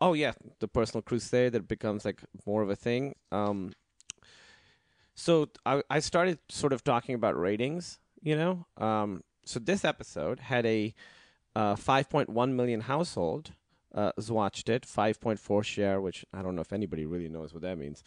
oh 0.00 0.14
yeah, 0.14 0.32
the 0.60 0.68
personal 0.68 1.02
crusade 1.02 1.52
that 1.52 1.68
becomes 1.68 2.04
like 2.04 2.22
more 2.46 2.62
of 2.62 2.70
a 2.70 2.76
thing. 2.76 3.14
Um, 3.30 3.72
so 5.14 5.48
I, 5.66 5.82
I 5.90 6.00
started 6.00 6.38
sort 6.48 6.72
of 6.72 6.82
talking 6.84 7.14
about 7.14 7.38
ratings. 7.38 7.98
You 8.22 8.36
know, 8.36 8.66
um, 8.76 9.22
so 9.44 9.58
this 9.58 9.84
episode 9.84 10.40
had 10.40 10.66
a 10.66 10.94
uh, 11.56 11.74
5.1 11.74 12.52
million 12.52 12.82
household 12.82 13.52
uh, 13.94 14.12
watched 14.28 14.68
it, 14.68 14.86
5.4 14.86 15.64
share, 15.64 16.00
which 16.00 16.24
I 16.32 16.42
don't 16.42 16.54
know 16.54 16.62
if 16.62 16.72
anybody 16.72 17.06
really 17.06 17.28
knows 17.28 17.52
what 17.52 17.62
that 17.62 17.78
means. 17.78 18.02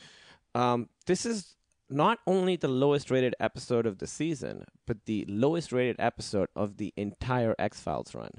Um, 0.55 0.89
this 1.05 1.25
is 1.25 1.55
not 1.89 2.19
only 2.25 2.55
the 2.55 2.67
lowest 2.67 3.11
rated 3.11 3.35
episode 3.39 3.85
of 3.85 3.97
the 3.99 4.07
season, 4.07 4.65
but 4.85 5.05
the 5.05 5.25
lowest 5.27 5.71
rated 5.71 5.97
episode 5.99 6.49
of 6.55 6.77
the 6.77 6.93
entire 6.95 7.55
X 7.59 7.79
Files 7.79 8.15
run. 8.15 8.31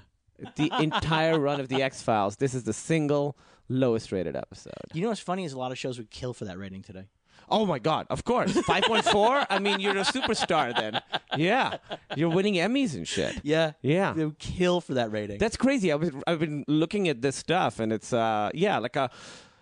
The 0.57 0.71
entire 0.81 1.39
run 1.39 1.61
of 1.61 1.69
the 1.69 1.83
X 1.83 2.03
Files. 2.03 2.37
This 2.37 2.55
is 2.55 2.65
the 2.65 2.73
single 2.73 3.37
lowest 3.69 4.13
rated 4.13 4.37
episode. 4.37 4.73
You 4.93 5.03
know 5.03 5.09
what's 5.09 5.21
funny 5.21 5.45
is 5.45 5.53
a 5.53 5.59
lot 5.59 5.73
of 5.73 5.79
shows 5.79 5.99
would 5.99 6.11
kill 6.11 6.35
for 6.35 6.45
that 6.47 6.59
rating 6.59 6.83
today. 6.83 7.07
Oh 7.49 7.67
my 7.67 7.79
God! 7.79 8.07
Of 8.09 8.25
course, 8.25 8.53
five 8.63 8.85
point 8.85 9.05
four. 9.05 9.45
I 9.51 9.59
mean, 9.59 9.79
you're 9.79 9.97
a 9.99 10.05
superstar 10.05 10.75
then. 10.75 11.01
Yeah, 11.37 11.77
you're 12.17 12.31
winning 12.31 12.55
Emmys 12.55 12.95
and 12.95 13.07
shit. 13.07 13.39
Yeah, 13.43 13.73
Yeah. 13.83 14.15
they 14.15 14.25
would 14.25 14.39
kill 14.39 14.81
for 14.81 14.95
that 14.95 15.13
rating. 15.13 15.39
That's 15.39 15.57
crazy. 15.59 15.93
I 15.93 15.97
was 15.97 16.11
I've 16.27 16.39
been 16.39 16.65
looking 16.69 17.07
at 17.09 17.21
this 17.21 17.37
stuff, 17.37 17.81
and 17.81 17.93
it's 17.93 18.13
uh 18.15 18.49
yeah 18.55 18.79
like 18.79 18.97
a 18.97 19.11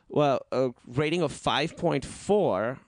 well 0.09 0.41
a 0.53 0.71
rating 0.87 1.23
of 1.23 1.33
five 1.33 1.77
point 1.77 2.05
four. 2.05 2.79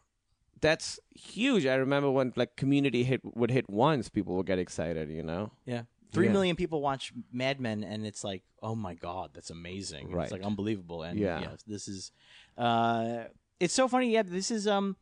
That's 0.61 1.00
huge. 1.14 1.66
I 1.66 1.74
remember 1.74 2.11
when 2.11 2.33
like 2.37 2.54
Community 2.57 3.02
hit 3.04 3.20
would 3.37 3.50
hit 3.50 3.68
once, 3.68 4.09
people 4.09 4.37
would 4.37 4.46
get 4.46 4.59
excited. 4.61 5.11
You 5.11 5.22
know. 5.24 5.50
yeah, 5.66 5.83
three 6.14 6.27
Yeah. 6.27 6.33
million 6.33 6.57
people 6.57 6.81
watch 6.81 7.12
Mad 7.33 7.61
Men, 7.61 7.85
and 7.85 8.07
it's 8.07 8.24
like, 8.24 8.42
oh 8.62 8.74
my 8.74 8.94
god, 8.94 9.31
that's 9.35 9.50
amazing. 9.50 10.11
Right. 10.11 10.22
It's 10.24 10.33
like 10.33 10.42
unbelievable. 10.42 11.03
And 11.03 11.18
Yeah. 11.18 11.40
yeah, 11.40 11.57
this 11.66 11.88
is. 11.88 12.12
Uh, 12.57 13.24
it's 13.61 13.74
so 13.74 13.88
funny. 13.88 14.11
Yeah, 14.12 14.22
this 14.22 14.50
is. 14.50 14.66
Um, 14.66 14.96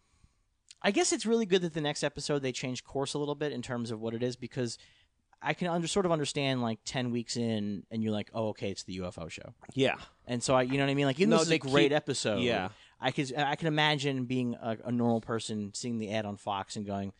I 0.82 0.90
guess 0.90 1.12
it's 1.12 1.24
really 1.26 1.46
good 1.46 1.62
that 1.62 1.74
the 1.74 1.80
next 1.80 2.02
episode 2.02 2.40
they 2.42 2.50
changed 2.52 2.84
course 2.84 3.14
a 3.14 3.18
little 3.18 3.36
bit 3.36 3.52
in 3.52 3.62
terms 3.62 3.90
of 3.90 4.00
what 4.00 4.14
it 4.14 4.22
is 4.22 4.34
because. 4.36 4.78
I 5.44 5.54
can 5.54 5.66
under, 5.66 5.88
sort 5.88 6.06
of 6.06 6.12
understand 6.12 6.62
like 6.62 6.78
ten 6.84 7.10
weeks 7.10 7.36
in, 7.36 7.82
and 7.90 8.00
you're 8.00 8.12
like, 8.12 8.30
"Oh, 8.32 8.50
okay, 8.50 8.70
it's 8.70 8.84
the 8.84 8.98
UFO 9.00 9.28
show." 9.28 9.54
Yeah. 9.74 9.96
And 10.24 10.40
so 10.40 10.54
I, 10.54 10.62
you 10.62 10.74
know 10.78 10.84
what 10.84 10.90
I 10.90 10.94
mean? 10.94 11.06
Like, 11.06 11.18
even 11.18 11.30
No, 11.30 11.38
though 11.38 11.40
this 11.40 11.48
is 11.48 11.54
a 11.54 11.58
great 11.58 11.88
keep- 11.88 11.96
episode, 11.96 12.42
yeah. 12.42 12.68
I 13.00 13.10
could, 13.10 13.34
I 13.36 13.56
can 13.56 13.66
imagine 13.66 14.26
being 14.26 14.54
a, 14.54 14.76
a 14.84 14.92
normal 14.92 15.20
person 15.20 15.72
seeing 15.74 15.98
the 15.98 16.12
ad 16.12 16.26
on 16.26 16.36
Fox 16.36 16.76
and 16.76 16.86
going, 16.86 17.12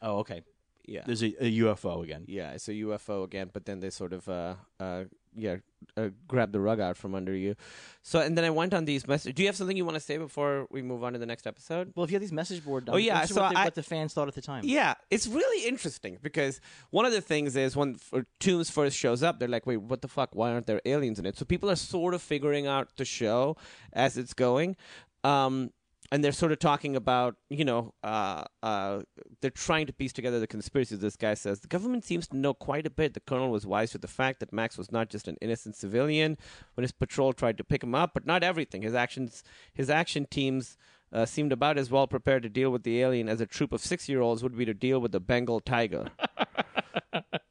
"Oh, 0.00 0.18
okay, 0.18 0.42
Yeah. 0.86 1.02
there's 1.06 1.22
a, 1.22 1.34
a 1.44 1.58
UFO 1.60 2.02
again." 2.04 2.24
Yeah, 2.28 2.50
it's 2.52 2.68
a 2.68 2.72
UFO 2.72 3.24
again, 3.24 3.50
but 3.52 3.64
then 3.66 3.80
they 3.80 3.90
sort 3.90 4.12
of, 4.12 4.28
uh, 4.28 4.54
uh, 4.80 5.04
yeah, 5.36 5.56
uh, 5.96 6.10
grab 6.28 6.52
the 6.52 6.60
rug 6.60 6.78
out 6.80 6.96
from 6.96 7.14
under 7.14 7.34
you. 7.34 7.56
So, 8.02 8.20
and 8.20 8.36
then 8.38 8.44
I 8.44 8.50
went 8.50 8.72
on 8.74 8.84
these 8.84 9.06
messages. 9.08 9.34
Do 9.34 9.42
you 9.42 9.48
have 9.48 9.56
something 9.56 9.76
you 9.76 9.84
want 9.84 9.96
to 9.96 10.00
say 10.00 10.16
before 10.16 10.66
we 10.70 10.80
move 10.82 11.02
on 11.02 11.12
to 11.14 11.18
the 11.18 11.26
next 11.26 11.46
episode? 11.46 11.92
Well, 11.96 12.04
if 12.04 12.10
you 12.10 12.14
have 12.16 12.20
these 12.22 12.32
message 12.32 12.64
board, 12.64 12.88
Oh, 12.92 12.96
yeah, 12.96 13.22
this 13.22 13.30
so 13.34 13.40
what, 13.42 13.52
the, 13.52 13.58
I- 13.58 13.64
what 13.64 13.74
the 13.74 13.82
fans 13.82 14.14
thought 14.14 14.28
at 14.28 14.34
the 14.34 14.40
time. 14.42 14.62
Yeah, 14.64 14.94
it's 15.10 15.26
really 15.26 15.66
interesting 15.68 16.18
because 16.22 16.60
one 16.90 17.04
of 17.04 17.12
the 17.12 17.20
things 17.20 17.56
is 17.56 17.74
when 17.76 17.96
f- 18.12 18.24
Toombs 18.40 18.70
first 18.70 18.96
shows 18.96 19.22
up, 19.22 19.38
they're 19.38 19.48
like, 19.48 19.66
wait, 19.66 19.78
what 19.78 20.02
the 20.02 20.08
fuck? 20.08 20.34
Why 20.34 20.52
aren't 20.52 20.66
there 20.66 20.80
aliens 20.84 21.18
in 21.18 21.26
it? 21.26 21.36
So 21.36 21.44
people 21.44 21.68
are 21.70 21.76
sort 21.76 22.14
of 22.14 22.22
figuring 22.22 22.66
out 22.66 22.96
the 22.96 23.04
show 23.04 23.56
as 23.92 24.16
it's 24.16 24.34
going. 24.34 24.76
Um, 25.24 25.70
and 26.12 26.22
they're 26.22 26.32
sort 26.32 26.52
of 26.52 26.58
talking 26.58 26.96
about, 26.96 27.36
you 27.48 27.64
know, 27.64 27.94
uh, 28.02 28.44
uh, 28.62 29.00
they're 29.40 29.50
trying 29.50 29.86
to 29.86 29.92
piece 29.92 30.12
together 30.12 30.38
the 30.38 30.46
conspiracy 30.46 30.96
This 30.96 31.16
guy 31.16 31.34
says 31.34 31.60
the 31.60 31.68
government 31.68 32.04
seems 32.04 32.28
to 32.28 32.36
know 32.36 32.54
quite 32.54 32.86
a 32.86 32.90
bit. 32.90 33.14
The 33.14 33.20
colonel 33.20 33.50
was 33.50 33.66
wise 33.66 33.90
to 33.92 33.98
the 33.98 34.08
fact 34.08 34.40
that 34.40 34.52
Max 34.52 34.76
was 34.76 34.92
not 34.92 35.08
just 35.08 35.28
an 35.28 35.36
innocent 35.40 35.76
civilian 35.76 36.36
when 36.74 36.82
his 36.82 36.92
patrol 36.92 37.32
tried 37.32 37.58
to 37.58 37.64
pick 37.64 37.82
him 37.82 37.94
up, 37.94 38.12
but 38.14 38.26
not 38.26 38.42
everything. 38.42 38.82
His 38.82 38.94
actions, 38.94 39.42
his 39.72 39.88
action 39.88 40.26
teams 40.30 40.76
uh, 41.12 41.24
seemed 41.24 41.52
about 41.52 41.78
as 41.78 41.90
well 41.90 42.06
prepared 42.06 42.42
to 42.42 42.48
deal 42.48 42.70
with 42.70 42.82
the 42.82 43.00
alien 43.00 43.28
as 43.28 43.40
a 43.40 43.46
troop 43.46 43.72
of 43.72 43.80
six-year-olds 43.80 44.42
would 44.42 44.56
be 44.56 44.64
to 44.64 44.74
deal 44.74 45.00
with 45.00 45.12
the 45.12 45.20
Bengal 45.20 45.60
tiger. 45.60 46.10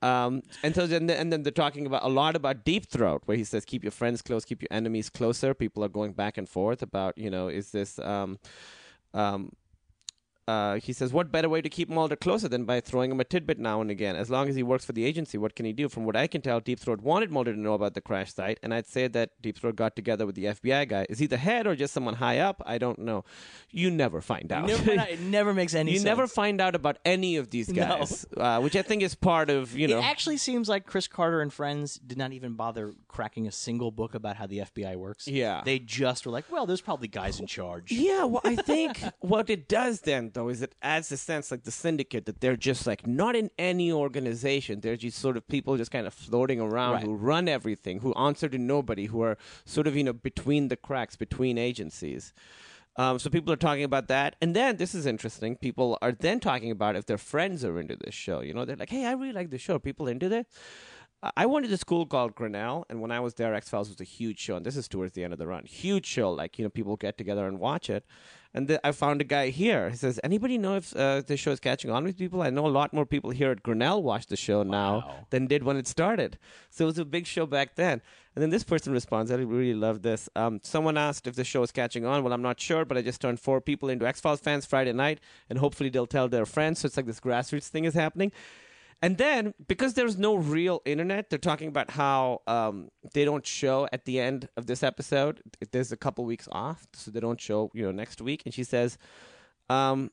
um, 0.03 0.43
and 0.63 0.75
so 0.75 0.85
then, 0.85 1.09
and 1.09 1.31
then 1.31 1.43
they're 1.43 1.51
talking 1.51 1.85
about 1.85 2.03
a 2.03 2.09
lot 2.09 2.35
about 2.35 2.65
Deep 2.65 2.87
Throat, 2.87 3.21
where 3.25 3.37
he 3.37 3.45
says, 3.45 3.63
"Keep 3.63 3.83
your 3.83 3.91
friends 3.91 4.21
close, 4.21 4.43
keep 4.43 4.61
your 4.61 4.67
enemies 4.69 5.09
closer." 5.09 5.53
People 5.53 5.83
are 5.83 5.89
going 5.89 6.11
back 6.11 6.37
and 6.37 6.47
forth 6.47 6.81
about, 6.81 7.17
you 7.17 7.29
know, 7.29 7.47
is 7.47 7.71
this. 7.71 7.99
Um, 7.99 8.37
um, 9.13 9.51
uh, 10.47 10.75
he 10.75 10.91
says, 10.93 11.13
"What 11.13 11.31
better 11.31 11.47
way 11.49 11.61
to 11.61 11.69
keep 11.69 11.89
Mulder 11.89 12.15
closer 12.15 12.47
than 12.49 12.65
by 12.65 12.81
throwing 12.81 13.11
him 13.11 13.19
a 13.19 13.23
tidbit 13.23 13.59
now 13.59 13.79
and 13.81 13.89
again? 13.89 14.15
As 14.15 14.29
long 14.29 14.49
as 14.49 14.55
he 14.55 14.63
works 14.63 14.83
for 14.85 14.91
the 14.91 15.05
agency, 15.05 15.37
what 15.37 15.55
can 15.55 15.65
he 15.65 15.73
do? 15.73 15.87
From 15.89 16.05
what 16.05 16.15
I 16.15 16.27
can 16.27 16.41
tell, 16.41 16.59
Deep 16.59 16.79
Throat 16.79 17.01
wanted 17.01 17.31
Mulder 17.31 17.53
to 17.53 17.59
know 17.59 17.73
about 17.73 17.93
the 17.93 18.01
crash 18.01 18.33
site, 18.33 18.59
and 18.61 18.73
I'd 18.73 18.85
say 18.87 19.07
that 19.07 19.41
Deep 19.41 19.57
Throat 19.57 19.75
got 19.75 19.95
together 19.95 20.25
with 20.25 20.35
the 20.35 20.45
FBI 20.45 20.87
guy. 20.89 21.05
Is 21.09 21.19
he 21.19 21.27
the 21.27 21.37
head 21.37 21.65
or 21.67 21.75
just 21.75 21.93
someone 21.93 22.15
high 22.15 22.39
up? 22.39 22.61
I 22.65 22.77
don't 22.77 22.99
know. 22.99 23.23
You 23.71 23.89
never 23.89 24.21
find 24.21 24.51
out. 24.51 24.67
Never, 24.67 24.91
it 24.91 25.19
never 25.21 25.53
makes 25.53 25.73
any 25.73 25.91
You 25.93 25.97
sense. 25.97 26.05
never 26.05 26.27
find 26.27 26.59
out 26.61 26.75
about 26.75 26.97
any 27.05 27.37
of 27.37 27.49
these 27.49 27.69
No. 27.69 27.81
guys, 27.85 28.25
uh, 28.37 28.59
which 28.59 28.75
I 28.75 28.81
think 28.81 29.01
is 29.03 29.15
part 29.15 29.49
of 29.49 29.75
you 29.77 29.87
know. 29.87 29.99
It 29.99 30.03
actually 30.03 30.37
seems 30.37 30.67
like 30.69 30.85
Chris 30.85 31.07
Carter 31.07 31.41
and 31.41 31.51
friends 31.53 31.95
did 31.95 32.17
not 32.17 32.33
even 32.33 32.53
bother 32.53 32.93
cracking 33.07 33.47
a 33.47 33.51
single 33.51 33.91
book 33.91 34.13
about 34.13 34.35
how 34.35 34.47
the 34.47 34.59
FBI 34.59 34.95
works. 34.97 35.27
Yeah. 35.27 35.61
They 35.63 35.79
just 35.79 36.25
were 36.25 36.31
like, 36.31 36.51
well, 36.51 36.65
there's 36.65 36.81
probably 36.81 37.07
guys 37.07 37.39
in 37.39 37.47
charge. 37.47 37.91
Yeah, 37.91 38.25
well, 38.25 38.41
I 38.43 38.55
think 38.55 39.01
what 39.19 39.49
it 39.49 39.67
does 39.69 40.01
then, 40.01 40.31
though, 40.33 40.49
is 40.49 40.61
it 40.61 40.75
adds 40.81 41.11
a 41.11 41.17
sense 41.17 41.51
like 41.51 41.63
the 41.63 41.71
syndicate 41.71 42.25
that 42.25 42.41
they're 42.41 42.55
just 42.57 42.85
like 42.87 43.05
not 43.07 43.35
in 43.35 43.49
any 43.57 43.91
organization. 43.91 44.81
They're 44.81 44.95
just 44.97 45.17
sort 45.19 45.37
of 45.37 45.47
people 45.47 45.77
just 45.77 45.91
kind 45.91 46.07
of 46.07 46.13
floating 46.13 46.59
around 46.59 46.93
Right. 46.93 47.03
who 47.03 47.13
run 47.15 47.47
everything, 47.47 47.99
who 47.99 48.13
answer 48.15 48.49
to 48.49 48.57
nobody, 48.57 49.05
who 49.05 49.21
are 49.21 49.37
sort 49.65 49.87
of 49.87 49.95
you 49.95 50.03
know 50.03 50.13
between 50.13 50.67
the 50.69 50.75
cracks 50.77 51.15
between 51.15 51.57
agencies. 51.57 52.33
Um, 52.95 53.17
so 53.17 53.29
people 53.31 53.51
are 53.51 53.55
talking 53.57 53.83
about 53.83 54.07
that, 54.09 54.35
and 54.39 54.55
then 54.55 54.77
this 54.77 54.93
is 54.93 55.07
interesting. 55.07 55.55
People 55.55 55.97
are 56.03 56.11
then 56.11 56.39
talking 56.39 56.69
about 56.69 56.95
if 56.95 57.07
their 57.07 57.17
friends 57.17 57.65
are 57.65 57.79
into 57.79 57.95
this 57.95 58.13
show. 58.13 58.41
You 58.41 58.53
know, 58.53 58.65
they're 58.65 58.75
like, 58.75 58.91
"Hey, 58.91 59.05
I 59.07 59.13
really 59.13 59.33
like 59.33 59.49
the 59.49 59.57
show. 59.57 59.75
Are 59.77 59.79
people 59.79 60.07
into 60.07 60.29
this." 60.29 60.45
I- 61.37 61.45
went 61.45 61.65
to 61.65 61.69
the 61.69 61.77
school 61.77 62.05
called 62.05 62.35
Grinnell, 62.35 62.85
and 62.89 63.01
when 63.01 63.11
I 63.11 63.19
was 63.19 63.35
there, 63.35 63.53
X 63.53 63.69
Files 63.69 63.89
was 63.89 64.01
a 64.01 64.03
huge 64.03 64.39
show, 64.39 64.55
and 64.55 64.65
this 64.65 64.75
is 64.77 64.87
towards 64.87 65.13
the 65.13 65.23
end 65.23 65.33
of 65.33 65.39
the 65.39 65.47
run. 65.47 65.65
Huge 65.65 66.05
show, 66.05 66.31
like 66.31 66.57
you 66.59 66.65
know, 66.65 66.69
people 66.69 66.95
get 66.97 67.17
together 67.17 67.47
and 67.47 67.59
watch 67.59 67.89
it. 67.89 68.05
And 68.55 68.67
th- 68.67 68.79
I 68.83 68.91
found 68.91 69.19
a 69.19 69.23
guy 69.23 69.49
here. 69.49 69.89
He 69.89 69.95
says, 69.95 70.19
"Anybody 70.23 70.57
know 70.59 70.75
if 70.75 70.95
uh, 70.95 71.21
the 71.25 71.37
show 71.37 71.51
is 71.51 71.59
catching 71.59 71.89
on 71.89 72.03
with 72.03 72.17
people?" 72.17 72.41
I 72.41 72.49
know 72.51 72.67
a 72.67 72.75
lot 72.79 72.93
more 72.93 73.05
people 73.05 73.31
here 73.31 73.49
at 73.51 73.63
Grinnell 73.63 74.03
watch 74.03 74.27
the 74.27 74.35
show 74.35 74.61
now 74.63 75.25
than 75.31 75.47
did 75.47 75.63
when 75.63 75.77
it 75.77 75.87
started. 75.87 76.37
So 76.69 76.85
it 76.85 76.87
was 76.87 76.99
a 76.99 77.05
big 77.05 77.25
show 77.25 77.45
back 77.47 77.75
then. 77.75 78.01
And 78.35 78.41
then 78.41 78.49
this 78.49 78.63
person 78.63 78.93
responds, 78.93 79.29
I 79.31 79.35
really 79.35 79.75
love 79.75 80.01
this. 80.01 80.27
Um, 80.35 80.59
someone 80.63 80.97
asked 80.97 81.27
if 81.27 81.35
the 81.35 81.43
show 81.43 81.61
is 81.61 81.71
catching 81.71 82.03
on. 82.03 82.23
Well, 82.23 82.33
I'm 82.33 82.41
not 82.41 82.59
sure, 82.59 82.83
but 82.83 82.97
I 82.97 83.03
just 83.03 83.21
turned 83.21 83.39
four 83.39 83.61
people 83.61 83.89
into 83.89 84.07
X 84.07 84.19
Files 84.19 84.39
fans 84.39 84.65
Friday 84.65 84.91
night, 84.93 85.19
and 85.49 85.59
hopefully 85.59 85.89
they'll 85.89 86.07
tell 86.07 86.27
their 86.27 86.45
friends. 86.47 86.79
So 86.79 86.87
it's 86.87 86.97
like 86.97 87.05
this 87.05 87.19
grassroots 87.19 87.67
thing 87.67 87.85
is 87.85 87.93
happening. 87.93 88.31
And 89.03 89.17
then, 89.17 89.53
because 89.67 89.95
there's 89.95 90.17
no 90.17 90.35
real 90.35 90.81
internet, 90.85 91.29
they're 91.29 91.37
talking 91.37 91.67
about 91.67 91.91
how 91.91 92.41
um, 92.47 92.87
they 93.13 93.25
don't 93.25 93.45
show 93.45 93.85
at 93.91 94.05
the 94.05 94.17
end 94.17 94.47
of 94.55 94.65
this 94.65 94.81
episode. 94.81 95.41
There's 95.73 95.91
a 95.91 95.97
couple 95.97 96.23
weeks 96.23 96.47
off, 96.53 96.87
so 96.93 97.11
they 97.11 97.19
don't 97.19 97.41
show, 97.41 97.69
you 97.73 97.83
know, 97.83 97.91
next 97.91 98.21
week. 98.21 98.43
And 98.45 98.53
she 98.53 98.63
says, 98.63 98.97
um, 99.69 100.09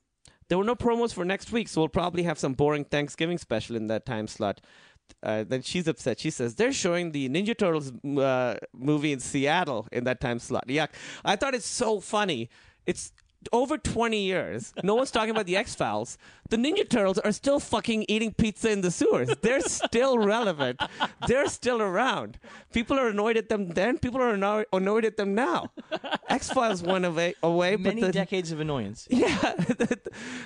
there 0.49 0.59
were 0.59 0.65
no 0.65 0.75
promos 0.75 1.15
for 1.15 1.25
next 1.25 1.53
week, 1.53 1.69
so 1.69 1.83
we'll 1.83 1.89
probably 1.89 2.25
have 2.25 2.37
some 2.37 2.55
boring 2.55 2.85
Thanksgiving 2.85 3.39
special 3.39 3.77
in 3.77 3.87
that 3.87 4.05
time 4.05 4.27
slot. 4.27 4.61
Uh, 5.23 5.45
then 5.47 5.63
she's 5.63 5.87
upset. 5.87 6.19
She 6.19 6.31
says 6.31 6.57
they're 6.57 6.73
showing 6.73 7.13
the 7.13 7.29
Ninja 7.29 7.57
Turtles 7.57 7.93
uh, 8.19 8.57
movie 8.75 9.13
in 9.13 9.21
Seattle 9.21 9.87
in 9.93 10.03
that 10.03 10.21
time 10.21 10.41
slot. 10.41 10.67
Yuck! 10.67 10.89
I 11.25 11.37
thought 11.37 11.55
it's 11.55 11.65
so 11.65 12.01
funny. 12.01 12.51
It's 12.87 13.13
over 13.53 13.79
20 13.79 14.21
years. 14.21 14.73
No 14.83 14.95
one's 14.95 15.11
talking 15.11 15.31
about 15.31 15.47
the 15.47 15.57
X 15.57 15.75
Files. 15.75 16.19
The 16.51 16.57
Ninja 16.57 16.89
Turtles 16.89 17.19
are 17.19 17.33
still 17.33 17.61
fucking 17.61 18.05
eating 18.09 18.33
pizza 18.33 18.71
in 18.71 18.81
the 18.81 18.91
sewers. 18.91 19.31
They're 19.43 19.61
still 19.61 20.19
relevant. 20.19 20.81
They're 21.27 21.49
still 21.49 21.81
around. 21.81 22.39
People 22.73 22.99
are 22.99 23.09
annoyed 23.09 23.37
at 23.37 23.49
them 23.49 23.69
then. 23.69 23.99
People 23.99 24.21
are 24.21 24.35
anno- 24.35 24.65
annoyed 24.73 25.05
at 25.05 25.17
them 25.17 25.35
now. 25.35 25.71
X 26.29 26.51
Files 26.51 26.83
went 26.83 27.05
away, 27.05 27.35
away 27.43 27.77
Many 27.77 28.01
but 28.01 28.09
the, 28.09 28.13
decades 28.13 28.53
of 28.53 28.61
annoyance. 28.61 29.07
yeah, 29.11 29.55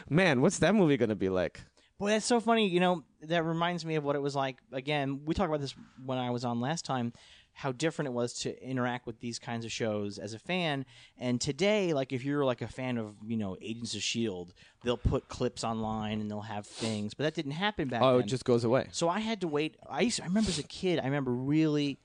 man, 0.09 0.41
what's 0.41 0.59
that 0.61 0.75
movie 0.75 0.97
gonna 0.97 1.15
be 1.15 1.29
like? 1.29 1.61
Boy, 1.99 2.11
that's 2.11 2.27
so 2.27 2.41
funny. 2.41 2.69
You 2.69 2.81
know, 2.81 3.05
that 3.23 3.45
reminds 3.45 3.85
me 3.85 3.95
of 3.95 4.05
what 4.05 4.17
it 4.17 4.23
was 4.23 4.35
like. 4.35 4.59
Again, 4.73 5.21
we 5.25 5.35
talked 5.35 5.49
about 5.49 5.61
this 5.61 5.75
when 6.05 6.19
I 6.19 6.31
was 6.31 6.45
on 6.45 6.61
last 6.61 6.85
time. 6.85 7.13
How 7.55 7.73
different 7.73 8.09
it 8.09 8.13
was 8.13 8.35
to 8.41 8.63
interact 8.63 9.07
with 9.07 9.21
these 9.21 9.39
kinds 9.39 9.65
of 9.65 9.73
shows 9.73 10.19
as 10.19 10.35
a 10.35 10.39
fan. 10.39 10.85
And 11.19 11.41
today, 11.41 11.95
like 11.95 12.13
if 12.13 12.25
you're 12.25 12.45
like 12.45 12.63
a 12.63 12.69
fan 12.69 12.99
of 12.99 13.15
you 13.27 13.37
know 13.37 13.57
Agents 13.63 13.95
of 13.95 14.03
Shield, 14.03 14.53
they'll 14.83 14.97
put 14.97 15.29
clips 15.29 15.65
online 15.65 16.21
and 16.21 16.31
they'll 16.31 16.43
have 16.43 16.67
things. 16.67 17.15
But 17.15 17.25
that 17.25 17.35
didn't 17.35 17.53
happen 17.53 17.89
back 17.89 18.03
oh, 18.03 18.05
then. 18.05 18.15
Oh, 18.15 18.19
then. 18.19 18.27
it 18.27 18.29
just 18.29 18.45
goes 18.45 18.65
away. 18.65 18.89
So 18.93 19.09
I 19.09 19.21
had 19.21 19.41
to 19.43 19.49
wait. 19.49 19.77
I 19.89 20.03
used 20.03 20.21
I 20.21 20.27
remember 20.27 20.51
as 20.51 20.59
a 20.59 20.65
kid, 20.65 20.99
I 20.99 21.05
remember 21.05 21.33
really, 21.33 21.99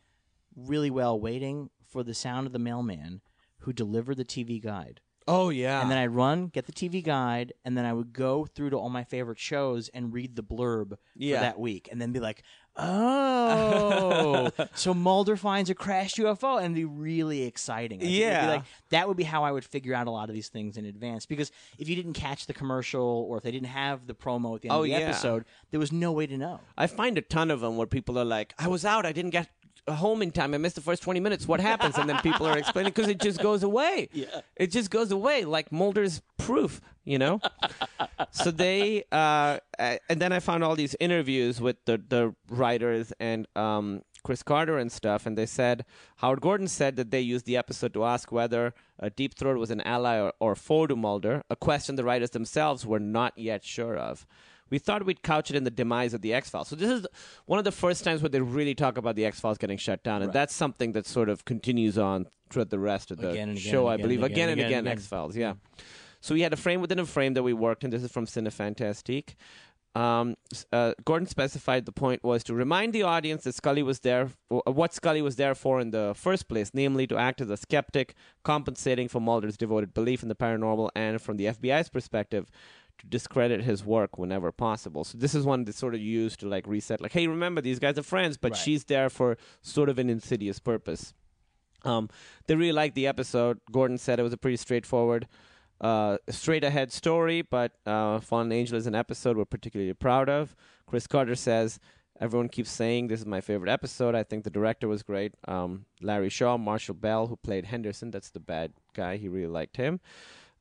really 0.55 0.89
well 0.89 1.19
waiting 1.19 1.69
for 1.87 2.03
the 2.03 2.13
sound 2.13 2.47
of 2.47 2.53
the 2.53 2.59
mailman 2.59 3.21
who 3.59 3.73
delivered 3.73 4.17
the 4.17 4.25
TV 4.25 4.61
guide. 4.61 5.01
Oh 5.27 5.49
yeah, 5.49 5.81
And 5.81 5.91
then 5.91 5.97
I'd 5.99 6.07
run, 6.07 6.47
get 6.47 6.65
the 6.65 6.71
TV 6.71 7.03
guide, 7.03 7.53
and 7.63 7.77
then 7.77 7.85
I 7.85 7.93
would 7.93 8.13
go 8.13 8.45
through 8.45 8.71
to 8.71 8.77
all 8.77 8.89
my 8.89 9.03
favorite 9.03 9.37
shows 9.37 9.87
and 9.89 10.11
read 10.11 10.35
the 10.35 10.41
blurb 10.43 10.93
Yeah. 11.15 11.37
for 11.37 11.41
that 11.43 11.59
week, 11.59 11.87
and 11.91 12.01
then 12.01 12.11
be 12.11 12.19
like, 12.19 12.41
"Oh, 12.77 14.49
so 14.73 14.93
Mulder 14.93 15.35
finds 15.35 15.69
a 15.69 15.75
crashed 15.75 16.17
UFO," 16.17 16.61
and 16.61 16.73
be 16.75 16.85
really 16.85 17.43
exciting. 17.43 17.99
It'd 17.99 18.09
be 18.11 18.17
Yeah. 18.19 18.47
like 18.47 18.63
that 18.89 19.07
would 19.07 19.17
be 19.17 19.23
how 19.23 19.43
I 19.43 19.51
would 19.51 19.63
figure 19.65 19.93
out 19.93 20.07
a 20.07 20.11
lot 20.11 20.29
of 20.29 20.35
these 20.35 20.49
things 20.49 20.77
in 20.77 20.85
advance. 20.85 21.25
Because 21.25 21.51
if 21.77 21.87
you 21.89 21.95
didn't 21.95 22.13
catch 22.13 22.45
the 22.47 22.53
commercial 22.53 23.27
or 23.29 23.37
if 23.37 23.43
they 23.43 23.51
didn't 23.51 23.67
have 23.67 24.07
the 24.07 24.15
promo 24.15 24.55
at 24.55 24.61
the 24.61 24.69
end 24.69 24.75
Oh, 24.75 24.79
of 24.79 24.83
the 24.85 24.89
yeah. 24.91 24.97
episode, 24.99 25.45
there 25.71 25.79
was 25.79 25.91
no 25.91 26.11
way 26.11 26.25
to 26.27 26.37
know. 26.37 26.59
I 26.77 26.87
find 26.87 27.17
a 27.17 27.21
ton 27.21 27.51
of 27.51 27.59
them 27.61 27.77
where 27.77 27.87
people 27.87 28.17
are 28.17 28.25
like, 28.25 28.53
"I 28.57 28.67
was 28.67 28.85
out, 28.85 29.05
I 29.05 29.11
didn't 29.11 29.31
get 29.31 29.49
home 29.91 30.21
in 30.21 30.31
time, 30.31 30.53
I 30.53 30.57
missed 30.57 30.75
the 30.75 30.81
first 30.81 31.03
twenty 31.03 31.19
minutes. 31.19 31.47
What 31.47 31.59
happens?" 31.59 31.97
And 31.97 32.09
then 32.09 32.19
people 32.21 32.45
are 32.45 32.57
explaining 32.57 32.91
because 32.93 33.09
it 33.09 33.19
just 33.19 33.41
goes 33.41 33.63
away. 33.63 34.09
Yeah, 34.11 34.41
it 34.55 34.71
just 34.71 34.89
goes 34.89 35.11
away 35.11 35.45
like 35.45 35.71
Mulder's 35.71 36.21
proof, 36.37 36.81
you 37.03 37.17
know. 37.17 37.39
so 38.31 38.51
they, 38.51 39.03
uh, 39.11 39.59
and 39.77 40.21
then 40.21 40.31
I 40.31 40.39
found 40.39 40.63
all 40.63 40.75
these 40.75 40.95
interviews 40.99 41.59
with 41.61 41.77
the 41.85 41.97
the 41.97 42.35
writers 42.49 43.13
and 43.19 43.47
um. 43.55 44.01
Chris 44.21 44.43
Carter 44.43 44.77
and 44.77 44.91
stuff, 44.91 45.25
and 45.25 45.37
they 45.37 45.45
said 45.45 45.85
Howard 46.17 46.41
Gordon 46.41 46.67
said 46.67 46.97
that 46.97 47.09
they 47.09 47.21
used 47.21 47.45
the 47.45 47.55
episode 47.55 47.93
to 47.93 48.03
ask 48.03 48.33
whether 48.33 48.73
uh, 49.01 49.09
Deep 49.15 49.33
Throat 49.33 49.57
was 49.57 49.71
an 49.71 49.79
ally 49.79 50.19
or, 50.19 50.33
or 50.41 50.55
foe 50.55 50.87
to 50.87 50.95
Mulder, 50.97 51.41
a 51.49 51.55
question 51.55 51.95
the 51.95 52.03
writers 52.03 52.31
themselves 52.31 52.85
were 52.85 52.99
not 52.99 53.31
yet 53.37 53.63
sure 53.63 53.95
of. 53.95 54.27
We 54.69 54.79
thought 54.79 55.05
we'd 55.05 55.23
couch 55.23 55.49
it 55.49 55.55
in 55.55 55.63
the 55.63 55.71
demise 55.71 56.13
of 56.13 56.21
the 56.21 56.33
X 56.33 56.49
Files. 56.49 56.67
So 56.67 56.75
this 56.75 56.89
is 56.89 57.07
one 57.45 57.59
of 57.59 57.65
the 57.65 57.71
first 57.71 58.03
times 58.03 58.21
where 58.21 58.29
they 58.29 58.41
really 58.41 58.75
talk 58.75 58.97
about 58.97 59.15
the 59.15 59.25
X 59.25 59.39
Files 59.39 59.57
getting 59.57 59.77
shut 59.77 60.03
down, 60.03 60.21
and 60.21 60.31
that's 60.33 60.53
something 60.53 60.91
that 60.93 61.05
sort 61.05 61.29
of 61.29 61.45
continues 61.45 61.97
on 61.97 62.27
throughout 62.49 62.69
the 62.69 62.79
rest 62.79 63.11
of 63.11 63.17
the 63.17 63.29
Again 63.29 63.49
again 63.49 63.61
show. 63.61 63.87
and 63.87 63.99
I 63.99 64.01
believe 64.01 64.23
again 64.23 64.49
and 64.49 64.59
again 64.59 64.67
again, 64.67 64.83
again. 64.85 64.93
X 64.93 65.07
Files. 65.07 65.35
Yeah. 65.35 65.53
So 66.21 66.33
we 66.33 66.41
had 66.41 66.51
a 66.51 66.57
frame 66.57 66.81
within 66.81 66.99
a 66.99 67.05
frame 67.05 67.33
that 67.35 67.43
we 67.43 67.53
worked, 67.53 67.83
and 67.83 67.93
this 67.93 68.03
is 68.03 68.11
from 68.11 68.25
Cinefantastique. 68.25 69.35
Um, 69.95 70.35
uh, 70.71 70.93
Gordon 71.03 71.27
specified 71.27 71.85
the 71.85 71.91
point 71.91 72.23
was 72.23 72.43
to 72.43 72.53
remind 72.53 72.93
the 72.93 73.01
audience 73.03 73.43
that 73.45 73.55
Scully 73.55 73.81
was 73.81 74.01
there, 74.01 74.29
for, 74.47 74.61
uh, 74.67 74.71
what 74.71 74.93
Scully 74.93 75.21
was 75.21 75.35
there 75.35 75.55
for 75.55 75.79
in 75.79 75.89
the 75.91 76.13
first 76.15 76.47
place, 76.47 76.71
namely 76.73 77.07
to 77.07 77.17
act 77.17 77.41
as 77.41 77.49
a 77.49 77.57
skeptic, 77.57 78.13
compensating 78.43 79.07
for 79.07 79.19
Mulder's 79.19 79.57
devoted 79.57 79.93
belief 79.93 80.21
in 80.21 80.29
the 80.29 80.35
paranormal, 80.35 80.89
and 80.95 81.19
from 81.21 81.37
the 81.37 81.45
FBI's 81.45 81.89
perspective, 81.89 82.51
to 82.99 83.07
discredit 83.07 83.63
his 83.63 83.83
work 83.83 84.17
whenever 84.17 84.51
possible. 84.51 85.03
So 85.03 85.17
this 85.17 85.33
is 85.35 85.45
one 85.45 85.63
that's 85.65 85.77
sort 85.77 85.95
of 85.95 86.01
used 86.01 86.39
to 86.41 86.47
like 86.47 86.67
reset, 86.67 87.01
like, 87.01 87.13
hey, 87.13 87.27
remember 87.27 87.61
these 87.61 87.79
guys 87.79 87.97
are 87.97 88.03
friends, 88.03 88.37
but 88.37 88.51
Right. 88.51 88.57
she's 88.59 88.83
there 88.85 89.09
for 89.09 89.37
sort 89.61 89.89
of 89.89 89.99
an 89.99 90.09
insidious 90.09 90.59
purpose. 90.59 91.13
Um, 91.83 92.09
they 92.47 92.55
really 92.55 92.73
liked 92.73 92.95
the 92.95 93.07
episode. 93.07 93.59
Gordon 93.71 93.97
said 93.97 94.19
it 94.19 94.23
was 94.23 94.33
a 94.33 94.37
pretty 94.37 94.57
straightforward, 94.57 95.27
uh, 95.81 96.17
straight 96.29 96.63
ahead 96.63 96.91
story, 96.91 97.41
but 97.41 97.71
uh, 97.85 98.19
Fallen 98.19 98.51
Angel 98.51 98.77
is 98.77 98.85
an 98.87 98.95
episode 98.95 99.37
we're 99.37 99.45
particularly 99.45 99.93
proud 99.93 100.27
of. 100.29 100.55
Chris 100.85 101.07
Carter 101.07 101.35
says, 101.35 101.79
Everyone 102.21 102.49
keeps 102.49 102.69
saying 102.69 103.07
this 103.07 103.21
is 103.21 103.25
my 103.25 103.39
favorite 103.39 103.69
episode. 103.71 104.13
I 104.13 104.23
think 104.23 104.43
the 104.43 104.49
director 104.49 104.89
was 104.89 105.03
great. 105.03 105.35
Um, 105.47 105.85
Larry 106.01 106.27
Shaw, 106.27 106.57
Marshall 106.57 106.95
Bell, 106.95 107.27
who 107.27 107.37
played 107.37 107.63
Henderson, 107.63 108.11
that's 108.11 108.29
the 108.31 108.41
bad 108.41 108.73
guy. 108.93 109.15
He 109.15 109.29
really 109.29 109.47
liked 109.47 109.77
him. 109.77 110.01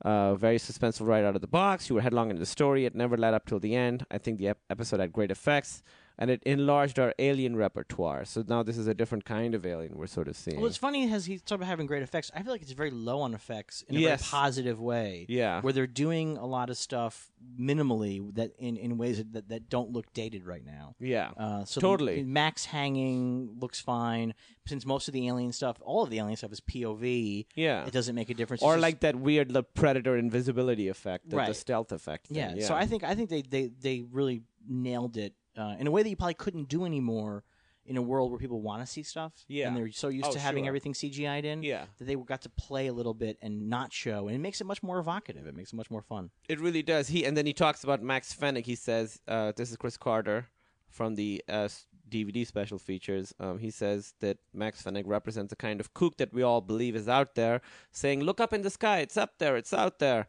Uh, 0.04 0.34
very 0.36 0.58
suspenseful 0.58 1.06
right 1.06 1.24
out 1.24 1.34
of 1.34 1.40
the 1.40 1.48
box. 1.48 1.88
You 1.88 1.96
were 1.96 2.02
headlong 2.02 2.30
into 2.30 2.40
the 2.40 2.46
story. 2.46 2.84
It 2.84 2.94
never 2.94 3.16
led 3.16 3.34
up 3.34 3.46
till 3.46 3.58
the 3.58 3.74
end. 3.74 4.06
I 4.10 4.18
think 4.18 4.38
the 4.38 4.48
ep- 4.48 4.60
episode 4.70 5.00
had 5.00 5.12
great 5.12 5.30
effects, 5.30 5.82
and 6.18 6.30
it 6.30 6.42
enlarged 6.44 6.98
our 6.98 7.14
alien 7.18 7.54
repertoire. 7.56 8.24
So 8.24 8.44
now 8.46 8.62
this 8.62 8.76
is 8.76 8.86
a 8.88 8.94
different 8.94 9.24
kind 9.24 9.54
of 9.54 9.64
alien 9.64 9.96
we're 9.96 10.06
sort 10.08 10.26
of 10.28 10.36
seeing. 10.36 10.56
Well, 10.58 10.66
it's 10.66 10.76
funny 10.76 11.12
as 11.12 11.26
he's 11.26 11.42
talking 11.42 11.60
about 11.62 11.68
having 11.68 11.86
great 11.86 12.02
effects. 12.02 12.30
I 12.34 12.42
feel 12.42 12.52
like 12.52 12.62
it's 12.62 12.72
very 12.72 12.90
low 12.90 13.20
on 13.20 13.34
effects 13.34 13.82
in 13.88 13.96
a 13.96 14.00
Yes. 14.00 14.28
very 14.28 14.30
positive 14.42 14.80
way. 14.80 15.26
Yeah. 15.28 15.60
where 15.60 15.72
they're 15.72 15.86
doing 15.86 16.36
a 16.36 16.46
lot 16.46 16.70
of 16.70 16.76
stuff 16.76 17.30
minimally 17.58 18.34
that 18.34 18.52
in, 18.58 18.76
in 18.76 18.98
ways 18.98 19.22
that, 19.32 19.48
that 19.48 19.68
don't 19.68 19.92
look 19.92 20.12
dated 20.12 20.44
right 20.46 20.64
now. 20.64 20.94
Yeah. 20.98 21.30
uh, 21.36 21.64
so 21.64 21.80
Totally. 21.80 22.22
Max 22.22 22.64
hanging 22.64 23.56
looks 23.60 23.80
fine 23.80 24.34
since 24.66 24.84
most 24.84 25.08
of 25.08 25.14
the 25.14 25.26
alien 25.28 25.52
stuff, 25.52 25.76
all 25.82 26.02
of 26.02 26.10
the 26.10 26.18
alien 26.18 26.36
stuff 26.36 26.52
is 26.52 26.60
POV. 26.60 27.46
Yeah. 27.54 27.86
it 27.86 27.92
doesn't 27.92 28.14
make 28.14 28.30
a 28.30 28.34
difference. 28.34 28.62
or 28.62 28.76
like 28.76 29.00
that 29.00 29.16
weird 29.16 29.52
the 29.52 29.62
predator 29.62 30.16
invisibility 30.16 30.88
effect, 30.88 31.30
the, 31.30 31.36
the 31.36 31.54
stealth 31.54 31.92
effect. 31.92 32.26
thing. 32.28 32.36
yeah, 32.38 32.54
yeah. 32.56 32.66
So 32.66 32.74
I 32.74 32.86
think 32.86 33.04
I 33.04 33.14
think 33.14 33.30
they 33.30 33.42
they 33.42 33.70
they 33.80 34.02
really 34.10 34.42
nailed 34.68 35.16
it 35.16 35.34
uh, 35.58 35.74
in 35.78 35.86
a 35.86 35.90
way 35.90 36.02
that 36.02 36.08
you 36.08 36.16
probably 36.16 36.34
couldn't 36.34 36.68
do 36.68 36.84
anymore. 36.84 37.44
In 37.90 37.96
a 37.96 38.02
world 38.02 38.30
where 38.30 38.38
people 38.38 38.60
want 38.60 38.82
to 38.82 38.86
see 38.86 39.02
stuff, 39.02 39.32
Yeah. 39.48 39.68
and 39.68 39.74
they're 39.74 39.90
so 39.90 40.08
used 40.08 40.26
Oh, 40.26 40.32
to 40.34 40.38
having 40.38 40.64
sure. 40.64 40.68
everything 40.68 40.92
CGI'd 40.92 41.46
in, 41.46 41.62
Yeah. 41.62 41.86
that 41.96 42.04
they 42.04 42.16
got 42.16 42.42
to 42.42 42.50
play 42.50 42.88
a 42.88 42.92
little 42.92 43.14
bit 43.14 43.38
and 43.40 43.70
not 43.70 43.94
show, 43.94 44.26
and 44.28 44.34
it 44.36 44.40
makes 44.40 44.60
it 44.60 44.64
much 44.64 44.82
more 44.82 44.98
evocative. 44.98 45.46
It 45.46 45.56
makes 45.56 45.72
it 45.72 45.76
much 45.76 45.90
more 45.90 46.02
fun. 46.02 46.30
It 46.50 46.60
really 46.60 46.82
does. 46.82 47.08
He 47.08 47.24
and 47.24 47.34
then 47.34 47.46
he 47.46 47.54
talks 47.54 47.82
about 47.84 48.02
Max 48.02 48.34
Fenig. 48.34 48.66
He 48.66 48.74
says, 48.74 49.22
uh, 49.26 49.52
"This 49.56 49.70
is 49.70 49.78
Chris 49.78 49.96
Carter 49.96 50.48
from 50.90 51.14
the 51.14 51.42
uh, 51.48 51.68
DVD 52.06 52.44
special 52.46 52.78
features." 52.78 53.34
Um, 53.40 53.58
he 53.58 53.70
says 53.70 54.12
that 54.20 54.36
Max 54.52 54.82
Fenig 54.82 55.04
represents 55.06 55.50
a 55.54 55.56
kind 55.56 55.80
of 55.80 55.94
kook 55.94 56.18
that 56.18 56.34
we 56.34 56.42
all 56.42 56.60
believe 56.60 56.94
is 56.94 57.08
out 57.08 57.36
there, 57.36 57.62
saying, 57.90 58.20
"Look 58.20 58.38
up 58.38 58.52
in 58.52 58.60
the 58.60 58.70
sky. 58.70 58.98
It's 58.98 59.16
up 59.16 59.38
there. 59.38 59.56
It's 59.56 59.72
out 59.72 59.98
there." 59.98 60.26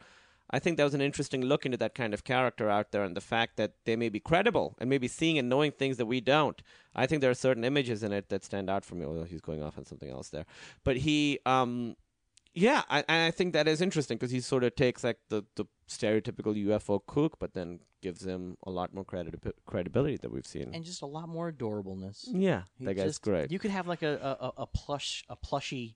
I 0.52 0.60
think 0.60 0.78
that 0.78 0.84
was 0.84 0.94
an 0.94 1.02
interesting 1.02 1.42
look 1.44 1.66
into 1.66 1.78
that 1.78 1.94
kind 1.94 2.14
of 2.14 2.24
character 2.24 2.70
out 2.70 2.92
there, 2.92 3.04
and 3.04 3.16
the 3.16 3.22
fact 3.22 3.58
that 3.58 3.74
they 3.86 3.96
may 3.96 4.10
be 4.10 4.20
credible 4.20 4.76
and 4.80 4.90
maybe 4.90 5.08
seeing 5.08 5.38
and 5.38 5.48
knowing 5.50 5.72
things 5.72 5.98
that 5.98 6.08
we 6.08 6.22
don't. 6.22 6.62
I 6.96 7.06
think 7.06 7.22
there 7.22 7.30
are 7.30 7.36
certain 7.36 7.64
images 7.64 8.02
in 8.04 8.12
it 8.12 8.30
that 8.30 8.44
stand 8.44 8.70
out 8.70 8.84
for 8.84 8.96
me. 8.96 9.06
Although 9.06 9.26
he's 9.26 9.42
going 9.42 9.62
off 9.64 9.78
on 9.78 9.86
something 9.86 10.10
else 10.10 10.30
there, 10.30 10.46
but 10.84 10.98
he. 10.98 11.40
Um, 11.46 11.96
yeah, 12.56 12.82
I, 12.90 13.00
and 13.08 13.24
I 13.28 13.32
think 13.32 13.54
that 13.54 13.68
is 13.68 13.80
interesting 13.80 14.18
because 14.18 14.32
he 14.32 14.42
sort 14.42 14.64
of 14.64 14.76
takes 14.76 15.04
like 15.04 15.20
the, 15.30 15.44
the 15.56 15.66
stereotypical 15.88 16.56
UFO 16.66 17.00
kook, 17.06 17.38
but 17.40 17.54
then 17.54 17.80
gives 18.02 18.26
him 18.26 18.58
a 18.66 18.72
lot 18.72 18.92
more 18.94 19.06
credi- 19.06 19.32
credibility 19.68 20.18
that 20.18 20.32
we've 20.32 20.48
seen. 20.48 20.72
and 20.74 20.84
just 20.84 21.04
a 21.04 21.06
lot 21.06 21.30
more 21.30 21.52
adorableness. 21.52 22.28
yeah, 22.32 22.64
He 22.80 22.86
that 22.86 22.96
guy's 22.96 23.06
just- 23.06 23.22
great. 23.22 23.52
You 23.52 23.60
could 23.60 23.70
have 23.72 23.88
like 23.88 24.02
a, 24.02 24.38
a- 24.58 24.64
a 24.64 24.68
plush 24.68 25.24
a 25.30 25.36
plushy 25.36 25.96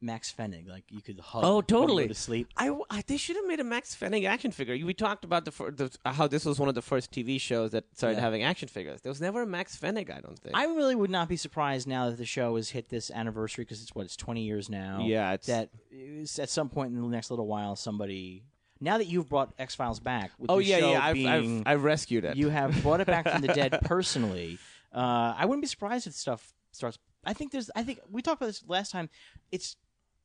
Max 0.00 0.32
Fenig. 0.36 0.68
Like 0.68 0.84
you 0.90 1.00
could 1.00 1.18
hug. 1.20 1.42
Oh, 1.44 1.60
totally. 1.62 2.04
Go 2.04 2.08
to 2.08 2.14
sleep. 2.14 2.48
I, 2.56 2.70
I- 2.90 3.02
they 3.06 3.16
should 3.16 3.36
have 3.36 3.46
made 3.46 3.60
a 3.60 3.64
Max 3.64 3.94
Fenig 3.96 4.26
action 4.28 4.50
figure. 4.50 4.74
We 4.84 4.92
talked 4.94 5.24
about 5.24 5.44
the, 5.44 5.52
fir- 5.52 5.70
the 5.70 5.90
how 6.04 6.26
this 6.26 6.44
was 6.44 6.58
one 6.58 6.68
of 6.68 6.74
the 6.74 6.82
first 6.82 7.10
TV 7.12 7.40
shows 7.40 7.70
that 7.72 7.84
started 7.94 8.16
Yeah. 8.16 8.20
having 8.22 8.42
action 8.42 8.68
figures. 8.68 9.00
There 9.00 9.10
was 9.10 9.20
never 9.20 9.42
a 9.42 9.46
Max 9.46 9.76
Fenig, 9.76 10.10
I 10.14 10.20
don't 10.20 10.38
think. 10.38 10.54
I 10.56 10.64
really 10.66 10.94
would 10.94 11.10
not 11.10 11.28
be 11.28 11.36
surprised 11.36 11.86
now 11.88 12.10
that 12.10 12.18
the 12.18 12.26
show 12.26 12.56
has 12.56 12.70
hit 12.70 12.88
this 12.88 13.10
anniversary 13.10 13.64
because 13.64 13.82
it's 13.82 13.94
what 13.94 14.04
it's 14.04 14.16
20 14.16 14.42
years 14.42 14.68
now. 14.68 15.00
Yeah, 15.02 15.32
it's- 15.34 15.46
that 15.46 15.70
is 15.90 16.38
at 16.38 16.50
some 16.50 16.68
point 16.68 16.92
in 16.94 17.00
the 17.00 17.08
next 17.08 17.30
little 17.30 17.46
while 17.46 17.74
somebody. 17.76 18.44
Now 18.78 18.98
that 18.98 19.06
you've 19.06 19.30
brought 19.30 19.54
X 19.58 19.74
Files 19.74 20.00
back, 20.00 20.32
with 20.38 20.50
oh 20.50 20.58
the 20.58 20.64
yeah, 20.66 20.78
yeah. 20.78 21.00
I've, 21.02 21.14
being, 21.14 21.60
I've, 21.66 21.76
I've 21.78 21.84
rescued 21.84 22.26
it. 22.26 22.36
you 22.36 22.50
have 22.50 22.82
brought 22.82 23.00
it 23.00 23.06
back 23.06 23.26
from 23.26 23.40
the 23.40 23.48
dead 23.48 23.78
personally. 23.84 24.58
Uh, 24.94 25.34
I 25.36 25.46
wouldn't 25.46 25.62
be 25.62 25.66
surprised 25.66 26.06
if 26.06 26.12
stuff 26.12 26.52
starts. 26.72 26.98
I 27.24 27.32
think 27.32 27.52
there's. 27.52 27.70
I 27.74 27.82
think 27.82 28.00
we 28.10 28.20
talked 28.20 28.40
about 28.42 28.48
this 28.48 28.62
last 28.68 28.92
time. 28.92 29.08
It's 29.50 29.76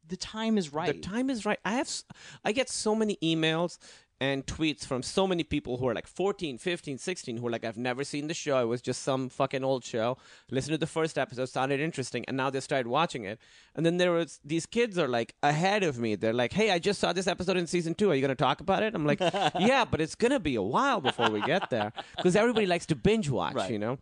the 0.07 0.17
time 0.17 0.57
is 0.57 0.73
right. 0.73 0.93
The 0.93 0.99
time 1.01 1.29
is 1.29 1.45
right. 1.45 1.59
I 1.65 1.71
have 1.73 1.89
I 2.43 2.51
get 2.51 2.69
so 2.69 2.95
many 2.95 3.17
emails 3.23 3.77
and 4.19 4.45
tweets 4.45 4.85
from 4.85 5.01
so 5.01 5.25
many 5.25 5.43
people 5.43 5.77
who 5.77 5.87
are 5.87 5.95
like 5.95 6.05
14, 6.05 6.59
15, 6.59 6.99
16 6.99 7.37
who 7.37 7.47
are 7.47 7.49
like 7.49 7.65
I've 7.65 7.77
never 7.77 8.03
seen 8.03 8.27
the 8.27 8.35
show. 8.35 8.61
It 8.61 8.65
was 8.65 8.79
just 8.79 9.01
some 9.01 9.29
fucking 9.29 9.63
old 9.63 9.83
show. 9.83 10.17
Listened 10.51 10.73
to 10.73 10.77
the 10.77 10.85
first 10.85 11.17
episode, 11.17 11.45
sounded 11.45 11.79
interesting, 11.79 12.23
and 12.27 12.37
now 12.37 12.51
they 12.51 12.59
started 12.59 12.87
watching 12.87 13.23
it. 13.25 13.39
And 13.75 13.83
then 13.83 13.97
there 13.97 14.11
was 14.11 14.39
these 14.45 14.67
kids 14.67 14.99
are 14.99 15.07
like 15.07 15.33
ahead 15.41 15.81
of 15.81 15.97
me. 15.97 16.13
They're 16.15 16.33
like, 16.33 16.53
"Hey, 16.53 16.69
I 16.71 16.77
just 16.77 16.99
saw 16.99 17.13
this 17.13 17.25
episode 17.25 17.57
in 17.57 17.65
season 17.65 17.95
2. 17.95 18.11
Are 18.11 18.15
you 18.15 18.21
going 18.21 18.29
to 18.29 18.35
talk 18.35 18.61
about 18.61 18.83
it?" 18.83 18.93
I'm 18.93 19.05
like, 19.07 19.19
"Yeah, 19.59 19.85
but 19.89 20.01
it's 20.01 20.13
going 20.15 20.31
to 20.33 20.39
be 20.39 20.53
a 20.55 20.61
while 20.61 21.01
before 21.01 21.31
we 21.31 21.41
get 21.41 21.69
there 21.71 21.91
because 22.15 22.35
everybody 22.35 22.67
likes 22.67 22.85
to 22.87 22.95
binge 22.95 23.29
watch, 23.29 23.55
Right. 23.55 23.71
you 23.71 23.79
know." 23.79 23.97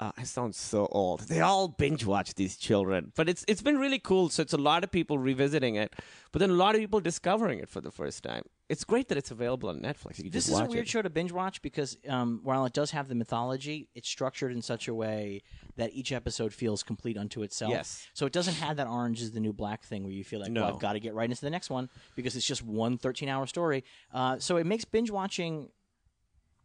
Uh, 0.00 0.10
I 0.16 0.22
sound 0.22 0.54
so 0.54 0.86
old. 0.90 1.20
They 1.28 1.40
all 1.40 1.68
binge 1.68 2.06
watch 2.06 2.34
these 2.34 2.56
children, 2.56 3.12
but 3.16 3.28
it's 3.28 3.44
it's 3.46 3.60
been 3.60 3.78
really 3.78 3.98
cool. 3.98 4.30
So 4.30 4.40
it's 4.40 4.54
a 4.54 4.58
lot 4.58 4.82
of 4.82 4.90
people 4.90 5.18
revisiting 5.18 5.74
it, 5.76 5.92
but 6.32 6.38
then 6.38 6.48
a 6.48 6.54
lot 6.54 6.74
of 6.74 6.80
people 6.80 7.00
discovering 7.00 7.58
it 7.58 7.68
for 7.68 7.82
the 7.82 7.90
first 7.90 8.22
time. 8.22 8.44
It's 8.70 8.84
great 8.84 9.08
that 9.08 9.18
it's 9.18 9.30
available 9.30 9.68
on 9.68 9.80
Netflix. 9.80 10.16
You 10.16 10.24
can 10.24 10.30
This 10.30 10.48
is 10.48 10.58
a 10.58 10.64
weird 10.64 10.84
it. 10.84 10.88
show 10.88 11.02
to 11.02 11.10
binge 11.10 11.32
watch 11.32 11.60
because 11.60 11.98
um, 12.08 12.40
while 12.44 12.64
it 12.64 12.72
does 12.72 12.92
have 12.92 13.08
the 13.08 13.14
mythology, 13.14 13.88
it's 13.94 14.08
structured 14.08 14.52
in 14.52 14.62
such 14.62 14.88
a 14.88 14.94
way 14.94 15.42
that 15.76 15.92
each 15.92 16.12
episode 16.12 16.54
feels 16.54 16.82
complete 16.82 17.18
unto 17.18 17.42
itself. 17.42 17.72
Yes. 17.72 18.06
So 18.14 18.26
it 18.26 18.32
doesn't 18.32 18.54
have 18.54 18.76
that 18.76 18.86
orange 18.86 19.20
is 19.20 19.32
the 19.32 19.40
new 19.40 19.52
black 19.52 19.82
thing 19.82 20.04
where 20.04 20.12
you 20.12 20.22
feel 20.24 20.40
like, 20.40 20.50
No. 20.52 20.62
well, 20.62 20.74
I've 20.74 20.80
got 20.80 20.92
to 20.94 21.00
get 21.00 21.14
right 21.14 21.28
into 21.28 21.42
the 21.42 21.50
next 21.50 21.68
one 21.68 21.90
because 22.14 22.36
it's 22.36 22.46
just 22.46 22.62
one 22.64 22.96
13 22.96 23.28
hour 23.28 23.46
story. 23.46 23.82
Uh, 24.14 24.38
so 24.38 24.56
it 24.56 24.64
makes 24.66 24.84
binge 24.84 25.10
watching 25.10 25.68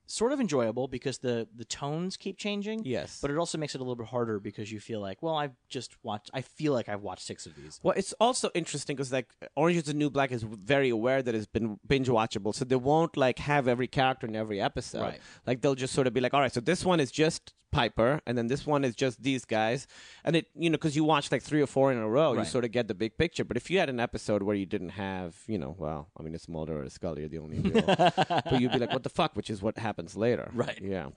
sort 0.07 0.31
of 0.31 0.39
enjoyable 0.39 0.87
because 0.87 1.17
the, 1.19 1.47
the 1.55 1.65
tones 1.65 2.17
keep 2.17 2.37
changing. 2.37 2.83
Yes. 2.85 3.19
But 3.21 3.31
it 3.31 3.37
also 3.37 3.57
makes 3.57 3.75
it 3.75 3.79
a 3.79 3.83
little 3.83 3.95
bit 3.95 4.07
harder 4.07 4.39
because 4.39 4.71
you 4.71 4.79
feel 4.79 4.99
like, 4.99 5.21
well, 5.21 5.35
I've 5.35 5.55
just 5.69 5.95
watched, 6.03 6.29
I 6.33 6.41
feel 6.41 6.73
like 6.73 6.89
I've 6.89 7.01
watched 7.01 7.25
six 7.25 7.45
of 7.45 7.55
these. 7.55 7.79
Well, 7.83 7.93
it's 7.97 8.13
also 8.13 8.49
interesting 8.53 8.95
because 8.95 9.11
like 9.11 9.29
Orange 9.55 9.77
is 9.77 9.83
the 9.83 9.93
New 9.93 10.09
Black 10.09 10.31
is 10.31 10.43
very 10.43 10.89
aware 10.89 11.21
that 11.21 11.33
it's 11.33 11.45
been 11.45 11.79
binge 11.87 12.07
watchable, 12.07 12.53
so 12.53 12.65
they 12.65 12.75
won't 12.75 13.17
like 13.17 13.39
have 13.39 13.67
every 13.67 13.87
character 13.87 14.27
in 14.27 14.35
every 14.35 14.61
episode. 14.61 15.01
Right. 15.01 15.19
Like 15.45 15.61
they'll 15.61 15.75
just 15.75 15.93
sort 15.93 16.07
of 16.07 16.13
be 16.13 16.21
like, 16.21 16.33
all 16.33 16.41
right, 16.41 16.53
so 16.53 16.59
this 16.59 16.85
one 16.85 16.99
is 16.99 17.11
just 17.11 17.53
Piper, 17.75 18.21
and 18.25 18.37
then 18.37 18.47
this 18.47 18.65
one 18.65 18.85
is 18.85 18.95
just 18.95 19.21
these 19.21 19.43
guys, 19.43 19.85
and 20.23 20.33
it 20.37 20.45
you 20.55 20.69
know 20.69 20.77
because 20.77 20.95
you 20.95 21.03
watch 21.03 21.29
like 21.29 21.41
three 21.41 21.61
or 21.61 21.67
four 21.67 21.91
in 21.91 21.97
a 21.97 22.07
row, 22.07 22.31
you 22.31 22.45
sort 22.45 22.63
of 22.63 22.71
get 22.71 22.87
the 22.87 22.93
big 22.93 23.17
picture. 23.17 23.43
But 23.43 23.57
if 23.57 23.69
you 23.69 23.79
had 23.79 23.89
an 23.89 23.99
episode 23.99 24.43
where 24.43 24.55
you 24.55 24.65
didn't 24.65 24.91
have, 24.91 25.35
you 25.45 25.57
know, 25.57 25.75
well, 25.77 26.07
I 26.17 26.23
mean, 26.23 26.33
it's 26.33 26.47
Mulder 26.47 26.81
or 26.81 26.89
Scully 26.89 27.25
are 27.25 27.27
the 27.27 27.39
only 27.39 27.59
real, 27.59 27.81
but 27.85 28.61
you'd 28.61 28.71
be 28.71 28.79
like, 28.79 28.93
what 28.93 29.03
the 29.03 29.09
fuck, 29.09 29.35
which 29.35 29.49
is 29.49 29.61
what 29.61 29.77
happens 29.95 30.15
later. 30.15 30.51
Right. 30.53 30.81
Yeah. 30.85 31.09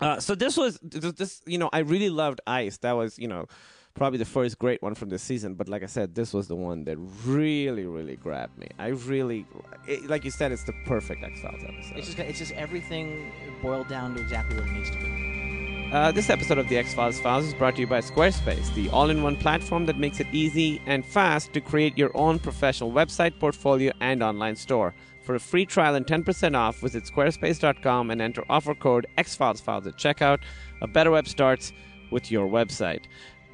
Uh, 0.00 0.20
so 0.20 0.34
this 0.34 0.56
was 0.56 0.78
this, 0.82 1.12
this, 1.12 1.42
you 1.46 1.58
know, 1.58 1.70
I 1.72 1.80
really 1.80 2.10
loved 2.10 2.40
Ice. 2.46 2.78
That 2.78 2.92
was, 2.92 3.18
you 3.18 3.28
know, 3.28 3.46
probably 3.94 4.18
the 4.18 4.24
first 4.24 4.58
great 4.58 4.82
one 4.82 4.94
from 4.94 5.08
this 5.08 5.22
season. 5.22 5.54
But 5.54 5.68
like 5.68 5.82
I 5.82 5.86
said, 5.86 6.14
this 6.14 6.32
was 6.32 6.48
the 6.48 6.56
one 6.56 6.84
that 6.84 6.96
really, 7.24 7.86
really 7.86 8.16
grabbed 8.16 8.58
me. 8.58 8.68
I 8.78 8.88
really, 8.88 9.46
it, 9.86 10.08
like 10.08 10.24
you 10.24 10.30
said, 10.30 10.52
it's 10.52 10.64
the 10.64 10.74
perfect 10.86 11.24
X 11.24 11.40
Files 11.40 11.62
episode. 11.62 11.96
It's 11.96 12.06
just, 12.06 12.18
it's 12.18 12.38
just 12.38 12.52
everything 12.52 13.32
boiled 13.62 13.88
down 13.88 14.14
to 14.14 14.20
exactly 14.20 14.56
what 14.58 14.66
it 14.68 14.72
needs 14.72 14.90
to 14.90 14.98
be. 14.98 15.90
Uh, 15.92 16.10
this 16.10 16.28
episode 16.28 16.58
of 16.58 16.68
the 16.68 16.76
X 16.76 16.92
Files 16.92 17.20
Files 17.20 17.46
is 17.46 17.54
brought 17.54 17.76
to 17.76 17.80
you 17.80 17.86
by 17.86 18.00
Squarespace, 18.00 18.72
the 18.74 18.88
all 18.90 19.10
in 19.10 19.22
one 19.22 19.36
platform 19.36 19.86
that 19.86 19.98
makes 19.98 20.18
it 20.18 20.26
easy 20.32 20.82
and 20.86 21.06
fast 21.06 21.52
to 21.52 21.60
create 21.60 21.96
your 21.96 22.10
own 22.16 22.38
professional 22.38 22.90
website, 22.90 23.38
portfolio, 23.38 23.92
and 24.00 24.22
online 24.22 24.56
store. 24.56 24.92
For 25.24 25.34
a 25.34 25.40
free 25.40 25.64
trial 25.64 25.94
and 25.94 26.06
10% 26.06 26.54
off, 26.54 26.76
visit 26.76 27.04
squarespace.com 27.04 28.10
and 28.10 28.20
enter 28.20 28.44
offer 28.48 28.74
code 28.74 29.06
XFilesFiles 29.16 29.86
at 29.86 29.96
checkout. 29.96 30.40
A 30.82 30.86
better 30.86 31.10
web 31.10 31.26
starts 31.26 31.72
with 32.10 32.30
your 32.30 32.46
website. 32.46 33.04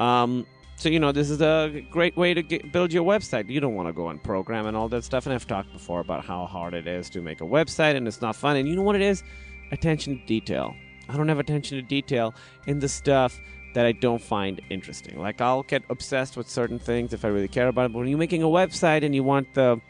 Um, 0.00 0.46
so, 0.74 0.88
you 0.88 0.98
know, 0.98 1.12
this 1.12 1.30
is 1.30 1.40
a 1.40 1.84
great 1.90 2.16
way 2.16 2.34
to 2.34 2.42
get, 2.42 2.72
build 2.72 2.92
your 2.92 3.04
website. 3.04 3.48
You 3.48 3.60
don't 3.60 3.74
want 3.74 3.88
to 3.88 3.92
go 3.92 4.08
and 4.08 4.20
program 4.22 4.66
and 4.66 4.76
all 4.76 4.88
that 4.88 5.04
stuff. 5.04 5.26
And 5.26 5.34
I've 5.34 5.46
talked 5.46 5.72
before 5.72 6.00
about 6.00 6.24
how 6.24 6.46
hard 6.46 6.74
it 6.74 6.88
is 6.88 7.08
to 7.10 7.20
make 7.20 7.40
a 7.40 7.44
website 7.44 7.96
and 7.96 8.08
it's 8.08 8.20
not 8.20 8.34
fun. 8.34 8.56
And 8.56 8.68
you 8.68 8.74
know 8.74 8.82
what 8.82 8.96
it 8.96 9.02
is? 9.02 9.22
Attention 9.70 10.18
to 10.18 10.26
detail. 10.26 10.74
I 11.08 11.16
don't 11.16 11.28
have 11.28 11.38
attention 11.38 11.76
to 11.76 11.82
detail 11.82 12.34
in 12.66 12.78
the 12.78 12.88
stuff 12.88 13.40
that 13.74 13.86
I 13.86 13.92
don't 13.92 14.22
find 14.22 14.60
interesting. 14.70 15.18
Like 15.20 15.40
I'll 15.40 15.62
get 15.62 15.82
obsessed 15.90 16.36
with 16.36 16.48
certain 16.48 16.78
things 16.78 17.12
if 17.12 17.24
I 17.24 17.28
really 17.28 17.48
care 17.48 17.68
about 17.68 17.86
it. 17.86 17.92
But 17.92 18.00
when 18.00 18.08
you're 18.08 18.18
making 18.18 18.42
a 18.42 18.46
website 18.46 19.04
and 19.04 19.14
you 19.14 19.22
want 19.22 19.52
the 19.54 19.80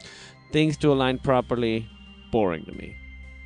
things 0.53 0.77
to 0.79 0.93
align 0.93 1.19
properly, 1.19 1.89
boring 2.31 2.65
to 2.65 2.73
me. 2.73 2.97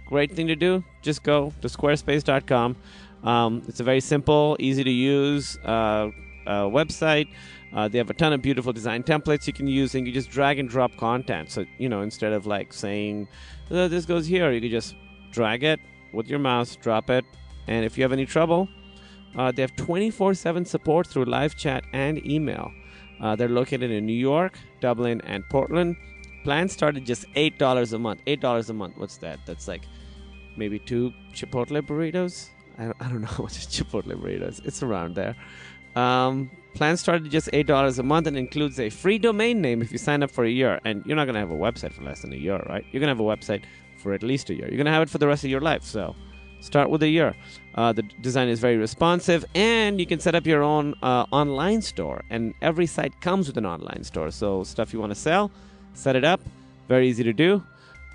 Great 0.07 0.33
thing 0.33 0.47
to 0.49 0.57
do, 0.57 0.85
just 1.03 1.23
go 1.23 1.53
to 1.61 1.69
squarespace.com. 1.69 2.77
Um, 3.25 3.63
it's 3.67 3.81
a 3.81 3.85
very 3.85 4.01
simple, 4.01 4.57
easy 4.61 4.85
to 4.85 4.91
use 4.91 5.57
uh, 5.65 6.11
uh, 6.47 6.65
website. 6.65 7.29
Uh, 7.73 7.89
they 7.89 7.99
have 7.99 8.11
a 8.11 8.15
ton 8.15 8.33
of 8.33 8.43
beautiful 8.43 8.73
design 8.73 9.03
templates 9.03 9.47
you 9.47 9.53
can 9.53 9.67
use, 9.67 9.95
and 9.95 10.07
you 10.07 10.13
just 10.13 10.31
drag 10.31 10.59
and 10.59 10.69
drop 10.69 10.95
content. 10.97 11.51
So, 11.51 11.65
you 11.79 11.89
know, 11.89 12.03
instead 12.03 12.33
of 12.33 12.47
like 12.47 12.73
saying, 12.73 13.27
"Uh, 13.71 13.89
this 13.89 14.05
goes 14.05 14.27
here, 14.27 14.53
you 14.53 14.61
can 14.61 14.71
just 14.71 14.95
drag 15.33 15.65
it 15.65 15.81
with 16.13 16.29
your 16.29 16.39
mouse, 16.39 16.77
drop 16.77 17.11
it, 17.11 17.25
and 17.67 17.85
if 17.85 17.97
you 17.97 18.05
have 18.05 18.13
any 18.13 18.27
trouble, 18.27 18.69
uh, 19.37 19.51
they 19.51 19.63
have 19.63 19.75
24 19.77 20.35
7 20.35 20.65
support 20.65 21.07
through 21.07 21.25
live 21.25 21.57
chat 21.57 21.85
and 21.93 22.25
email. 22.27 22.71
Uh, 23.21 23.35
they're 23.35 23.49
located 23.49 23.91
in 23.91 24.07
New 24.07 24.13
York, 24.13 24.59
Dublin, 24.81 25.21
and 25.23 25.49
Portland. 25.49 25.97
Plans 26.45 26.73
started 26.73 27.07
just 27.07 27.27
$8 27.33 27.93
a 27.93 27.99
month. 27.99 28.25
$8 28.27 28.69
a 28.69 28.73
month, 28.73 28.99
what's 28.99 29.17
that? 29.19 29.41
That's 29.47 29.67
like 29.67 29.83
maybe 30.57 30.79
two 30.79 31.13
Chipotle 31.33 31.81
burritos? 31.81 32.51
I 32.79 32.85
don't, 32.85 32.97
I 33.01 33.09
don't 33.09 33.23
know 33.23 33.27
how 33.37 33.43
much 33.45 33.67
Chipotle 33.67 34.15
burritos. 34.15 34.65
It's 34.65 34.83
around 34.83 35.15
there. 35.15 35.35
Um, 35.97 36.51
plans 36.75 37.01
start 37.01 37.25
at 37.25 37.31
just 37.31 37.49
$8 37.53 37.99
a 37.99 38.03
month 38.03 38.27
and 38.27 38.37
includes 38.37 38.79
a 38.79 38.91
free 38.91 39.19
domain 39.19 39.63
name 39.63 39.81
if 39.81 39.91
you 39.91 39.99
sign 39.99 40.23
up 40.23 40.31
for 40.31 40.45
a 40.45 40.51
year. 40.51 40.81
And 40.85 41.05
you're 41.07 41.17
not 41.17 41.25
to 41.25 41.39
have 41.39 41.51
a 41.51 41.55
website 41.55 41.93
for 41.93 42.03
less 42.03 42.21
than 42.21 42.33
a 42.33 42.37
year, 42.37 42.63
right? 42.69 42.85
You're 42.93 43.01
to 43.01 43.09
have 43.09 43.21
a 43.21 43.23
website 43.23 43.63
for 43.97 44.13
at 44.13 44.23
least 44.23 44.51
a 44.51 44.55
year. 44.55 44.69
You're 44.69 44.85
to 44.85 44.91
have 44.91 45.03
it 45.03 45.11
for 45.11 45.19
the 45.19 45.27
rest 45.27 45.45
of 45.45 45.51
your 45.51 45.63
life. 45.63 45.83
So 45.83 46.15
start 46.61 46.91
with 46.91 47.03
a 47.03 47.09
year. 47.09 47.35
Uh, 47.75 47.93
the 47.93 48.03
design 48.03 48.49
is 48.49 48.61
very 48.61 48.77
responsive, 48.77 49.45
and 49.55 49.99
you 49.99 50.07
can 50.07 50.21
set 50.21 50.35
up 50.35 50.47
your 50.47 50.63
own 50.63 50.95
uh, 51.03 51.25
online 51.31 51.81
store. 51.81 52.23
And 52.29 52.53
every 52.61 52.87
site 52.87 53.19
comes 53.23 53.47
with 53.47 53.57
an 53.57 53.65
online 53.65 54.05
store. 54.05 54.31
So 54.31 54.63
stuff 54.63 54.93
you 54.93 55.01
want 55.01 55.11
to 55.11 55.21
sell, 55.31 55.51
set 55.95 56.17
it 56.17 56.25
up. 56.25 56.41
Very 56.89 57.09
easy 57.09 57.25
to 57.25 57.33
do. 57.33 57.63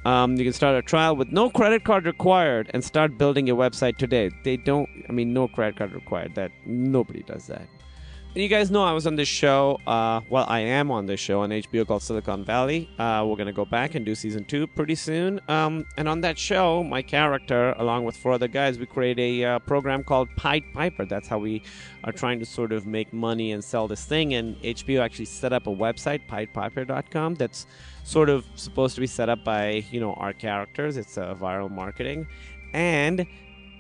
Um, 0.06 0.38
you 0.38 0.44
can 0.44 0.54
start 0.54 0.76
a 0.76 0.82
trial 0.82 1.16
with 1.16 1.30
no 1.30 1.50
credit 1.50 1.84
card 1.84 2.06
required 2.06 2.72
and 2.74 2.84
start 2.84 3.18
building 3.18 3.46
your 3.46 3.58
website 3.58 3.98
today. 3.98 4.32
They 4.44 4.56
don't, 4.56 4.90
I 5.10 5.12
mean, 5.12 5.34
no 5.34 5.48
credit 5.48 5.76
card 5.78 5.92
required. 5.94 6.36
That 6.36 6.52
nobody 6.66 7.24
does 7.24 7.48
that. 7.48 7.68
And 8.36 8.44
you 8.44 8.48
guys 8.48 8.70
know 8.70 8.84
I 8.84 8.92
was 8.92 9.08
on 9.08 9.16
this 9.16 9.28
show. 9.28 9.80
Uh, 9.88 10.22
well, 10.30 10.46
I 10.48 10.60
am 10.60 10.92
on 10.92 11.08
this 11.08 11.20
show 11.20 11.42
on 11.42 11.50
HBO 11.50 11.88
called 11.88 12.04
Silicon 12.04 12.46
Valley. 12.46 12.88
Uh, 13.00 13.26
we're 13.28 13.36
gonna 13.36 13.52
go 13.52 13.66
back 13.66 13.96
and 13.96 14.06
do 14.06 14.14
season 14.14 14.46
two 14.46 14.68
pretty 14.68 14.94
soon. 14.94 15.42
Um, 15.48 15.88
and 15.98 16.08
on 16.08 16.22
that 16.22 16.38
show, 16.38 16.84
my 16.84 17.02
character, 17.02 17.74
along 17.80 18.06
with 18.06 18.16
four 18.16 18.34
other 18.34 18.48
guys, 18.48 18.78
we 18.78 18.86
create 18.86 19.18
a 19.18 19.44
uh, 19.44 19.60
program 19.60 20.04
called 20.04 20.30
Pied 20.36 20.64
Piper. 20.76 21.06
That's 21.06 21.28
how 21.28 21.40
we 21.40 21.64
are 22.04 22.12
trying 22.12 22.40
to 22.40 22.46
sort 22.46 22.72
of 22.72 22.86
make 22.86 23.12
money 23.12 23.52
and 23.52 23.64
sell 23.64 23.88
this 23.88 24.06
thing. 24.06 24.36
And 24.36 24.56
HBO 24.62 25.02
actually 25.02 25.26
set 25.26 25.52
up 25.52 25.66
a 25.66 25.72
website, 25.72 26.22
PiedPiper.com, 26.28 27.34
that's 27.34 27.66
sort 28.04 28.30
of 28.30 28.46
supposed 28.54 28.94
to 28.94 29.02
be 29.02 29.08
set 29.08 29.30
up 29.30 29.44
by 29.44 29.84
you 29.90 30.00
know 30.00 30.14
our 30.14 30.34
characters. 30.34 30.98
It's 30.98 31.18
uh, 31.18 31.34
viral 31.34 31.72
marketing, 31.72 32.28
and 32.74 33.26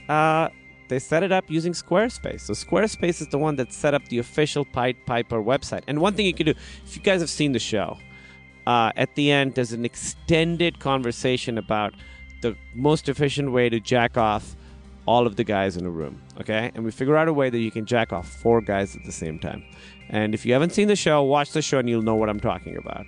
uh, 0.09 0.49
they 0.89 0.99
set 0.99 1.23
it 1.23 1.31
up 1.31 1.45
using 1.49 1.73
Squarespace. 1.73 2.41
So 2.41 2.53
Squarespace 2.53 3.21
is 3.21 3.27
the 3.27 3.37
one 3.37 3.55
that 3.55 3.71
set 3.71 3.93
up 3.93 4.07
the 4.09 4.17
official 4.17 4.65
Pied 4.65 5.05
Piper 5.05 5.41
website. 5.41 5.83
And 5.87 6.01
one 6.01 6.15
thing 6.15 6.25
you 6.25 6.33
can 6.33 6.47
do, 6.47 6.53
if 6.85 6.95
you 6.95 7.01
guys 7.01 7.21
have 7.21 7.29
seen 7.29 7.53
the 7.53 7.59
show, 7.59 7.97
uh, 8.67 8.91
at 8.95 9.15
the 9.15 9.31
end 9.31 9.55
there's 9.55 9.71
an 9.71 9.85
extended 9.85 10.79
conversation 10.79 11.57
about 11.57 11.93
the 12.41 12.55
most 12.73 13.07
efficient 13.07 13.51
way 13.51 13.69
to 13.69 13.79
jack 13.79 14.17
off 14.17 14.55
all 15.05 15.25
of 15.25 15.35
the 15.35 15.43
guys 15.43 15.77
in 15.77 15.85
a 15.85 15.89
room. 15.89 16.21
Okay, 16.39 16.71
and 16.75 16.83
we 16.83 16.91
figure 16.91 17.17
out 17.17 17.27
a 17.27 17.33
way 17.33 17.49
that 17.49 17.59
you 17.59 17.71
can 17.71 17.85
jack 17.85 18.11
off 18.13 18.27
four 18.27 18.61
guys 18.61 18.95
at 18.95 19.03
the 19.05 19.11
same 19.11 19.39
time. 19.39 19.63
And 20.09 20.33
if 20.33 20.45
you 20.45 20.53
haven't 20.53 20.71
seen 20.71 20.87
the 20.87 20.95
show, 20.95 21.23
watch 21.23 21.51
the 21.51 21.61
show 21.61 21.79
and 21.79 21.89
you'll 21.89 22.01
know 22.01 22.15
what 22.15 22.29
I'm 22.29 22.39
talking 22.39 22.77
about. 22.77 23.05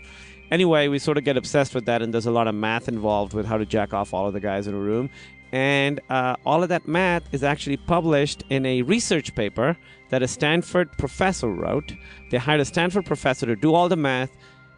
Anyway, 0.51 0.87
we 0.89 0.99
sort 0.99 1.17
of 1.17 1.23
get 1.23 1.37
obsessed 1.37 1.73
with 1.73 1.85
that, 1.85 2.01
and 2.01 2.13
there's 2.13 2.25
a 2.25 2.31
lot 2.31 2.47
of 2.47 2.53
math 2.53 2.89
involved 2.89 3.33
with 3.33 3.45
how 3.45 3.57
to 3.57 3.65
jack 3.65 3.93
off 3.93 4.13
all 4.13 4.27
of 4.27 4.33
the 4.33 4.39
guys 4.39 4.67
in 4.67 4.73
a 4.73 4.77
room. 4.77 5.09
And 5.51 5.99
uh, 6.09 6.37
all 6.45 6.63
of 6.63 6.69
that 6.69 6.87
math 6.87 7.23
is 7.33 7.43
actually 7.43 7.77
published 7.77 8.43
in 8.49 8.65
a 8.65 8.83
research 8.83 9.35
paper 9.35 9.77
that 10.09 10.23
a 10.23 10.27
Stanford 10.27 10.91
professor 10.97 11.49
wrote. 11.49 11.93
They 12.29 12.37
hired 12.37 12.61
a 12.61 12.65
Stanford 12.65 13.05
professor 13.05 13.45
to 13.45 13.55
do 13.55 13.73
all 13.73 13.89
the 13.89 13.97
math 13.97 14.31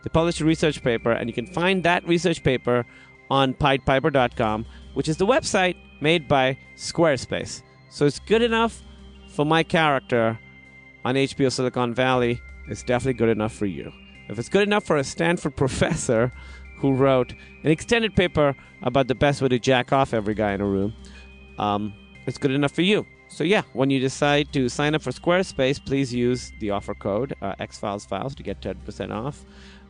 They 0.04 0.10
published 0.10 0.42
a 0.42 0.46
research 0.46 0.84
paper, 0.84 1.12
and 1.12 1.30
you 1.30 1.34
can 1.34 1.48
find 1.48 1.84
that 1.84 2.06
research 2.08 2.44
paper 2.44 2.86
on 3.30 3.54
piedpiper.com, 3.54 4.66
which 4.94 5.08
is 5.08 5.18
the 5.18 5.26
website 5.26 5.76
made 6.02 6.28
by 6.28 6.58
Squarespace. 6.76 7.64
So 7.90 8.06
it's 8.06 8.20
good 8.20 8.42
enough 8.42 8.82
for 9.30 9.46
my 9.46 9.64
character 9.64 10.38
on 11.06 11.16
HBO 11.16 11.52
Silicon 11.52 11.94
Valley. 11.94 12.42
It's 12.68 12.84
definitely 12.84 13.14
good 13.14 13.30
enough 13.30 13.54
for 13.54 13.66
you. 13.66 13.92
If 14.30 14.40
it's 14.40 14.50
good 14.50 14.64
enough 14.64 14.84
for 14.84 14.98
a 14.98 15.04
Stanford 15.04 15.56
professor 15.64 16.34
who 16.84 16.94
wrote 16.94 17.32
an 17.64 17.72
extended 17.72 18.14
paper 18.14 18.54
about 18.82 19.08
the 19.08 19.16
best 19.16 19.42
way 19.42 19.48
to 19.48 19.58
jack 19.58 19.94
off 19.94 20.14
every 20.14 20.34
guy 20.34 20.52
in 20.52 20.60
a 20.60 20.66
room, 20.66 20.94
um, 21.58 21.94
it's 22.28 22.38
good 22.38 22.52
enough 22.52 22.74
for 22.74 22.82
you. 22.82 23.08
So 23.30 23.46
yeah, 23.46 23.62
when 23.72 23.90
you 23.90 24.02
decide 24.02 24.52
to 24.52 24.68
sign 24.68 24.94
up 24.94 25.02
for 25.02 25.12
Squarespace, 25.12 25.84
please 25.84 26.14
use 26.14 26.52
the 26.60 26.72
offer 26.72 26.94
code 26.94 27.36
uh, 27.42 27.56
X-Files 27.58 28.06
Files 28.06 28.36
to 28.36 28.44
get 28.44 28.60
10% 28.60 29.12
off. 29.12 29.46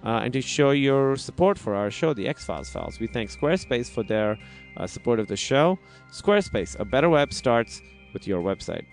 Uh, 0.05 0.21
and 0.23 0.33
to 0.33 0.41
show 0.41 0.69
your 0.69 1.15
support 1.15 1.57
for 1.57 1.73
our 1.73 1.89
show, 1.89 2.13
the 2.13 2.27
X 2.27 2.45
Files 2.45 2.69
Files. 2.69 2.99
We 2.99 3.07
thank 3.07 3.31
Squarespace 3.31 3.89
for 3.89 4.03
their 4.03 4.37
uh, 4.77 4.85
support 4.85 5.19
of 5.19 5.27
the 5.27 5.37
show. 5.37 5.79
Squarespace, 6.11 6.77
a 6.79 6.85
better 6.85 7.09
web 7.09 7.33
starts 7.33 7.81
with 8.13 8.27
your 8.27 8.41
website. 8.41 8.85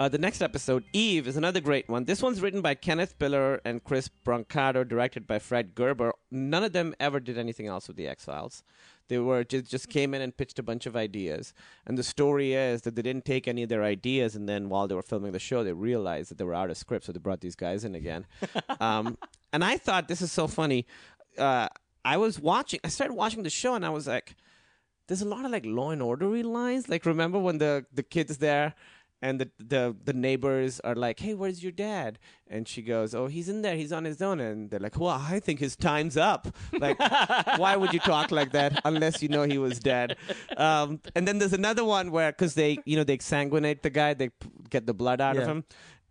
Uh, 0.00 0.08
the 0.08 0.16
next 0.16 0.40
episode, 0.40 0.82
Eve, 0.94 1.28
is 1.28 1.36
another 1.36 1.60
great 1.60 1.86
one. 1.86 2.06
This 2.06 2.22
one's 2.22 2.40
written 2.40 2.62
by 2.62 2.74
Kenneth 2.74 3.18
Biller 3.18 3.60
and 3.66 3.84
Chris 3.84 4.08
Brancato, 4.24 4.88
directed 4.88 5.26
by 5.26 5.38
Fred 5.38 5.74
Gerber. 5.74 6.14
None 6.30 6.64
of 6.64 6.72
them 6.72 6.94
ever 6.98 7.20
did 7.20 7.36
anything 7.36 7.66
else 7.66 7.86
with 7.86 7.98
the 7.98 8.08
X 8.08 8.24
Files. 8.24 8.62
They 9.08 9.18
were 9.18 9.44
just, 9.44 9.70
just 9.70 9.90
came 9.90 10.14
in 10.14 10.22
and 10.22 10.34
pitched 10.34 10.58
a 10.58 10.62
bunch 10.62 10.86
of 10.86 10.96
ideas. 10.96 11.52
And 11.86 11.98
the 11.98 12.02
story 12.02 12.54
is 12.54 12.80
that 12.82 12.96
they 12.96 13.02
didn't 13.02 13.26
take 13.26 13.46
any 13.46 13.62
of 13.62 13.68
their 13.68 13.84
ideas, 13.84 14.34
and 14.34 14.48
then 14.48 14.70
while 14.70 14.88
they 14.88 14.94
were 14.94 15.02
filming 15.02 15.32
the 15.32 15.38
show, 15.38 15.62
they 15.62 15.74
realized 15.74 16.30
that 16.30 16.38
they 16.38 16.44
were 16.44 16.54
out 16.54 16.70
of 16.70 16.78
script, 16.78 17.04
so 17.04 17.12
they 17.12 17.18
brought 17.18 17.42
these 17.42 17.54
guys 17.54 17.84
in 17.84 17.94
again. 17.94 18.24
um, 18.80 19.18
and 19.52 19.62
I 19.62 19.76
thought 19.76 20.08
this 20.08 20.22
is 20.22 20.32
so 20.32 20.46
funny. 20.46 20.86
Uh, 21.36 21.68
I 22.06 22.16
was 22.16 22.40
watching. 22.40 22.80
I 22.82 22.88
started 22.88 23.12
watching 23.12 23.42
the 23.42 23.50
show, 23.50 23.74
and 23.74 23.84
I 23.84 23.90
was 23.90 24.06
like, 24.06 24.34
"There's 25.08 25.20
a 25.20 25.28
lot 25.28 25.44
of 25.44 25.50
like 25.50 25.66
Law 25.66 25.90
and 25.90 26.00
Ordery 26.00 26.42
lines. 26.42 26.88
Like, 26.88 27.04
remember 27.04 27.38
when 27.38 27.58
the 27.58 27.84
the 27.92 28.02
kid's 28.02 28.38
there?" 28.38 28.74
And 29.22 29.40
the, 29.40 29.50
the 29.58 29.96
the 30.04 30.12
neighbors 30.12 30.80
are 30.80 30.94
like, 30.94 31.20
"Hey, 31.20 31.34
where's 31.34 31.62
your 31.62 31.72
dad?" 31.72 32.18
And 32.48 32.66
she 32.66 32.82
goes, 32.82 33.14
"Oh, 33.14 33.26
he's 33.26 33.48
in 33.48 33.62
there. 33.62 33.76
He's 33.76 33.92
on 33.92 34.04
his 34.04 34.22
own." 34.22 34.40
And 34.40 34.70
they're 34.70 34.80
like, 34.80 34.98
"Well, 34.98 35.10
I 35.10 35.40
think 35.40 35.60
his 35.60 35.76
time's 35.76 36.16
up. 36.16 36.48
Like, 36.72 36.98
why 37.58 37.76
would 37.76 37.92
you 37.92 38.00
talk 38.00 38.30
like 38.30 38.52
that 38.52 38.80
unless 38.84 39.22
you 39.22 39.28
know 39.28 39.42
he 39.42 39.58
was 39.58 39.78
dead?" 39.78 40.16
Um, 40.56 41.00
and 41.14 41.28
then 41.28 41.38
there's 41.38 41.52
another 41.52 41.84
one 41.84 42.10
where, 42.10 42.32
because 42.32 42.54
they, 42.54 42.78
you 42.84 42.96
know, 42.96 43.04
they 43.04 43.16
exsanguinate 43.16 43.82
the 43.82 43.90
guy, 43.90 44.14
they 44.14 44.30
p- 44.30 44.48
get 44.70 44.86
the 44.86 44.94
blood 44.94 45.20
out 45.20 45.36
of 45.36 45.42
him. 45.48 45.64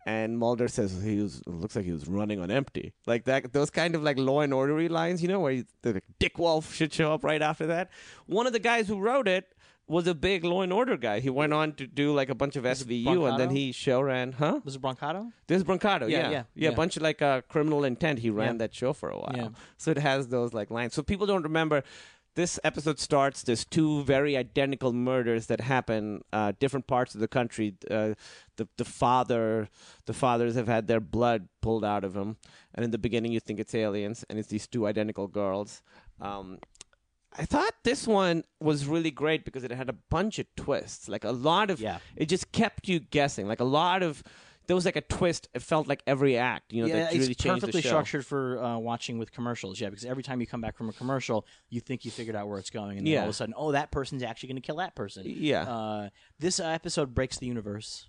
And 0.06 0.38
Mulder 0.38 0.66
says 0.68 1.02
he 1.02 1.20
was 1.20 1.42
looks 1.46 1.76
like 1.76 1.84
he 1.84 1.92
was 1.92 2.08
running 2.08 2.40
on 2.40 2.50
empty, 2.50 2.94
like 3.06 3.24
that. 3.24 3.52
Those 3.52 3.68
kind 3.70 3.94
of 3.94 4.02
like 4.02 4.18
law 4.18 4.40
and 4.40 4.54
ordery 4.54 4.88
lines, 4.88 5.20
you 5.20 5.28
know, 5.28 5.40
where 5.40 5.52
he, 5.52 5.64
the 5.82 6.00
Dick 6.18 6.38
Wolf 6.38 6.74
should 6.74 6.92
show 6.92 7.12
up 7.12 7.22
right 7.22 7.42
after 7.42 7.66
that. 7.66 7.90
One 8.26 8.46
of 8.46 8.54
the 8.54 8.60
guys 8.60 8.88
who 8.88 8.98
wrote 8.98 9.28
it 9.28 9.52
was 9.90 10.06
a 10.06 10.14
big 10.14 10.44
law 10.44 10.62
and 10.62 10.72
order 10.72 10.96
guy. 10.96 11.20
He 11.20 11.30
went 11.30 11.52
on 11.52 11.72
to 11.74 11.86
do 11.86 12.12
like 12.14 12.30
a 12.30 12.34
bunch 12.34 12.56
of 12.56 12.64
SVU, 12.64 13.28
and 13.28 13.38
then 13.40 13.50
he 13.50 13.72
show 13.72 14.00
ran, 14.00 14.32
huh? 14.32 14.60
Was 14.64 14.76
it 14.76 14.82
Broncato? 14.82 15.32
This 15.48 15.58
is 15.58 15.64
Brancato, 15.64 16.08
Yeah, 16.08 16.18
yeah, 16.18 16.30
yeah, 16.30 16.42
yeah, 16.54 16.68
a 16.70 16.72
bunch 16.80 16.96
of 16.96 17.02
like 17.02 17.20
uh, 17.20 17.40
criminal 17.48 17.84
intent. 17.84 18.20
He 18.20 18.30
ran 18.30 18.54
Yeah. 18.54 18.58
that 18.58 18.74
show 18.74 18.92
for 18.92 19.10
a 19.10 19.18
while, 19.18 19.34
Yeah. 19.36 19.48
so 19.76 19.90
it 19.90 19.98
has 19.98 20.28
those 20.28 20.54
like 20.54 20.70
lines. 20.70 20.94
So 20.94 21.02
people 21.02 21.26
don't 21.26 21.42
remember. 21.42 21.82
This 22.36 22.60
episode 22.62 23.00
starts. 23.00 23.42
There's 23.42 23.64
two 23.64 24.04
very 24.04 24.36
identical 24.36 24.92
murders 24.92 25.46
that 25.48 25.60
happen 25.60 26.22
uh, 26.32 26.52
different 26.60 26.86
parts 26.86 27.12
of 27.16 27.20
the 27.20 27.26
country. 27.38 27.74
Uh, 27.90 28.14
the 28.56 28.68
the 28.76 28.84
father, 28.84 29.68
the 30.06 30.12
fathers 30.14 30.54
have 30.54 30.68
had 30.68 30.86
their 30.86 31.00
blood 31.00 31.48
pulled 31.60 31.84
out 31.84 32.04
of 32.04 32.12
them, 32.14 32.36
and 32.74 32.84
in 32.84 32.92
the 32.92 32.98
beginning 33.06 33.32
you 33.32 33.40
think 33.40 33.58
it's 33.58 33.74
aliens, 33.74 34.24
and 34.30 34.38
it's 34.38 34.48
these 34.48 34.68
two 34.68 34.86
identical 34.86 35.26
girls. 35.26 35.82
Um, 36.20 36.58
I 37.38 37.44
thought 37.44 37.72
this 37.84 38.06
one 38.06 38.44
was 38.60 38.86
really 38.86 39.10
great 39.10 39.44
because 39.44 39.62
it 39.64 39.70
had 39.70 39.88
a 39.88 39.94
bunch 40.10 40.38
of 40.38 40.46
twists, 40.56 41.08
like 41.08 41.24
a 41.24 41.30
lot 41.30 41.70
of. 41.70 41.80
Yeah. 41.80 41.98
It 42.16 42.26
just 42.26 42.52
kept 42.52 42.88
you 42.88 42.98
guessing, 43.00 43.46
like 43.46 43.60
a 43.60 43.64
lot 43.64 44.02
of. 44.02 44.22
There 44.66 44.76
was 44.76 44.84
like 44.84 44.96
a 44.96 45.00
twist. 45.00 45.48
It 45.52 45.62
felt 45.62 45.88
like 45.88 46.00
every 46.06 46.36
act, 46.36 46.72
you 46.72 46.82
know, 46.82 46.88
yeah, 46.88 47.04
that 47.04 47.12
really 47.12 47.30
it's 47.32 47.42
changed 47.42 47.62
perfectly 47.62 47.80
the 47.80 47.82
show. 47.82 47.88
structured 47.88 48.24
for 48.24 48.62
uh, 48.62 48.78
watching 48.78 49.18
with 49.18 49.32
commercials. 49.32 49.80
Yeah, 49.80 49.88
because 49.88 50.04
every 50.04 50.22
time 50.22 50.40
you 50.40 50.46
come 50.46 50.60
back 50.60 50.76
from 50.76 50.88
a 50.88 50.92
commercial, 50.92 51.44
you 51.70 51.80
think 51.80 52.04
you 52.04 52.12
figured 52.12 52.36
out 52.36 52.46
where 52.46 52.58
it's 52.58 52.70
going, 52.70 52.98
and 52.98 53.06
then 53.06 53.16
all 53.18 53.24
of 53.24 53.30
a 53.30 53.32
sudden, 53.32 53.54
oh, 53.56 53.72
that 53.72 53.90
person's 53.90 54.22
actually 54.22 54.48
going 54.50 54.62
to 54.62 54.66
kill 54.66 54.76
that 54.76 54.94
person. 54.94 55.24
Yeah. 55.26 55.62
Uh, 55.62 56.08
this 56.38 56.60
episode 56.60 57.14
breaks 57.14 57.38
the 57.38 57.46
universe 57.46 58.06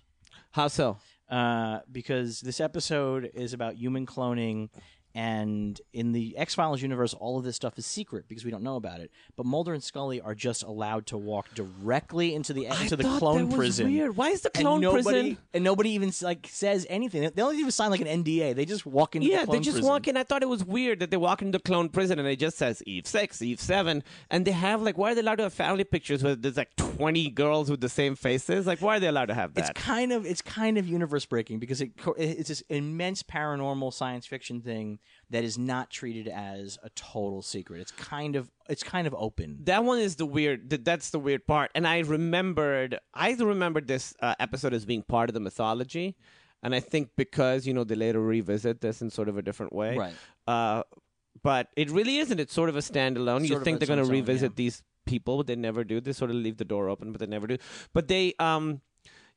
How 0.52 0.68
so? 0.68 0.98
uh, 1.28 1.80
because 1.90 2.40
this 2.42 2.60
episode 2.60 3.30
is 3.34 3.52
about 3.54 3.74
human 3.76 4.06
cloning. 4.06 4.68
And 5.14 5.78
in 5.92 6.12
the 6.12 6.36
X 6.38 6.54
Files 6.54 6.80
universe, 6.80 7.12
all 7.12 7.38
of 7.38 7.44
this 7.44 7.54
stuff 7.56 7.78
is 7.78 7.84
secret 7.84 8.26
because 8.28 8.44
we 8.46 8.50
don't 8.50 8.62
know 8.62 8.76
about 8.76 9.00
it. 9.00 9.10
But 9.36 9.44
Mulder 9.44 9.74
and 9.74 9.82
Scully 9.82 10.20
are 10.22 10.34
just 10.34 10.62
allowed 10.62 11.06
to 11.08 11.18
walk 11.18 11.52
directly 11.54 12.34
into 12.34 12.52
the 12.54 12.64
into 12.66 12.96
the 12.96 13.02
clone 13.18 13.52
prison. 13.52 13.86
weird. 13.92 14.16
Why 14.16 14.30
is 14.30 14.40
the 14.40 14.50
And 14.54 14.64
clone 14.64 14.80
nobody, 14.80 15.02
prison? 15.02 15.38
And 15.52 15.64
nobody 15.64 15.90
even 15.90 16.12
like 16.22 16.48
says 16.50 16.86
anything. 16.88 17.20
They 17.22 17.28
don't 17.30 17.56
even 17.56 17.70
sign 17.70 17.90
like 17.90 18.00
an 18.00 18.24
NDA. 18.24 18.54
They 18.54 18.64
just 18.64 18.86
walk 18.86 19.14
into 19.14 19.28
Yeah, 19.28 19.40
the 19.40 19.46
clone 19.46 19.56
they 19.58 19.60
just 19.64 19.74
prison. 19.76 19.90
walk 19.90 20.08
in. 20.08 20.16
I 20.16 20.22
thought 20.24 20.42
it 20.42 20.48
was 20.48 20.64
weird 20.64 21.00
that 21.00 21.10
they 21.10 21.16
walk 21.18 21.42
into 21.42 21.58
the 21.58 21.62
clone 21.62 21.90
prison 21.90 22.18
and 22.18 22.26
it 22.26 22.36
just 22.38 22.56
says 22.56 22.82
Eve 22.86 23.06
six, 23.06 23.42
Eve 23.42 23.60
seven, 23.60 24.02
and 24.30 24.46
they 24.46 24.52
have 24.52 24.80
like, 24.80 24.96
why 24.96 25.12
are 25.12 25.14
they 25.14 25.20
allowed 25.20 25.36
to 25.36 25.42
have 25.44 25.52
family 25.52 25.84
pictures 25.84 26.22
where 26.24 26.34
there's 26.34 26.56
like 26.56 26.74
twenty 26.76 27.28
girls 27.28 27.70
with 27.70 27.82
the 27.82 27.88
same 27.90 28.16
faces? 28.16 28.66
Like, 28.66 28.80
why 28.80 28.96
are 28.96 29.00
they 29.00 29.08
allowed 29.08 29.26
to 29.26 29.34
have 29.34 29.52
that? 29.54 29.70
It's 29.70 29.82
kind 29.82 30.12
of 30.12 30.24
it's 30.24 30.40
kind 30.42 30.78
of 30.78 30.86
universe 30.88 31.26
breaking 31.26 31.58
because 31.58 31.80
it 31.82 31.90
it's 32.16 32.48
this 32.48 32.62
immense 32.70 33.22
paranormal 33.22 33.92
science 33.92 34.26
fiction 34.26 34.60
thing 34.62 35.00
that 35.30 35.44
is 35.44 35.56
not 35.56 35.90
treated 35.90 36.28
as 36.28 36.78
a 36.82 36.90
total 36.90 37.42
secret. 37.42 37.80
It's 37.80 37.92
kind 37.92 38.36
of 38.36 38.50
it's 38.68 38.82
kind 38.82 39.06
of 39.06 39.14
open. 39.18 39.58
that 39.64 39.84
one 39.84 39.98
is 39.98 40.16
the 40.16 40.26
weird. 40.26 40.68
That's 40.84 41.10
the 41.10 41.18
weird 41.18 41.46
part. 41.46 41.70
And 41.74 41.86
I 41.86 42.00
remembered, 42.00 42.98
I 43.14 43.32
remembered 43.32 43.86
this 43.86 44.14
uh, 44.20 44.34
episode 44.38 44.74
as 44.74 44.84
being 44.84 45.02
part 45.02 45.30
of 45.30 45.34
the 45.34 45.40
mythology, 45.40 46.16
and 46.62 46.74
I 46.74 46.80
think 46.80 47.10
because 47.16 47.66
you 47.66 47.74
know 47.74 47.84
they 47.84 47.94
later 47.94 48.20
revisit 48.20 48.80
this 48.80 49.00
in 49.02 49.10
sort 49.10 49.28
of 49.28 49.36
a 49.38 49.42
different 49.42 49.72
way, 49.72 49.96
Right. 49.96 50.14
Uh, 50.46 50.82
but 51.42 51.68
it 51.76 51.90
really 51.90 52.18
isn't. 52.18 52.38
It's 52.38 52.52
sort 52.52 52.68
of 52.68 52.76
a 52.76 52.80
standalone. 52.80 53.40
you 53.42 53.48
Sort 53.48 53.62
of 53.62 53.64
think 53.64 53.78
they're 53.80 53.86
going 53.86 54.04
to 54.04 54.10
revisit 54.10 54.52
yeah. 54.52 54.56
these 54.56 54.82
people, 55.06 55.38
but 55.38 55.46
they 55.46 55.56
never 55.56 55.82
do. 55.82 56.00
They 56.00 56.12
sort 56.12 56.30
of 56.30 56.36
leave 56.36 56.58
the 56.58 56.64
door 56.64 56.88
open, 56.88 57.10
but 57.10 57.20
they 57.20 57.26
never 57.26 57.46
do. 57.46 57.56
But 57.94 58.06
they, 58.08 58.34
um, 58.38 58.82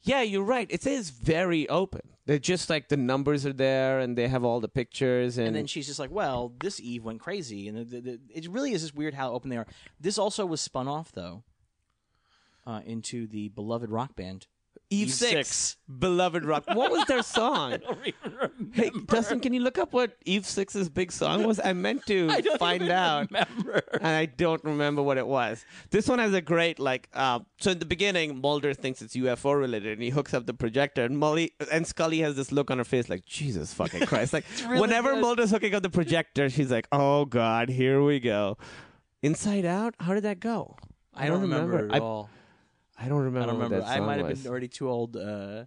yeah, 0.03 0.21
you're 0.21 0.43
right. 0.43 0.67
It 0.69 0.85
is 0.85 1.09
very 1.09 1.67
open. 1.69 2.01
They're 2.25 2.39
just 2.39 2.69
like 2.69 2.89
the 2.89 2.97
numbers 2.97 3.45
are 3.45 3.53
there, 3.53 3.99
and 3.99 4.17
they 4.17 4.27
have 4.27 4.43
all 4.43 4.59
the 4.59 4.67
pictures, 4.67 5.37
and, 5.37 5.47
And 5.47 5.55
then 5.55 5.67
she's 5.67 5.85
just 5.85 5.99
like, 5.99 6.11
"Well, 6.11 6.53
this 6.59 6.79
Eve 6.79 7.03
went 7.03 7.19
crazy," 7.19 7.67
and 7.67 7.89
the, 7.89 8.01
the, 8.01 8.19
it 8.33 8.47
really 8.49 8.73
is 8.73 8.81
just 8.81 8.95
weird 8.95 9.13
how 9.13 9.31
open 9.31 9.49
they 9.49 9.57
are. 9.57 9.67
This 9.99 10.17
also 10.17 10.45
was 10.45 10.59
spun 10.59 10.87
off 10.87 11.11
though 11.11 11.43
uh, 12.65 12.81
into 12.85 13.27
the 13.27 13.49
beloved 13.49 13.89
rock 13.89 14.15
band 14.15 14.47
Eve, 14.89 15.07
Eve 15.07 15.13
Six, 15.13 15.49
Six. 15.49 15.77
beloved 15.99 16.45
rock. 16.45 16.63
What 16.73 16.91
was 16.91 17.05
their 17.05 17.23
song? 17.37 17.77
Hey, 18.73 18.91
Dustin, 19.07 19.39
can 19.39 19.53
you 19.53 19.61
look 19.61 19.77
up 19.77 19.93
what 19.93 20.15
Eve 20.25 20.45
Six's 20.45 20.89
big 20.89 21.11
song 21.11 21.43
was? 21.43 21.59
I 21.63 21.73
meant 21.73 22.05
to 22.05 22.29
find 22.59 22.89
out, 22.89 23.29
and 23.31 24.05
I 24.07 24.25
don't 24.25 24.63
remember 24.63 25.01
what 25.01 25.17
it 25.17 25.25
was. 25.27 25.65
This 25.89 26.07
one 26.07 26.19
has 26.19 26.33
a 26.33 26.41
great 26.41 26.79
like. 26.79 27.09
Uh, 27.13 27.39
so 27.59 27.71
in 27.71 27.79
the 27.79 27.85
beginning, 27.85 28.39
Mulder 28.41 28.73
thinks 28.73 29.01
it's 29.01 29.15
UFO 29.15 29.57
related, 29.59 29.93
and 29.93 30.03
he 30.03 30.09
hooks 30.09 30.33
up 30.33 30.45
the 30.45 30.53
projector, 30.53 31.03
and 31.03 31.17
Molly 31.17 31.53
and 31.71 31.87
Scully 31.87 32.19
has 32.19 32.35
this 32.35 32.51
look 32.51 32.69
on 32.69 32.77
her 32.77 32.83
face, 32.83 33.09
like 33.09 33.25
Jesus 33.25 33.73
fucking 33.73 34.05
Christ! 34.05 34.33
Like 34.33 34.45
whenever 34.67 35.15
Mulder's 35.15 35.51
hooking 35.51 35.73
up 35.73 35.83
the 35.83 35.89
projector, 35.89 36.49
she's 36.49 36.69
like, 36.71 36.87
"Oh 36.91 37.25
God, 37.25 37.69
here 37.69 38.03
we 38.03 38.19
go." 38.19 38.57
Inside 39.23 39.65
Out, 39.65 39.95
how 39.99 40.13
did 40.13 40.23
that 40.23 40.39
go? 40.39 40.77
I 41.15 41.27
don't 41.27 41.41
remember, 41.41 41.89
I, 41.91 41.95
at 41.95 42.01
all. 42.01 42.29
I 42.31 42.35
don't 43.07 43.19
remember. 43.19 43.41
I 43.41 43.45
don't 43.45 43.61
remember. 43.61 43.85
I 43.85 43.99
might 43.99 44.17
have 44.17 44.29
was. 44.29 44.41
been 44.41 44.49
already 44.51 44.67
too 44.67 44.89
old 44.89 45.15
uh, 45.17 45.65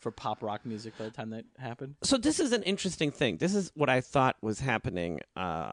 for 0.00 0.10
pop 0.10 0.42
rock 0.42 0.64
music 0.64 0.96
by 0.98 1.04
the 1.04 1.10
time 1.10 1.30
that 1.30 1.44
happened. 1.58 1.96
so 2.02 2.16
this 2.16 2.40
is 2.40 2.52
an 2.52 2.62
interesting 2.62 3.10
thing. 3.10 3.36
This 3.38 3.54
is 3.54 3.70
what 3.74 3.88
I 3.88 4.00
thought 4.00 4.36
was 4.42 4.60
happening, 4.60 5.20
uh, 5.36 5.72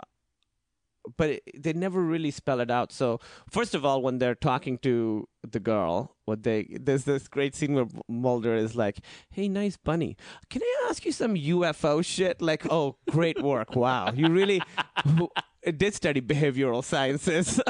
but 1.18 1.30
it, 1.30 1.64
they 1.64 1.74
never 1.74 2.02
really 2.02 2.32
spell 2.32 2.60
it 2.60 2.72
out. 2.72 2.91
So 2.91 3.20
first 3.49 3.76
of 3.76 3.86
all, 3.86 4.02
when 4.02 4.20
they're 4.20 4.36
talking 4.36 4.78
to 4.80 5.28
the 5.49 5.60
girl, 5.60 6.16
what 6.26 6.43
they 6.43 6.78
there's 6.80 7.06
this 7.06 7.28
great 7.28 7.56
scene 7.56 7.74
where 7.74 7.88
Mulder 8.08 8.56
is 8.56 8.76
like, 8.76 8.99
"Hey, 9.30 9.47
nice 9.47 9.78
bunny, 9.78 10.18
can 10.49 10.62
I 10.62 10.88
ask 10.89 11.06
you 11.06 11.12
some 11.12 11.36
UFO 11.36 12.04
shit?" 12.04 12.41
Like, 12.41 12.66
"Oh, 12.72 12.97
great 13.10 13.41
work! 13.41 13.76
Wow, 13.76 14.12
you 14.14 14.28
really." 14.30 14.62
Did 15.64 15.93
study 15.93 16.22
behavioral 16.22 16.84
sciences. 16.84 17.62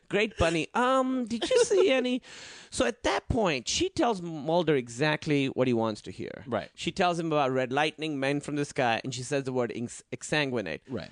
Great 0.08 0.34
bunny. 0.38 0.66
Um, 0.72 1.26
did 1.26 1.48
you 1.50 1.62
see 1.64 1.90
any? 1.90 2.22
So 2.70 2.86
at 2.86 3.02
that 3.02 3.28
point, 3.28 3.68
she 3.68 3.90
tells 3.90 4.22
Mulder 4.22 4.76
exactly 4.76 5.48
what 5.48 5.66
he 5.66 5.74
wants 5.74 6.00
to 6.02 6.10
hear. 6.10 6.42
Right. 6.46 6.70
She 6.74 6.90
tells 6.90 7.18
him 7.18 7.26
about 7.26 7.52
red 7.52 7.70
lightning, 7.70 8.18
men 8.18 8.40
from 8.40 8.56
the 8.56 8.64
sky, 8.64 8.98
and 9.04 9.12
she 9.12 9.22
says 9.22 9.44
the 9.44 9.52
word 9.52 9.70
ex- 9.76 10.02
exsanguinate. 10.10 10.80
Right. 10.88 11.10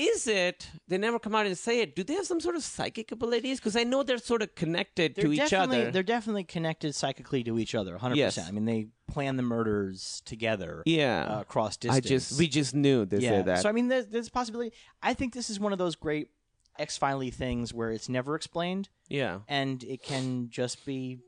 Is 0.00 0.26
it? 0.26 0.68
They 0.88 0.98
never 0.98 1.18
come 1.18 1.34
out 1.34 1.46
and 1.46 1.56
say 1.56 1.80
it. 1.80 1.94
Do 1.96 2.02
they 2.04 2.14
have 2.14 2.26
some 2.26 2.40
sort 2.40 2.56
of 2.56 2.62
psychic 2.62 3.12
abilities? 3.12 3.58
Because 3.60 3.76
I 3.76 3.84
know 3.84 4.02
they're 4.02 4.18
sort 4.18 4.42
of 4.42 4.54
connected 4.54 5.14
They're 5.14 5.24
to 5.24 5.32
each 5.32 5.52
other. 5.52 5.90
They're 5.90 6.02
definitely 6.02 6.44
connected 6.44 6.94
psychically 6.94 7.44
to 7.44 7.58
each 7.58 7.74
other, 7.74 7.96
100%. 7.98 8.16
Yes. 8.16 8.38
I 8.38 8.50
mean, 8.50 8.64
they 8.64 8.88
plan 9.06 9.36
the 9.36 9.42
murders 9.42 10.22
together 10.24 10.82
Yeah. 10.86 11.24
uh, 11.24 11.40
across 11.40 11.76
I 11.84 12.00
distance. 12.00 12.06
just 12.28 12.38
we 12.38 12.48
just 12.48 12.74
knew 12.74 13.04
they 13.04 13.18
yeah. 13.18 13.30
say 13.30 13.42
that. 13.42 13.62
So, 13.62 13.68
I 13.68 13.72
mean, 13.72 13.88
there's, 13.88 14.06
there's 14.06 14.28
a 14.28 14.30
possibility. 14.32 14.72
I 15.02 15.14
think 15.14 15.34
this 15.34 15.50
is 15.50 15.58
one 15.60 15.72
of 15.72 15.78
those 15.78 15.96
great 15.96 16.28
X 16.78 16.96
Filey 16.96 17.30
things 17.30 17.74
where 17.74 17.90
it's 17.90 18.08
never 18.08 18.34
explained 18.34 18.88
yeah. 19.08 19.40
and 19.48 19.82
it 19.84 20.02
can 20.02 20.48
just 20.50 20.86
be 20.86 21.18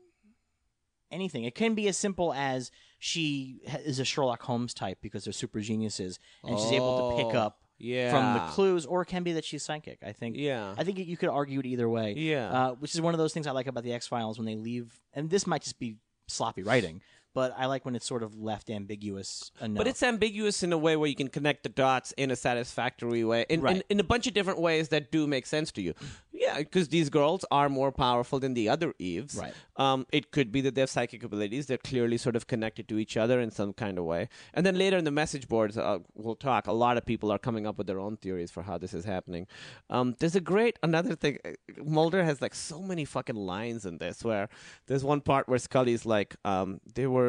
anything. 1.11 1.43
It 1.43 1.53
can 1.55 1.75
be 1.75 1.87
as 1.87 1.97
simple 1.97 2.33
as 2.33 2.71
she 2.97 3.59
is 3.85 3.99
a 3.99 4.05
Sherlock 4.05 4.41
Holmes 4.43 4.73
type 4.73 4.97
because 5.01 5.25
they're 5.25 5.33
super 5.33 5.59
geniuses 5.59 6.19
and 6.43 6.57
she's 6.57 6.71
able 6.71 7.11
to 7.11 7.17
pick 7.17 7.35
Oh, 7.35 7.39
up 7.39 7.59
yeah. 7.77 8.11
from 8.11 8.33
the 8.33 8.51
clues, 8.51 8.85
or 8.85 9.01
it 9.01 9.07
can 9.07 9.23
be 9.23 9.33
that 9.33 9.45
she's 9.45 9.63
psychic. 9.63 9.99
I 10.05 10.11
think. 10.11 10.35
Yeah. 10.37 10.75
I 10.77 10.83
think 10.83 10.99
you 10.99 11.17
could 11.17 11.29
argue 11.29 11.59
it 11.59 11.65
either 11.65 11.89
way. 11.89 12.13
Yeah. 12.17 12.49
Uh, 12.49 12.71
which 12.73 12.93
is 12.93 13.01
one 13.01 13.13
of 13.13 13.17
those 13.17 13.33
things 13.33 13.47
I 13.47 13.51
like 13.51 13.67
about 13.67 13.83
the 13.83 13.93
X 13.93 14.07
Files 14.07 14.37
when 14.37 14.45
they 14.45 14.55
leave, 14.55 14.99
and 15.13 15.29
this 15.29 15.47
might 15.47 15.63
just 15.63 15.79
be 15.79 15.97
sloppy 16.27 16.63
writing, 16.63 17.01
but 17.33 17.53
I 17.57 17.65
like 17.65 17.85
when 17.85 17.95
it's 17.95 18.05
sort 18.05 18.23
of 18.23 18.35
left 18.39 18.69
ambiguous 18.69 19.51
enough. 19.61 19.77
But 19.77 19.87
it's 19.87 20.03
ambiguous 20.03 20.63
in 20.63 20.71
a 20.73 20.77
way 20.77 20.95
where 20.95 21.07
you 21.09 21.15
can 21.15 21.27
connect 21.29 21.63
the 21.63 21.69
dots 21.69 22.11
in 22.17 22.31
a 22.31 22.35
satisfactory 22.35 23.23
way, 23.23 23.45
in, 23.49 23.59
in, 23.59 23.61
Right. 23.63 23.83
in 23.89 23.99
a 23.99 24.03
bunch 24.03 24.27
of 24.27 24.33
different 24.33 24.59
ways 24.59 24.89
that 24.89 25.11
do 25.11 25.27
make 25.27 25.45
sense 25.45 25.71
to 25.73 25.81
you. 25.81 25.93
Yeah, 26.31 26.57
because 26.57 26.89
these 26.89 27.09
girls 27.09 27.45
are 27.51 27.69
more 27.69 27.91
powerful 27.91 28.39
than 28.39 28.53
the 28.53 28.67
other 28.69 28.93
Eves. 28.99 29.35
Right. 29.37 29.53
Um, 29.77 30.05
it 30.11 30.31
could 30.31 30.51
be 30.51 30.61
that 30.61 30.75
they 30.75 30.81
have 30.81 30.89
psychic 30.89 31.23
abilities. 31.23 31.67
They're 31.67 31.77
clearly 31.77 32.17
sort 32.17 32.35
of 32.35 32.47
connected 32.47 32.87
to 32.89 32.97
each 32.97 33.15
other 33.17 33.39
in 33.39 33.49
some 33.51 33.71
kind 33.73 33.97
of 33.97 34.03
way. 34.05 34.29
And 34.53 34.65
then 34.65 34.75
later 34.77 34.97
in 34.97 35.05
the 35.05 35.11
message 35.11 35.47
boards, 35.47 35.77
uh, 35.77 35.99
we'll 36.15 36.35
talk. 36.35 36.67
A 36.67 36.73
lot 36.73 36.97
of 36.97 37.05
people 37.05 37.31
are 37.31 37.39
coming 37.39 37.65
up 37.65 37.77
with 37.77 37.87
their 37.87 37.99
own 37.99 38.17
theories 38.17 38.51
for 38.51 38.63
how 38.63 38.77
this 38.77 38.93
is 38.93 39.05
happening. 39.05 39.47
Um, 39.89 40.15
there's 40.19 40.35
a 40.35 40.41
great 40.41 40.77
another 40.83 41.15
thing. 41.15 41.37
uh, 41.45 41.51
Mulder 41.83 42.23
has 42.23 42.41
like 42.41 42.55
so 42.55 42.81
many 42.81 43.05
fucking 43.05 43.35
lines 43.53 43.85
in 43.85 43.97
this. 43.99 44.23
Where 44.23 44.49
there's 44.87 45.03
one 45.03 45.21
part 45.21 45.47
where 45.47 45.59
Scully's 45.59 46.05
like, 46.05 46.35
um, 46.43 46.81
they 46.95 47.07
were 47.07 47.22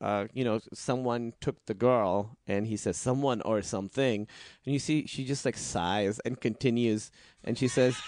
uh, 0.00 0.26
you 0.32 0.44
know, 0.44 0.60
someone 0.72 1.32
took 1.40 1.64
the 1.66 1.74
girl, 1.74 2.36
and 2.46 2.66
he 2.66 2.76
says 2.76 2.96
someone 2.96 3.40
or 3.42 3.62
something, 3.62 4.26
and 4.64 4.72
you 4.72 4.78
see 4.78 5.06
she 5.06 5.24
just 5.24 5.44
like 5.44 5.56
sighs 5.56 6.20
and 6.24 6.40
continues, 6.40 7.10
and 7.42 7.58
she 7.58 7.68
says. 7.68 7.96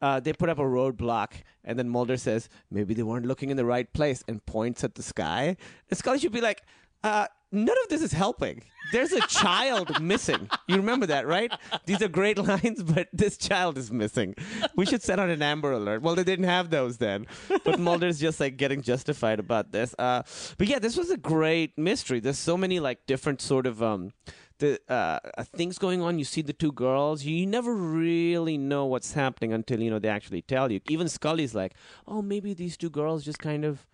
Uh, 0.00 0.20
they 0.20 0.32
put 0.32 0.48
up 0.48 0.60
a 0.60 0.62
roadblock, 0.62 1.42
and 1.64 1.76
then 1.76 1.88
Mulder 1.88 2.16
says, 2.16 2.48
"Maybe 2.70 2.94
they 2.94 3.02
weren't 3.02 3.26
looking 3.26 3.50
in 3.50 3.56
the 3.56 3.64
right 3.64 3.92
place," 3.92 4.22
and 4.28 4.38
points 4.46 4.84
at 4.84 4.94
the 4.94 5.02
sky. 5.02 5.56
And 5.90 5.98
Scully 5.98 6.20
should 6.20 6.30
be 6.30 6.40
like, 6.40 6.62
uh, 7.02 7.26
"None 7.52 7.76
of 7.82 7.88
this 7.88 8.02
is 8.02 8.12
helping. 8.12 8.62
There's 8.92 9.12
a 9.12 9.20
child 9.26 10.00
missing. 10.02 10.48
You 10.66 10.76
remember 10.76 11.06
that, 11.06 11.26
right? 11.26 11.52
These 11.86 12.02
are 12.02 12.08
great 12.08 12.38
lines, 12.50 12.82
but 12.82 13.08
this 13.12 13.36
child 13.36 13.76
is 13.76 13.90
missing. 13.90 14.34
We 14.76 14.86
should 14.86 15.02
set 15.02 15.18
on 15.18 15.30
an 15.30 15.42
Amber 15.42 15.72
Alert. 15.72 16.02
Well, 16.02 16.14
they 16.14 16.24
didn't 16.24 16.46
have 16.46 16.70
those 16.70 16.98
then, 16.98 17.26
but 17.64 17.78
Mulder's 17.78 18.18
just 18.18 18.40
like 18.40 18.56
getting 18.56 18.80
justified 18.82 19.40
about 19.40 19.72
this. 19.72 19.94
Uh, 19.98 20.22
but 20.56 20.68
yeah, 20.68 20.78
this 20.78 20.96
was 20.96 21.10
a 21.10 21.16
great 21.16 21.76
mystery. 21.76 22.20
There's 22.20 22.38
so 22.38 22.56
many 22.56 22.80
like 22.80 23.06
different 23.06 23.40
sort 23.42 23.66
of 23.66 23.82
um, 23.82 24.12
the 24.58 24.80
uh, 24.88 25.18
things 25.56 25.78
going 25.78 26.02
on. 26.02 26.18
You 26.18 26.24
see 26.24 26.42
the 26.42 26.52
two 26.52 26.72
girls. 26.72 27.24
You 27.24 27.46
never 27.46 27.74
really 27.74 28.58
know 28.58 28.86
what's 28.86 29.12
happening 29.12 29.52
until 29.52 29.80
you 29.80 29.90
know 29.90 29.98
they 29.98 30.08
actually 30.08 30.42
tell 30.42 30.70
you. 30.72 30.80
Even 30.88 31.08
Scully's 31.08 31.54
like, 31.54 31.74
"Oh, 32.06 32.22
maybe 32.22 32.54
these 32.54 32.76
two 32.76 32.90
girls 32.90 33.24
just 33.24 33.38
kind 33.38 33.64
of." 33.64 33.86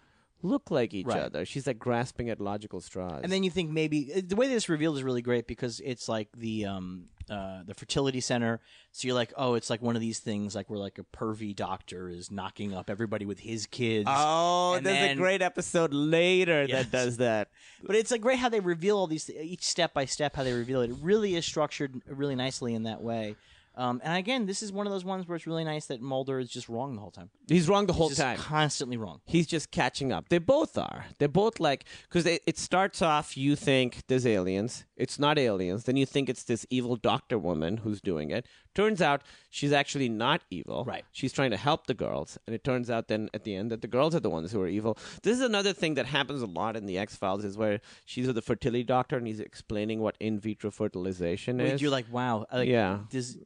Look 0.44 0.70
like 0.70 0.92
each 0.92 1.06
Right. 1.06 1.20
other. 1.22 1.44
She's 1.46 1.66
like 1.66 1.78
grasping 1.78 2.28
at 2.28 2.38
logical 2.38 2.80
straws. 2.82 3.22
and 3.22 3.32
then 3.32 3.42
you 3.42 3.50
think 3.50 3.70
maybe 3.70 4.12
uh, 4.14 4.20
the 4.24 4.36
way 4.36 4.46
this 4.46 4.68
revealed 4.68 4.96
is 4.98 5.02
really 5.02 5.22
great 5.22 5.46
because 5.46 5.80
it's 5.80 6.06
like 6.08 6.28
the 6.36 6.66
um 6.66 7.06
uh 7.30 7.62
the 7.64 7.72
fertility 7.72 8.20
center. 8.20 8.60
So 8.92 9.08
you're 9.08 9.14
like, 9.14 9.32
oh, 9.38 9.54
it's 9.54 9.70
like 9.70 9.80
one 9.80 9.96
of 9.96 10.02
these 10.02 10.18
things 10.18 10.54
like 10.54 10.68
where 10.68 10.78
like 10.78 10.98
a 10.98 11.04
pervy 11.16 11.56
doctor 11.56 12.10
is 12.10 12.30
knocking 12.30 12.74
up 12.74 12.90
everybody 12.90 13.24
with 13.24 13.40
his 13.40 13.64
kids. 13.66 14.06
Oh, 14.12 14.74
And 14.74 14.84
there's 14.84 14.98
then- 14.98 15.16
a 15.16 15.20
great 15.20 15.40
episode 15.40 15.94
later 15.94 16.66
Yes. 16.68 16.84
that 16.84 16.92
does 16.92 17.16
that. 17.16 17.48
But 17.82 17.96
it's 17.96 18.10
like 18.10 18.20
great 18.20 18.38
how 18.38 18.50
they 18.50 18.60
reveal 18.60 18.98
all 18.98 19.06
these 19.06 19.30
each 19.30 19.62
step 19.64 19.94
by 19.94 20.04
step 20.04 20.36
how 20.36 20.44
they 20.44 20.52
reveal 20.52 20.82
it. 20.82 20.90
It 20.90 20.96
really 21.00 21.34
is 21.36 21.46
structured 21.46 22.02
really 22.06 22.34
nicely 22.36 22.74
in 22.74 22.82
that 22.82 23.00
way. 23.02 23.36
Um, 23.76 24.00
and 24.04 24.16
again, 24.16 24.46
this 24.46 24.62
is 24.62 24.72
one 24.72 24.86
of 24.86 24.92
those 24.92 25.04
ones 25.04 25.26
where 25.26 25.34
it's 25.36 25.46
really 25.46 25.64
nice 25.64 25.86
that 25.86 26.00
Mulder 26.00 26.38
is 26.38 26.48
just 26.48 26.68
wrong 26.68 26.94
the 26.94 27.00
whole 27.00 27.10
time. 27.10 27.30
He's 27.48 27.68
wrong 27.68 27.86
the 27.86 27.92
whole 27.92 28.08
Just 28.08 28.20
time. 28.20 28.36
constantly 28.36 28.96
wrong. 28.96 29.20
He's 29.26 29.46
just 29.46 29.70
catching 29.70 30.12
up. 30.12 30.28
They 30.28 30.38
both 30.38 30.78
are. 30.78 31.06
They're 31.18 31.28
both 31.28 31.58
like 31.60 31.84
because 32.08 32.24
it 32.26 32.56
starts 32.58 33.02
off. 33.02 33.36
You 33.36 33.56
think 33.56 34.02
there's 34.06 34.26
aliens. 34.26 34.84
It's 34.96 35.18
not 35.18 35.38
aliens. 35.38 35.84
Then 35.84 35.96
you 35.96 36.06
think 36.06 36.28
it's 36.28 36.44
this 36.44 36.64
evil 36.70 36.96
doctor 36.96 37.38
woman 37.38 37.78
who's 37.78 38.00
doing 38.00 38.30
it. 38.30 38.46
Turns 38.74 39.00
out 39.00 39.22
she's 39.50 39.72
actually 39.72 40.08
not 40.08 40.42
evil. 40.50 40.84
Right. 40.84 41.04
She's 41.12 41.32
trying 41.32 41.50
to 41.52 41.56
help 41.56 41.86
the 41.86 41.94
girls, 41.94 42.38
and 42.46 42.54
it 42.54 42.64
turns 42.64 42.90
out 42.90 43.08
then 43.08 43.30
at 43.32 43.44
the 43.44 43.54
end 43.54 43.70
that 43.70 43.82
the 43.82 43.88
girls 43.88 44.14
are 44.14 44.20
the 44.20 44.30
ones 44.30 44.52
who 44.52 44.60
are 44.60 44.68
evil. 44.68 44.98
This 45.22 45.36
is 45.38 45.42
another 45.42 45.72
thing 45.72 45.94
that 45.94 46.06
happens 46.06 46.42
a 46.42 46.46
lot 46.46 46.76
in 46.76 46.86
the 46.86 46.98
X 46.98 47.14
Files 47.16 47.44
is 47.44 47.56
where 47.56 47.80
she's 48.04 48.26
with 48.26 48.36
the 48.36 48.42
fertility 48.42 48.82
doctor 48.82 49.16
and 49.16 49.26
he's 49.26 49.40
explaining 49.40 50.00
what 50.00 50.16
in 50.20 50.40
vitro 50.40 50.70
fertilization 50.70 51.60
is. 51.60 51.80
You're 51.80 51.90
like, 51.90 52.06
wow. 52.12 52.46
Uh, 52.52 52.58
like, 52.58 52.68
Yeah. 52.68 53.00
This, 53.10 53.36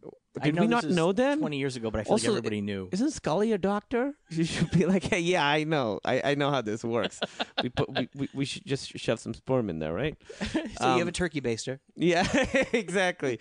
Did 0.43 0.59
we 0.59 0.66
not 0.68 0.85
know 0.85 1.12
then? 1.12 1.41
Twenty 1.41 1.59
years 1.59 1.74
ago, 1.76 1.91
but 1.91 2.01
I 2.01 2.05
feel 2.05 2.12
Also, 2.12 2.29
like 2.31 2.39
everybody 2.39 2.61
knew. 2.61 2.89
Isn't 2.93 3.11
Scully 3.11 3.53
a 3.53 3.59
doctor? 3.59 4.14
She 4.31 4.45
should 4.45 4.70
be 4.70 4.87
like, 4.87 5.03
hey, 5.03 5.20
yeah, 5.20 5.45
I 5.45 5.64
know. 5.64 5.99
I, 6.05 6.22
I 6.24 6.35
know 6.37 6.51
how 6.51 6.61
this 6.62 6.85
works. 6.85 7.18
we, 7.62 7.70
put, 7.70 7.89
we, 7.93 8.09
we, 8.14 8.29
we 8.35 8.45
should 8.45 8.64
just 8.64 8.97
shove 8.99 9.18
some 9.18 9.35
sperm 9.35 9.68
in 9.68 9.79
there, 9.79 9.93
right? 9.93 10.16
So 10.79 10.85
you 10.85 10.99
have 10.99 11.03
um, 11.03 11.09
a 11.09 11.12
turkey 11.12 11.41
baster. 11.41 11.81
Yeah, 11.97 12.24
exactly. 12.72 13.41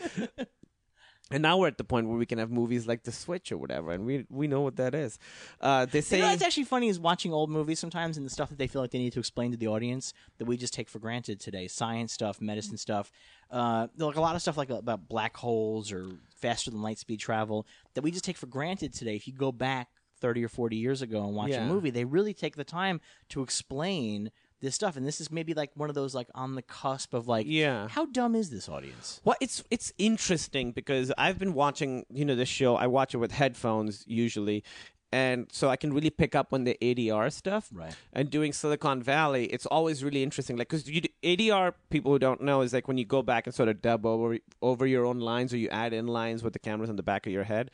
And 1.32 1.41
now 1.41 1.57
we're 1.57 1.67
at 1.67 1.78
the 1.78 1.84
point 1.84 2.07
where 2.07 2.17
we 2.17 2.25
can 2.25 2.38
have 2.39 2.49
movies 2.51 2.88
like 2.88 3.03
The 3.03 3.11
Switch 3.11 3.51
or 3.51 3.57
whatever, 3.57 3.91
and 3.91 4.05
we 4.05 4.25
we 4.30 4.47
know 4.47 4.61
what 4.61 4.78
that 4.78 4.95
is. 4.95 5.19
Uh, 5.59 5.86
they 5.86 6.01
say 6.01 6.17
You 6.17 6.23
know 6.23 6.30
what's 6.30 6.41
actually 6.41 6.63
funny 6.63 6.88
is 6.88 6.99
watching 6.99 7.34
old 7.34 7.49
movies 7.49 7.80
sometimes 7.80 8.17
and 8.17 8.25
the 8.25 8.30
stuff 8.30 8.49
that 8.49 8.57
they 8.57 8.67
feel 8.67 8.82
like 8.82 8.91
they 8.91 8.97
need 8.99 9.13
to 9.13 9.19
explain 9.19 9.51
to 9.51 9.57
the 9.57 9.67
audience 9.67 10.13
that 10.38 10.45
we 10.45 10.57
just 10.57 10.73
take 10.73 10.89
for 10.89 10.99
granted 10.99 11.39
today. 11.39 11.67
Science 11.67 12.13
stuff, 12.13 12.39
medicine 12.41 12.78
stuff, 12.78 13.11
uh, 13.51 13.88
like 13.97 14.15
a 14.15 14.21
lot 14.21 14.36
of 14.36 14.41
stuff 14.41 14.57
like 14.57 14.69
about 14.69 15.07
black 15.09 15.36
holes 15.38 15.91
or 15.91 16.07
faster 16.36 16.71
than 16.71 16.82
light 16.82 16.99
speed 16.99 17.19
travel 17.19 17.67
that 17.93 18.01
we 18.01 18.11
just 18.11 18.23
take 18.25 18.38
for 18.38 18.47
granted 18.47 18.93
today. 18.93 19.15
If 19.15 19.28
you 19.28 19.34
go 19.34 19.51
back 19.51 19.89
30 20.19 20.43
or 20.45 20.49
40 20.49 20.75
years 20.78 21.01
ago 21.01 21.23
and 21.25 21.36
watch 21.36 21.49
Yeah. 21.51 21.63
a 21.63 21.67
movie, 21.67 21.89
they 21.91 22.05
really 22.05 22.34
take 22.34 22.55
the 22.55 22.63
time 22.63 23.01
to 23.30 23.41
explain 23.43 24.32
this 24.62 24.76
stuff. 24.76 24.97
And 24.97 25.05
this 25.05 25.22
is 25.22 25.32
maybe 25.32 25.53
like 25.53 25.72
one 25.76 25.89
of 25.89 25.95
those 25.95 26.16
like 26.16 26.28
on 26.36 26.55
the 26.55 26.62
cusp 26.62 27.14
of 27.14 27.28
like, 27.28 27.45
Yeah. 27.47 27.88
how 27.89 28.05
dumb 28.05 28.36
is 28.36 28.49
this 28.49 28.68
audience? 28.70 29.22
Well, 29.24 29.36
it's 29.41 29.64
it's 29.70 29.91
interesting 29.97 30.72
because 30.72 31.12
I've 31.18 31.38
been 31.39 31.53
watching, 31.53 32.05
you 32.10 32.26
know, 32.26 32.36
this 32.36 32.49
show. 32.49 32.76
I 32.76 32.88
watch 32.88 33.14
it 33.14 33.18
with 33.18 33.32
headphones 33.32 34.03
usually, 34.08 34.64
and 35.12 35.47
so 35.51 35.70
I 35.70 35.76
can 35.78 35.93
really 35.93 36.10
pick 36.10 36.36
up 36.36 36.53
on 36.53 36.64
the 36.66 36.78
ADR 36.82 37.32
stuff. 37.32 37.70
Right. 37.72 37.95
And 38.14 38.30
doing 38.30 38.51
Silicon 38.51 39.01
Valley, 39.01 39.45
it's 39.45 39.66
always 39.66 40.03
really 40.03 40.22
interesting. 40.24 40.58
Like, 40.58 40.68
because 40.70 40.84
ADR, 41.24 41.74
people 41.89 42.12
who 42.12 42.20
don't 42.20 42.41
know, 42.41 42.62
is 42.62 42.74
like 42.74 42.88
when 42.88 42.97
you 42.97 43.05
go 43.05 43.22
back 43.22 43.47
and 43.47 43.55
sort 43.55 43.70
of 43.70 43.82
dub 43.82 44.05
over 44.05 44.38
over 44.62 44.86
your 44.86 45.05
own 45.05 45.20
lines, 45.20 45.53
or 45.53 45.58
you 45.58 45.70
add 45.70 45.93
in 45.93 46.08
lines 46.08 46.43
with 46.43 46.53
the 46.53 46.60
cameras 46.60 46.89
on 46.89 46.95
the 46.97 47.03
back 47.03 47.26
of 47.26 47.32
your 47.34 47.45
head. 47.45 47.72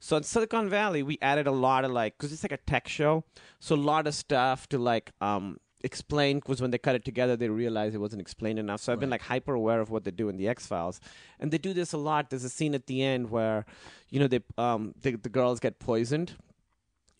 So 0.00 0.16
in 0.16 0.22
Silicon 0.22 0.68
Valley, 0.68 1.02
we 1.02 1.18
added 1.20 1.48
a 1.48 1.50
lot 1.50 1.84
of 1.84 1.90
like, 1.90 2.16
because 2.16 2.32
it's 2.32 2.44
like 2.44 2.52
a 2.52 2.58
tech 2.58 2.86
show, 2.86 3.24
so 3.58 3.74
a 3.74 3.76
lot 3.76 4.06
of 4.06 4.14
stuff 4.14 4.68
to 4.68 4.78
like 4.78 5.10
um 5.20 5.58
explain. 5.82 6.38
Because 6.38 6.60
when 6.60 6.70
they 6.70 6.78
cut 6.78 6.94
it 6.94 7.04
together, 7.04 7.36
they 7.36 7.48
realized 7.48 7.94
it 7.94 7.98
wasn't 7.98 8.20
explained 8.20 8.58
enough. 8.58 8.80
So 8.80 8.92
I've 8.92 9.00
been 9.00 9.10
like 9.10 9.22
hyper 9.22 9.54
aware 9.54 9.80
of 9.80 9.90
what 9.90 10.04
they 10.04 10.10
do 10.10 10.28
in 10.28 10.36
the 10.36 10.48
X 10.48 10.66
Files, 10.66 11.00
and 11.40 11.50
they 11.50 11.58
do 11.58 11.72
this 11.72 11.92
a 11.92 11.98
lot. 11.98 12.30
There's 12.30 12.44
a 12.44 12.50
scene 12.50 12.74
at 12.74 12.86
the 12.86 13.02
end 13.02 13.30
where, 13.30 13.66
you 14.10 14.20
know, 14.20 14.28
they 14.28 14.40
um 14.56 14.94
the, 15.02 15.16
the 15.16 15.28
girls 15.28 15.60
get 15.60 15.78
poisoned. 15.78 16.34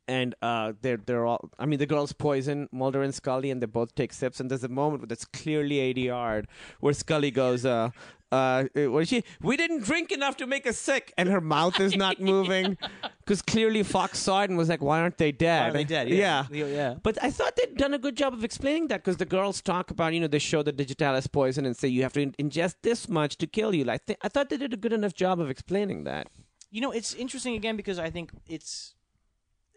And 0.09 0.35
uh, 0.41 0.73
they're 0.81 0.97
they're 0.97 1.27
all. 1.27 1.51
I 1.59 1.67
mean, 1.67 1.79
the 1.79 1.87
girls 1.87 2.15
poison 2.15 2.69
Mulder 2.73 3.03
and 3.03 3.15
Scully, 3.15 3.51
and 3.51 3.61
they 3.63 3.67
both 3.67 3.95
take 3.95 4.13
sips. 4.15 4.41
And 4.41 4.51
there's 4.51 4.65
a 4.65 4.69
moment 4.69 5.09
that's 5.09 5.27
clearly 5.27 5.95
ADR 5.95 6.47
where 6.81 6.95
Scully 6.95 7.31
goes, 7.31 7.67
uh, 7.67 7.91
uh, 8.31 8.65
what 8.75 9.01
is 9.01 9.09
she? 9.09 9.25
We 9.41 9.57
didn't 9.57 9.85
drink 9.85 10.13
enough 10.13 10.37
to 10.39 10.47
make 10.47 10.67
us 10.67 10.77
sick, 10.79 11.13
and 11.17 11.29
her 11.29 11.41
mouth 11.41 11.81
is 11.81 11.97
not 11.97 12.21
moving 12.35 12.77
because 13.21 13.41
clearly 13.43 13.83
Fox 13.83 14.19
saw 14.19 14.43
it 14.43 14.51
and 14.51 14.59
was 14.59 14.69
like, 14.69 14.83
"Why 14.83 15.01
aren't 15.01 15.19
they 15.19 15.33
dead? 15.33 15.63
Why 15.63 15.69
are 15.69 15.73
they 15.73 15.85
dead? 15.85 16.09
Yeah, 16.09 16.47
Yeah. 16.51 16.67
Yeah. 16.67 16.95
But 17.03 17.23
I 17.23 17.31
thought 17.31 17.57
they'd 17.57 17.77
done 17.77 17.95
a 17.95 17.99
good 17.99 18.17
job 18.17 18.35
of 18.35 18.45
explaining 18.45 18.89
that 18.89 19.03
because 19.03 19.17
the 19.17 19.25
girls 19.25 19.63
talk 19.63 19.91
about, 19.91 20.13
you 20.13 20.21
know, 20.21 20.27
they 20.27 20.39
show 20.39 20.63
the 20.63 20.73
digitalis 20.73 21.27
poison 21.27 21.65
and 21.65 21.77
say 21.77 21.89
you 21.89 22.03
have 22.03 22.13
to 22.15 22.27
ingest 22.33 22.77
this 22.83 23.09
much 23.09 23.39
to 23.39 23.47
kill 23.47 23.75
you. 23.75 23.85
Like, 23.85 24.05
th- 24.07 24.19
I 24.23 24.29
thought 24.29 24.51
they 24.51 24.57
did 24.59 24.75
a 24.75 24.77
good 24.77 24.93
enough 24.93 25.15
job 25.15 25.41
of 25.41 25.49
explaining 25.49 26.05
that. 26.05 26.29
You 26.71 26.83
know, 26.83 26.91
it's 26.91 27.15
interesting 27.15 27.55
again 27.55 27.77
because 27.77 27.99
I 27.99 28.11
think 28.11 28.31
it's 28.47 28.95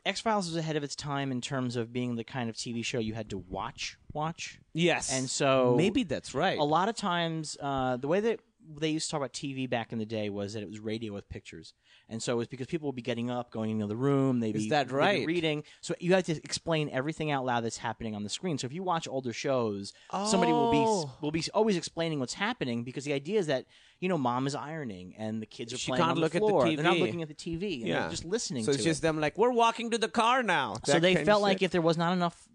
X 0.05 0.19
Files 0.19 0.47
was 0.47 0.57
ahead 0.57 0.75
of 0.75 0.83
its 0.83 0.95
time 0.95 1.31
in 1.31 1.41
terms 1.41 1.75
of 1.75 1.93
being 1.93 2.15
the 2.15 2.23
kind 2.23 2.49
of 2.49 2.55
TV 2.55 2.83
show 2.83 2.99
you 2.99 3.13
had 3.13 3.29
to 3.29 3.37
watch, 3.37 3.97
watch. 4.13 4.59
Yes, 4.73 5.11
And 5.11 5.29
so 5.29 5.75
maybe 5.77 6.03
that's 6.03 6.33
right. 6.33 6.57
A 6.57 6.63
lot 6.63 6.89
of 6.89 6.95
times, 6.95 7.55
uh, 7.61 7.97
the 7.97 8.07
way 8.07 8.19
that 8.19 8.39
they 8.79 8.89
used 8.89 9.07
to 9.07 9.11
talk 9.11 9.19
about 9.19 9.33
TV 9.33 9.69
back 9.69 9.91
in 9.91 9.99
the 9.99 10.05
day 10.05 10.29
was 10.29 10.53
that 10.53 10.63
it 10.63 10.69
was 10.69 10.79
radio 10.79 11.13
with 11.13 11.29
pictures, 11.29 11.73
And 12.11 12.21
so 12.21 12.41
it's 12.41 12.49
because 12.49 12.67
people 12.67 12.87
will 12.87 12.91
be 12.93 13.01
getting 13.01 13.31
up, 13.31 13.51
going 13.51 13.69
into 13.71 13.87
the 13.87 13.95
room. 13.95 14.41
They 14.41 14.49
Is 14.49 14.63
be 14.65 14.69
that 14.69 14.87
they'd 14.89 14.93
be 14.93 14.97
right? 14.97 15.25
reading. 15.25 15.63
So 15.79 15.95
you 15.99 16.13
have 16.13 16.25
to 16.25 16.33
explain 16.43 16.89
everything 16.91 17.31
out 17.31 17.45
loud 17.45 17.63
that's 17.63 17.77
happening 17.77 18.15
on 18.15 18.23
the 18.23 18.29
screen. 18.29 18.57
So 18.57 18.65
if 18.67 18.73
you 18.73 18.83
watch 18.83 19.07
older 19.07 19.31
shows, 19.31 19.93
somebody 20.25 20.51
will 20.51 20.67
Oh. 20.67 20.69
be 20.69 21.25
will 21.25 21.31
be 21.31 21.43
always 21.53 21.77
explaining 21.77 22.19
what's 22.19 22.33
happening 22.33 22.83
because 22.83 23.05
the 23.05 23.13
idea 23.13 23.39
is 23.39 23.47
that 23.47 23.65
you 24.01 24.09
know 24.09 24.17
mom 24.17 24.45
is 24.45 24.55
ironing 24.55 25.15
and 25.17 25.41
the 25.41 25.45
kids 25.45 25.73
are 25.73 25.77
She 25.77 25.89
playing 25.91 26.03
on 26.03 26.19
the 26.19 26.25
at 26.25 26.31
the 26.33 26.39
floor. 26.39 26.65
They're 26.69 26.83
not 26.83 26.97
looking 26.97 27.21
at 27.21 27.29
the 27.29 27.33
TV. 27.33 27.79
And 27.79 27.87
Yeah. 27.87 28.01
they're 28.01 28.09
just 28.11 28.25
listening. 28.25 28.65
So 28.65 28.71
it's 28.71 28.81
it. 28.81 28.83
just 28.83 29.01
them 29.01 29.21
like 29.21 29.37
we're 29.37 29.51
walking 29.51 29.89
to 29.91 29.97
the 29.97 30.09
car 30.09 30.43
now. 30.43 30.75
So 30.85 30.99
they 30.99 31.15
felt 31.23 31.41
like 31.41 31.61
if 31.61 31.71
there 31.71 31.81
was 31.81 31.97
not 31.97 32.11
enough 32.11 32.47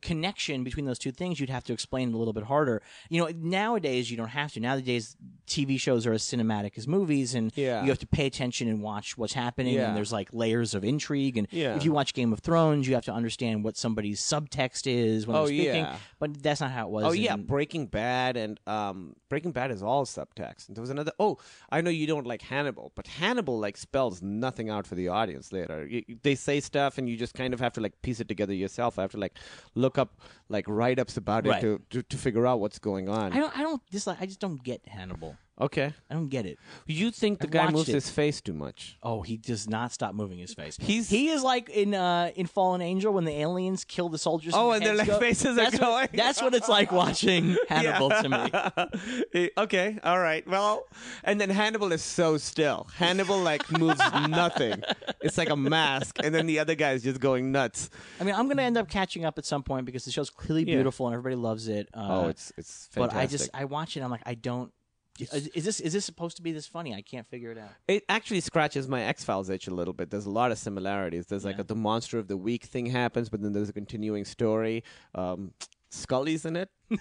connection 0.00 0.64
between 0.64 0.84
those 0.86 0.98
two 0.98 1.12
things, 1.12 1.40
you'd 1.40 1.50
have 1.50 1.64
to 1.64 1.72
explain 1.72 2.12
a 2.12 2.16
little 2.16 2.32
bit 2.32 2.44
harder. 2.44 2.82
You 3.08 3.22
know, 3.24 3.30
nowadays 3.36 4.10
you 4.10 4.16
don't 4.16 4.28
have 4.28 4.52
to. 4.52 4.60
Nowadays, 4.60 5.16
TV 5.46 5.78
shows 5.78 6.06
are 6.06 6.12
as 6.12 6.22
cinematic 6.22 6.78
as 6.78 6.86
movies, 6.86 7.34
and 7.34 7.52
Yeah. 7.56 7.82
you 7.82 7.88
have 7.88 7.98
to 7.98 8.06
pay 8.06 8.26
attention 8.26 8.68
and 8.68 8.82
watch 8.82 9.18
what's 9.18 9.32
happening. 9.32 9.74
Yeah. 9.74 9.88
And 9.88 9.96
there's 9.96 10.12
like 10.12 10.28
layers 10.32 10.74
of 10.74 10.84
intrigue. 10.84 11.36
And 11.36 11.48
Yeah. 11.50 11.76
if 11.76 11.84
you 11.84 11.92
watch 11.92 12.14
Game 12.14 12.32
of 12.32 12.40
Thrones, 12.40 12.86
you 12.88 12.94
have 12.94 13.04
to 13.06 13.12
understand 13.12 13.64
what 13.64 13.76
somebody's 13.76 14.20
subtext 14.20 14.86
is 14.86 15.26
when 15.26 15.36
Oh, 15.36 15.40
they're 15.46 15.54
speaking. 15.56 15.74
yeah. 15.84 15.96
But 16.18 16.42
that's 16.42 16.60
not 16.60 16.70
how 16.70 16.86
it 16.86 16.90
was. 16.90 17.04
Oh 17.04 17.12
yeah, 17.12 17.36
Breaking 17.36 17.86
Bad 17.86 18.36
and 18.36 18.60
um, 18.66 19.16
Breaking 19.28 19.52
Bad 19.52 19.70
is 19.70 19.82
all 19.82 20.04
subtext. 20.06 20.68
And 20.68 20.76
there 20.76 20.82
was 20.82 20.90
another. 20.90 21.12
Oh, 21.18 21.38
I 21.70 21.80
know 21.80 21.90
you 21.90 22.06
don't 22.06 22.26
like 22.26 22.42
Hannibal, 22.42 22.92
but 22.94 23.06
Hannibal 23.06 23.58
like 23.58 23.76
spells 23.76 24.22
nothing 24.22 24.70
out 24.70 24.86
for 24.86 24.94
the 24.94 25.08
audience 25.08 25.52
later. 25.52 25.88
They 26.22 26.34
say 26.34 26.60
stuff, 26.60 26.98
and 26.98 27.08
you 27.08 27.16
just 27.16 27.34
kind 27.34 27.52
of 27.54 27.60
have 27.60 27.72
to 27.74 27.80
like 27.80 28.00
piece 28.02 28.20
it 28.20 28.28
together 28.28 28.54
yourself. 28.54 28.98
I 28.98 29.02
have 29.02 29.10
to 29.12 29.18
like 29.18 29.36
look 29.74 29.89
up 29.98 30.20
like 30.48 30.66
write 30.68 30.98
ups 30.98 31.16
about 31.16 31.46
Right. 31.46 31.62
it 31.62 31.90
to, 31.90 32.02
to 32.02 32.02
to 32.02 32.16
figure 32.16 32.46
out 32.46 32.60
what's 32.60 32.78
going 32.78 33.08
on. 33.08 33.32
I 33.32 33.38
don't. 33.40 33.56
I 33.58 33.62
don't 33.62 33.82
dislike. 33.90 34.18
I 34.20 34.26
just 34.26 34.40
don't 34.40 34.62
get 34.62 34.86
Hannibal. 34.88 35.36
Okay, 35.60 35.92
I 36.10 36.14
don't 36.14 36.28
get 36.28 36.46
it. 36.46 36.58
you 36.86 37.10
think 37.10 37.38
the 37.40 37.46
I've 37.46 37.50
guy 37.50 37.64
watched 37.64 37.74
moves 37.74 37.88
it. 37.88 37.94
his 37.94 38.10
face 38.10 38.40
too 38.40 38.52
much? 38.54 38.96
Oh, 39.02 39.22
he 39.22 39.36
does 39.36 39.68
not 39.68 39.92
stop 39.92 40.14
moving 40.14 40.38
his 40.38 40.54
face. 40.54 40.76
He's- 40.80 41.08
he 41.10 41.28
is 41.28 41.42
like 41.42 41.68
in 41.68 41.94
uh, 41.94 42.30
in 42.36 42.46
Fallen 42.46 42.80
Angel 42.80 43.12
when 43.12 43.24
the 43.24 43.32
aliens 43.40 43.84
kill 43.84 44.08
the 44.08 44.18
soldiers. 44.18 44.54
Oh, 44.56 44.70
and 44.72 44.82
their, 44.84 44.96
heads 44.96 44.98
like, 45.00 45.08
go- 45.14 45.18
faces 45.20 45.46
are 45.46 45.54
that's 45.56 45.72
what- 45.74 45.80
going. 45.80 46.08
that's 46.14 46.42
what 46.42 46.54
it's 46.54 46.68
like 46.68 46.92
watching 46.92 47.56
Hannibal 47.68 48.10
to 48.10 48.28
me. 48.28 49.20
Eh, 49.34 49.48
okay, 49.56 49.98
all 50.02 50.18
right. 50.18 50.46
Well, 50.48 50.84
and 51.24 51.40
then 51.40 51.50
Hannibal 51.50 51.92
is 51.92 52.02
so 52.02 52.36
still. 52.36 52.88
Hannibal 52.96 53.38
like 53.38 53.70
moves 53.70 54.00
nothing. 54.28 54.82
It's 55.20 55.38
like 55.38 55.50
a 55.50 55.56
mask, 55.56 56.18
and 56.22 56.34
then 56.34 56.46
the 56.46 56.58
other 56.58 56.74
guy 56.74 56.92
is 56.92 57.02
just 57.02 57.20
going 57.20 57.52
nuts. 57.52 57.90
I 58.20 58.24
mean, 58.24 58.34
I'm 58.34 58.46
going 58.46 58.56
to 58.56 58.62
end 58.62 58.76
up 58.76 58.88
catching 58.88 59.24
up 59.24 59.38
at 59.38 59.44
some 59.44 59.62
point 59.62 59.86
because 59.86 60.04
the 60.04 60.10
show's 60.10 60.30
clearly 60.30 60.64
beautiful 60.64 61.06
and 61.06 61.14
everybody 61.14 61.36
loves 61.36 61.68
it. 61.68 61.88
Uh, 61.94 62.06
oh, 62.24 62.28
it's 62.28 62.52
it's 62.56 62.86
fantastic. 62.92 63.14
but. 63.14 63.20
I 63.20 63.26
just 63.26 63.50
I 63.54 63.64
watch 63.66 63.96
it. 63.96 64.02
I'm 64.02 64.10
like, 64.10 64.22
I 64.26 64.34
don't. 64.34 64.72
Is, 65.20 65.48
is 65.48 65.64
this 65.64 65.80
is 65.80 65.92
this 65.92 66.04
supposed 66.04 66.36
to 66.36 66.42
be 66.42 66.52
this 66.52 66.66
funny? 66.66 66.94
I 66.94 67.02
can't 67.02 67.28
figure 67.28 67.50
it 67.50 67.58
out. 67.58 67.70
It 67.88 68.04
actually 68.08 68.40
scratches 68.40 68.88
my 68.88 69.02
X 69.02 69.24
Files 69.24 69.50
itch 69.50 69.66
a 69.68 69.74
little 69.74 69.94
bit. 69.94 70.10
There's 70.10 70.26
a 70.26 70.30
lot 70.30 70.52
of 70.52 70.58
similarities. 70.58 71.26
There's 71.26 71.44
like 71.44 71.58
a, 71.58 71.64
the 71.64 71.74
monster 71.74 72.18
of 72.18 72.28
the 72.28 72.36
week 72.36 72.64
thing 72.64 72.86
happens, 72.86 73.28
but 73.28 73.42
then 73.42 73.52
there's 73.52 73.68
a 73.68 73.72
continuing 73.72 74.24
story. 74.24 74.84
Um, 75.14 75.52
Scully's 75.90 76.44
in 76.44 76.56
it. 76.56 76.70
Which 76.88 77.00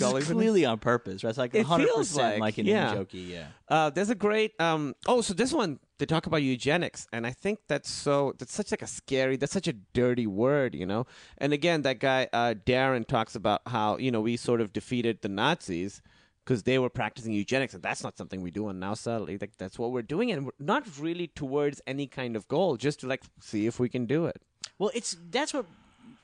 Scully's 0.00 0.24
is 0.24 0.30
it. 0.30 0.34
clearly 0.34 0.64
on 0.64 0.78
purpose, 0.78 1.22
right? 1.22 1.30
It's 1.30 1.38
like 1.38 1.54
It 1.54 1.68
100 1.68 1.84
feels 1.84 2.08
percent 2.08 2.34
like, 2.34 2.40
like 2.40 2.58
an 2.58 2.66
yeah. 2.66 2.94
jokey, 2.94 3.28
yeah. 3.28 3.46
Uh, 3.68 3.90
there's 3.90 4.10
a 4.10 4.14
great. 4.14 4.58
Um, 4.60 4.94
oh, 5.06 5.20
so 5.20 5.34
this 5.34 5.52
one 5.52 5.78
they 5.98 6.06
talk 6.06 6.26
about 6.26 6.42
eugenics, 6.42 7.06
and 7.12 7.26
I 7.26 7.30
think 7.30 7.60
that's 7.68 7.90
so. 7.90 8.34
That's 8.38 8.54
such 8.54 8.70
like 8.70 8.82
a 8.82 8.86
scary. 8.86 9.36
That's 9.36 9.52
such 9.52 9.68
a 9.68 9.74
dirty 9.92 10.26
word, 10.26 10.74
you 10.74 10.86
know. 10.86 11.06
And 11.38 11.52
again, 11.52 11.82
that 11.82 12.00
guy 12.00 12.28
uh, 12.32 12.54
Darren 12.54 13.06
talks 13.06 13.34
about 13.34 13.62
how 13.66 13.98
you 13.98 14.10
know 14.10 14.20
we 14.20 14.36
sort 14.36 14.60
of 14.60 14.72
defeated 14.72 15.20
the 15.22 15.28
Nazis 15.28 16.00
because 16.48 16.62
they 16.62 16.78
were 16.78 16.88
practicing 16.88 17.34
eugenics, 17.34 17.74
and 17.74 17.82
that's 17.82 18.02
not 18.02 18.16
something 18.16 18.40
we 18.40 18.50
do 18.50 18.68
on 18.68 18.78
now. 18.78 18.94
Subtly, 18.94 19.36
like 19.38 19.54
that's 19.58 19.78
what 19.78 19.92
we're 19.92 20.00
doing, 20.00 20.32
and 20.32 20.46
we're 20.46 20.52
not 20.58 20.84
really 20.98 21.26
towards 21.26 21.82
any 21.86 22.06
kind 22.06 22.36
of 22.36 22.48
goal, 22.48 22.78
just 22.78 23.00
to 23.00 23.06
like 23.06 23.22
see 23.38 23.66
if 23.66 23.78
we 23.78 23.90
can 23.90 24.06
do 24.06 24.24
it. 24.24 24.40
Well, 24.78 24.90
it's 24.94 25.14
that's 25.30 25.52
what 25.52 25.66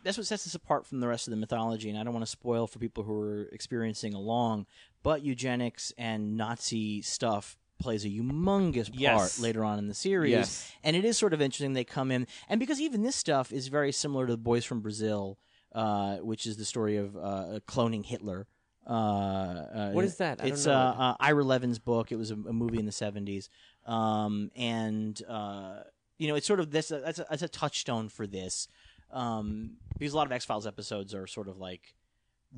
that's 0.03 0.17
what 0.17 0.27
sets 0.27 0.47
us 0.47 0.55
apart 0.55 0.87
from 0.87 1.01
the 1.01 1.09
rest 1.09 1.27
of 1.29 1.33
the 1.33 1.37
mythology, 1.37 1.91
and 1.91 1.99
I 1.99 2.05
don't 2.05 2.15
want 2.15 2.25
to 2.25 2.31
spoil 2.31 2.67
for 2.67 2.79
people 2.79 3.05
who 3.05 3.21
are 3.21 3.43
experiencing 3.53 4.15
along. 4.15 4.65
But 5.03 5.21
eugenics 5.21 5.93
and 5.99 6.39
Nazi 6.39 7.03
stuff 7.03 7.59
plays 7.79 8.07
a 8.07 8.09
humongous 8.09 8.89
part 8.89 8.99
Yes. 8.99 9.39
later 9.39 9.63
on 9.63 9.79
in 9.79 9.89
the 9.89 9.95
series, 9.95 10.31
Yes. 10.31 10.73
and 10.83 10.97
it 10.97 11.05
is 11.05 11.19
sort 11.19 11.35
of 11.35 11.43
interesting. 11.43 11.75
They 11.75 11.85
come 11.85 12.11
in, 12.11 12.27
and 12.49 12.59
because 12.59 12.81
even 12.81 13.03
this 13.03 13.17
stuff 13.17 13.53
is 13.53 13.69
very 13.69 13.93
similar 13.93 14.27
to 14.27 14.33
the 14.33 14.39
Boys 14.39 14.65
from 14.65 14.81
Brazil, 14.81 15.39
uh, 15.75 16.17
which 16.19 16.47
is 16.47 16.57
the 16.57 16.65
story 16.65 16.97
of 16.97 17.15
uh, 17.15 17.61
cloning 17.69 18.07
Hitler. 18.07 18.47
Uh, 18.87 18.91
uh, 18.93 19.91
What 19.93 20.05
is 20.05 20.17
that? 20.19 20.41
I 20.41 20.45
don't 20.45 20.53
it's 20.53 20.67
know 20.67 20.73
uh, 20.73 20.95
uh, 20.99 21.15
Ira 21.21 21.45
Levin's 21.45 21.79
book. 21.79 22.13
It 22.13 22.17
was 22.17 22.31
a, 22.31 22.35
a 22.35 22.53
movie 22.53 22.79
in 22.79 22.87
the 22.87 22.93
seventies, 22.93 23.49
um, 23.87 24.51
and 24.55 25.21
uh, 25.29 25.81
you 26.19 26.29
know, 26.29 26.35
it's 26.35 26.47
sort 26.47 26.61
of 26.61 26.71
this. 26.71 26.89
That's 26.89 27.19
a, 27.19 27.27
that's 27.29 27.43
a 27.43 27.49
touchstone 27.49 28.09
for 28.09 28.27
this, 28.27 28.69
um, 29.11 29.79
because 29.99 30.13
a 30.13 30.17
lot 30.17 30.27
of 30.27 30.33
X 30.33 30.45
Files 30.45 30.67
episodes 30.67 31.15
are 31.15 31.27
sort 31.27 31.49
of 31.49 31.59
like 31.59 31.95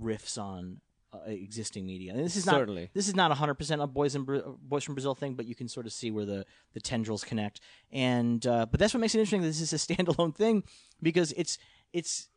riffs 0.01 0.37
on 0.37 0.81
uh, 1.13 1.19
existing 1.31 1.87
media. 1.87 2.13
And 2.13 2.25
this 2.25 2.37
is 2.37 2.47
not 2.47 2.57
Certainly. 2.57 2.91
this 2.95 3.09
is 3.09 3.15
not 3.15 3.31
hundred 3.33 3.55
percent 3.55 3.81
a 3.81 3.87
boys 3.87 4.17
Bra- 4.17 4.41
boys 4.61 4.85
from 4.85 4.95
Brazil 4.95 5.15
thing, 5.15 5.35
but 5.35 5.47
you 5.47 5.55
can 5.55 5.69
sort 5.69 5.87
of 5.87 5.93
see 5.93 6.11
where 6.11 6.25
the 6.25 6.45
the 6.75 6.81
tendrils 6.81 7.25
connect. 7.25 7.61
And 7.93 8.45
uh, 8.47 8.67
but 8.67 8.81
that's 8.81 8.93
what 8.95 9.01
makes 9.01 9.15
it 9.15 9.19
interesting. 9.19 9.43
That 9.43 9.49
this 9.49 9.61
is 9.61 9.73
a 9.73 9.77
standalone 9.95 10.35
thing 10.35 10.65
because 11.03 11.33
it's 11.33 11.59
it's 11.93 12.29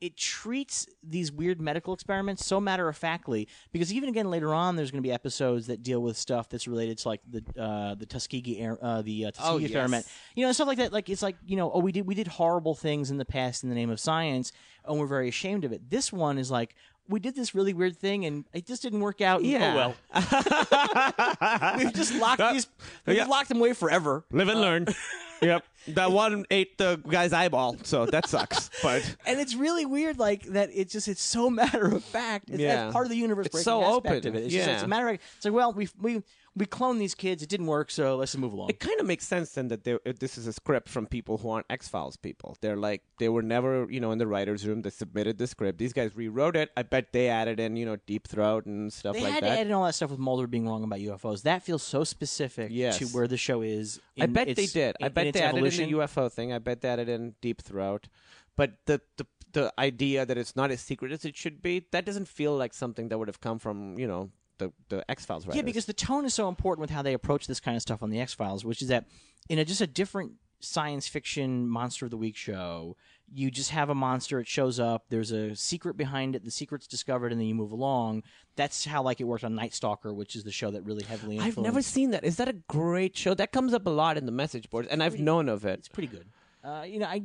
it 0.00 0.16
treats 0.16 0.86
these 1.02 1.30
weird 1.30 1.60
medical 1.60 1.92
experiments 1.92 2.44
so 2.46 2.58
matter 2.60 2.88
of 2.88 2.96
factly 2.96 3.46
because 3.72 3.92
even 3.92 4.08
again 4.08 4.30
later 4.30 4.54
on 4.54 4.74
there's 4.76 4.90
going 4.90 5.02
to 5.02 5.06
be 5.06 5.12
episodes 5.12 5.66
that 5.66 5.82
deal 5.82 6.00
with 6.00 6.16
stuff 6.16 6.48
that's 6.48 6.66
related 6.66 6.96
to 6.98 7.08
like 7.08 7.20
the 7.28 7.44
uh, 7.60 7.94
the 7.94 8.06
Tuskegee 8.06 8.58
air, 8.58 8.78
uh, 8.82 9.02
the 9.02 9.26
uh, 9.26 9.30
Tuskegee 9.30 9.48
Oh, 9.52 9.58
yes. 9.58 9.70
experiment 9.70 10.06
you 10.34 10.46
know 10.46 10.52
stuff 10.52 10.68
like 10.68 10.78
that 10.78 10.92
like 10.92 11.08
it's 11.10 11.22
like 11.22 11.36
you 11.46 11.56
know 11.56 11.70
oh 11.72 11.80
we 11.80 11.92
did 11.92 12.06
we 12.06 12.14
did 12.14 12.28
horrible 12.28 12.74
things 12.74 13.10
in 13.10 13.18
the 13.18 13.24
past 13.26 13.62
in 13.62 13.68
the 13.68 13.74
name 13.74 13.90
of 13.90 14.00
science 14.00 14.52
and 14.86 14.98
we're 14.98 15.06
very 15.06 15.28
ashamed 15.28 15.64
of 15.64 15.72
it 15.72 15.90
this 15.90 16.12
one 16.12 16.38
is 16.38 16.50
like 16.50 16.74
we 17.08 17.18
did 17.20 17.34
this 17.34 17.54
really 17.54 17.74
weird 17.74 17.96
thing 17.96 18.24
and 18.24 18.44
it 18.52 18.66
just 18.66 18.82
didn't 18.82 19.00
work 19.00 19.20
out 19.20 19.42
Yeah. 19.44 19.72
oh 19.72 19.76
well 20.14 21.74
we've 21.78 21.92
just 21.92 22.14
locked 22.14 22.40
these 22.52 22.66
we've 23.06 23.16
yeah. 23.16 23.26
locked 23.26 23.48
them 23.48 23.58
away 23.58 23.72
forever 23.74 24.24
Live 24.30 24.48
and 24.48 24.60
learn. 24.60 24.86
yep, 25.42 25.64
that 25.88 26.12
one 26.12 26.44
ate 26.50 26.76
the 26.78 27.00
guy's 27.08 27.32
eyeball, 27.32 27.76
so 27.82 28.06
that 28.06 28.28
sucks. 28.28 28.70
But 28.82 29.16
and 29.26 29.40
it's 29.40 29.54
really 29.54 29.86
weird, 29.86 30.18
like 30.18 30.42
that. 30.46 30.70
It's 30.72 30.92
just 30.92 31.08
it's 31.08 31.22
so 31.22 31.50
matter 31.62 31.86
of 31.86 32.04
fact. 32.04 32.48
It's 32.50 32.58
Yeah. 32.58 32.76
that's 32.76 32.92
part 32.92 33.06
of 33.06 33.10
the 33.10 33.16
universe. 33.16 33.46
It's 33.46 33.52
breaking 33.54 33.64
so 33.64 33.82
aspect 33.82 34.26
open. 34.26 34.28
Of 34.28 34.34
it. 34.36 34.44
It's 34.44 34.54
just 34.54 34.66
Yeah. 34.68 34.74
it's 34.74 34.82
a 34.82 34.88
matter 34.88 35.08
of 35.08 35.14
it's 35.36 35.44
like 35.44 35.54
well 35.54 35.72
we 35.72 35.88
we 36.00 36.22
we 36.56 36.66
cloned 36.66 36.98
these 36.98 37.14
kids. 37.14 37.42
It 37.42 37.48
didn't 37.48 37.66
work, 37.66 37.90
so 37.90 38.16
let's 38.16 38.36
move 38.36 38.52
along. 38.52 38.70
It 38.70 38.80
kind 38.80 38.98
of 39.00 39.06
makes 39.06 39.26
sense 39.26 39.52
then 39.52 39.68
that 39.68 39.84
they, 39.84 39.96
this 40.18 40.36
is 40.36 40.46
a 40.48 40.52
script 40.52 40.88
from 40.88 41.06
people 41.06 41.38
who 41.38 41.48
aren't 41.50 41.66
X 41.70 41.86
Files 41.88 42.16
people. 42.16 42.56
They're 42.60 42.76
like 42.76 43.02
they 43.18 43.28
were 43.28 43.42
never 43.42 43.86
you 43.88 44.00
know 44.00 44.10
in 44.10 44.18
the 44.18 44.26
writers' 44.26 44.66
room. 44.66 44.82
They 44.82 44.90
submitted 44.90 45.38
the 45.38 45.46
script. 45.46 45.78
These 45.78 45.92
guys 45.92 46.14
rewrote 46.16 46.56
it. 46.56 46.70
I 46.76 46.82
bet 46.82 47.12
they 47.12 47.28
added 47.28 47.60
in 47.60 47.76
you 47.76 47.86
know 47.86 47.96
Deep 48.06 48.26
Throat 48.26 48.66
and 48.66 48.92
stuff 48.92 49.14
they 49.14 49.22
like 49.22 49.32
had 49.32 49.44
that. 49.44 49.54
to 49.54 49.60
add 49.60 49.66
in 49.68 49.72
all 49.72 49.84
that 49.84 49.94
stuff 49.94 50.10
with 50.10 50.18
Mulder 50.18 50.46
being 50.48 50.66
wrong 50.66 50.82
about 50.82 50.98
UFOs. 50.98 51.42
That 51.42 51.62
feels 51.62 51.82
so 51.82 52.02
specific 52.04 52.68
Yes. 52.72 52.98
to 52.98 53.06
where 53.06 53.28
the 53.28 53.36
show 53.36 53.62
is. 53.62 54.00
I 54.20 54.26
bet 54.26 54.54
they 54.56 54.64
its- 54.64 54.72
did. 54.72 54.96
I 55.00 55.06
in- 55.06 55.12
bet 55.12 55.24
in 55.26 55.28
its 55.28 55.38
they 55.38 55.44
added 55.44 55.64
in 55.64 55.90
the 55.90 55.98
UFO 55.98 56.30
thing. 56.30 56.52
I 56.52 56.58
bet 56.58 56.80
they 56.80 56.88
added 56.88 57.08
in 57.08 57.34
Deep 57.40 57.62
Throat. 57.62 58.08
But 58.56 58.72
the, 58.86 59.00
the 59.16 59.26
the 59.52 59.72
idea 59.78 60.26
that 60.26 60.36
it's 60.36 60.54
not 60.54 60.70
as 60.70 60.80
secret 60.80 61.10
as 61.12 61.24
it 61.24 61.36
should 61.36 61.60
be, 61.62 61.86
that 61.92 62.04
doesn't 62.04 62.28
feel 62.28 62.56
like 62.56 62.72
something 62.74 63.08
that 63.08 63.18
would 63.18 63.28
have 63.28 63.40
come 63.40 63.58
from 63.58 63.98
you 63.98 64.06
know 64.08 64.30
the 64.60 64.72
the 64.88 65.10
X 65.10 65.24
Files 65.24 65.44
writers. 65.44 65.56
Yeah, 65.56 65.62
because 65.62 65.86
the 65.86 65.92
tone 65.92 66.24
is 66.24 66.32
so 66.32 66.48
important 66.48 66.82
with 66.82 66.90
how 66.90 67.02
they 67.02 67.14
approach 67.14 67.48
this 67.48 67.58
kind 67.58 67.76
of 67.76 67.82
stuff 67.82 68.02
on 68.02 68.10
the 68.10 68.20
X 68.20 68.32
Files, 68.32 68.64
which 68.64 68.80
is 68.80 68.88
that 68.88 69.06
in 69.48 69.58
a, 69.58 69.64
just 69.64 69.80
a 69.80 69.86
different 69.88 70.34
science 70.60 71.08
fiction 71.08 71.66
monster 71.68 72.04
of 72.04 72.10
the 72.10 72.16
week 72.16 72.36
show, 72.36 72.96
you 73.32 73.50
just 73.50 73.70
have 73.70 73.88
a 73.88 73.94
monster. 73.94 74.38
It 74.38 74.46
shows 74.46 74.78
up. 74.78 75.06
There's 75.08 75.32
a 75.32 75.56
secret 75.56 75.96
behind 75.96 76.36
it. 76.36 76.44
The 76.44 76.50
secret's 76.50 76.86
discovered, 76.86 77.32
and 77.32 77.40
then 77.40 77.48
you 77.48 77.54
move 77.54 77.72
along. 77.72 78.22
That's 78.56 78.84
how 78.84 79.02
like 79.02 79.20
it 79.20 79.24
worked 79.24 79.44
on 79.44 79.54
Night 79.54 79.74
Stalker, 79.74 80.12
which 80.12 80.36
is 80.36 80.44
the 80.44 80.52
show 80.52 80.70
that 80.70 80.84
really 80.84 81.04
heavily. 81.04 81.40
I've 81.40 81.56
never 81.56 81.82
seen 81.82 82.10
that. 82.10 82.24
Is 82.24 82.36
that 82.36 82.48
a 82.48 82.52
great 82.52 83.16
show? 83.16 83.34
That 83.34 83.52
comes 83.52 83.74
up 83.74 83.86
a 83.86 83.90
lot 83.90 84.16
in 84.16 84.26
the 84.26 84.32
message 84.32 84.70
boards, 84.70 84.88
and 84.88 85.02
I've 85.02 85.18
known 85.18 85.48
of 85.48 85.64
it. 85.64 85.80
It's 85.80 85.88
pretty 85.88 86.08
good. 86.08 86.28
Uh, 86.62 86.84
you 86.86 86.98
know, 86.98 87.06
I. 87.06 87.22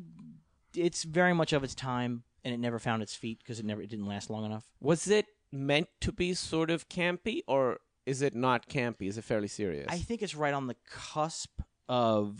It's 0.75 1.03
very 1.03 1.33
much 1.33 1.53
of 1.53 1.63
its 1.63 1.73
time, 1.73 2.23
and 2.43 2.53
it 2.53 2.57
never 2.57 2.79
found 2.79 3.01
its 3.01 3.15
feet 3.15 3.39
because 3.39 3.59
it 3.59 3.65
never 3.65 3.81
it 3.81 3.89
didn't 3.89 4.07
last 4.07 4.29
long 4.29 4.45
enough. 4.45 4.65
Was 4.79 5.07
it 5.07 5.25
meant 5.55 5.87
to 6.01 6.11
be 6.11 6.33
sort 6.33 6.69
of 6.69 6.89
campy, 6.89 7.41
or 7.47 7.79
is 8.05 8.21
it 8.21 8.35
not 8.35 8.67
campy? 8.67 9.07
Is 9.07 9.17
it 9.17 9.23
fairly 9.23 9.47
serious? 9.47 9.87
I 9.89 9.97
think 9.97 10.21
it's 10.21 10.35
right 10.35 10.53
on 10.53 10.67
the 10.67 10.75
cusp 10.89 11.61
of. 11.89 12.37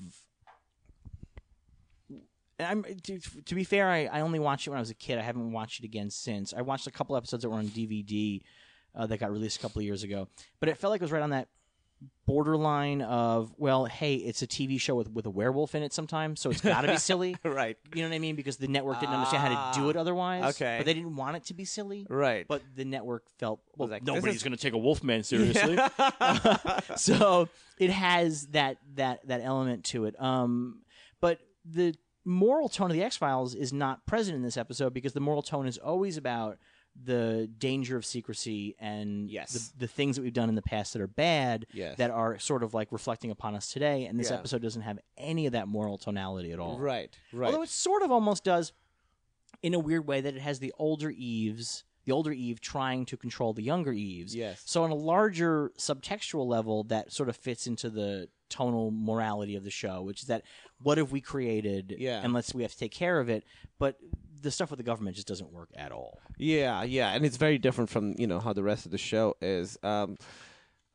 I'm 2.59 2.83
to, 2.83 3.19
to 3.19 3.55
be 3.55 3.63
fair. 3.63 3.89
I, 3.89 4.05
I 4.05 4.21
only 4.21 4.39
watched 4.39 4.67
it 4.67 4.69
when 4.69 4.77
I 4.77 4.81
was 4.81 4.89
a 4.89 4.95
kid. 4.95 5.17
I 5.17 5.23
haven't 5.23 5.51
watched 5.51 5.79
it 5.79 5.85
again 5.85 6.09
since. 6.09 6.53
I 6.53 6.61
watched 6.61 6.87
a 6.87 6.91
couple 6.91 7.17
episodes 7.17 7.43
that 7.43 7.49
were 7.49 7.57
on 7.57 7.67
DVD 7.67 8.41
uh, 8.95 9.05
that 9.07 9.17
got 9.17 9.31
released 9.31 9.57
a 9.57 9.61
couple 9.61 9.79
of 9.79 9.85
years 9.85 10.03
ago, 10.03 10.27
but 10.59 10.69
it 10.69 10.77
felt 10.77 10.91
like 10.91 11.01
it 11.01 11.03
was 11.03 11.11
right 11.11 11.21
on 11.21 11.31
that 11.31 11.49
borderline 12.25 13.01
of 13.01 13.53
well, 13.57 13.85
hey, 13.85 14.15
it's 14.15 14.41
a 14.41 14.47
TV 14.47 14.79
show 14.79 14.95
with 14.95 15.09
with 15.09 15.25
a 15.25 15.29
werewolf 15.29 15.75
in 15.75 15.83
it 15.83 15.93
sometimes, 15.93 16.39
so 16.39 16.49
it's 16.49 16.61
got 16.61 16.81
to 16.81 16.87
be 16.87 16.97
silly, 16.97 17.35
Right. 17.43 17.77
You 17.93 18.01
know 18.01 18.09
what 18.09 18.15
I 18.15 18.19
mean? 18.19 18.35
Because 18.35 18.57
the 18.57 18.67
network 18.67 18.99
didn't 18.99 19.13
understand 19.13 19.43
how 19.43 19.71
to 19.71 19.79
do 19.79 19.89
it 19.89 19.95
otherwise. 19.95 20.41
Ah, 20.43 20.49
okay. 20.49 20.77
but 20.77 20.85
they 20.85 20.93
didn't 20.93 21.15
want 21.15 21.37
it 21.37 21.45
to 21.45 21.53
be 21.53 21.65
silly, 21.65 22.05
Right. 22.09 22.47
But 22.47 22.61
the 22.75 22.85
network 22.85 23.29
felt 23.37 23.61
well, 23.77 23.89
like, 23.89 24.03
nobody's 24.03 24.43
going 24.43 24.55
to 24.55 24.61
take 24.61 24.73
a 24.73 24.77
Wolfman 24.77 25.23
seriously. 25.23 25.77
so 26.95 27.49
it 27.79 27.89
has 27.89 28.47
that 28.47 28.77
that 28.95 29.27
that 29.27 29.41
element 29.41 29.85
to 29.85 30.05
it. 30.05 30.21
Um, 30.21 30.81
but 31.21 31.39
the 31.63 31.95
moral 32.23 32.69
tone 32.69 32.89
of 32.89 32.97
the 32.97 33.03
X 33.03 33.15
Files 33.15 33.53
is 33.53 33.71
not 33.71 34.05
present 34.05 34.35
in 34.35 34.41
this 34.41 34.57
episode 34.57 34.93
because 34.93 35.13
the 35.13 35.19
moral 35.19 35.43
tone 35.43 35.67
is 35.67 35.77
always 35.77 36.17
about 36.17 36.57
the 37.03 37.49
danger 37.57 37.97
of 37.97 38.05
secrecy 38.05 38.75
and 38.79 39.29
Yes. 39.29 39.51
the, 39.51 39.79
the 39.79 39.87
things 39.87 40.15
that 40.15 40.21
we've 40.21 40.33
done 40.33 40.49
in 40.49 40.55
the 40.55 40.61
past 40.61 40.93
that 40.93 41.01
are 41.01 41.07
bad 41.07 41.65
Yes. 41.73 41.97
that 41.97 42.09
are 42.09 42.39
sort 42.39 42.63
of 42.63 42.73
like 42.73 42.91
reflecting 42.91 43.31
upon 43.31 43.53
us 43.55 43.71
today 43.71 44.05
and 44.05 44.19
this 44.19 44.29
Yeah. 44.29 44.37
episode 44.37 44.61
doesn't 44.61 44.83
have 44.83 44.99
any 45.17 45.45
of 45.45 45.51
that 45.53 45.67
moral 45.67 45.97
tonality 45.97 46.51
at 46.51 46.59
all 46.59 46.79
Right. 46.79 47.17
Right. 47.33 47.47
although 47.47 47.63
it 47.63 47.69
sort 47.69 48.01
of 48.01 48.11
almost 48.11 48.43
does 48.43 48.71
in 49.61 49.73
a 49.73 49.79
weird 49.79 50.07
way 50.07 50.21
that 50.21 50.35
it 50.35 50.41
has 50.41 50.59
the 50.59 50.73
older 50.77 51.09
Eves, 51.09 51.83
the 52.05 52.11
older 52.11 52.31
Eve 52.31 52.61
trying 52.61 53.05
to 53.07 53.17
control 53.17 53.51
the 53.53 53.63
younger 53.63 53.91
Eves. 53.91 54.35
Yes. 54.35 54.61
So 54.65 54.83
on 54.83 54.91
a 54.91 54.95
larger 54.95 55.71
subtextual 55.77 56.45
level, 56.45 56.83
that 56.85 57.11
sort 57.11 57.29
of 57.29 57.35
fits 57.35 57.65
into 57.67 57.89
the 57.89 58.29
tonal 58.47 58.91
morality 58.91 59.55
of 59.55 59.63
the 59.63 59.71
show, 59.71 60.03
which 60.03 60.21
is 60.21 60.27
that 60.27 60.43
what 60.81 60.97
have 60.99 61.11
we 61.11 61.19
created? 61.19 61.95
Yeah. 61.97 62.21
And 62.23 62.31
let's 62.31 62.53
we 62.53 62.61
have 62.61 62.71
to 62.73 62.77
take 62.77 62.91
care 62.91 63.19
of 63.19 63.27
it. 63.27 63.43
But 63.79 63.97
the 64.45 64.51
stuff 64.51 64.69
with 64.69 64.77
the 64.77 64.83
government 64.83 65.15
just 65.17 65.27
doesn't 65.27 65.51
work 65.51 65.69
at 65.75 65.91
all. 65.91 66.21
Yeah, 66.37 66.83
yeah, 66.83 67.09
and 67.13 67.25
it's 67.25 67.37
very 67.37 67.57
different 67.57 67.89
from 67.89 68.13
you 68.17 68.27
know 68.27 68.39
how 68.39 68.53
the 68.53 68.63
rest 68.63 68.85
of 68.85 68.91
the 68.91 68.97
show 68.97 69.35
is. 69.41 69.77
Um, 69.83 70.15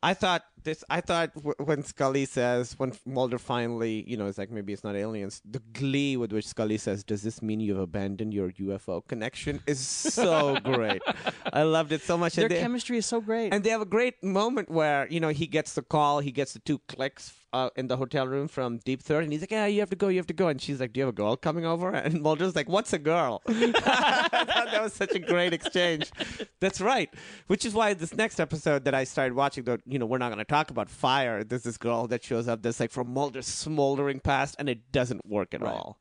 I 0.02 0.14
thought 0.14 0.44
this. 0.62 0.82
I 0.88 1.02
thought 1.02 1.34
w- 1.34 1.54
when 1.58 1.82
Scully 1.82 2.24
says 2.24 2.78
when 2.78 2.92
Mulder 3.04 3.38
finally, 3.38 4.02
you 4.08 4.16
know, 4.16 4.26
it's 4.28 4.38
like 4.38 4.50
maybe 4.50 4.72
it's 4.72 4.82
not 4.82 4.96
aliens. 4.96 5.42
The 5.44 5.60
glee 5.74 6.16
with 6.16 6.32
which 6.32 6.46
Scully 6.46 6.78
says, 6.78 7.04
"Does 7.04 7.22
this 7.22 7.42
mean 7.42 7.60
you've 7.60 7.78
abandoned 7.78 8.32
your 8.32 8.50
UFO 8.52 9.06
connection?" 9.06 9.60
is 9.66 9.78
so 9.80 10.58
great. 10.64 11.02
I 11.52 11.64
loved 11.64 11.92
it 11.92 12.00
so 12.00 12.16
much. 12.16 12.34
Their 12.36 12.46
and 12.46 12.54
they, 12.54 12.60
chemistry 12.60 12.96
is 12.96 13.04
so 13.04 13.20
great. 13.20 13.52
and 13.52 13.62
they 13.62 13.70
have 13.70 13.82
a 13.82 13.92
great 13.98 14.22
moment 14.24 14.70
where 14.70 15.06
you 15.10 15.20
know 15.20 15.28
he 15.28 15.46
gets 15.46 15.74
the 15.74 15.82
call, 15.82 16.20
he 16.20 16.32
gets 16.32 16.54
the 16.54 16.60
two 16.60 16.78
clicks 16.88 17.34
uh, 17.52 17.70
in 17.76 17.88
the 17.88 17.96
hotel 17.96 18.26
room 18.26 18.48
from 18.48 18.78
Deep 18.78 19.02
Throat, 19.02 19.24
and 19.24 19.32
he's 19.32 19.40
like, 19.42 19.50
"Yeah, 19.50 19.66
you 19.66 19.80
have 19.80 19.90
to 19.90 19.96
go, 19.96 20.08
you 20.08 20.18
have 20.18 20.26
to 20.28 20.34
go." 20.34 20.48
And 20.48 20.60
she's 20.60 20.80
like, 20.80 20.92
"Do 20.92 21.00
you 21.00 21.06
have 21.06 21.14
a 21.14 21.16
girl 21.16 21.36
coming 21.36 21.64
over?" 21.64 21.90
And 22.10 22.22
Mulder's 22.22 22.54
like, 22.56 22.68
"What's 22.68 22.92
a 22.92 22.98
girl?" 22.98 23.42
That 23.48 24.82
was 24.82 24.92
such 24.92 25.14
a 25.14 25.18
great 25.18 25.52
exchange. 25.52 26.10
That's 26.60 26.80
right. 26.80 27.12
Which 27.48 27.64
is 27.64 27.74
why 27.74 27.92
this 27.94 28.14
next 28.14 28.38
episode 28.38 28.84
that 28.84 28.94
I 28.94 29.04
started 29.04 29.34
watching, 29.34 29.64
though, 29.64 29.78
you 29.84 29.98
know, 29.98 30.06
we're 30.06 30.18
not 30.18 30.28
going 30.28 30.38
to 30.38 30.44
talk 30.44 30.70
about 30.70 30.88
fire. 30.88 31.42
There's 31.42 31.64
this 31.64 31.76
girl 31.76 32.06
that 32.06 32.22
shows 32.22 32.46
up 32.46 32.62
that's 32.62 32.78
like 32.78 32.92
from 32.92 33.12
Mulder's 33.12 33.46
smoldering 33.46 34.20
past, 34.20 34.54
and 34.58 34.68
it 34.68 34.92
doesn't 34.92 35.26
work 35.26 35.54
at 35.54 35.62
all. 35.62 35.98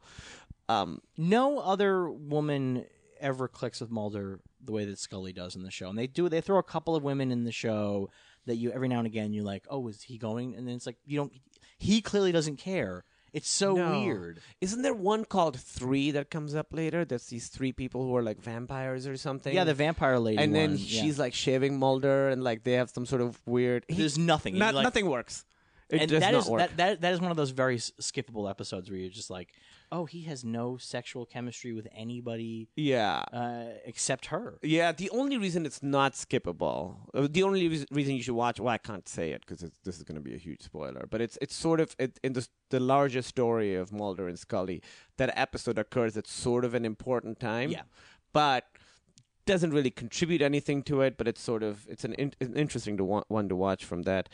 Um, 0.67 1.01
no 1.17 1.57
other 1.59 2.09
woman 2.09 2.85
ever 3.19 3.47
clicks 3.47 3.81
with 3.81 3.89
Mulder 3.89 4.39
the 4.63 4.71
way 4.71 4.85
that 4.85 4.99
Scully 4.99 5.33
does 5.33 5.55
in 5.55 5.63
the 5.63 5.71
show. 5.71 5.89
And 5.89 5.97
they 5.97 6.07
do 6.07 6.29
they 6.29 6.41
throw 6.41 6.57
a 6.57 6.63
couple 6.63 6.95
of 6.95 7.03
women 7.03 7.31
in 7.31 7.43
the 7.43 7.51
show 7.51 8.09
that 8.49 8.57
you 8.57 8.71
every 8.71 8.87
now 8.89 8.97
and 8.99 9.07
again 9.07 9.33
you're 9.33 9.45
like, 9.45 9.65
"Oh, 9.69 9.87
is 9.87 10.01
he 10.03 10.17
going?" 10.17 10.55
And 10.55 10.67
then 10.67 10.75
it's 10.75 10.85
like 10.85 10.97
you 11.05 11.17
don't 11.17 11.31
he 11.77 12.01
clearly 12.01 12.31
doesn't 12.31 12.57
care. 12.57 13.05
It's 13.31 13.47
so 13.47 13.75
No. 13.75 14.01
weird. 14.01 14.41
Isn't 14.59 14.81
there 14.81 14.93
one 14.93 15.23
called 15.23 15.55
Three 15.59 16.09
that 16.11 16.31
comes 16.31 16.55
up 16.55 16.73
later? 16.73 17.05
That's 17.05 17.27
these 17.27 17.47
three 17.47 17.71
people 17.71 18.03
who 18.03 18.15
are 18.17 18.23
like 18.23 18.41
vampires 18.41 19.05
or 19.07 19.17
something. 19.17 19.53
Yeah, 19.53 19.65
the 19.65 19.75
vampire 19.75 20.17
lady 20.17 20.39
and 20.41 20.53
then 20.53 20.71
one, 20.71 20.79
yeah. 20.79 21.01
she's 21.01 21.19
like 21.19 21.33
shaving 21.35 21.77
Mulder, 21.79 22.29
and 22.29 22.43
like 22.43 22.63
they 22.63 22.73
have 22.73 22.89
some 22.89 23.05
sort 23.05 23.21
of 23.21 23.39
weird. 23.45 23.85
he- 23.87 23.95
There's 23.95 24.17
nothing. 24.17 24.57
not- 24.57 24.67
You're 24.67 24.73
like- 24.75 24.83
nothing 24.83 25.05
works. 25.09 25.45
It 25.91 26.01
and 26.01 26.09
does 26.11 26.19
that 26.21 26.31
not 26.33 26.43
is- 26.43 26.49
work. 26.49 26.59
that, 26.59 26.77
that 26.77 27.01
that 27.01 27.13
is 27.13 27.21
one 27.21 27.31
of 27.31 27.37
those 27.37 27.51
very 27.51 27.75
s- 27.75 27.91
skippable 28.01 28.49
episodes 28.49 28.89
where 28.89 28.99
you're 28.99 29.09
just 29.11 29.29
like, 29.29 29.49
oh, 29.91 30.05
he 30.05 30.23
has 30.23 30.43
no 30.43 30.77
sexual 30.77 31.25
chemistry 31.25 31.73
with 31.73 31.87
anybody 31.95 32.69
yeah. 32.75 33.23
uh, 33.33 33.65
except 33.85 34.27
her. 34.27 34.59
Yeah, 34.61 34.91
the 34.91 35.09
only 35.09 35.37
reason 35.37 35.65
it's 35.65 35.81
not 35.81 36.13
skippable, 36.13 36.95
uh, 37.13 37.27
the 37.29 37.43
only 37.43 37.67
reas- 37.67 37.85
reason 37.91 38.15
you 38.15 38.21
should 38.23 38.35
watch, 38.35 38.59
well, 38.59 38.73
I 38.73 38.77
can't 38.77 39.07
say 39.07 39.31
it 39.31 39.41
because 39.45 39.59
this 39.83 39.97
is 39.97 40.03
going 40.03 40.15
to 40.15 40.21
be 40.21 40.35
a 40.35 40.37
huge 40.37 40.61
spoiler, 40.61 41.07
but 41.09 41.21
it's 41.21 41.37
it's 41.41 41.55
sort 41.55 41.79
of 41.79 41.95
it, 41.99 42.19
in 42.23 42.33
the 42.33 42.47
the 42.69 42.79
larger 42.79 43.21
story 43.21 43.75
of 43.75 43.91
Mulder 43.91 44.27
and 44.27 44.37
Scully. 44.37 44.81
That 45.17 45.31
episode 45.35 45.77
occurs 45.79 46.15
at 46.17 46.27
sort 46.27 46.63
of 46.65 46.73
an 46.73 46.85
important 46.85 47.39
time, 47.39 47.71
Yeah. 47.71 47.81
but 48.31 48.65
doesn't 49.45 49.71
really 49.71 49.89
contribute 49.89 50.41
anything 50.43 50.83
to 50.83 51.01
it. 51.01 51.17
But 51.17 51.27
it's 51.27 51.41
sort 51.41 51.63
of 51.63 51.87
it's 51.89 52.03
an, 52.05 52.13
in, 52.13 52.33
an 52.39 52.55
interesting 52.55 52.95
to 52.97 53.03
wa- 53.03 53.23
one 53.27 53.49
to 53.49 53.55
watch 53.55 53.83
from 53.85 54.03
that. 54.03 54.29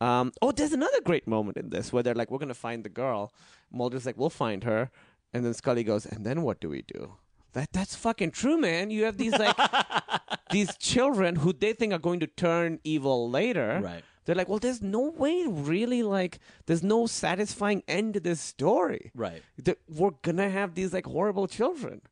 Um, 0.00 0.32
oh, 0.40 0.52
there's 0.52 0.72
another 0.72 1.00
great 1.00 1.26
moment 1.26 1.56
in 1.56 1.70
this 1.70 1.92
where 1.92 2.02
they're 2.02 2.14
like, 2.14 2.30
"We're 2.30 2.38
going 2.38 2.48
to 2.48 2.54
find 2.54 2.84
the 2.84 2.88
girl." 2.88 3.32
Mulder's 3.70 4.06
like, 4.06 4.16
"We'll 4.16 4.30
find 4.30 4.64
her," 4.64 4.90
and 5.32 5.44
then 5.44 5.54
Scully 5.54 5.84
goes, 5.84 6.06
"And 6.06 6.24
then 6.24 6.42
what 6.42 6.60
do 6.60 6.68
we 6.68 6.82
do?" 6.82 7.14
That 7.54 7.72
that's 7.72 7.96
fucking 7.96 8.32
true, 8.32 8.58
man. 8.58 8.90
You 8.90 9.04
have 9.04 9.16
these 9.16 9.32
like 9.32 9.56
these 10.50 10.76
children 10.76 11.36
who 11.36 11.52
they 11.52 11.72
think 11.72 11.92
are 11.92 11.98
going 11.98 12.20
to 12.20 12.26
turn 12.26 12.78
evil 12.84 13.28
later. 13.28 13.80
Right. 13.82 14.04
They're 14.24 14.34
like, 14.36 14.48
well, 14.50 14.58
there's 14.58 14.82
no 14.82 15.00
way, 15.08 15.46
really, 15.48 16.02
like, 16.02 16.38
there's 16.66 16.82
no 16.82 17.06
satisfying 17.06 17.82
end 17.88 18.12
to 18.12 18.20
this 18.20 18.42
story. 18.42 19.10
Right. 19.14 19.42
That 19.56 19.78
we're 19.88 20.10
gonna 20.20 20.50
have 20.50 20.74
these 20.74 20.92
like 20.92 21.06
horrible 21.06 21.46
children. 21.46 22.02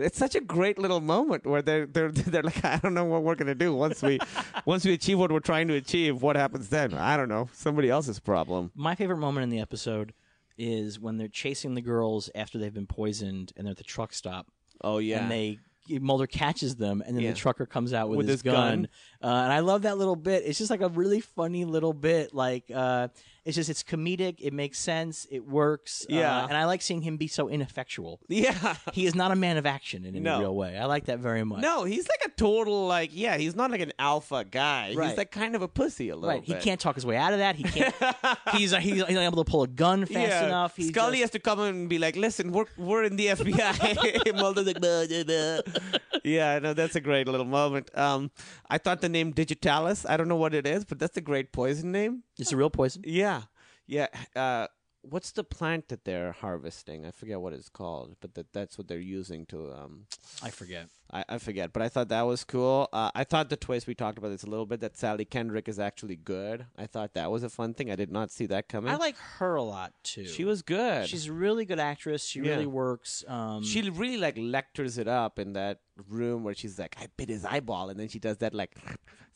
It's 0.00 0.18
such 0.18 0.34
a 0.34 0.40
great 0.40 0.78
little 0.78 1.00
moment 1.00 1.46
where 1.46 1.62
they're 1.62 1.86
they're 1.86 2.10
they're 2.32 2.42
like, 2.42 2.64
I 2.64 2.76
don't 2.78 2.94
know 2.94 3.04
what 3.04 3.22
we're 3.22 3.34
gonna 3.34 3.54
do 3.54 3.74
once 3.74 4.02
we 4.02 4.18
once 4.64 4.84
we 4.84 4.92
achieve 4.94 5.18
what 5.18 5.30
we're 5.30 5.40
trying 5.40 5.68
to 5.68 5.74
achieve. 5.74 6.22
What 6.22 6.36
happens 6.36 6.68
then? 6.68 6.94
I 6.94 7.16
don't 7.16 7.28
know. 7.28 7.48
Somebody 7.52 7.90
else's 7.90 8.18
problem. 8.20 8.70
My 8.74 8.94
favorite 8.94 9.18
moment 9.18 9.44
in 9.44 9.50
the 9.50 9.60
episode 9.60 10.12
is 10.58 10.98
when 11.00 11.16
they're 11.16 11.28
chasing 11.28 11.74
the 11.74 11.80
girls 11.80 12.28
after 12.34 12.58
they've 12.58 12.74
been 12.74 12.86
poisoned 12.86 13.52
and 13.56 13.66
they're 13.66 13.72
at 13.72 13.78
the 13.78 13.84
truck 13.84 14.12
stop. 14.12 14.46
Oh 14.82 14.98
yeah. 14.98 15.22
And 15.22 15.30
they 15.30 15.58
Mulder 15.98 16.26
catches 16.28 16.76
them, 16.76 17.02
and 17.04 17.16
then 17.16 17.24
Yeah. 17.24 17.30
the 17.30 17.36
trucker 17.36 17.66
comes 17.66 17.92
out 17.92 18.08
with, 18.08 18.18
With 18.18 18.28
his, 18.28 18.34
his 18.36 18.42
gun. 18.42 18.86
Uh, 19.20 19.26
and 19.26 19.52
I 19.52 19.58
love 19.60 19.82
that 19.82 19.98
little 19.98 20.14
bit. 20.14 20.44
It's 20.44 20.58
just 20.58 20.70
like 20.70 20.82
a 20.82 20.88
really 20.88 21.20
funny 21.20 21.64
little 21.64 21.92
bit. 21.92 22.32
Like 22.32 22.70
uh, 22.72 23.08
it's 23.44 23.56
just 23.56 23.70
it's 23.70 23.82
comedic. 23.82 24.36
It 24.40 24.52
makes 24.52 24.78
sense. 24.78 25.26
It 25.30 25.46
works. 25.46 26.06
Uh, 26.10 26.14
Yeah. 26.16 26.44
and 26.46 26.56
I 26.56 26.64
like 26.66 26.82
seeing 26.82 27.02
him 27.02 27.16
be 27.16 27.26
so 27.28 27.48
ineffectual. 27.48 28.20
yeah. 28.28 28.76
He 28.92 29.06
is 29.06 29.14
not 29.14 29.30
a 29.32 29.36
man 29.36 29.56
of 29.56 29.66
action 29.66 30.04
in 30.04 30.14
any 30.14 30.20
No. 30.20 30.40
real 30.40 30.54
way. 30.54 30.76
I 30.76 30.84
like 30.86 31.06
that 31.06 31.18
very 31.20 31.44
much. 31.44 31.60
No, 31.62 31.84
he's 31.84 32.06
like 32.08 32.22
a 32.26 32.34
total 32.36 32.86
like 32.86 33.10
yeah. 33.12 33.36
He's 33.38 33.54
not 33.56 33.70
like 33.70 33.80
an 33.80 33.92
alpha 33.98 34.44
guy. 34.44 34.94
Right. 34.94 35.08
He's 35.08 35.16
like 35.18 35.30
kind 35.30 35.54
of 35.54 35.62
a 35.62 35.68
pussy 35.68 36.08
a 36.10 36.16
little 36.16 36.30
Right, 36.30 36.44
he 36.44 36.54
can't 36.54 36.80
talk 36.80 36.94
his 36.96 37.06
way 37.06 37.16
out 37.16 37.32
of 37.32 37.38
that. 37.38 37.56
He 37.56 37.64
can't. 37.64 37.94
he's, 38.52 38.72
he's 38.76 38.82
he's 39.06 39.16
unable 39.16 39.42
to 39.44 39.50
pull 39.50 39.62
a 39.62 39.68
gun 39.68 40.06
fast 40.06 40.44
enough. 40.44 40.76
He's 40.76 40.88
Scully 40.88 41.12
just- 41.18 41.20
has 41.22 41.30
to 41.32 41.38
come 41.38 41.60
in 41.60 41.66
and 41.74 41.88
be 41.88 41.98
like, 41.98 42.16
"Listen, 42.16 42.52
we're 42.52 42.66
we're 42.76 43.04
in 43.04 43.16
the 43.16 43.26
FBI." 43.28 44.34
Mulder's 44.40 44.66
like, 44.66 44.80
"Nah, 44.80 45.04
nah, 45.04 45.22
nah." 45.24 45.88
"Yeah, 46.24 46.58
no, 46.58 46.74
that's 46.74 46.96
a 46.96 47.00
great 47.00 47.26
little 47.28 47.46
moment." 47.46 47.90
Um, 47.96 48.30
I 48.68 48.78
thought 48.78 49.00
the 49.00 49.08
name 49.08 49.32
Digitalis. 49.32 50.04
I 50.06 50.16
don't 50.16 50.28
know 50.28 50.36
what 50.36 50.54
it 50.54 50.66
is, 50.66 50.84
but 50.84 50.98
that's 50.98 51.16
a 51.16 51.20
great 51.20 51.52
poison 51.52 51.92
name. 51.92 52.22
It's 52.40 52.52
a 52.52 52.56
real 52.56 52.70
poison. 52.70 53.02
Yeah, 53.06 53.42
yeah. 53.86 54.08
Uh, 54.34 54.66
what's 55.02 55.32
the 55.32 55.44
plant 55.44 55.88
that 55.88 56.04
they're 56.04 56.32
harvesting? 56.32 57.06
I 57.06 57.10
forget 57.10 57.40
what 57.40 57.52
it's 57.52 57.68
called, 57.68 58.16
but 58.20 58.34
that 58.34 58.52
that's 58.52 58.76
what 58.78 58.88
they're 58.88 58.98
using 58.98 59.46
to. 59.46 59.72
Um, 59.72 60.06
I 60.42 60.50
forget. 60.50 60.86
I, 61.12 61.24
I 61.28 61.38
forget, 61.38 61.72
but 61.72 61.82
I 61.82 61.88
thought 61.88 62.08
that 62.10 62.22
was 62.22 62.44
cool. 62.44 62.88
Uh, 62.92 63.10
I 63.16 63.24
thought 63.24 63.48
the 63.50 63.56
twist 63.56 63.88
we 63.88 63.96
talked 63.96 64.16
about 64.16 64.28
this 64.28 64.44
a 64.44 64.46
little 64.46 64.64
bit 64.66 64.78
that 64.80 64.96
Sally 64.96 65.24
Kendrick 65.24 65.68
is 65.68 65.80
actually 65.80 66.14
good. 66.14 66.66
I 66.78 66.86
thought 66.86 67.14
that 67.14 67.32
was 67.32 67.42
a 67.42 67.48
fun 67.48 67.74
thing. 67.74 67.90
I 67.90 67.96
did 67.96 68.12
not 68.12 68.30
see 68.30 68.46
that 68.46 68.68
coming. 68.68 68.92
I 68.92 68.96
like 68.96 69.16
her 69.38 69.56
a 69.56 69.62
lot 69.62 69.92
too. 70.04 70.24
She 70.26 70.44
was 70.44 70.62
good. 70.62 71.08
She's 71.08 71.26
a 71.26 71.32
really 71.32 71.64
good 71.64 71.80
actress. 71.80 72.24
She 72.24 72.38
Yeah. 72.38 72.52
really 72.52 72.66
works. 72.66 73.24
Um, 73.26 73.64
she 73.64 73.90
really 73.90 74.18
like 74.18 74.36
lectures 74.38 74.98
it 74.98 75.08
up 75.08 75.40
in 75.40 75.54
that 75.54 75.80
room 76.08 76.44
where 76.44 76.54
she's 76.54 76.78
like, 76.78 76.94
I 77.00 77.08
bit 77.16 77.28
his 77.28 77.44
eyeball, 77.44 77.88
and 77.90 77.98
then 77.98 78.06
she 78.08 78.20
does 78.20 78.38
that 78.38 78.54
like 78.54 78.76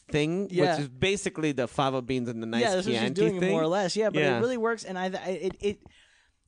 thing, 0.09 0.49
Yeah. 0.51 0.73
which 0.73 0.81
is 0.83 0.89
basically 0.89 1.53
the 1.53 1.67
fava 1.69 2.03
beans 2.03 2.29
and 2.29 2.43
the 2.43 2.47
nice 2.47 2.63
yeah, 2.63 2.75
that's 2.75 2.87
what 2.87 2.97
she's 2.97 3.11
doing 3.11 3.41
thing. 3.41 3.51
more 3.51 3.63
or 3.63 3.67
less. 3.67 3.97
Yeah, 3.97 4.11
but 4.11 4.21
Yeah. 4.21 4.37
it 4.37 4.41
really 4.41 4.57
works, 4.59 4.85
and 4.85 4.99
I, 4.99 5.07
I 5.07 5.29
it, 5.31 5.57
it 5.61 5.79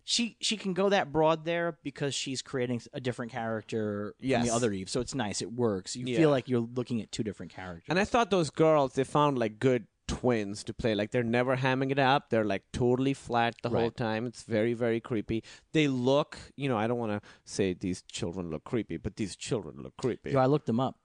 she 0.05 0.37
she 0.41 0.57
can 0.57 0.73
go 0.73 0.89
that 0.91 1.11
broad 1.13 1.45
there 1.45 1.79
because 1.83 2.15
she's 2.15 2.41
creating 2.43 2.81
a 2.93 3.01
different 3.01 3.33
character 3.33 4.15
from 4.19 4.29
Yes. 4.29 4.47
the 4.47 4.55
other 4.55 4.73
Eve. 4.73 4.89
So 4.89 5.01
it's 5.01 5.15
nice. 5.15 5.43
It 5.43 5.53
works. 5.53 5.97
You 5.97 6.07
Yeah. 6.07 6.17
feel 6.19 6.31
like 6.31 6.49
you're 6.49 6.61
looking 6.61 7.01
at 7.03 7.11
two 7.11 7.25
different 7.25 7.53
characters. 7.53 7.87
And 7.89 7.99
I 7.99 8.05
thought 8.05 8.31
those 8.31 8.51
girls, 8.51 8.93
they 8.95 9.03
found 9.05 9.37
like 9.39 9.59
good 9.59 9.87
twins 10.07 10.63
to 10.63 10.73
play. 10.73 10.95
Like 10.95 11.11
they're 11.11 11.25
never 11.25 11.57
hamming 11.57 11.91
it 11.91 11.99
up. 11.99 12.31
They're 12.31 12.45
like 12.45 12.63
totally 12.73 13.15
flat 13.15 13.57
the 13.65 13.71
whole 13.71 13.91
time. 13.91 14.27
It's 14.27 14.45
very, 14.45 14.75
very 14.75 15.01
creepy. 15.01 15.43
They 15.73 15.89
look, 15.89 16.39
you 16.55 16.69
know, 16.69 16.77
I 16.77 16.87
don't 16.87 16.99
want 16.99 17.11
to 17.21 17.29
say 17.45 17.73
these 17.75 18.03
children 18.03 18.49
look 18.51 18.63
creepy, 18.63 18.99
but 18.99 19.17
these 19.17 19.35
children 19.35 19.79
look 19.83 19.97
creepy. 19.97 20.31
Yo, 20.31 20.39
I 20.39 20.47
looked 20.47 20.67
them 20.67 20.79
up. 20.79 21.01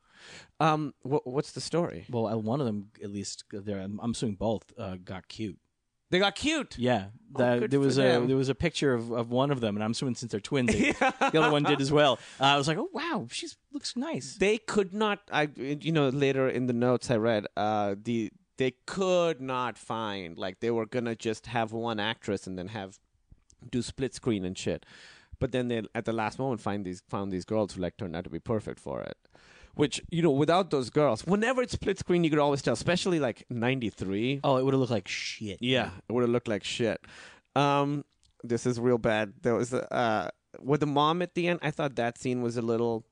Um, 0.60 0.94
wh- 1.04 1.26
what's 1.26 1.52
the 1.52 1.62
story? 1.62 2.06
Well, 2.10 2.28
uh, 2.28 2.38
one 2.38 2.60
of 2.62 2.66
them 2.68 2.90
at 3.04 3.10
least. 3.12 3.44
There, 3.52 3.80
I'm, 3.80 4.00
I'm 4.02 4.12
assuming 4.12 4.36
both 4.36 4.64
uh, 4.78 4.98
got 5.04 5.28
cute. 5.28 5.58
They 6.10 6.20
got 6.20 6.36
cute. 6.36 6.78
Yeah, 6.78 7.06
Oh, 7.36 7.38
the- 7.38 7.60
good 7.62 7.72
there 7.72 7.80
for 7.80 7.86
was 7.86 7.98
a 7.98 8.02
them. 8.02 8.28
there 8.28 8.36
was 8.36 8.50
a 8.50 8.56
picture 8.56 8.94
of, 8.94 9.12
of 9.12 9.32
one 9.32 9.50
of 9.50 9.62
them, 9.62 9.78
and 9.78 9.84
I'm 9.84 9.92
assuming 9.92 10.16
since 10.16 10.32
they're 10.32 10.42
twins, 10.42 10.74
they, 10.74 10.92
the 11.32 11.40
other 11.42 11.52
one 11.52 11.64
did 11.64 11.80
as 11.80 11.90
well. 11.92 12.20
Uh, 12.40 12.44
I 12.44 12.58
was 12.58 12.68
like, 12.68 12.78
oh 12.78 12.90
wow, 12.92 13.28
she 13.32 13.48
looks 13.72 13.96
nice. 13.96 14.36
They 14.36 14.58
could 14.58 14.94
not. 14.94 15.20
I, 15.32 15.48
you 15.56 15.94
know, 15.94 16.10
later 16.10 16.50
in 16.50 16.66
the 16.68 16.74
notes 16.74 17.10
I 17.10 17.16
read, 17.16 17.46
uh, 17.56 17.96
the 18.02 18.30
they 18.58 18.74
could 18.86 19.40
not 19.42 19.78
find 19.78 20.38
like 20.38 20.60
they 20.60 20.70
were 20.70 20.86
gonna 20.86 21.16
just 21.16 21.46
have 21.48 21.72
one 21.72 22.00
actress 22.00 22.46
and 22.46 22.58
then 22.60 22.68
have 22.68 23.00
do 23.70 23.82
split 23.82 24.14
screen 24.14 24.44
and 24.44 24.58
shit. 24.58 24.86
But 25.40 25.54
then 25.54 25.70
they 25.70 25.82
at 25.96 26.04
the 26.06 26.14
last 26.14 26.38
moment 26.40 26.60
find 26.60 26.84
these 26.86 27.02
found 27.10 27.32
these 27.32 27.46
girls 27.46 27.74
who 27.74 27.82
like 27.82 27.96
turned 27.96 28.18
out 28.18 28.26
to 28.26 28.30
be 28.30 28.40
perfect 28.40 28.80
for 28.82 29.02
it. 29.02 29.18
Which 29.76 30.02
you 30.10 30.22
know, 30.22 30.32
without 30.32 30.70
those 30.70 30.90
girls, 30.90 31.26
whenever 31.26 31.62
it's 31.62 31.74
split 31.74 31.98
screen, 31.98 32.24
you 32.24 32.30
could 32.30 32.40
always 32.40 32.62
tell. 32.62 32.74
Especially 32.74 33.20
like 33.20 33.46
'93. 33.50 34.42
Oh, 34.44 34.58
it 34.58 34.66
would 34.66 34.74
have 34.74 34.80
looked 34.80 34.92
like 34.92 35.08
shit. 35.08 35.60
Yeah, 35.62 35.92
it 36.08 36.12
would 36.12 36.22
have 36.22 36.30
looked 36.30 36.48
like 36.48 36.64
shit. 36.64 37.00
Um, 37.56 38.04
this 38.44 38.66
is 38.66 38.80
real 38.80 38.98
bad. 38.98 39.34
There 39.42 39.56
was 39.56 39.74
a, 39.74 39.94
uh, 39.94 40.30
with 40.60 40.82
the 40.82 40.88
mom 40.88 41.22
at 41.22 41.36
the 41.36 41.48
end. 41.48 41.60
I 41.62 41.72
thought 41.72 41.96
that 41.96 42.18
scene 42.18 42.42
was 42.42 42.58
a 42.58 42.62
little 42.62 43.06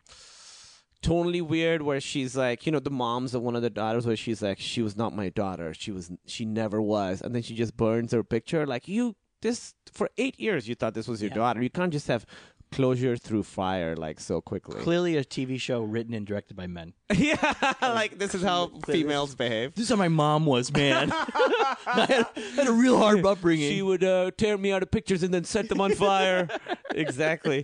totally 1.01 1.41
weird, 1.41 1.81
where 1.81 2.01
she's 2.01 2.35
like, 2.35 2.65
you 2.65 2.71
know, 2.71 2.79
the 2.79 2.89
mom's 2.89 3.33
of 3.33 3.41
one 3.41 3.55
of 3.55 3.61
the 3.61 3.69
daughters, 3.69 4.05
where 4.05 4.17
she's 4.17 4.41
like, 4.41 4.59
she 4.59 4.81
was 4.81 4.97
not 4.97 5.15
my 5.15 5.29
daughter. 5.29 5.73
She 5.73 5.91
was, 5.91 6.11
she 6.25 6.43
never 6.45 6.81
was, 6.81 7.21
and 7.21 7.33
then 7.33 7.41
she 7.41 7.55
just 7.55 7.77
burns 7.77 8.11
her 8.11 8.23
picture. 8.23 8.67
Like 8.67 8.87
you, 8.87 9.15
this 9.41 9.73
for 9.93 10.09
eight 10.17 10.37
years, 10.39 10.67
you 10.67 10.75
thought 10.75 10.93
this 10.93 11.07
was 11.07 11.21
your 11.21 11.31
daughter. 11.31 11.61
You 11.61 11.69
can't 11.69 11.93
just 11.93 12.07
have 12.07 12.25
closure 12.71 13.17
through 13.17 13.43
fire 13.43 13.95
like 13.95 14.19
so 14.19 14.41
quickly. 14.41 14.81
Clearly, 14.81 15.17
a 15.17 15.23
TV 15.23 15.59
show 15.59 15.81
written 15.81 16.13
and 16.13 16.25
directed 16.25 16.55
by 16.55 16.67
men. 16.67 16.93
yeah, 17.13 17.53
like 17.81 18.17
this 18.19 18.35
is 18.35 18.43
how 18.43 18.67
females 18.85 19.35
behave. 19.35 19.75
This 19.75 19.83
is 19.83 19.89
how 19.89 19.95
my 19.95 20.07
mom 20.07 20.45
was, 20.45 20.71
man. 20.71 21.11
I 21.13 22.05
had, 22.07 22.43
had 22.55 22.67
a 22.67 22.71
real 22.71 22.97
hard 22.97 23.25
upbringing. 23.25 23.71
She 23.71 23.81
would 23.81 24.03
uh, 24.03 24.31
tear 24.37 24.57
me 24.57 24.71
out 24.71 24.83
of 24.83 24.91
pictures 24.91 25.23
and 25.23 25.33
then 25.33 25.43
set 25.43 25.69
them 25.69 25.81
on 25.81 25.93
fire. 25.93 26.47
exactly. 26.91 27.63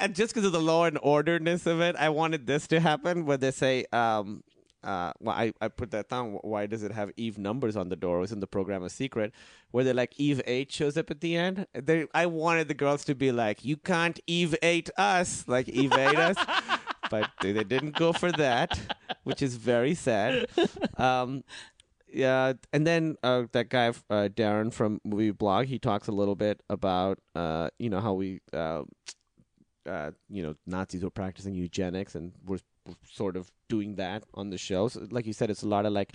And 0.00 0.14
just 0.14 0.34
because 0.34 0.46
of 0.46 0.52
the 0.52 0.60
law 0.60 0.84
and 0.84 0.98
orderness 1.02 1.66
of 1.66 1.80
it, 1.80 1.96
I 1.96 2.08
wanted 2.08 2.46
this 2.46 2.66
to 2.68 2.80
happen 2.80 3.26
where 3.26 3.36
they 3.36 3.50
say, 3.50 3.84
um, 3.92 4.42
uh, 4.86 5.12
well, 5.18 5.34
I, 5.34 5.52
I 5.60 5.68
put 5.68 5.90
that 5.90 6.08
down. 6.08 6.38
Why 6.42 6.66
does 6.66 6.84
it 6.84 6.92
have 6.92 7.10
Eve 7.16 7.38
numbers 7.38 7.76
on 7.76 7.88
the 7.88 7.96
door? 7.96 8.18
It 8.18 8.20
was 8.20 8.32
in 8.32 8.38
the 8.38 8.46
program 8.46 8.84
a 8.84 8.88
secret 8.88 9.32
where 9.72 9.82
they're 9.82 9.92
like 9.92 10.14
Eve 10.16 10.40
8 10.46 10.70
shows 10.70 10.96
up 10.96 11.10
at 11.10 11.20
the 11.20 11.36
end. 11.36 11.66
They, 11.74 12.06
I 12.14 12.26
wanted 12.26 12.68
the 12.68 12.74
girls 12.74 13.04
to 13.06 13.14
be 13.16 13.32
like, 13.32 13.64
you 13.64 13.76
can't 13.76 14.18
Eve 14.28 14.54
8 14.62 14.90
us, 14.96 15.44
like 15.48 15.68
Eve 15.68 15.92
8 15.92 16.16
us. 16.16 16.36
But 17.08 17.30
they, 17.40 17.52
they 17.52 17.62
didn't 17.62 17.94
go 17.94 18.12
for 18.12 18.32
that, 18.32 18.76
which 19.22 19.40
is 19.40 19.54
very 19.54 19.94
sad. 19.94 20.46
Um, 20.96 21.44
yeah, 22.12 22.54
and 22.72 22.84
then 22.84 23.14
uh, 23.22 23.44
that 23.52 23.68
guy 23.68 23.90
uh, 24.10 24.28
Darren 24.28 24.72
from 24.72 25.00
Movie 25.04 25.30
Blog, 25.30 25.66
he 25.66 25.78
talks 25.78 26.08
a 26.08 26.12
little 26.12 26.34
bit 26.34 26.60
about 26.68 27.20
uh, 27.36 27.68
you 27.78 27.90
know 27.90 28.00
how 28.00 28.14
we 28.14 28.40
uh, 28.52 28.82
uh, 29.88 30.10
you 30.28 30.42
know 30.42 30.56
Nazis 30.66 31.04
were 31.04 31.10
practicing 31.10 31.54
eugenics 31.54 32.16
and 32.16 32.32
we're 32.44 32.58
sort 33.10 33.36
of 33.36 33.50
doing 33.68 33.96
that 33.96 34.24
on 34.34 34.50
the 34.50 34.58
show. 34.58 34.88
So, 34.88 35.06
like 35.10 35.26
you 35.26 35.32
said, 35.32 35.50
it's 35.50 35.62
a 35.62 35.68
lot 35.68 35.86
of 35.86 35.92
like 35.92 36.12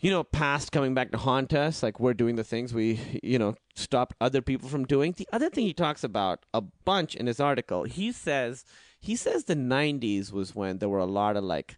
you 0.00 0.10
know 0.10 0.24
past 0.24 0.72
coming 0.72 0.94
back 0.94 1.10
to 1.12 1.18
haunt 1.18 1.52
us. 1.52 1.82
Like 1.82 2.00
we're 2.00 2.14
doing 2.14 2.36
the 2.36 2.44
things 2.44 2.72
we 2.72 3.00
you 3.22 3.38
know 3.38 3.54
stopped 3.74 4.14
other 4.20 4.42
people 4.42 4.68
from 4.68 4.84
doing. 4.84 5.12
The 5.16 5.28
other 5.32 5.50
thing 5.50 5.64
he 5.64 5.74
talks 5.74 6.04
about 6.04 6.44
a 6.52 6.60
bunch 6.60 7.14
in 7.14 7.26
his 7.26 7.40
article, 7.40 7.84
he 7.84 8.12
says 8.12 8.64
he 9.00 9.16
says 9.16 9.44
the 9.44 9.56
'90s 9.56 10.32
was 10.32 10.54
when 10.54 10.78
there 10.78 10.88
were 10.88 10.98
a 10.98 11.04
lot 11.04 11.36
of 11.36 11.44
like 11.44 11.76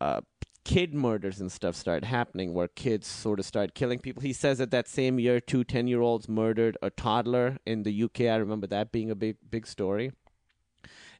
uh, 0.00 0.20
kid 0.64 0.94
murders 0.94 1.40
and 1.40 1.50
stuff 1.50 1.74
started 1.74 2.06
happening 2.06 2.54
where 2.54 2.68
kids 2.68 3.06
sort 3.06 3.38
of 3.38 3.46
started 3.46 3.74
killing 3.74 3.98
people. 3.98 4.22
He 4.22 4.32
says 4.32 4.58
that 4.58 4.70
that 4.70 4.88
same 4.88 5.18
year, 5.18 5.40
two 5.40 5.64
10 5.64 5.88
year 5.88 6.00
olds 6.00 6.28
murdered 6.28 6.76
a 6.82 6.90
toddler 6.90 7.58
in 7.66 7.82
the 7.82 8.04
UK. 8.04 8.22
I 8.22 8.36
remember 8.36 8.66
that 8.68 8.92
being 8.92 9.10
a 9.10 9.14
big, 9.14 9.36
big 9.50 9.66
story. 9.66 10.12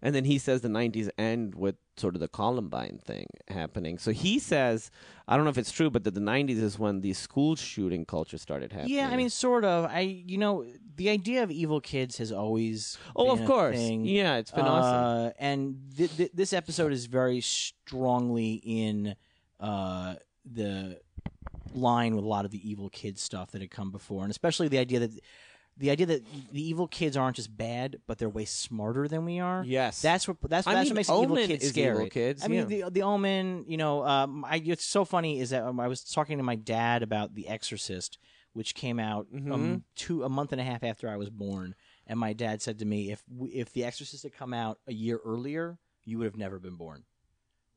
And 0.02 0.14
then 0.14 0.24
he 0.24 0.38
says 0.38 0.60
the 0.60 0.68
90s 0.68 1.10
end 1.18 1.54
with 1.54 1.76
sort 2.00 2.14
of 2.14 2.20
the 2.20 2.28
Columbine 2.28 2.98
thing 3.04 3.26
happening. 3.48 3.98
So 3.98 4.10
he 4.10 4.38
says, 4.38 4.90
I 5.28 5.36
don't 5.36 5.44
know 5.44 5.50
if 5.50 5.58
it's 5.58 5.70
true, 5.70 5.90
but 5.90 6.02
that 6.04 6.14
the 6.14 6.20
90s 6.20 6.60
is 6.60 6.78
when 6.78 7.02
the 7.02 7.12
school 7.12 7.54
shooting 7.54 8.04
culture 8.04 8.38
started 8.38 8.72
happening. 8.72 8.96
Yeah, 8.96 9.08
I 9.10 9.16
mean, 9.16 9.30
sort 9.30 9.64
of. 9.64 9.84
I, 9.84 10.00
you 10.00 10.38
know, 10.38 10.64
the 10.96 11.10
idea 11.10 11.42
of 11.42 11.50
evil 11.50 11.80
kids 11.80 12.16
has 12.18 12.32
always. 12.32 12.98
Oh, 13.14 13.30
of 13.30 13.44
course. 13.44 13.76
thing. 13.76 14.04
Yeah, 14.04 14.36
it's 14.36 14.50
been 14.50 14.66
awesome. 14.66 15.26
Uh, 15.26 15.30
and 15.38 15.76
th- 15.96 16.16
th- 16.16 16.30
this 16.34 16.52
episode 16.52 16.92
is 16.92 17.06
very 17.06 17.40
strongly 17.40 18.54
in 18.64 19.14
uh, 19.60 20.14
the 20.50 20.98
line 21.72 22.16
with 22.16 22.24
a 22.24 22.28
lot 22.28 22.44
of 22.44 22.50
the 22.50 22.68
evil 22.68 22.88
kid 22.90 23.18
stuff 23.18 23.52
that 23.52 23.60
had 23.60 23.70
come 23.70 23.90
before, 23.90 24.22
and 24.22 24.30
especially 24.30 24.68
the 24.68 24.78
idea 24.78 24.98
that 25.00 25.12
the 25.80 25.90
idea 25.90 26.06
that 26.06 26.24
the 26.52 26.62
evil 26.62 26.86
kids 26.86 27.16
aren't 27.16 27.36
just 27.36 27.56
bad, 27.56 27.98
but 28.06 28.18
they're 28.18 28.28
way 28.28 28.44
smarter 28.44 29.08
than 29.08 29.24
we 29.24 29.40
are. 29.40 29.64
Yes. 29.66 30.00
that's 30.00 30.28
what 30.28 30.36
that's, 30.48 30.66
I 30.66 30.74
that's 30.74 30.84
mean, 30.84 30.90
what 30.90 30.96
makes 30.96 31.08
the 31.08 31.22
evil 31.22 31.36
kids 31.48 31.68
scary. 31.68 31.96
evil 31.96 32.08
kids, 32.08 32.44
I 32.44 32.48
mean, 32.48 32.68
the 32.68 32.84
the 32.90 33.02
Omen. 33.02 33.64
You 33.66 33.76
know, 33.78 34.06
um, 34.06 34.44
I, 34.44 34.62
it's 34.64 34.84
so 34.84 35.04
funny 35.04 35.40
is 35.40 35.50
that 35.50 35.64
um, 35.64 35.80
I 35.80 35.88
was 35.88 36.04
talking 36.04 36.38
to 36.38 36.44
my 36.44 36.54
dad 36.54 37.02
about 37.02 37.34
The 37.34 37.48
Exorcist, 37.48 38.18
which 38.52 38.74
came 38.74 39.00
out 39.00 39.26
Mm-hmm. 39.32 39.52
um, 39.52 39.84
two 39.96 40.22
a 40.22 40.28
month 40.28 40.52
and 40.52 40.60
a 40.60 40.64
half 40.64 40.84
after 40.84 41.08
I 41.08 41.16
was 41.16 41.30
born, 41.30 41.74
and 42.06 42.18
my 42.18 42.32
dad 42.32 42.62
said 42.62 42.78
to 42.80 42.84
me, 42.84 43.10
if 43.10 43.22
if 43.52 43.72
The 43.72 43.84
Exorcist 43.84 44.22
had 44.22 44.34
come 44.34 44.52
out 44.54 44.78
a 44.86 44.92
year 44.92 45.18
earlier, 45.24 45.78
you 46.04 46.18
would 46.18 46.26
have 46.26 46.36
never 46.36 46.58
been 46.58 46.76
born. 46.76 47.04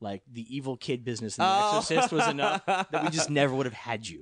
Like 0.04 0.22
the 0.30 0.44
evil 0.54 0.76
kid 0.76 1.04
business 1.04 1.38
in 1.38 1.42
The 1.42 1.48
Oh. 1.50 1.78
Exorcist 1.78 2.12
was 2.12 2.28
enough 2.28 2.64
that 2.66 3.02
we 3.02 3.10
just 3.10 3.30
never 3.30 3.54
would 3.54 3.66
have 3.66 3.74
had 3.90 4.06
you. 4.06 4.20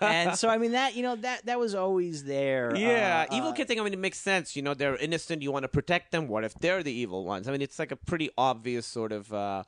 And 0.00 0.36
so, 0.36 0.48
I 0.48 0.56
mean, 0.58 0.72
that 0.72 0.94
you 0.96 1.02
know 1.02 1.16
that 1.16 1.44
that 1.46 1.58
was 1.58 1.74
always 1.74 2.24
there. 2.24 2.74
Yeah, 2.76 3.26
Uh, 3.30 3.36
evil 3.36 3.50
uh, 3.50 3.52
kid 3.52 3.66
thing. 3.68 3.80
I 3.80 3.82
mean, 3.84 3.92
it 3.92 3.98
makes 3.98 4.18
sense. 4.18 4.56
You 4.56 4.62
know, 4.62 4.72
they're 4.74 4.96
innocent. 4.96 5.42
You 5.42 5.52
want 5.52 5.64
to 5.64 5.68
protect 5.68 6.12
them. 6.12 6.28
What 6.28 6.44
if 6.44 6.54
they're 6.54 6.82
the 6.82 6.92
evil 6.92 7.24
ones? 7.26 7.48
I 7.48 7.52
mean, 7.52 7.60
it's 7.62 7.78
like 7.78 7.92
a 7.92 7.96
pretty 7.96 8.30
obvious 8.38 8.86
sort 8.86 9.12
of 9.12 9.32
uh, 9.34 9.64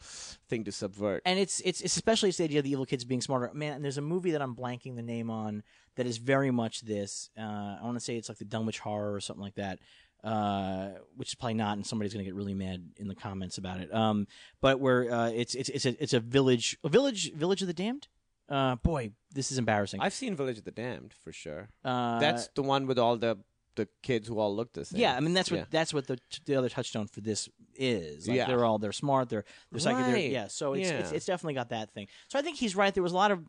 thing 0.48 0.64
to 0.64 0.72
subvert. 0.72 1.22
and 1.26 1.38
it's, 1.38 1.60
it's 1.60 1.80
it's 1.80 1.96
especially 1.96 2.28
it's 2.30 2.38
the 2.38 2.44
idea 2.44 2.60
of 2.60 2.64
the 2.64 2.70
evil 2.70 2.86
kids 2.86 3.04
being 3.04 3.20
smarter. 3.20 3.50
Man, 3.52 3.72
and 3.74 3.84
there's 3.84 3.98
a 3.98 4.02
movie 4.02 4.30
that 4.30 4.40
I'm 4.42 4.54
blanking 4.54 4.96
the 4.96 5.02
name 5.02 5.28
on 5.30 5.62
that 5.96 6.06
is 6.06 6.18
very 6.18 6.52
much 6.52 6.82
this. 6.82 7.30
Uh, 7.36 7.42
I 7.42 7.80
want 7.82 7.96
to 7.96 8.00
say 8.00 8.16
it's 8.16 8.28
like 8.28 8.38
the 8.38 8.44
Dunwich 8.44 8.78
Horror 8.78 9.12
or 9.12 9.20
something 9.20 9.42
like 9.42 9.56
that. 9.56 9.80
Uh, 10.24 10.88
which 11.16 11.28
is 11.28 11.34
probably 11.36 11.54
not, 11.54 11.76
and 11.76 11.86
somebody's 11.86 12.12
gonna 12.12 12.24
get 12.24 12.34
really 12.34 12.54
mad 12.54 12.90
in 12.96 13.06
the 13.06 13.14
comments 13.14 13.56
about 13.56 13.80
it. 13.80 13.92
Um, 13.94 14.26
but 14.60 14.80
where 14.80 15.10
uh, 15.12 15.28
it's 15.30 15.54
it's 15.54 15.68
it's 15.68 15.86
a 15.86 16.02
it's 16.02 16.12
a 16.12 16.18
village, 16.20 16.76
a 16.82 16.88
village, 16.88 17.32
village 17.34 17.60
of 17.62 17.68
the 17.68 17.74
damned. 17.74 18.08
Uh, 18.48 18.74
boy, 18.76 19.10
this 19.32 19.52
is 19.52 19.58
embarrassing. 19.58 20.00
I've 20.00 20.14
seen 20.14 20.34
Village 20.34 20.56
of 20.58 20.64
the 20.64 20.70
Damned 20.70 21.12
for 21.22 21.32
sure. 21.32 21.68
uh, 21.84 22.18
That's 22.18 22.48
the 22.54 22.62
one 22.62 22.86
with 22.86 22.98
all 22.98 23.16
the 23.16 23.38
the 23.76 23.86
kids 24.02 24.26
who 24.26 24.40
all 24.40 24.56
look 24.56 24.72
the 24.72 24.84
same. 24.86 24.98
Yeah, 25.00 25.14
I 25.14 25.20
mean 25.20 25.34
that's 25.34 25.50
what 25.52 25.58
Yeah. 25.58 25.64
that's 25.70 25.94
what 25.94 26.06
the 26.08 26.18
the 26.46 26.56
other 26.56 26.68
touchstone 26.68 27.06
for 27.06 27.20
this 27.20 27.48
is. 27.76 28.26
Like 28.26 28.38
Yeah. 28.38 28.46
they're 28.46 28.64
all 28.64 28.78
they're 28.78 28.90
smart, 28.92 29.28
they're 29.28 29.44
they're 29.70 29.80
psychic, 29.80 30.06
they're- 30.06 30.16
yeah. 30.16 30.48
So 30.48 30.72
it's, 30.74 30.88
it's 30.90 31.12
it's 31.12 31.26
definitely 31.26 31.54
got 31.54 31.68
that 31.68 31.92
thing. 31.92 32.08
So 32.28 32.38
I 32.38 32.42
think 32.42 32.56
he's 32.56 32.74
right. 32.74 32.92
There 32.92 33.02
was 33.04 33.12
a 33.12 33.16
lot 33.16 33.30
of 33.30 33.46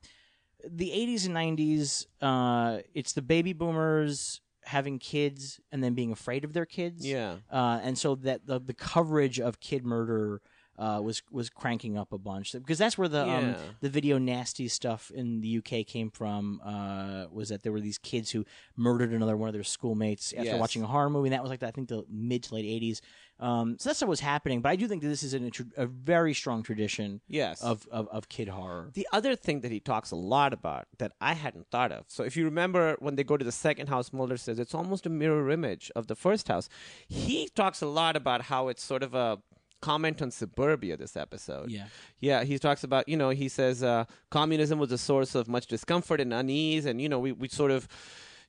the 0.69 0.91
'80s 0.91 1.25
and 1.25 1.33
'90s. 1.35 2.05
Uh, 2.21 2.81
it's 2.93 3.13
the 3.13 3.21
baby 3.23 3.53
boomers 3.53 4.41
having 4.69 4.99
kids 4.99 5.59
and 5.71 5.83
then 5.83 5.95
being 5.95 6.11
afraid 6.11 6.43
of 6.43 6.53
their 6.53 6.65
kids. 6.65 7.05
Yeah. 7.05 7.37
uh, 7.51 7.79
and 7.81 7.97
so 7.97 8.15
that 8.15 8.45
the 8.45 8.59
the 8.59 8.73
coverage 8.73 9.39
of 9.39 9.59
kid 9.59 9.83
murder. 9.83 10.41
Uh, 10.79 11.01
was 11.01 11.21
was 11.29 11.49
cranking 11.49 11.97
up 11.97 12.13
a 12.13 12.17
bunch 12.17 12.53
because 12.53 12.77
that's 12.77 12.97
where 12.97 13.09
the 13.09 13.27
um, 13.29 13.55
the 13.81 13.89
video 13.89 14.17
nasty 14.17 14.69
stuff 14.69 15.11
in 15.13 15.41
the 15.41 15.57
UK 15.57 15.85
came 15.85 16.09
from. 16.09 16.61
Uh, 16.63 17.25
was 17.29 17.49
that 17.49 17.63
there 17.63 17.73
were 17.73 17.81
these 17.81 17.97
kids 17.97 18.31
who 18.31 18.45
murdered 18.77 19.11
another 19.11 19.35
one 19.35 19.49
of 19.49 19.53
their 19.53 19.63
schoolmates 19.65 20.31
after 20.31 20.51
Yes. 20.51 20.59
watching 20.59 20.81
a 20.81 20.87
horror 20.87 21.09
movie. 21.09 21.27
And 21.27 21.33
that 21.33 21.41
was 21.41 21.49
like 21.49 21.63
I 21.63 21.71
think 21.71 21.89
the 21.89 22.05
mid 22.09 22.43
to 22.43 22.55
late 22.55 22.63
'80s. 22.81 23.01
Um, 23.41 23.77
so 23.79 23.89
that's 23.89 23.99
what 24.01 24.09
was 24.09 24.19
happening. 24.21 24.61
But 24.61 24.69
I 24.69 24.75
do 24.77 24.87
think 24.87 25.01
that 25.01 25.07
this 25.09 25.23
is 25.23 25.33
an, 25.33 25.49
a 25.77 25.85
very 25.85 26.33
strong 26.33 26.63
tradition 26.63 27.19
Yes. 27.27 27.61
of, 27.61 27.85
of 27.91 28.07
of 28.09 28.29
kid 28.29 28.47
horror. 28.47 28.89
The 28.93 29.07
other 29.11 29.35
thing 29.35 29.59
that 29.61 29.71
he 29.73 29.81
talks 29.81 30.11
a 30.11 30.15
lot 30.15 30.53
about 30.53 30.87
that 30.99 31.11
I 31.19 31.33
hadn't 31.33 31.67
thought 31.71 31.91
of. 31.91 32.05
So 32.07 32.23
if 32.23 32.37
you 32.37 32.45
remember 32.45 32.95
when 32.99 33.15
they 33.17 33.23
go 33.25 33.35
to 33.35 33.43
the 33.45 33.51
second 33.51 33.87
house, 33.87 34.13
Mulder 34.13 34.37
says 34.37 34.59
it's 34.59 34.73
almost 34.75 35.05
a 35.05 35.09
mirror 35.09 35.49
image 35.51 35.91
of 35.95 36.07
the 36.07 36.15
first 36.15 36.47
house. 36.47 36.69
He 37.09 37.49
talks 37.53 37.81
a 37.81 37.87
lot 37.87 38.15
about 38.15 38.43
how 38.43 38.69
it's 38.69 38.83
sort 38.83 39.03
of 39.03 39.13
a 39.13 39.39
comment 39.81 40.21
on 40.21 40.31
suburbia 40.31 40.97
this 40.97 41.15
episode. 41.15 41.69
Yeah. 41.69 41.85
Yeah, 42.19 42.43
he 42.43 42.59
talks 42.59 42.83
about, 42.83 43.07
you 43.07 43.17
know, 43.17 43.29
he 43.29 43.49
says 43.49 43.83
uh, 43.83 44.05
communism 44.29 44.79
was 44.79 44.91
a 44.91 44.97
source 44.97 45.35
of 45.35 45.47
much 45.47 45.67
discomfort 45.67 46.19
and 46.21 46.33
unease 46.33 46.85
and 46.85 47.01
you 47.01 47.09
know, 47.09 47.19
we 47.19 47.31
we 47.31 47.47
sort 47.47 47.71
of 47.71 47.87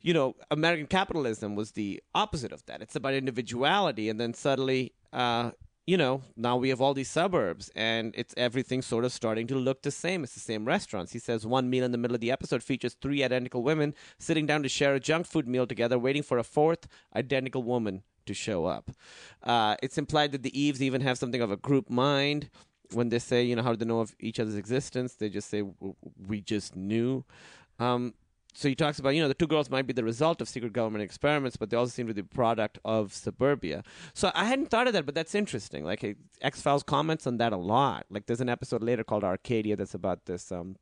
you 0.03 0.15
know, 0.15 0.35
American 0.51 0.87
capitalism 0.87 1.55
was 1.55 1.73
the 1.73 2.03
opposite 2.15 2.53
of 2.53 2.65
that. 2.67 2.81
It's 2.81 2.97
about 2.97 3.15
individuality, 3.15 4.09
and 4.09 4.19
then 4.19 4.33
suddenly, 4.35 4.93
uh, 5.13 5.51
you 5.87 5.97
know, 5.97 6.23
now 6.37 6.57
we 6.57 6.69
have 6.71 6.81
all 6.81 6.95
these 6.95 7.11
suburbs, 7.11 7.71
and 7.75 8.15
it's 8.17 8.33
everything 8.37 8.81
sort 8.81 9.05
of 9.05 9.13
starting 9.13 9.47
to 9.49 9.57
look 9.57 9.83
the 9.83 9.91
same. 9.91 10.25
It's 10.25 10.35
the 10.35 10.41
same 10.41 10.65
restaurants. 10.65 11.13
He 11.13 11.19
says 11.19 11.47
one 11.47 11.69
meal 11.69 11.85
in 11.85 11.93
the 11.93 11.99
middle 11.99 12.15
of 12.15 12.21
the 12.21 12.31
episode 12.31 12.63
features 12.63 12.95
three 12.95 13.23
identical 13.23 13.63
women 13.63 13.95
sitting 14.19 14.47
down 14.47 14.63
to 14.63 14.69
share 14.69 14.95
a 14.95 15.01
junk 15.01 15.27
food 15.27 15.47
meal 15.47 15.67
together, 15.67 15.99
waiting 15.99 16.23
for 16.23 16.39
a 16.39 16.45
fourth 16.45 16.87
identical 17.15 17.63
woman 17.63 18.03
to 18.27 18.35
show 18.35 18.67
up. 18.67 18.91
Uh, 19.43 19.77
it's 19.83 19.99
implied 19.99 20.33
that 20.33 20.43
the 20.43 20.61
Eves 20.61 20.83
even 20.83 21.01
have 21.01 21.19
something 21.19 21.41
of 21.41 21.51
a 21.51 21.57
group 21.57 21.91
mind. 21.91 22.51
When 22.93 23.09
they 23.09 23.21
say, 23.21 23.45
you 23.45 23.55
know, 23.55 23.63
how 23.63 23.71
do 23.71 23.77
they 23.77 23.85
know 23.85 24.01
of 24.01 24.17
each 24.19 24.41
other's 24.41 24.57
existence? 24.57 25.15
They 25.15 25.29
just 25.29 25.49
say, 25.49 25.63
we 26.27 26.41
just 26.41 26.75
knew. 26.75 27.25
Um, 27.79 28.15
so 28.53 28.69
he 28.69 28.75
talks 28.75 28.99
about, 28.99 29.11
you 29.11 29.23
know, 29.23 29.29
the 29.29 29.35
two 29.35 29.47
girls 29.47 29.71
might 29.71 29.87
be 29.87 29.93
the 29.93 30.05
result 30.05 30.41
of 30.41 30.49
secret 30.49 30.73
government 30.73 31.03
experiments, 31.03 31.57
but 31.57 31.71
they 31.71 31.77
also 31.77 31.91
seem 31.91 32.09
to 32.09 32.15
be 32.15 32.21
the 32.21 32.27
product 32.27 32.79
of 32.85 33.15
suburbia. 33.15 33.85
So 34.13 34.33
I 34.35 34.45
hadn't 34.45 34.71
thought 34.71 34.87
of 34.87 34.93
that, 34.95 35.07
but 35.07 35.15
that's 35.15 35.35
interesting. 35.35 35.85
Like 35.85 36.17
X 36.41 36.61
Files 36.61 36.83
comments 36.83 37.27
on 37.27 37.37
that 37.39 37.53
a 37.53 37.57
lot. 37.57 38.07
Like 38.11 38.27
there's 38.27 38.41
an 38.41 38.49
episode 38.49 38.83
later 38.83 39.05
called 39.05 39.25
Arcadia 39.25 39.77
that's 39.77 39.95
about 39.95 40.27
this 40.27 40.51
um, 40.51 40.77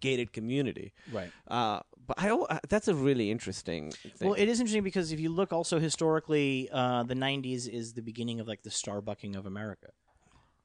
gated 0.00 0.32
community. 0.32 0.92
Right. 1.12 1.30
Uh, 1.48 1.80
but 2.06 2.22
I, 2.22 2.30
uh, 2.30 2.58
that's 2.68 2.88
a 2.88 2.94
really 2.94 3.30
interesting. 3.30 3.90
Thing. 3.90 4.28
Well, 4.28 4.34
it 4.34 4.48
is 4.48 4.60
interesting 4.60 4.84
because 4.84 5.12
if 5.12 5.20
you 5.20 5.30
look 5.30 5.52
also 5.52 5.78
historically, 5.78 6.68
uh, 6.72 7.02
the 7.02 7.14
'90s 7.14 7.68
is 7.68 7.94
the 7.94 8.02
beginning 8.02 8.40
of 8.40 8.46
like 8.46 8.62
the 8.62 8.70
starbucking 8.70 9.36
of 9.36 9.46
America, 9.46 9.88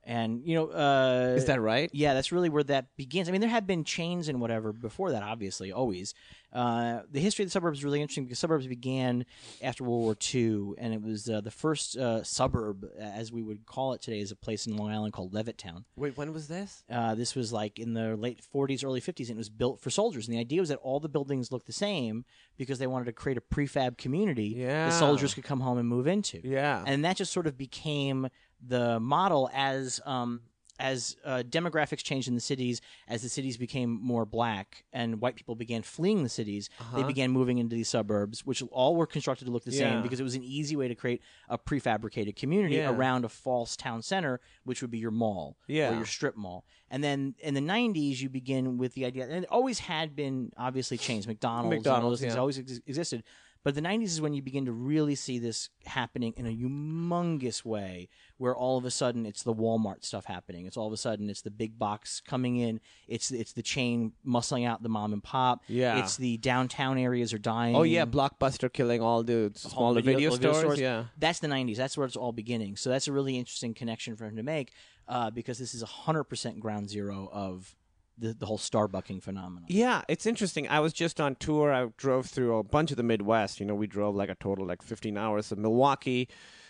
and 0.04 0.42
you 0.46 0.56
know, 0.56 0.68
uh, 0.68 1.34
is 1.38 1.46
that 1.46 1.62
right? 1.62 1.90
Yeah, 1.94 2.14
that's 2.14 2.32
really 2.32 2.50
where 2.50 2.64
that 2.64 2.88
begins. 2.98 3.30
I 3.30 3.32
mean, 3.32 3.42
there 3.42 3.50
have 3.50 3.68
been 3.68 3.84
chains 3.84 4.28
and 4.30 4.42
whatever 4.42 4.74
before 4.74 5.12
that, 5.12 5.24
obviously, 5.24 5.72
always. 5.72 6.14
Uh, 6.54 7.04
the 7.10 7.22
history 7.22 7.44
of 7.44 7.48
the 7.48 7.52
suburbs 7.52 7.78
is 7.80 7.86
really 7.86 8.02
interesting 8.02 8.26
because 8.26 8.38
suburbs 8.40 8.68
began 8.68 9.26
after 9.62 9.86
World 9.86 10.02
War 10.04 10.16
II, 10.36 10.74
and 10.78 10.94
it 10.94 11.02
was 11.02 11.30
uh, 11.30 11.40
the 11.40 11.52
first 11.52 11.96
uh, 11.96 12.24
suburb, 12.24 12.86
as 13.00 13.32
we 13.32 13.42
would 13.42 13.66
call 13.66 13.94
it 13.94 14.02
today, 14.02 14.20
is 14.20 14.32
a 14.32 14.36
place 14.36 14.68
in 14.68 14.76
Long 14.76 14.92
Island 14.92 15.14
called 15.14 15.32
Levittown. 15.34 15.86
Wait, 15.96 16.18
when 16.18 16.34
was 16.34 16.50
this? 16.50 16.84
Uh, 16.92 17.16
this 17.16 17.36
was 17.36 17.54
like 17.54 17.80
in 17.80 17.94
the 17.94 18.18
late 18.18 18.42
40s, 18.54 18.84
early 18.84 19.00
50s, 19.00 19.30
and 19.30 19.32
it 19.32 19.38
was 19.38 19.50
built 19.50 19.80
for 19.80 19.90
soldiers. 19.90 20.28
And 20.28 20.36
the 20.36 20.42
idea 20.42 20.60
was 20.60 20.68
that 20.70 20.80
all 20.80 21.00
the 21.00 21.08
buildings 21.08 21.54
looked 21.54 21.68
the 21.68 21.72
same 21.74 22.26
because 22.58 22.80
they 22.80 22.88
wanted 22.88 23.06
to 23.06 23.14
create 23.14 23.38
a 23.38 23.42
prefab 23.42 23.98
community 23.98 24.54
Yeah. 24.58 24.88
the 24.88 24.92
soldiers 24.92 25.34
could 25.34 25.46
come 25.46 25.62
home 25.62 25.78
and 25.78 25.88
move 25.88 26.06
into. 26.06 26.42
Yeah. 26.44 26.84
And 26.86 27.06
that 27.06 27.16
just 27.16 27.32
sort 27.32 27.48
of 27.48 27.58
became 27.58 28.28
the 28.66 29.00
model 29.00 29.50
as 29.54 30.00
um, 30.06 30.42
as 30.80 31.16
uh, 31.24 31.44
demographics 31.48 32.02
changed 32.02 32.28
in 32.28 32.34
the 32.34 32.42
cities, 32.42 32.82
as 33.08 33.22
the 33.22 33.30
cities 33.30 33.56
became 33.56 34.00
more 34.02 34.26
black 34.26 34.84
and 34.92 35.22
white 35.22 35.36
people 35.36 35.54
began 35.54 35.84
fleeing 35.84 36.24
the 36.24 36.30
cities, 36.30 36.72
they 36.96 37.04
began 37.04 37.30
moving 37.30 37.60
into 37.60 37.76
these 37.76 37.88
suburbs, 37.88 38.44
which 38.48 38.64
all 38.72 38.96
were 38.96 39.06
constructed 39.06 39.46
to 39.46 39.52
look 39.52 39.64
the 39.64 39.70
Uh-huh. 39.70 39.80
Yeah. 39.80 39.92
same 39.92 40.02
because 40.02 40.20
it 40.20 40.24
was 40.24 40.34
an 40.34 40.44
easy 40.44 40.76
way 40.76 40.88
to 40.88 40.96
create 40.96 41.22
a 41.50 41.58
prefabricated 41.60 42.36
community 42.36 42.78
Yeah. 42.78 42.90
around 42.90 43.26
a 43.26 43.30
false 43.30 43.76
town 43.76 44.02
center, 44.02 44.40
which 44.64 44.82
would 44.82 44.90
be 44.90 44.98
your 44.98 45.12
mall 45.12 45.56
Yeah. 45.68 45.92
or 45.92 45.98
your 45.98 46.06
strip 46.06 46.36
mall. 46.36 46.66
And 46.90 47.04
then 47.04 47.36
in 47.44 47.54
the 47.54 47.62
90s, 47.62 48.20
you 48.20 48.30
begin 48.30 48.80
with 48.80 48.96
the 48.96 49.06
idea, 49.06 49.26
and 49.26 49.44
it 49.44 49.50
always 49.52 49.78
had 49.80 50.16
been 50.16 50.52
obviously 50.58 50.98
chains, 50.98 51.28
McDonald's, 51.28 51.66
and 51.66 51.86
all 51.88 51.94
McDonald's, 51.94 52.22
those 52.22 52.26
things 52.28 52.36
always 52.36 52.58
ex- 52.58 52.80
existed. 52.88 53.24
But 53.64 53.76
the 53.76 53.82
90s 53.82 54.06
is 54.06 54.22
when 54.22 54.34
you 54.34 54.42
begin 54.42 54.66
to 54.66 54.72
really 54.72 55.16
see 55.16 55.38
this 55.38 55.70
happening 55.86 56.34
in 56.36 56.48
a 56.48 56.50
humongous 56.50 57.64
way, 57.64 58.10
where 58.38 58.56
all 58.56 58.78
of 58.78 58.86
a 58.86 58.92
sudden 58.92 59.26
it's 59.26 59.44
the 59.44 59.54
Walmart 59.54 60.04
stuff 60.04 60.26
happening. 60.26 60.66
It's 60.66 60.78
all 60.78 60.88
of 60.88 60.94
a 60.94 60.98
sudden 60.98 61.30
it's 61.30 61.42
the 61.42 61.52
big 61.52 61.78
box 61.78 62.22
coming 62.22 62.58
in. 62.58 62.80
It's 63.08 63.32
it's 63.32 63.54
the 63.54 63.62
chain 63.62 64.14
muscling 64.26 64.68
out 64.68 64.82
the 64.82 64.90
mom 64.90 65.14
and 65.14 65.24
pop. 65.24 65.62
Yeah. 65.68 66.00
It's 66.00 66.18
the 66.18 66.38
downtown 66.38 66.98
areas 66.98 67.34
are 67.34 67.40
dying. 67.40 67.76
Oh 67.76 67.84
yeah, 67.84 68.06
Blockbuster 68.06 68.72
killing 68.72 69.02
all 69.02 69.22
the 69.24 69.52
smaller 69.56 70.02
video, 70.02 70.32
stores. 70.32 70.80
Yeah. 70.80 71.06
That's 71.18 71.40
the 71.40 71.48
90s. 71.48 71.78
That's 71.78 71.98
where 71.98 72.08
it's 72.08 72.16
all 72.16 72.32
beginning. 72.32 72.78
So 72.78 72.90
that's 72.90 73.08
a 73.08 73.12
really 73.12 73.38
interesting 73.38 73.74
connection 73.74 74.16
for 74.16 74.26
him 74.26 74.38
to 74.38 74.44
make 74.44 74.72
uh, 75.08 75.30
because 75.30 75.60
this 75.60 75.74
is 75.74 75.84
100% 75.84 76.60
ground 76.60 76.90
zero 76.90 77.30
of 77.32 77.76
the, 78.18 78.34
the 78.34 78.46
whole 78.46 78.58
starbucking 78.58 79.24
phenomenon. 79.24 79.66
Yeah, 79.68 80.02
it's 80.08 80.26
interesting. 80.26 80.68
I 80.68 80.80
was 80.80 80.94
just 80.94 81.20
on 81.20 81.36
tour. 81.36 81.74
I 81.74 81.88
drove 81.98 82.28
through 82.28 82.58
a 82.58 82.64
bunch 82.64 82.92
of 82.92 82.98
the 82.98 83.04
Midwest. 83.04 83.60
You 83.60 83.66
know, 83.66 83.76
we 83.76 83.88
drove 83.88 84.16
like 84.16 84.30
a 84.30 84.36
total 84.36 84.66
like 84.66 84.82
15 84.82 85.18
hours 85.18 85.52
of 85.52 85.58
Milwaukee, 85.58 86.28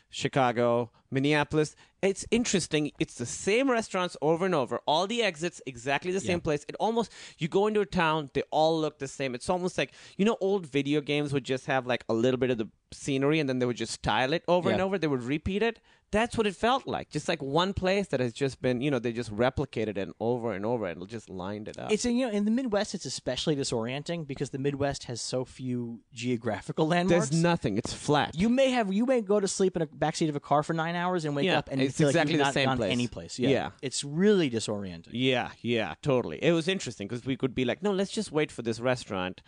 Chicago, 0.10 0.92
Minneapolis. 1.10 1.76
It's 2.02 2.26
interesting. 2.32 2.92
It's 3.00 3.16
the 3.16 3.26
same 3.26 3.70
restaurants 3.70 4.18
over 4.22 4.46
and 4.46 4.56
over. 4.56 4.80
All 4.86 5.08
the 5.08 5.22
exits 5.22 5.62
exactly 5.66 6.12
the 6.12 6.20
same 6.20 6.42
place. 6.42 6.66
It 6.68 6.76
almost 6.80 7.12
you 7.38 7.48
go 7.48 7.68
into 7.68 7.82
a 7.82 7.86
town, 7.86 8.30
they 8.34 8.44
all 8.50 8.80
look 8.80 9.00
the 9.00 9.08
same. 9.08 9.36
It's 9.36 9.50
almost 9.50 9.78
like 9.78 9.94
you 10.18 10.26
know 10.26 10.38
old 10.42 10.66
video 10.66 11.02
games 11.02 11.32
would 11.34 11.44
just 11.44 11.66
have 11.68 11.86
like 11.86 12.04
a 12.10 12.14
little 12.14 12.40
bit 12.40 12.50
of 12.50 12.58
the 12.58 12.70
scenery 12.92 13.40
and 13.40 13.48
then 13.48 13.60
they 13.60 13.66
would 13.66 13.78
just 13.78 13.94
style 13.94 14.34
it 14.34 14.44
over 14.48 14.70
and 14.70 14.82
over. 14.82 14.98
They 14.98 15.08
would 15.08 15.24
repeat 15.24 15.64
it. 15.64 15.80
That's 16.12 16.38
what 16.38 16.46
it 16.46 16.56
felt 16.56 16.86
like. 16.86 17.10
Just 17.10 17.30
like 17.30 17.42
one 17.42 17.74
place 17.74 18.08
that 18.08 18.20
has 18.20 18.34
just 18.34 18.62
been, 18.62 18.82
you 18.82 18.92
know, 18.92 19.00
they 19.00 19.14
just 19.14 19.34
replicated 19.36 19.98
it 19.98 20.10
over 20.20 20.52
and 20.52 20.66
over 20.66 20.86
and 20.86 21.08
just 21.08 21.30
lined 21.30 21.70
it 21.70 21.80
up. 21.80 21.90
It's 21.92 22.04
in, 22.04 22.18
you 22.18 22.28
know 22.28 22.34
in 22.34 22.44
the 22.46 22.52
Midwest. 22.52 22.94
It's 22.94 23.06
especially 23.06 23.56
disorienting 23.56 24.28
because 24.28 24.50
the 24.50 24.58
Midwest 24.58 25.06
has 25.06 25.22
so 25.22 25.46
few 25.46 26.02
geographical 26.14 26.88
landmarks. 26.88 27.30
There's 27.30 27.42
nothing. 27.42 27.78
It's 27.78 27.94
flat. 27.94 28.36
You 28.38 28.50
may 28.50 28.72
have 28.72 28.92
you 28.94 29.06
may 29.06 29.22
go 29.22 29.40
to 29.40 29.48
sleep 29.48 29.76
in 29.78 29.82
a 29.82 29.88
backseat 29.88 30.28
of 30.28 30.36
a 30.36 30.40
car 30.42 30.64
for 30.64 30.74
nine 30.74 30.96
hours 30.96 31.24
and 31.24 31.36
wake 31.36 31.46
Yeah, 31.46 31.60
up 31.60 31.70
and 31.72 31.82
it's 31.82 31.98
feel 31.98 32.10
exactly 32.10 32.34
like 32.34 32.38
the 32.38 32.38
you've 32.40 32.46
not 32.48 32.54
same 32.54 32.66
gone 32.68 32.78
place. 32.78 32.92
any 32.92 33.08
place. 33.08 33.40
Yeah. 33.40 33.50
Yeah. 33.50 33.70
it's 33.82 34.04
really 34.04 34.50
disorienting. 34.50 35.10
Yeah, 35.12 35.52
yeah, 35.62 35.94
totally. 36.02 36.44
It 36.44 36.52
was 36.52 36.68
interesting 36.68 37.08
because 37.08 37.26
we 37.26 37.38
could 37.38 37.56
be 37.56 37.64
like, 37.66 37.82
no, 37.82 37.92
let's 37.92 38.12
just 38.12 38.32
wait 38.32 38.52
for 38.52 38.62
this 38.64 38.80
restaurant. 38.80 39.42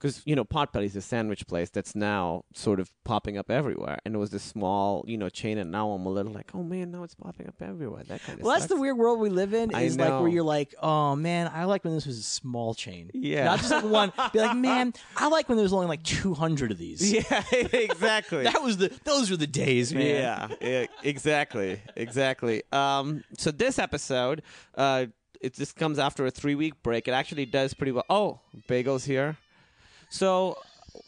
Because, 0.00 0.22
you 0.24 0.34
know, 0.34 0.46
Potbelly 0.46 0.86
is 0.86 0.96
a 0.96 1.02
sandwich 1.02 1.46
place 1.46 1.68
that's 1.68 1.94
now 1.94 2.44
sort 2.54 2.80
of 2.80 2.90
popping 3.04 3.36
up 3.36 3.50
everywhere. 3.50 3.98
And 4.06 4.14
it 4.14 4.18
was 4.18 4.30
this 4.30 4.42
small, 4.42 5.04
you 5.06 5.18
know, 5.18 5.28
chain. 5.28 5.58
And 5.58 5.70
now 5.70 5.90
I'm 5.90 6.06
a 6.06 6.08
little 6.08 6.32
like, 6.32 6.54
oh 6.54 6.62
man, 6.62 6.90
now 6.90 7.02
it's 7.02 7.14
popping 7.14 7.46
up 7.48 7.60
everywhere. 7.60 8.02
That 8.04 8.22
kind 8.22 8.38
of 8.38 8.44
Well, 8.44 8.54
that's 8.54 8.66
the 8.66 8.76
weird 8.76 8.96
world 8.96 9.20
we 9.20 9.28
live 9.28 9.52
in. 9.52 9.70
Is 9.76 9.98
like 9.98 10.18
where 10.20 10.28
you're 10.28 10.42
like, 10.42 10.74
oh 10.82 11.16
man, 11.16 11.50
I 11.52 11.64
like 11.64 11.84
when 11.84 11.94
this 11.94 12.06
was 12.06 12.18
a 12.18 12.22
small 12.22 12.72
chain. 12.72 13.10
Yeah. 13.12 13.44
not 13.44 13.58
just 13.58 13.70
like 13.70 13.84
one. 13.84 14.10
Be 14.32 14.40
like, 14.40 14.56
man, 14.56 14.94
I 15.18 15.28
like 15.28 15.50
when 15.50 15.56
there 15.56 15.64
was 15.64 15.74
only 15.74 15.86
like 15.86 16.02
200 16.02 16.70
of 16.70 16.78
these. 16.78 17.12
Yeah, 17.12 17.44
exactly. 17.52 18.44
That 18.44 18.62
was 18.62 18.78
the. 18.78 18.90
Those 19.04 19.30
were 19.30 19.36
the 19.36 19.46
days, 19.46 19.92
man. 19.92 20.06
Yeah, 20.06 20.48
yeah, 20.62 20.86
exactly, 21.02 21.82
exactly. 21.94 22.62
Um, 22.72 23.22
so 23.36 23.50
this 23.50 23.78
episode, 23.78 24.42
uh, 24.76 25.06
it 25.42 25.54
this 25.56 25.72
comes 25.72 25.98
after 25.98 26.24
a 26.24 26.30
three 26.30 26.54
week 26.54 26.82
break. 26.82 27.06
It 27.06 27.12
actually 27.12 27.44
does 27.44 27.74
pretty 27.74 27.92
well. 27.92 28.06
Oh, 28.08 28.40
Bagel's 28.66 29.04
here. 29.04 29.36
So 30.10 30.58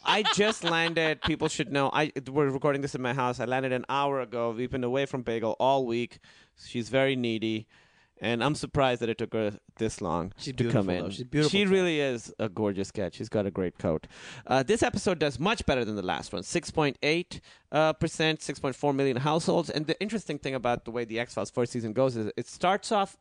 I 0.05 0.23
just 0.35 0.63
landed. 0.63 1.21
People 1.23 1.49
should 1.49 1.73
know. 1.73 1.91
I 1.93 2.13
we're 2.31 2.49
recording 2.49 2.83
this 2.83 2.95
in 2.95 3.03
my 3.03 3.13
house. 3.13 3.41
I 3.41 3.47
landed 3.47 3.73
an 3.73 3.85
hour 3.89 4.21
ago. 4.21 4.53
We've 4.53 4.71
been 4.71 4.85
away 4.85 5.07
from 5.07 5.23
Bagel 5.23 5.57
all 5.59 5.87
week. 5.87 6.21
She's 6.65 6.89
very 6.89 7.17
needy. 7.17 7.67
And 8.23 8.43
I'm 8.43 8.55
surprised 8.55 9.03
that 9.03 9.09
it 9.09 9.19
took 9.19 9.33
her 9.35 9.59
this 9.79 10.01
long 10.01 10.33
She's 10.37 10.55
to 10.55 10.71
come 10.71 10.89
in. 10.89 11.03
though. 11.03 11.11
She's 11.11 11.25
beautiful 11.25 11.51
She 11.51 11.65
cat. 11.65 11.73
really 11.73 12.01
is 12.01 12.33
a 12.39 12.49
gorgeous 12.49 12.93
cat. 12.93 13.15
She's 13.15 13.29
got 13.29 13.47
a 13.47 13.51
great 13.51 13.79
coat. 13.79 14.07
Uh, 14.47 14.63
this 14.63 14.81
episode 14.85 15.19
does 15.19 15.41
much 15.41 15.67
better 15.67 15.85
than 15.85 15.97
the 15.97 16.03
last 16.03 16.33
one. 16.33 16.43
6.8 16.43 17.41
uh, 17.73 17.93
percent, 17.95 18.39
6.4 18.39 18.95
million 18.95 19.17
households. 19.17 19.71
And 19.71 19.89
the 19.89 20.01
interesting 20.01 20.39
thing 20.39 20.55
about 20.55 20.85
the 20.85 20.93
way 20.93 21.05
the 21.05 21.19
X 21.19 21.35
Files 21.35 21.51
first 21.51 21.73
season 21.73 21.93
goes 21.93 22.17
is 22.17 22.31
it 22.37 22.47
starts 22.47 22.93
off 22.93 23.17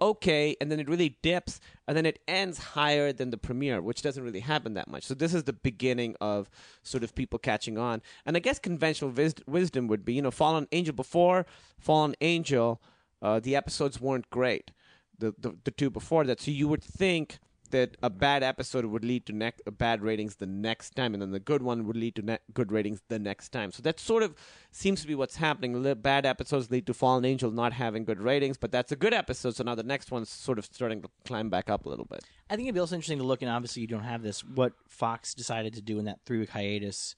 okay, 0.00 0.56
and 0.60 0.70
then 0.72 0.80
it 0.80 0.88
really 0.88 1.18
dips, 1.20 1.60
and 1.86 1.94
then 1.96 2.06
it 2.06 2.20
ends 2.26 2.58
higher 2.58 3.12
than 3.12 3.30
the 3.30 3.36
premiere, 3.36 3.82
which 3.82 4.00
doesn't 4.00 4.22
really 4.24 4.40
happen 4.40 4.74
that 4.74 4.88
much. 4.88 5.04
So 5.04 5.12
this 5.14 5.34
is 5.34 5.42
the 5.44 5.52
beginning 5.52 6.16
of 6.20 6.48
sort 6.82 7.04
of 7.04 7.14
people 7.14 7.38
catching 7.38 7.76
on. 7.76 8.00
And 8.24 8.36
I 8.36 8.40
guess 8.40 8.58
conventional 8.58 9.10
vis- 9.10 9.34
wisdom 9.46 9.88
would 9.88 10.04
be, 10.06 10.14
you 10.14 10.22
know, 10.22 10.30
Fallen 10.30 10.68
Angel 10.72 10.94
before 10.94 11.44
Fallen 11.78 12.14
Angel, 12.22 12.80
uh, 13.22 13.40
the 13.40 13.56
episodes 13.56 14.00
weren't 14.00 14.30
great. 14.30 14.70
The, 15.18 15.34
the 15.38 15.56
the 15.64 15.72
two 15.72 15.90
before 15.90 16.24
that, 16.24 16.40
so 16.40 16.50
you 16.52 16.68
would 16.68 16.82
think 16.82 17.40
that 17.70 17.96
a 18.02 18.10
bad 18.10 18.42
episode 18.42 18.84
would 18.84 19.04
lead 19.04 19.26
to 19.26 19.32
ne- 19.32 19.52
bad 19.76 20.02
ratings 20.02 20.36
the 20.36 20.46
next 20.46 20.94
time, 20.94 21.14
and 21.14 21.22
then 21.22 21.30
the 21.32 21.40
good 21.40 21.62
one 21.62 21.86
would 21.86 21.96
lead 21.96 22.14
to 22.16 22.22
ne- 22.22 22.38
good 22.54 22.72
ratings 22.72 23.02
the 23.08 23.18
next 23.18 23.50
time. 23.50 23.72
So 23.72 23.82
that 23.82 24.00
sort 24.00 24.22
of 24.22 24.34
seems 24.70 25.00
to 25.02 25.06
be 25.06 25.14
what's 25.14 25.36
happening. 25.36 25.82
The 25.82 25.94
bad 25.94 26.24
episodes 26.26 26.70
lead 26.70 26.86
to 26.86 26.94
Fallen 26.94 27.24
Angel 27.24 27.50
not 27.50 27.72
having 27.72 28.04
good 28.04 28.20
ratings, 28.20 28.56
but 28.56 28.72
that's 28.72 28.92
a 28.92 28.96
good 28.96 29.14
episode. 29.14 29.56
So 29.56 29.64
now 29.64 29.74
the 29.74 29.82
next 29.82 30.10
one's 30.10 30.30
sort 30.30 30.58
of 30.58 30.64
starting 30.64 31.02
to 31.02 31.08
climb 31.26 31.50
back 31.50 31.68
up 31.68 31.86
a 31.86 31.88
little 31.88 32.06
bit. 32.06 32.24
I 32.48 32.56
think 32.56 32.66
it'd 32.66 32.74
be 32.74 32.80
also 32.80 32.94
interesting 32.94 33.18
to 33.18 33.24
look, 33.24 33.42
and 33.42 33.50
obviously 33.50 33.82
you 33.82 33.88
don't 33.88 34.04
have 34.04 34.22
this. 34.22 34.44
What 34.44 34.72
Fox 34.88 35.34
decided 35.34 35.74
to 35.74 35.82
do 35.82 35.98
in 35.98 36.06
that 36.06 36.20
three 36.24 36.38
week 36.38 36.50
hiatus. 36.50 37.16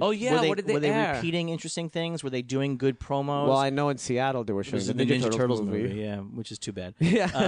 Oh 0.00 0.10
yeah, 0.10 0.32
were 0.34 0.40
they, 0.40 0.48
what 0.48 0.56
did 0.58 0.66
they 0.66 0.72
were 0.74 0.80
they 0.80 0.90
air? 0.90 1.14
repeating 1.14 1.48
interesting 1.48 1.88
things? 1.90 2.22
Were 2.24 2.30
they 2.30 2.42
doing 2.42 2.76
good 2.76 2.98
promos? 3.00 3.48
Well, 3.48 3.56
I 3.58 3.70
know 3.70 3.88
in 3.88 3.98
Seattle 3.98 4.44
they 4.44 4.52
were 4.52 4.60
It 4.60 4.64
showing 4.64 4.86
the 4.86 4.92
the 4.92 5.04
Ninja, 5.06 5.30
Turtles, 5.34 5.60
movie. 5.62 5.94
yeah, 6.00 6.16
which 6.18 6.50
is 6.52 6.58
too 6.58 6.72
bad. 6.72 6.94
Yeah. 7.00 7.30
uh, 7.34 7.38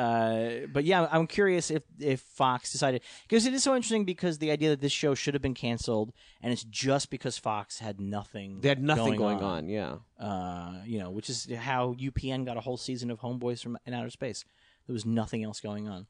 uh, 0.00 0.66
but 0.72 0.84
yeah, 0.84 1.08
I'm 1.10 1.26
curious 1.26 1.70
if 1.70 1.82
if 1.98 2.20
Fox 2.20 2.72
decided 2.72 3.02
because 3.28 3.46
it 3.46 3.54
is 3.54 3.62
so 3.62 3.74
interesting 3.74 4.04
because 4.04 4.38
the 4.38 4.50
idea 4.50 4.70
that 4.70 4.80
this 4.80 4.92
show 4.92 5.14
should 5.14 5.34
have 5.34 5.42
been 5.42 5.54
canceled 5.54 6.12
and 6.42 6.52
it's 6.52 6.64
just 6.64 7.10
because 7.10 7.38
Fox 7.38 7.78
had 7.78 8.00
nothing. 8.00 8.60
They 8.60 8.68
had 8.68 8.82
nothing 8.82 9.16
going, 9.16 9.38
going 9.38 9.42
on. 9.42 9.68
Yeah. 9.68 9.96
Uh, 10.18 10.80
you 10.84 10.98
know, 10.98 11.10
which 11.10 11.28
is 11.30 11.48
how 11.56 11.94
UPN 11.94 12.44
got 12.44 12.56
a 12.56 12.60
whole 12.60 12.76
season 12.76 13.10
of 13.10 13.20
Homeboys 13.20 13.62
from 13.62 13.78
in 13.86 13.94
outer 13.94 14.10
space. 14.10 14.44
There 14.86 14.94
was 14.94 15.04
nothing 15.04 15.42
else 15.42 15.60
going 15.60 15.88
on. 15.88 16.06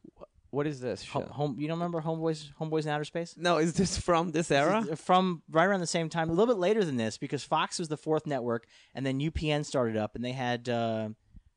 What 0.57 0.67
is 0.67 0.81
this 0.81 1.03
show? 1.03 1.21
Home, 1.21 1.29
home 1.29 1.57
you 1.59 1.69
don't 1.69 1.77
remember 1.77 2.01
Homeboys? 2.01 2.49
Homeboys 2.59 2.85
in 2.85 2.89
outer 2.89 3.05
space? 3.05 3.35
no, 3.37 3.59
is 3.59 3.75
this 3.75 3.99
from 3.99 4.31
this 4.31 4.51
era? 4.51 4.85
from 4.97 5.43
right 5.51 5.67
around 5.67 5.81
the 5.81 5.87
same 5.87 6.09
time, 6.09 6.31
a 6.31 6.33
little 6.33 6.47
bit 6.55 6.59
later 6.59 6.83
than 6.83 6.97
this, 6.97 7.19
because 7.19 7.45
Fox 7.45 7.79
was 7.79 7.89
the 7.89 7.99
fourth 7.99 8.27
network, 8.27 8.67
and 8.95 9.05
then 9.05 9.21
UPN 9.21 9.67
started 9.67 9.99
up, 9.99 10.15
and 10.17 10.25
they 10.25 10.33
had 10.33 10.67
uh, 10.71 11.11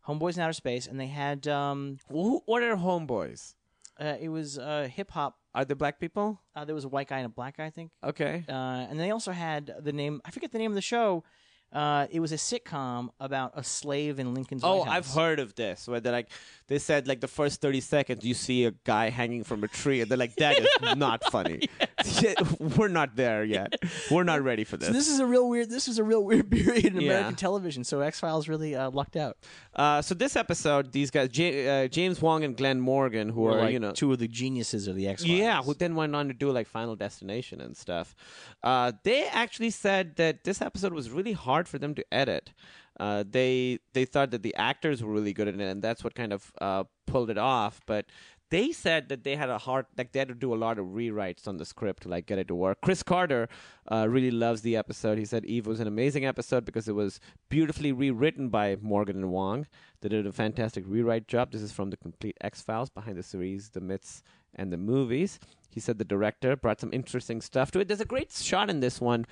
Homeboys 0.05 0.35
in 0.35 0.41
Outer 0.41 0.51
Space, 0.51 0.85
and 0.85 0.99
they 0.99 1.07
had 1.07 1.47
um, 1.47 1.97
Who, 2.11 2.41
what 2.45 2.61
are 2.61 2.75
homeboys? 2.75 3.55
uh, 4.01 4.15
it 4.19 4.27
was 4.27 4.59
uh, 4.59 4.89
hip 4.91 5.11
hop. 5.11 5.37
Are 5.55 5.63
they 5.63 5.75
black 5.75 5.97
people? 6.01 6.41
Uh, 6.53 6.65
there 6.65 6.75
was 6.75 6.83
a 6.83 6.89
white 6.89 7.07
guy 7.07 7.17
and 7.19 7.25
a 7.25 7.29
black 7.29 7.55
guy, 7.55 7.67
I 7.67 7.69
think, 7.69 7.91
Okay. 8.03 8.43
uh, 8.49 8.51
and 8.89 8.99
they 8.99 9.11
also 9.11 9.31
had 9.31 9.73
the 9.79 9.93
name. 9.93 10.19
I 10.25 10.31
forget 10.31 10.51
the 10.51 10.59
name 10.59 10.71
of 10.71 10.75
the 10.75 10.81
show. 10.81 11.23
Uh, 11.71 12.07
it 12.11 12.19
was 12.19 12.31
a 12.31 12.35
sitcom 12.35 13.09
about 13.19 13.51
a 13.55 13.63
slave 13.63 14.19
in 14.19 14.33
Lincoln's. 14.33 14.63
Oh. 14.63 14.81
I've 14.83 15.07
heard 15.07 15.39
of 15.39 15.55
this. 15.55 15.87
Where 15.87 15.99
they're 15.99 16.11
like, 16.11 16.29
they 16.67 16.79
said 16.79 17.07
like 17.07 17.21
the 17.21 17.27
first 17.27 17.61
thirty 17.61 17.81
seconds 17.81 18.23
you 18.25 18.33
see 18.33 18.65
a 18.65 18.71
guy 18.83 19.09
hanging 19.09 19.43
from 19.43 19.63
a 19.63 19.67
tree, 19.67 20.01
and 20.01 20.09
they're 20.09 20.17
like, 20.17 20.35
that 20.37 20.57
is 20.59 20.67
not 20.97 21.23
funny. 21.31 21.69
We're 22.77 22.87
not 22.87 23.15
there 23.15 23.43
yet. 23.43 23.73
We're 24.09 24.23
not 24.23 24.41
ready 24.43 24.63
for 24.63 24.77
this. 24.77 24.87
So 24.87 24.93
this 24.93 25.07
is 25.09 25.19
a 25.19 25.25
real 25.25 25.47
weird. 25.49 25.69
This 25.69 25.87
is 25.87 25.99
a 25.99 26.03
real 26.03 26.23
weird 26.23 26.49
period 26.49 26.85
in 26.85 27.01
Yeah. 27.01 27.11
American 27.11 27.35
television. 27.35 27.83
So 27.83 28.01
X 28.01 28.19
Files 28.19 28.47
really 28.47 28.75
uh, 28.75 28.89
lucked 28.91 29.15
out. 29.15 29.37
Uh, 29.75 30.01
so 30.01 30.15
this 30.15 30.35
episode, 30.35 30.91
these 30.91 31.11
guys, 31.11 31.29
J- 31.29 31.85
uh, 31.85 31.87
James 31.87 32.21
Wong 32.21 32.43
and 32.43 32.55
Glenn 32.57 32.79
Morgan, 32.79 33.29
who 33.29 33.43
Or 33.45 33.51
are 33.57 33.61
like 33.61 33.73
you 33.73 33.79
know 33.79 33.91
two 33.91 34.11
of 34.11 34.19
the 34.19 34.27
geniuses 34.27 34.87
of 34.87 34.95
the 34.95 35.07
X 35.07 35.23
Files. 35.23 35.37
Yeah, 35.37 35.61
who 35.61 35.73
then 35.73 35.95
went 35.95 36.15
on 36.15 36.27
to 36.27 36.33
do 36.33 36.51
like 36.51 36.67
Final 36.67 36.95
Destination 36.95 37.61
and 37.61 37.75
stuff. 37.75 38.15
Uh, 38.63 38.91
they 39.03 39.27
actually 39.27 39.69
said 39.69 40.15
that 40.17 40.43
this 40.43 40.61
episode 40.61 40.93
was 40.93 41.09
really 41.09 41.33
hard 41.33 41.58
for 41.67 41.79
them 41.79 41.95
to 41.95 42.13
edit. 42.13 42.51
Uh, 42.99 43.23
they 43.29 43.79
they 43.93 44.05
thought 44.05 44.31
that 44.31 44.43
the 44.43 44.55
actors 44.55 45.01
were 45.03 45.13
really 45.13 45.33
good 45.33 45.47
in 45.47 45.59
it, 45.59 45.69
and 45.69 45.81
that's 45.81 46.03
what 46.03 46.15
kind 46.15 46.33
of 46.33 46.51
uh, 46.59 46.83
pulled 47.05 47.29
it 47.29 47.37
off. 47.37 47.81
But 47.85 48.05
they 48.49 48.71
said 48.71 49.09
that 49.09 49.23
they 49.23 49.35
had 49.35 49.49
a 49.49 49.57
hard, 49.59 49.85
like 49.97 50.11
they 50.11 50.19
had 50.19 50.27
to 50.27 50.33
do 50.33 50.53
a 50.53 50.57
lot 50.57 50.79
of 50.79 50.87
rewrites 50.87 51.47
on 51.47 51.57
the 51.57 51.65
script 51.65 52.03
to 52.03 52.09
like 52.09 52.25
get 52.25 52.39
it 52.39 52.47
to 52.47 52.55
work. 52.55 52.79
Chris 52.81 53.03
Carter 53.03 53.47
uh, 53.91 54.07
really 54.09 54.31
loves 54.31 54.61
the 54.61 54.75
episode. 54.75 55.17
He 55.17 55.25
said 55.25 55.45
Eve 55.45 55.67
was 55.67 55.79
an 55.79 55.87
amazing 55.87 56.25
episode 56.25 56.65
because 56.65 56.87
it 56.87 56.95
was 56.95 57.19
beautifully 57.49 57.91
rewritten 57.91 58.49
by 58.49 58.75
Morgan 58.81 59.17
and 59.17 59.31
Wong. 59.31 59.67
They 60.01 60.09
did 60.09 60.25
a 60.25 60.31
fantastic 60.31 60.83
rewrite 60.87 61.27
job. 61.27 61.51
This 61.51 61.61
is 61.61 61.71
from 61.71 61.91
the 61.91 61.97
complete 61.97 62.37
X 62.41 62.61
Files 62.61 62.89
behind 62.89 63.17
the 63.17 63.23
series, 63.23 63.69
the 63.69 63.81
myths, 63.81 64.23
and 64.55 64.73
the 64.73 64.77
movies. 64.77 65.39
He 65.69 65.79
said 65.79 65.99
the 65.99 66.05
director 66.05 66.55
brought 66.55 66.81
some 66.81 66.91
interesting 66.91 67.41
stuff 67.41 67.69
to 67.71 67.79
it. 67.79 67.87
There's 67.87 68.01
a 68.01 68.05
great 68.05 68.31
shot 68.31 68.69
in 68.71 68.79
this 68.79 68.99
one 68.99 69.27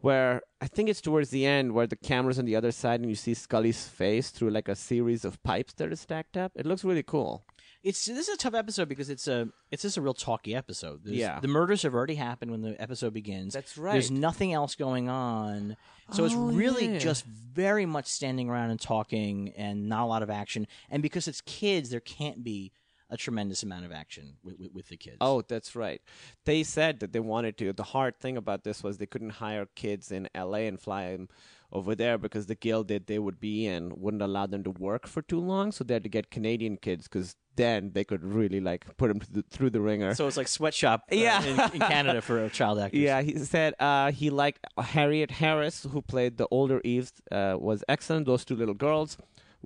where 0.00 0.42
I 0.60 0.66
think 0.66 0.88
it's 0.88 1.00
towards 1.00 1.30
the 1.30 1.44
end 1.46 1.72
where 1.72 1.86
the 1.86 1.96
camera's 1.96 2.38
on 2.38 2.44
the 2.44 2.56
other 2.56 2.72
side 2.72 3.00
and 3.00 3.08
you 3.08 3.16
see 3.16 3.34
Scully's 3.34 3.86
face 3.86 4.30
through 4.30 4.50
like 4.50 4.68
a 4.68 4.76
series 4.76 5.24
of 5.24 5.42
pipes 5.42 5.72
that 5.74 5.90
are 5.92 5.96
stacked 5.96 6.36
up. 6.36 6.52
It 6.54 6.66
looks 6.66 6.84
really 6.84 7.02
cool. 7.02 7.44
It's 7.84 8.06
this 8.06 8.26
is 8.28 8.34
a 8.34 8.36
tough 8.36 8.54
episode 8.54 8.88
because 8.88 9.08
it's 9.08 9.28
a 9.28 9.48
it's 9.70 9.82
just 9.82 9.96
a 9.96 10.00
real 10.02 10.14
talky 10.14 10.54
episode. 10.54 11.04
There's- 11.04 11.18
Yeah. 11.18 11.38
the 11.40 11.46
murders 11.48 11.82
have 11.82 11.94
already 11.94 12.16
happened 12.16 12.50
when 12.50 12.62
the 12.62 12.80
episode 12.82 13.12
begins. 13.14 13.54
That's 13.54 13.78
right. 13.78 13.92
There's 13.92 14.10
nothing 14.10 14.52
else 14.52 14.74
going 14.74 15.08
on, 15.08 15.76
so 16.10 16.24
it's 16.24 16.34
Oh, 16.34 16.48
really 16.50 16.86
yeah. 16.94 16.98
just 16.98 17.24
very 17.24 17.86
much 17.86 18.06
standing 18.06 18.48
around 18.50 18.70
and 18.70 18.80
talking, 18.80 19.52
and 19.56 19.88
not 19.88 20.02
a 20.04 20.06
lot 20.06 20.22
of 20.24 20.30
action. 20.30 20.66
And 20.90 21.02
because 21.02 21.28
it's 21.28 21.40
kids, 21.42 21.90
there 21.90 22.00
can't 22.00 22.42
be 22.42 22.72
a 23.10 23.16
tremendous 23.16 23.62
amount 23.62 23.84
of 23.84 23.92
action 23.92 24.34
with, 24.42 24.58
with, 24.58 24.72
with 24.72 24.88
the 24.88 24.96
kids. 24.96 25.16
Oh, 25.20 25.42
that's 25.42 25.74
right. 25.74 26.00
They 26.44 26.62
said 26.62 27.00
that 27.00 27.12
they 27.12 27.20
wanted 27.20 27.56
to. 27.58 27.72
The 27.72 27.82
hard 27.82 28.18
thing 28.18 28.36
about 28.36 28.64
this 28.64 28.82
was 28.82 28.98
they 28.98 29.06
couldn't 29.06 29.30
hire 29.30 29.66
kids 29.74 30.12
in 30.12 30.28
LA 30.36 30.58
and 30.68 30.78
fly 30.80 31.12
them 31.12 31.28
over 31.72 31.94
there 31.94 32.16
because 32.18 32.46
the 32.46 32.54
guild 32.54 32.88
that 32.88 33.06
they 33.06 33.18
would 33.18 33.40
be 33.40 33.66
in 33.66 33.92
wouldn't 34.00 34.22
allow 34.22 34.46
them 34.46 34.62
to 34.64 34.70
work 34.70 35.06
for 35.06 35.22
too 35.22 35.40
long. 35.40 35.72
So 35.72 35.84
they 35.84 35.94
had 35.94 36.02
to 36.02 36.08
get 36.08 36.30
Canadian 36.30 36.76
kids 36.76 37.04
because 37.08 37.34
then 37.56 37.90
they 37.92 38.04
could 38.04 38.22
really 38.24 38.60
like 38.60 38.86
put 38.98 39.08
them 39.08 39.20
the, 39.30 39.42
through 39.50 39.70
the 39.70 39.80
ringer. 39.80 40.14
so 40.14 40.26
it's 40.28 40.36
like 40.36 40.46
sweatshop, 40.48 41.02
uh, 41.10 41.14
Yeah. 41.14 41.42
in, 41.44 41.60
in 41.74 41.80
Canada 41.80 42.22
for 42.22 42.44
a 42.44 42.48
child 42.50 42.78
actors. 42.78 43.00
Yeah, 43.00 43.20
he 43.20 43.36
said 43.38 43.74
uh, 43.80 44.12
he 44.12 44.30
liked 44.30 44.64
Harriet 44.78 45.30
Harris, 45.30 45.84
who 45.90 46.00
played 46.00 46.36
the 46.38 46.46
older 46.50 46.80
Eve, 46.84 47.10
uh, 47.32 47.56
was 47.58 47.82
excellent. 47.88 48.26
Those 48.26 48.44
two 48.44 48.54
little 48.54 48.74
girls 48.74 49.18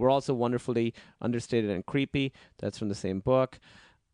were 0.02 0.10
also 0.10 0.34
wonderfully 0.34 0.92
understated 1.20 1.70
and 1.70 1.86
creepy. 1.86 2.32
That's 2.58 2.78
from 2.78 2.88
the 2.88 2.94
same 2.94 3.20
book. 3.20 3.58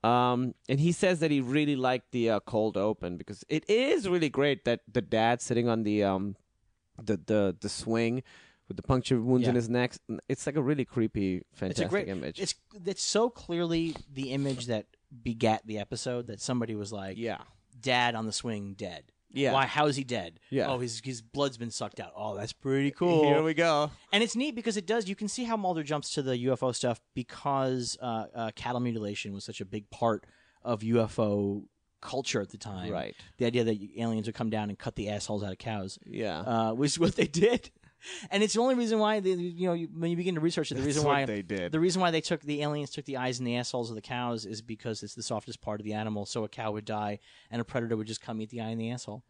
Um, 0.04 0.54
and 0.68 0.78
he 0.78 0.92
says 0.92 1.20
that 1.20 1.30
he 1.30 1.40
really 1.40 1.74
liked 1.74 2.12
the 2.12 2.30
uh, 2.30 2.40
cold 2.40 2.76
open 2.76 3.16
because 3.16 3.44
it 3.48 3.68
is 3.68 4.08
really 4.08 4.28
great 4.28 4.64
that 4.64 4.80
the 4.90 5.02
dad 5.02 5.42
sitting 5.42 5.68
on 5.68 5.82
the 5.82 6.04
um, 6.04 6.36
the 7.02 7.16
the 7.16 7.56
the 7.60 7.68
swing 7.68 8.22
with 8.68 8.76
the 8.76 8.82
puncture 8.82 9.20
wounds 9.20 9.48
in 9.48 9.54
his 9.56 9.68
neck. 9.68 9.94
It's 10.28 10.46
like 10.46 10.56
a 10.56 10.62
really 10.62 10.84
creepy, 10.84 11.38
it's 11.38 11.58
fantastic 11.58 11.86
a 11.86 11.90
great 11.90 12.08
image. 12.08 12.38
It's 12.38 12.54
it's 12.84 13.02
so 13.02 13.28
clearly 13.28 13.96
the 14.12 14.30
image 14.30 14.66
that 14.66 14.86
begat 15.22 15.66
the 15.66 15.78
episode 15.78 16.28
that 16.28 16.40
somebody 16.40 16.76
was 16.76 16.92
like, 16.92 17.16
yeah, 17.18 17.38
dad 17.80 18.14
on 18.14 18.26
the 18.26 18.32
swing 18.32 18.74
dead. 18.74 19.10
Yeah. 19.32 19.52
Why? 19.52 19.66
How 19.66 19.86
is 19.86 19.96
he 19.96 20.04
dead? 20.04 20.40
Yeah. 20.50 20.68
Oh, 20.68 20.78
his 20.78 21.00
his 21.04 21.20
blood's 21.20 21.58
been 21.58 21.70
sucked 21.70 22.00
out. 22.00 22.12
Oh, 22.16 22.36
that's 22.36 22.52
pretty 22.52 22.90
cool. 22.90 23.24
here 23.24 23.42
we 23.42 23.54
go. 23.54 23.90
And 24.12 24.22
it's 24.22 24.34
neat 24.36 24.54
because 24.54 24.76
it 24.76 24.86
does. 24.86 25.08
You 25.08 25.14
can 25.14 25.28
see 25.28 25.44
how 25.44 25.56
Mulder 25.56 25.82
jumps 25.82 26.14
to 26.14 26.22
the 26.22 26.32
UFO 26.46 26.74
stuff 26.74 27.00
because 27.14 27.98
uh, 28.00 28.26
uh, 28.34 28.50
cattle 28.56 28.80
mutilation 28.80 29.32
was 29.32 29.44
such 29.44 29.60
a 29.60 29.64
big 29.64 29.88
part 29.90 30.24
of 30.62 30.80
UFO 30.80 31.64
culture 32.00 32.40
at 32.40 32.50
the 32.50 32.58
time. 32.58 32.92
Right. 32.92 33.14
The 33.38 33.46
idea 33.46 33.64
that 33.64 33.78
aliens 33.96 34.26
would 34.26 34.34
come 34.34 34.50
down 34.50 34.68
and 34.68 34.78
cut 34.78 34.96
the 34.96 35.08
assholes 35.08 35.42
out 35.42 35.52
of 35.52 35.58
cows. 35.58 35.98
Yeah. 36.06 36.40
Uh, 36.40 36.74
was 36.74 36.98
what 36.98 37.16
they 37.16 37.26
did. 37.26 37.70
And 38.30 38.42
it's 38.42 38.54
the 38.54 38.60
only 38.60 38.74
reason 38.74 38.98
why 38.98 39.20
they, 39.20 39.30
you 39.30 39.66
know 39.68 39.72
you, 39.74 39.88
when 39.96 40.10
you 40.10 40.16
begin 40.16 40.34
to 40.36 40.40
research 40.40 40.70
it, 40.70 40.76
the 40.76 40.82
reason 40.82 41.04
what 41.04 41.12
why 41.12 41.24
they 41.24 41.42
did. 41.42 41.72
the 41.72 41.80
reason 41.80 42.00
why 42.00 42.10
they 42.10 42.20
took 42.20 42.40
the 42.42 42.62
aliens 42.62 42.90
took 42.90 43.04
the 43.04 43.16
eyes 43.16 43.38
and 43.38 43.46
the 43.46 43.56
assholes 43.56 43.90
of 43.90 43.96
the 43.96 44.02
cows 44.02 44.46
is 44.46 44.62
because 44.62 45.02
it's 45.02 45.14
the 45.14 45.22
softest 45.22 45.60
part 45.60 45.80
of 45.80 45.84
the 45.84 45.92
animal. 45.94 46.24
So 46.26 46.44
a 46.44 46.48
cow 46.48 46.72
would 46.72 46.84
die 46.84 47.18
and 47.50 47.60
a 47.60 47.64
predator 47.64 47.96
would 47.96 48.06
just 48.06 48.20
come 48.20 48.40
eat 48.40 48.50
the 48.50 48.60
eye 48.60 48.68
and 48.70 48.80
the 48.80 48.90
asshole. 48.90 49.24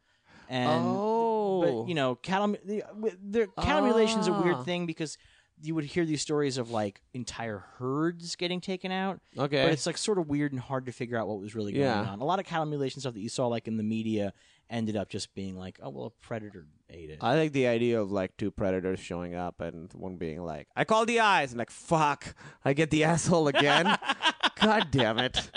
And 0.49 0.85
Oh. 0.87 1.61
but 1.83 1.89
you 1.89 1.95
know, 1.95 2.15
cattle 2.17 2.49
the, 2.65 2.83
the 3.23 3.49
cattle 3.61 3.83
mutilation 3.83 4.21
is 4.21 4.29
a 4.29 4.33
Ah. 4.33 4.43
weird 4.43 4.65
thing 4.65 4.87
because 4.87 5.19
you 5.61 5.75
would 5.75 5.85
hear 5.85 6.05
these 6.07 6.23
stories 6.23 6.57
of 6.57 6.71
like 6.71 7.03
entire 7.15 7.65
herds 7.79 8.37
getting 8.37 8.61
taken 8.61 8.93
out. 8.93 9.21
Okay. 9.37 9.65
but 9.65 9.73
it's 9.73 9.87
like 9.87 9.99
sort 9.99 10.19
of 10.19 10.29
weird 10.29 10.53
and 10.53 10.61
hard 10.61 10.87
to 10.87 10.93
figure 10.93 11.17
out 11.19 11.27
what 11.27 11.41
was 11.41 11.55
really 11.55 11.73
going 11.73 11.85
Yeah. 11.85 12.03
on. 12.11 12.21
A 12.21 12.25
lot 12.25 12.39
of 12.39 12.47
cattle 12.47 12.65
mutilation 12.67 13.01
stuff 13.01 13.15
that 13.15 13.21
you 13.21 13.29
saw 13.29 13.47
like 13.49 13.67
in 13.67 13.77
the 13.77 13.83
media 13.83 14.33
ended 14.71 14.97
up 14.97 15.09
just 15.09 15.35
being 15.35 15.57
like, 15.57 15.79
oh 15.83 15.89
well, 15.91 16.07
a 16.07 16.11
predator 16.11 16.67
ate 16.91 17.11
it. 17.11 17.19
I 17.21 17.35
like 17.37 17.53
the 17.53 17.67
idea 17.67 18.01
of 18.01 18.11
like 18.11 18.37
two 18.37 18.51
predators 18.51 19.01
showing 19.01 19.35
up 19.35 19.61
and 19.61 19.93
one 19.93 20.17
being 20.17 20.43
like, 20.43 20.69
I 20.77 20.85
call 20.85 21.07
the 21.07 21.21
eyes, 21.21 21.53
and 21.53 21.59
like, 21.59 21.71
fuck, 21.71 22.35
I 22.65 22.73
get 22.73 22.91
the 22.91 23.05
asshole 23.11 23.49
again. 23.49 23.97
God 24.61 24.89
damn 24.91 25.19
it. 25.19 25.51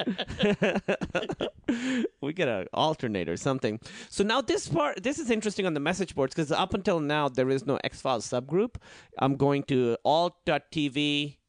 we 2.21 2.33
get 2.33 2.47
an 2.47 2.67
alternate 2.73 3.27
or 3.29 3.37
something. 3.37 3.79
So 4.09 4.23
now 4.23 4.41
this 4.41 4.67
part, 4.67 5.01
this 5.03 5.17
is 5.19 5.31
interesting 5.31 5.65
on 5.65 5.73
the 5.73 5.79
message 5.79 6.13
boards 6.15 6.35
because 6.35 6.51
up 6.51 6.73
until 6.73 6.99
now 6.99 7.27
there 7.27 7.49
is 7.49 7.65
no 7.65 7.79
X 7.83 8.01
Files 8.01 8.27
subgroup. 8.27 8.75
I'm 9.17 9.37
going 9.37 9.63
to 9.63 9.97
alt.tv.sci-fi 10.05 11.39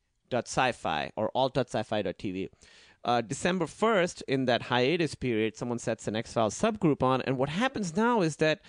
or 1.17 1.31
alt.sci-fi.tv. 1.35 2.49
Uh, 3.05 3.21
December 3.21 3.67
1st, 3.67 4.23
in 4.29 4.45
that 4.45 4.63
hiatus 4.63 5.17
period, 5.17 5.57
someone 5.57 5.81
sets 5.81 6.07
an 6.07 6.15
X 6.15 6.33
Files 6.33 6.59
subgroup 6.59 7.03
on, 7.03 7.21
and 7.23 7.37
what 7.37 7.49
happens 7.49 7.97
now 7.97 8.23
is 8.23 8.37
that 8.37 8.61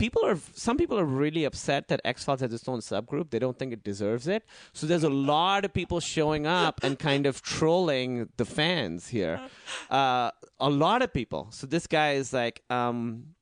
people 0.00 0.24
are 0.24 0.38
some 0.54 0.76
people 0.76 0.98
are 0.98 1.04
really 1.04 1.44
upset 1.44 1.88
that 1.88 2.00
X 2.04 2.24
Files 2.24 2.40
has 2.40 2.52
its 2.52 2.66
own 2.68 2.80
subgroup. 2.80 3.30
They 3.30 3.38
don't 3.38 3.58
think 3.58 3.72
it 3.72 3.84
deserves 3.84 4.26
it. 4.26 4.42
So 4.72 4.86
there's 4.86 5.04
a 5.04 5.10
lot 5.10 5.64
of 5.64 5.72
people 5.72 6.00
showing 6.00 6.46
up 6.46 6.82
and 6.82 6.98
kind 6.98 7.26
of 7.26 7.42
trolling 7.42 8.30
the 8.36 8.44
fans 8.44 9.08
here. 9.08 9.40
Uh, 9.90 10.30
a 10.60 10.70
lot 10.70 11.02
of 11.02 11.12
people. 11.12 11.48
So 11.50 11.66
this 11.66 11.86
guy 11.86 12.12
is 12.12 12.32
like, 12.32 12.62
um, 12.70 13.34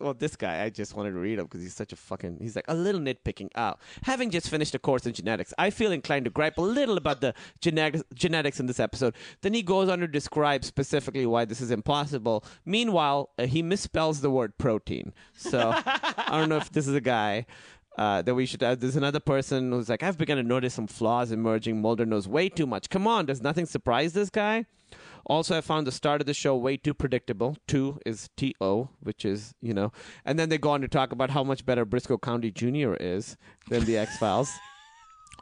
well, 0.00 0.14
this 0.14 0.36
guy, 0.36 0.62
I 0.64 0.70
just 0.70 0.94
wanted 0.94 1.12
to 1.12 1.18
read 1.18 1.38
him 1.38 1.44
because 1.46 1.62
he's 1.62 1.74
such 1.74 1.92
a 1.92 1.96
fucking. 1.96 2.38
He's 2.40 2.56
like 2.56 2.64
a 2.68 2.74
little 2.74 3.00
nitpicking. 3.00 3.50
Oh, 3.54 3.74
having 4.04 4.30
just 4.30 4.48
finished 4.48 4.74
a 4.74 4.78
course 4.78 5.06
in 5.06 5.12
genetics, 5.12 5.52
I 5.58 5.70
feel 5.70 5.92
inclined 5.92 6.24
to 6.24 6.30
gripe 6.30 6.58
a 6.58 6.62
little 6.62 6.96
about 6.96 7.20
the 7.20 7.34
genetics 7.60 8.02
genetics 8.14 8.60
in 8.60 8.66
this 8.66 8.80
episode. 8.80 9.14
Then 9.42 9.54
he 9.54 9.62
goes 9.62 9.88
on 9.88 10.00
to 10.00 10.08
describe 10.08 10.64
specifically 10.64 11.26
why 11.26 11.44
this 11.44 11.60
is 11.60 11.70
impossible. 11.70 12.44
Meanwhile, 12.64 13.30
uh, 13.38 13.46
he 13.46 13.62
misspells 13.62 14.20
the 14.20 14.30
word 14.30 14.56
protein. 14.58 15.12
So 15.36 15.72
I 15.86 16.38
don't 16.38 16.48
know 16.48 16.56
if 16.56 16.70
this 16.70 16.86
is 16.88 16.94
a 16.94 17.00
guy. 17.00 17.46
Uh, 17.98 18.22
that 18.22 18.34
we 18.34 18.46
should 18.46 18.62
have. 18.62 18.80
There's 18.80 18.96
another 18.96 19.20
person 19.20 19.70
who's 19.70 19.90
like, 19.90 20.02
I've 20.02 20.16
begun 20.16 20.38
to 20.38 20.42
notice 20.42 20.72
some 20.72 20.86
flaws 20.86 21.30
emerging. 21.30 21.82
Mulder 21.82 22.06
knows 22.06 22.26
way 22.26 22.48
too 22.48 22.64
much. 22.66 22.88
Come 22.88 23.06
on, 23.06 23.26
does 23.26 23.42
nothing 23.42 23.66
surprise 23.66 24.14
this 24.14 24.30
guy? 24.30 24.64
Also, 25.26 25.56
I 25.56 25.60
found 25.60 25.86
the 25.86 25.92
start 25.92 26.20
of 26.20 26.26
the 26.26 26.34
show 26.34 26.56
way 26.56 26.76
too 26.76 26.94
predictable. 26.94 27.56
Two 27.66 27.98
is 28.04 28.28
T 28.36 28.54
O, 28.60 28.88
which 29.00 29.24
is, 29.24 29.54
you 29.60 29.72
know. 29.72 29.92
And 30.24 30.38
then 30.38 30.48
they 30.48 30.58
go 30.58 30.70
on 30.70 30.80
to 30.80 30.88
talk 30.88 31.12
about 31.12 31.30
how 31.30 31.44
much 31.44 31.64
better 31.64 31.86
Brisco 31.86 32.20
County 32.20 32.50
Jr. 32.50 32.94
is 33.00 33.36
than 33.68 33.84
the 33.84 33.98
X 33.98 34.18
Files. 34.18 34.52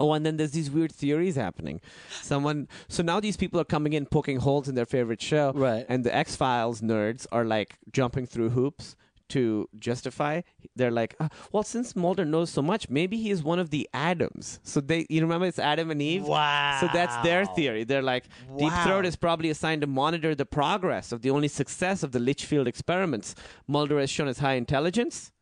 Oh, 0.03 0.15
and 0.15 0.25
then 0.25 0.39
there's 0.39 0.53
these 0.53 0.71
weird 0.71 0.93
theories 0.93 1.37
happening. 1.37 1.79
Someone, 2.23 2.69
so 2.89 3.03
now 3.03 3.21
these 3.21 3.37
people 3.37 3.61
are 3.61 3.65
coming 3.65 3.93
in 3.93 4.07
poking 4.07 4.39
holes 4.39 4.67
in 4.67 4.75
their 4.75 4.87
favorite 4.87 5.21
show, 5.21 5.53
Right. 5.55 5.85
And 5.91 6.05
the 6.05 6.15
X 6.15 6.37
Files 6.37 6.81
nerds 6.81 7.27
are 7.31 7.45
like 7.45 7.77
jumping 7.93 8.27
through 8.27 8.51
hoops 8.51 8.97
to 9.31 9.69
justify. 9.79 10.43
They're 10.77 10.91
like, 10.91 11.15
"Ah, 11.21 11.29
well, 11.53 11.63
since 11.63 11.97
Mulder 11.97 12.25
knows 12.25 12.51
so 12.51 12.63
much, 12.63 12.89
maybe 12.89 13.17
he 13.17 13.31
is 13.31 13.43
one 13.43 13.59
of 13.59 13.71
the 13.71 13.89
Adams. 13.95 14.61
So 14.63 14.81
they, 14.81 15.07
you 15.09 15.21
remember, 15.23 15.47
it's 15.47 15.59
Adam 15.59 15.91
and 15.91 16.01
Eve. 16.01 16.25
Wow. 16.25 16.79
So 16.81 16.89
that's 16.93 17.17
their 17.19 17.45
theory. 17.47 17.85
They're 17.85 18.03
like, 18.03 18.25
Deep 18.59 18.73
Throat 18.85 19.07
is 19.07 19.17
probably 19.17 19.51
assigned 19.51 19.81
to 19.81 19.87
monitor 19.87 20.35
the 20.35 20.47
progress 20.47 21.13
of 21.13 21.23
the 21.23 21.31
only 21.31 21.49
success 21.49 22.03
of 22.03 22.13
the 22.13 22.19
Litchfield 22.21 22.69
experiments. 22.69 23.35
Mulder 23.67 23.99
has 23.99 24.11
shown 24.11 24.27
his 24.29 24.39
high 24.39 24.55
intelligence. 24.55 25.33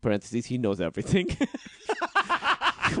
Parentheses, 0.00 0.46
he 0.46 0.58
knows 0.58 0.80
everything. 0.80 1.36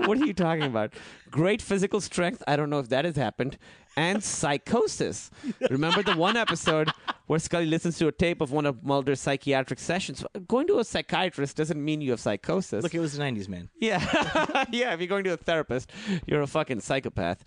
what 0.06 0.18
are 0.18 0.24
you 0.24 0.32
talking 0.32 0.64
about? 0.64 0.94
Great 1.30 1.60
physical 1.60 2.00
strength. 2.00 2.42
I 2.48 2.56
don't 2.56 2.70
know 2.70 2.78
if 2.78 2.88
that 2.88 3.04
has 3.04 3.16
happened. 3.16 3.58
And 3.96 4.22
psychosis. 4.22 5.30
Remember 5.70 6.02
the 6.02 6.16
one 6.16 6.36
episode 6.36 6.90
where 7.26 7.38
Scully 7.38 7.66
listens 7.66 7.96
to 7.98 8.08
a 8.08 8.12
tape 8.12 8.40
of 8.40 8.50
one 8.50 8.66
of 8.66 8.84
Mulder's 8.84 9.20
psychiatric 9.20 9.78
sessions? 9.78 10.24
Going 10.48 10.66
to 10.66 10.78
a 10.78 10.84
psychiatrist 10.84 11.56
doesn't 11.56 11.82
mean 11.82 12.00
you 12.00 12.10
have 12.10 12.20
psychosis. 12.20 12.82
Look, 12.82 12.94
it 12.94 13.00
was 13.00 13.16
the 13.16 13.22
'90s, 13.22 13.48
man. 13.48 13.68
Yeah, 13.80 14.64
yeah. 14.72 14.92
If 14.94 15.00
you're 15.00 15.06
going 15.06 15.24
to 15.24 15.32
a 15.32 15.36
therapist, 15.36 15.90
you're 16.26 16.42
a 16.42 16.46
fucking 16.46 16.80
psychopath. 16.80 17.44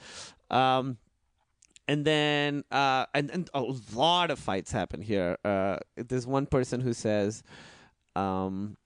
Um, 0.49 0.97
and 1.87 2.05
then 2.05 2.63
uh, 2.71 3.05
and, 3.13 3.29
and 3.31 3.49
a 3.53 3.63
lot 3.93 4.31
of 4.31 4.39
fights 4.39 4.71
happen 4.71 5.01
here. 5.01 5.37
Uh, 5.43 5.77
there's 5.95 6.27
one 6.27 6.45
person 6.45 6.81
who 6.81 6.93
says, 6.93 7.43
um, 8.15 8.77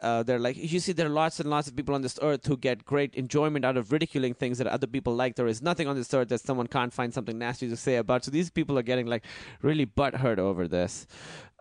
uh, 0.00 0.22
they're 0.22 0.38
like, 0.38 0.56
you 0.56 0.78
see, 0.78 0.92
there 0.92 1.06
are 1.06 1.10
lots 1.10 1.40
and 1.40 1.48
lots 1.48 1.68
of 1.68 1.76
people 1.76 1.94
on 1.94 2.02
this 2.02 2.18
earth 2.20 2.46
who 2.46 2.56
get 2.56 2.84
great 2.84 3.14
enjoyment 3.14 3.64
out 3.64 3.78
of 3.78 3.92
ridiculing 3.92 4.34
things 4.34 4.58
that 4.58 4.66
other 4.66 4.86
people 4.86 5.14
like. 5.14 5.36
There 5.36 5.46
is 5.46 5.62
nothing 5.62 5.88
on 5.88 5.96
this 5.96 6.12
earth 6.12 6.28
that 6.28 6.42
someone 6.42 6.66
can't 6.66 6.92
find 6.92 7.14
something 7.14 7.38
nasty 7.38 7.68
to 7.68 7.76
say 7.76 7.96
about. 7.96 8.24
So 8.24 8.30
these 8.30 8.50
people 8.50 8.78
are 8.78 8.82
getting 8.82 9.06
like 9.06 9.24
really 9.62 9.86
butthurt 9.86 10.38
over 10.38 10.68
this. 10.68 11.06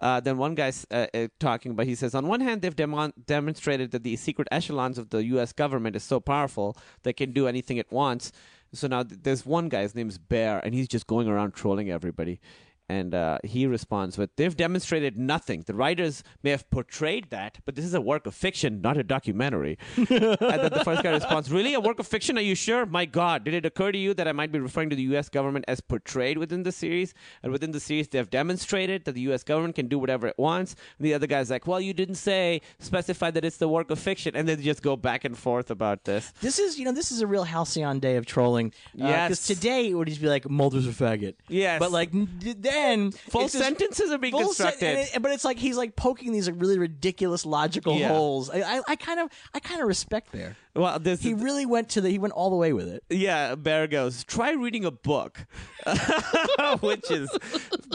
Uh, 0.02 0.20
then 0.20 0.38
one 0.38 0.56
guy's 0.56 0.86
uh, 0.92 1.08
uh, 1.14 1.28
talking 1.40 1.76
but 1.76 1.88
he 1.88 1.96
says, 1.96 2.14
on 2.14 2.28
one 2.28 2.42
hand, 2.42 2.62
they've 2.62 2.76
demon- 2.76 3.14
demonstrated 3.26 3.92
that 3.92 4.04
the 4.04 4.18
secret 4.18 4.48
echelons 4.52 4.98
of 4.98 5.10
the 5.10 5.24
U.S. 5.26 5.54
government 5.54 5.96
is 5.96 6.04
so 6.04 6.20
powerful 6.20 6.76
they 7.04 7.14
can 7.14 7.32
do 7.32 7.48
anything 7.48 7.78
it 7.78 7.90
wants. 7.92 8.34
So 8.74 8.88
now 8.88 9.04
th- 9.04 9.22
there's 9.24 9.46
one 9.46 9.70
guy, 9.70 9.84
his 9.84 9.96
name's 9.96 10.18
Bear, 10.18 10.60
and 10.60 10.74
he's 10.74 10.90
just 10.90 11.08
going 11.08 11.30
around 11.30 11.54
trolling 11.54 11.90
everybody. 11.90 12.42
And 12.88 13.16
uh, 13.16 13.40
he 13.44 13.66
responds 13.66 14.16
with, 14.18 14.36
They've 14.36 14.56
demonstrated 14.56 15.18
nothing. 15.18 15.64
The 15.66 15.74
writers 15.74 16.24
may 16.44 16.52
have 16.52 16.70
portrayed 16.70 17.32
that, 17.32 17.58
but 17.66 17.74
this 17.76 17.84
is 17.84 17.96
a 17.96 18.02
work 18.02 18.28
of 18.28 18.36
fiction, 18.36 18.80
not 18.82 18.96
a 18.96 19.04
documentary. 19.04 19.80
and 19.98 20.08
then 20.08 20.70
the 20.72 20.84
first 20.86 21.02
guy 21.02 21.12
responds, 21.12 21.52
Really? 21.52 21.74
A 21.74 21.80
work 21.80 22.00
of 22.00 22.06
fiction? 22.08 22.38
Are 22.38 22.42
you 22.42 22.54
sure? 22.54 22.86
My 22.86 23.06
God, 23.06 23.44
did 23.44 23.56
it 23.56 23.66
occur 23.66 23.92
to 23.92 23.98
you 23.98 24.14
that 24.14 24.28
I 24.28 24.34
might 24.34 24.52
be 24.52 24.60
referring 24.60 24.92
to 24.92 24.96
the 24.96 25.02
U.S. 25.04 25.30
government 25.30 25.66
as 25.68 25.82
portrayed 25.82 26.38
within 26.38 26.62
the 26.62 26.72
series? 26.72 27.16
And 27.42 27.52
within 27.52 27.72
the 27.72 27.80
series, 27.80 28.08
they've 28.08 28.30
demonstrated 28.30 29.06
that 29.06 29.14
the 29.14 29.22
U.S. 29.22 29.44
government 29.44 29.74
can 29.76 29.88
do 29.88 29.98
whatever 29.98 30.28
it 30.28 30.38
wants. 30.38 30.76
And 31.00 31.06
the 31.08 31.16
other 31.16 31.26
guy's 31.28 31.50
like, 31.50 31.66
Well, 31.66 31.82
you 31.82 31.94
didn't 31.94 32.16
say, 32.16 32.62
specify 32.78 33.32
that 33.32 33.44
it's 33.44 33.58
the 33.58 33.68
work 33.68 33.90
of 33.90 33.98
fiction. 33.98 34.36
And 34.36 34.48
then 34.48 34.58
they 34.58 34.64
just 34.64 34.84
go 34.84 34.96
back 34.96 35.26
and 35.26 35.36
forth 35.36 35.72
about 35.72 36.04
this. 36.04 36.32
This 36.40 36.60
is, 36.60 36.78
you 36.78 36.86
know, 36.86 36.92
this 36.92 37.12
is 37.12 37.22
a 37.22 37.26
real 37.28 37.46
halcyon 37.46 37.98
day 38.00 38.16
of 38.18 38.28
trolling. 38.28 38.74
Because 38.94 39.10
Yes. 39.30 39.48
today 39.48 39.90
it 39.90 39.96
would 39.96 40.08
just 40.08 40.22
be 40.22 40.28
like 40.28 40.48
Mulder's 40.48 40.86
a 40.86 40.92
faggot. 40.92 41.34
Yes. 41.50 41.80
But 41.80 41.92
like 41.92 42.14
n- 42.14 42.30
then 42.76 43.12
Full 43.12 43.44
just- 43.44 43.58
sentences 43.58 44.12
are 44.12 44.18
being 44.18 44.34
sen- 44.34 44.44
constructed. 44.46 44.98
it- 45.16 45.22
but 45.22 45.32
it's 45.32 45.46
like 45.46 45.58
he's 45.58 45.78
like 45.78 45.96
poking 45.96 46.32
these 46.34 46.48
like 46.50 46.60
really 46.60 46.78
ridiculous 46.78 47.46
logical 47.46 47.98
Yeah. 47.98 48.10
holes. 48.10 48.50
I, 48.50 48.62
I, 48.78 48.82
I 48.90 48.96
kind 48.96 49.20
of, 49.20 49.30
I 49.54 49.60
kind 49.60 49.82
of 49.82 49.88
respect 49.88 50.32
there. 50.32 50.56
Well, 50.76 51.00
this 51.00 51.22
He 51.22 51.34
really 51.34 51.66
went 51.66 51.90
to 51.92 52.02
the, 52.02 52.10
he 52.10 52.20
went 52.20 52.34
all 52.34 52.50
the 52.50 52.58
way 52.58 52.74
with 52.74 52.88
it. 52.90 53.04
Yeah, 53.10 53.56
Bear 53.56 53.88
goes, 53.88 54.24
try 54.26 54.52
reading 54.52 54.84
a 54.84 54.92
book, 54.92 55.46
which 56.82 57.10
is 57.10 57.30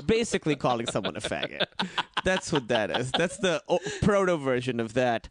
basically 0.07 0.57
calling 0.57 0.87
someone 0.87 1.17
a 1.17 1.21
faggot. 1.21 1.65
That's 2.25 2.53
what 2.53 2.69
that 2.69 2.91
is. 2.91 3.11
That's 3.13 3.37
the 3.39 3.63
proto 4.03 4.37
version 4.37 4.81
of 4.81 4.95
that. 4.95 5.29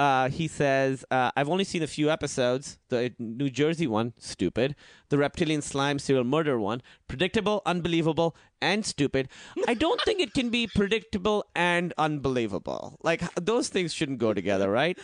Uh, 0.00 0.30
he 0.30 0.48
says, 0.48 1.04
uh, 1.10 1.30
I've 1.36 1.50
only 1.50 1.64
seen 1.64 1.82
a 1.82 1.86
few 1.86 2.08
episodes. 2.08 2.78
The 2.88 3.12
New 3.18 3.50
Jersey 3.50 3.86
one, 3.86 4.14
stupid. 4.16 4.74
The 5.10 5.18
reptilian 5.18 5.60
slime 5.60 5.98
serial 5.98 6.24
murder 6.24 6.58
one, 6.58 6.80
predictable, 7.06 7.60
unbelievable, 7.66 8.34
and 8.62 8.86
stupid. 8.86 9.28
I 9.68 9.74
don't 9.74 10.00
think 10.00 10.22
it 10.22 10.32
can 10.32 10.48
be 10.48 10.66
predictable 10.74 11.44
and 11.54 11.92
unbelievable. 11.98 12.96
Like, 13.02 13.20
those 13.34 13.68
things 13.68 13.92
shouldn't 13.92 14.20
go 14.20 14.32
together, 14.32 14.70
right? 14.70 14.98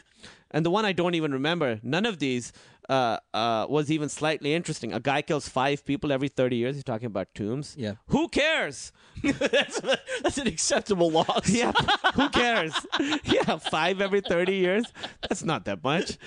And 0.51 0.65
the 0.65 0.71
one 0.71 0.87
I 0.87 0.93
don't 0.93 1.15
even 1.15 1.31
remember, 1.31 1.79
none 1.83 2.07
of 2.07 2.19
these 2.19 2.51
uh, 2.89 3.19
uh, 3.35 3.67
was 3.69 3.91
even 3.91 4.09
slightly 4.09 4.55
interesting. 4.55 4.93
A 4.93 5.01
guy 5.01 5.23
kills 5.23 5.49
five 5.49 5.85
people 5.85 6.13
every 6.13 6.29
30 6.29 6.57
years. 6.57 6.75
He's 6.77 6.85
talking 6.85 7.07
about 7.07 7.35
tombs. 7.35 7.75
Yeah. 7.79 7.95
Who 8.09 8.29
cares? 8.29 8.93
that's, 9.23 9.81
that's 10.23 10.39
an 10.39 10.47
acceptable 10.47 11.11
loss. 11.11 11.49
Yeah. 11.49 11.73
Who 12.15 12.29
cares? 12.31 12.75
yeah. 13.25 13.57
Five 13.59 14.01
every 14.01 14.21
30 14.21 14.55
years. 14.55 14.85
That's 15.23 15.43
not 15.43 15.65
that 15.65 15.83
much. 15.83 16.19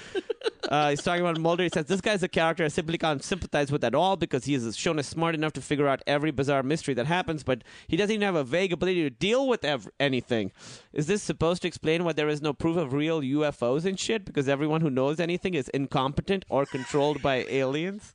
Uh, 0.68 0.92
he's 0.92 1.02
talking 1.02 1.22
about 1.22 1.40
Mulder. 1.40 1.64
He 1.64 1.70
says, 1.70 1.86
This 1.86 2.02
guy's 2.02 2.22
a 2.24 2.28
character 2.28 2.64
I 2.64 2.68
simply 2.68 2.98
can't 2.98 3.24
sympathize 3.24 3.72
with 3.72 3.84
at 3.84 3.96
all 3.96 4.16
because 4.18 4.46
he 4.46 4.54
is 4.54 4.76
shown 4.78 5.00
as 5.00 5.08
smart 5.08 5.34
enough 5.36 5.54
to 5.54 5.62
figure 5.62 5.88
out 5.88 6.02
every 6.06 6.32
bizarre 6.32 6.62
mystery 6.64 6.94
that 6.96 7.06
happens, 7.08 7.44
but 7.44 7.64
he 7.88 7.98
doesn't 7.98 8.14
even 8.14 8.26
have 8.26 8.36
a 8.36 8.44
vague 8.44 8.72
ability 8.74 9.02
to 9.04 9.10
deal 9.10 9.48
with 9.48 9.64
ev- 9.66 9.90
anything. 10.00 10.52
Is 10.94 11.08
this 11.08 11.24
supposed 11.24 11.62
to 11.64 11.68
explain 11.68 12.04
why 12.04 12.14
there 12.14 12.30
is 12.30 12.42
no 12.42 12.54
proof 12.54 12.78
of 12.78 12.94
real 12.94 13.22
UFOs 13.22 13.86
and 13.86 14.00
shit? 14.00 14.26
Because 14.26 14.48
everyone 14.48 14.82
who 14.82 14.90
knows 14.90 15.20
anything 15.20 15.54
is 15.56 15.70
incompetent 15.70 16.46
or 16.50 16.66
controlled 16.66 17.22
by 17.22 17.46
aliens? 17.48 18.14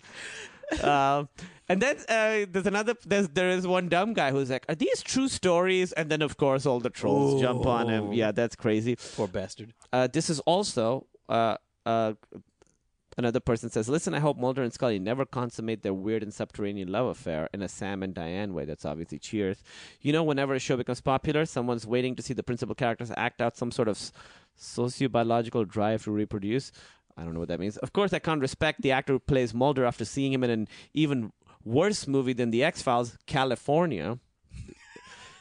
uh, 0.83 1.25
and 1.69 1.81
then 1.81 1.97
uh, 2.09 2.47
there's 2.51 2.67
another. 2.67 2.95
There's 3.07 3.29
there 3.29 3.49
is 3.51 3.67
one 3.67 3.89
dumb 3.89 4.13
guy 4.13 4.31
who's 4.31 4.51
like, 4.51 4.67
"Are 4.69 4.75
these 4.75 5.03
true 5.03 5.29
stories?" 5.29 5.93
And 5.93 6.11
then 6.11 6.23
of 6.23 6.37
course 6.37 6.67
all 6.67 6.81
the 6.81 6.91
trolls 6.91 7.41
jump 7.41 7.65
on 7.67 7.89
him. 7.89 8.13
Yeah, 8.13 8.33
that's 8.33 8.57
crazy. 8.57 8.97
Poor 9.17 9.29
bastard. 9.29 9.73
Uh, 9.93 10.07
this 10.07 10.29
is 10.29 10.41
also 10.41 11.07
uh, 11.29 11.57
uh, 11.87 12.15
another 13.17 13.41
person 13.41 13.71
says, 13.71 13.89
"Listen, 13.89 14.13
I 14.15 14.21
hope 14.21 14.37
Mulder 14.37 14.63
and 14.63 14.73
Scully 14.73 14.99
never 14.99 15.25
consummate 15.25 15.83
their 15.83 15.95
weird 15.95 16.23
and 16.23 16.35
subterranean 16.35 16.89
love 16.93 17.07
affair 17.07 17.49
in 17.55 17.63
a 17.63 17.69
Sam 17.69 18.03
and 18.03 18.15
Diane 18.15 18.53
way." 18.53 18.65
That's 18.65 18.85
obviously 18.85 19.19
Cheers. 19.19 19.63
You 20.03 20.13
know, 20.13 20.23
whenever 20.23 20.55
a 20.55 20.59
show 20.59 20.77
becomes 20.77 21.01
popular, 21.01 21.47
someone's 21.47 21.87
waiting 21.87 22.15
to 22.17 22.23
see 22.23 22.35
the 22.35 22.43
principal 22.43 22.75
characters 22.75 23.11
act 23.17 23.41
out 23.41 23.57
some 23.57 23.71
sort 23.71 23.89
of 23.89 23.99
sociobiological 24.59 25.67
drive 25.69 26.05
to 26.05 26.11
reproduce. 26.11 26.73
I 27.17 27.23
don't 27.23 27.35
know 27.35 27.41
what 27.41 27.49
that 27.49 27.61
means. 27.61 27.77
Of 27.77 27.93
course, 27.93 28.13
I 28.13 28.19
can't 28.19 28.41
respect 28.41 28.83
the 28.83 28.93
actor 28.93 29.15
who 29.15 29.19
plays 29.21 29.55
Mulder 29.55 29.85
after 29.85 30.05
seeing 30.05 30.33
him 30.33 30.43
in 30.43 30.51
an 30.51 30.69
even 30.93 31.33
worse 31.65 32.07
movie 32.07 32.33
than 32.33 32.51
The 32.51 32.65
X 32.65 32.83
Files, 32.83 33.17
California. 33.27 34.19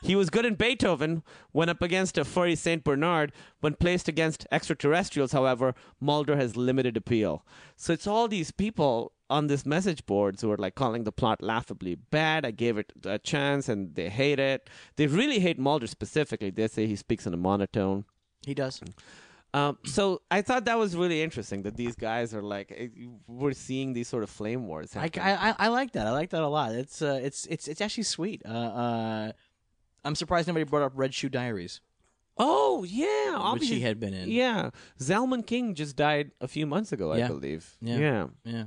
He 0.04 0.18
was 0.18 0.30
good 0.30 0.46
in 0.46 0.56
Beethoven, 0.56 1.24
went 1.54 1.70
up 1.70 1.82
against 1.82 2.18
a 2.18 2.26
furry 2.26 2.56
St. 2.56 2.84
Bernard. 2.84 3.32
When 3.62 3.76
placed 3.76 4.10
against 4.10 4.46
extraterrestrials, 4.52 5.32
however, 5.32 5.76
Mulder 6.02 6.36
has 6.36 6.58
limited 6.58 6.98
appeal. 6.98 7.46
So 7.78 7.94
it's 7.94 8.06
all 8.06 8.28
these 8.28 8.52
people 8.52 9.14
on 9.30 9.48
this 9.48 9.66
message 9.66 10.06
boards 10.06 10.42
who 10.42 10.52
are 10.52 10.58
like 10.58 10.76
calling 10.76 11.06
the 11.06 11.14
plot 11.14 11.42
laughably 11.42 11.96
bad. 11.96 12.46
I 12.46 12.52
gave 12.52 12.78
it 12.78 12.92
a 13.06 13.18
chance 13.18 13.70
and 13.70 13.96
they 13.96 14.10
hate 14.10 14.40
it. 14.40 14.70
They 14.98 15.08
really 15.08 15.40
hate 15.40 15.58
Mulder 15.58 15.88
specifically. 15.88 16.50
They 16.50 16.68
say 16.68 16.86
he 16.86 16.98
speaks 16.98 17.26
in 17.26 17.34
a 17.34 17.38
monotone. 17.38 18.04
He 18.46 18.54
does. 18.54 18.82
Um, 19.54 19.78
so 19.86 20.22
I 20.32 20.42
thought 20.42 20.66
that 20.66 20.80
was 20.80 20.96
really 20.96 21.22
interesting 21.22 21.62
that 21.64 21.76
these 21.78 21.96
guys 21.96 22.34
are 22.34 22.42
like 22.42 22.74
eh, 22.76 22.88
we're 23.28 23.54
seeing 23.54 23.94
these 23.94 24.08
sort 24.08 24.24
of 24.24 24.30
flame 24.32 24.66
wars. 24.68 24.96
I. 24.96 25.10
I, 25.22 25.50
I- 25.50 25.56
I 25.60 25.68
like 25.68 25.92
that. 25.94 26.08
I 26.08 26.12
like 26.12 26.32
that 26.32 26.42
a 26.42 26.48
lot. 26.48 26.72
It's 26.74 27.02
uh, 27.04 27.20
it's 27.22 27.46
it's 27.46 27.68
it's 27.68 27.80
actually 27.82 28.04
sweet. 28.06 28.42
Uh, 28.46 28.50
uh, 28.50 29.32
I'm 30.04 30.16
surprised 30.16 30.48
nobody 30.48 30.66
brought 30.66 30.82
up 30.84 30.94
Red 30.96 31.14
Shoe 31.14 31.30
Diaries, 31.30 31.82
oh 32.38 32.84
yeah, 32.84 33.06
which 33.34 33.40
obviously. 33.40 33.76
he 33.78 33.82
had 33.84 34.00
been 34.00 34.14
in. 34.16 34.28
Yeah, 34.30 34.72
Zalman 35.00 35.46
King 35.46 35.76
just 35.76 35.96
died 35.96 36.32
a 36.42 36.48
few 36.48 36.66
months 36.66 36.92
ago, 36.92 37.12
I 37.12 37.18
Yeah. 37.18 37.28
believe. 37.28 37.78
Yeah. 37.80 37.98
yeah. 37.98 38.28
yeah. 38.44 38.64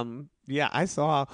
Um, 0.00 0.30
yeah, 0.46 0.68
I 0.72 0.86
saw, 0.86 1.26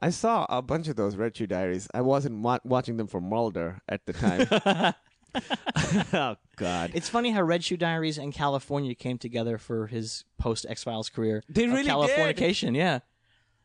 I 0.00 0.10
saw 0.10 0.46
a 0.48 0.62
bunch 0.62 0.88
of 0.88 0.96
those 0.96 1.16
Red 1.16 1.36
Shoe 1.36 1.46
Diaries. 1.46 1.88
I 1.92 2.00
wasn't 2.02 2.42
wa- 2.42 2.60
watching 2.64 2.96
them 2.96 3.06
for 3.06 3.20
Mulder 3.20 3.80
at 3.88 4.06
the 4.06 4.12
time. 4.12 4.94
oh 6.12 6.36
God, 6.56 6.90
It's 6.94 7.08
funny 7.08 7.30
how 7.30 7.42
Red 7.42 7.64
Shoe 7.64 7.76
Diaries 7.76 8.18
and 8.18 8.32
California 8.32 8.94
came 8.94 9.18
together 9.18 9.58
for 9.58 9.86
his 9.86 10.24
post 10.38 10.66
X 10.68 10.84
Files 10.84 11.08
career. 11.08 11.42
They 11.48 11.66
really 11.66 11.82
did. 11.82 11.90
Californication, 11.92 12.76
yeah. 12.76 13.00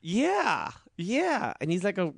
yeah, 0.01 0.71
yeah, 1.03 1.53
and 1.61 1.71
he's 1.71 1.83
like 1.83 1.97
a 1.97 2.13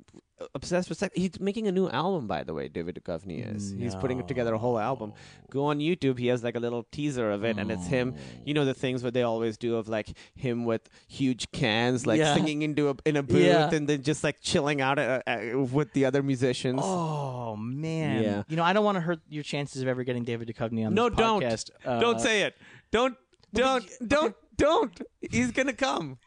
obsessed 0.54 0.88
with 0.88 0.98
sex. 0.98 1.12
He's 1.16 1.38
making 1.40 1.68
a 1.68 1.72
new 1.72 1.88
album, 1.88 2.26
by 2.26 2.42
the 2.42 2.52
way. 2.52 2.68
David 2.68 3.00
Duchovny 3.00 3.54
is. 3.54 3.70
He's 3.70 3.94
putting 3.94 4.24
together 4.26 4.52
a 4.54 4.58
whole 4.58 4.78
album. 4.78 5.12
Go 5.50 5.66
on 5.66 5.78
YouTube. 5.78 6.18
He 6.18 6.26
has 6.26 6.42
like 6.42 6.56
a 6.56 6.58
little 6.60 6.82
teaser 6.90 7.30
of 7.30 7.44
it, 7.44 7.56
and 7.58 7.70
it's 7.70 7.86
him. 7.86 8.14
You 8.44 8.52
know 8.54 8.64
the 8.64 8.74
things 8.74 9.02
what 9.04 9.14
they 9.14 9.22
always 9.22 9.56
do 9.56 9.76
of 9.76 9.88
like 9.88 10.08
him 10.34 10.64
with 10.64 10.88
huge 11.08 11.50
cans, 11.52 12.06
like 12.06 12.18
Yeah. 12.18 12.34
singing 12.34 12.62
into 12.62 12.90
a 12.90 12.94
in 13.04 13.16
a 13.16 13.22
booth, 13.32 13.42
Yeah. 13.46 13.72
and 13.72 13.88
then 13.88 14.02
just 14.02 14.24
like 14.24 14.40
chilling 14.40 14.80
out 14.80 14.98
uh, 14.98 15.20
uh, 15.26 15.60
with 15.72 15.92
the 15.92 16.04
other 16.04 16.22
musicians. 16.22 16.80
Oh 16.82 17.54
man, 17.56 18.22
Yeah. 18.22 18.42
You 18.48 18.56
know, 18.56 18.64
I 18.64 18.72
don't 18.72 18.84
want 18.84 18.96
to 18.96 19.00
hurt 19.02 19.20
your 19.28 19.44
chances 19.44 19.82
of 19.82 19.88
ever 19.88 20.02
getting 20.04 20.24
David 20.24 20.48
Duchovny 20.48 20.84
on 20.86 20.94
No, 20.94 21.08
this 21.08 21.18
don't. 21.18 21.42
podcast. 21.42 21.70
Uh, 21.84 22.00
don't 22.00 22.20
say 22.20 22.42
it. 22.42 22.56
Don't. 22.90 23.16
Don't. 23.52 23.88
Don't. 24.06 24.34
Don't. 24.56 25.00
He's 25.30 25.50
gonna 25.52 25.72
come. 25.72 26.18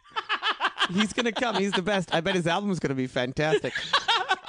He's 0.94 1.14
gonna 1.14 1.32
come. 1.32 1.56
He's 1.56 1.72
the 1.72 1.82
best. 1.82 2.14
I 2.14 2.22
bet 2.22 2.36
his 2.36 2.48
album's 2.48 2.80
gonna 2.80 2.94
be 2.96 3.08
fantastic. 3.08 3.74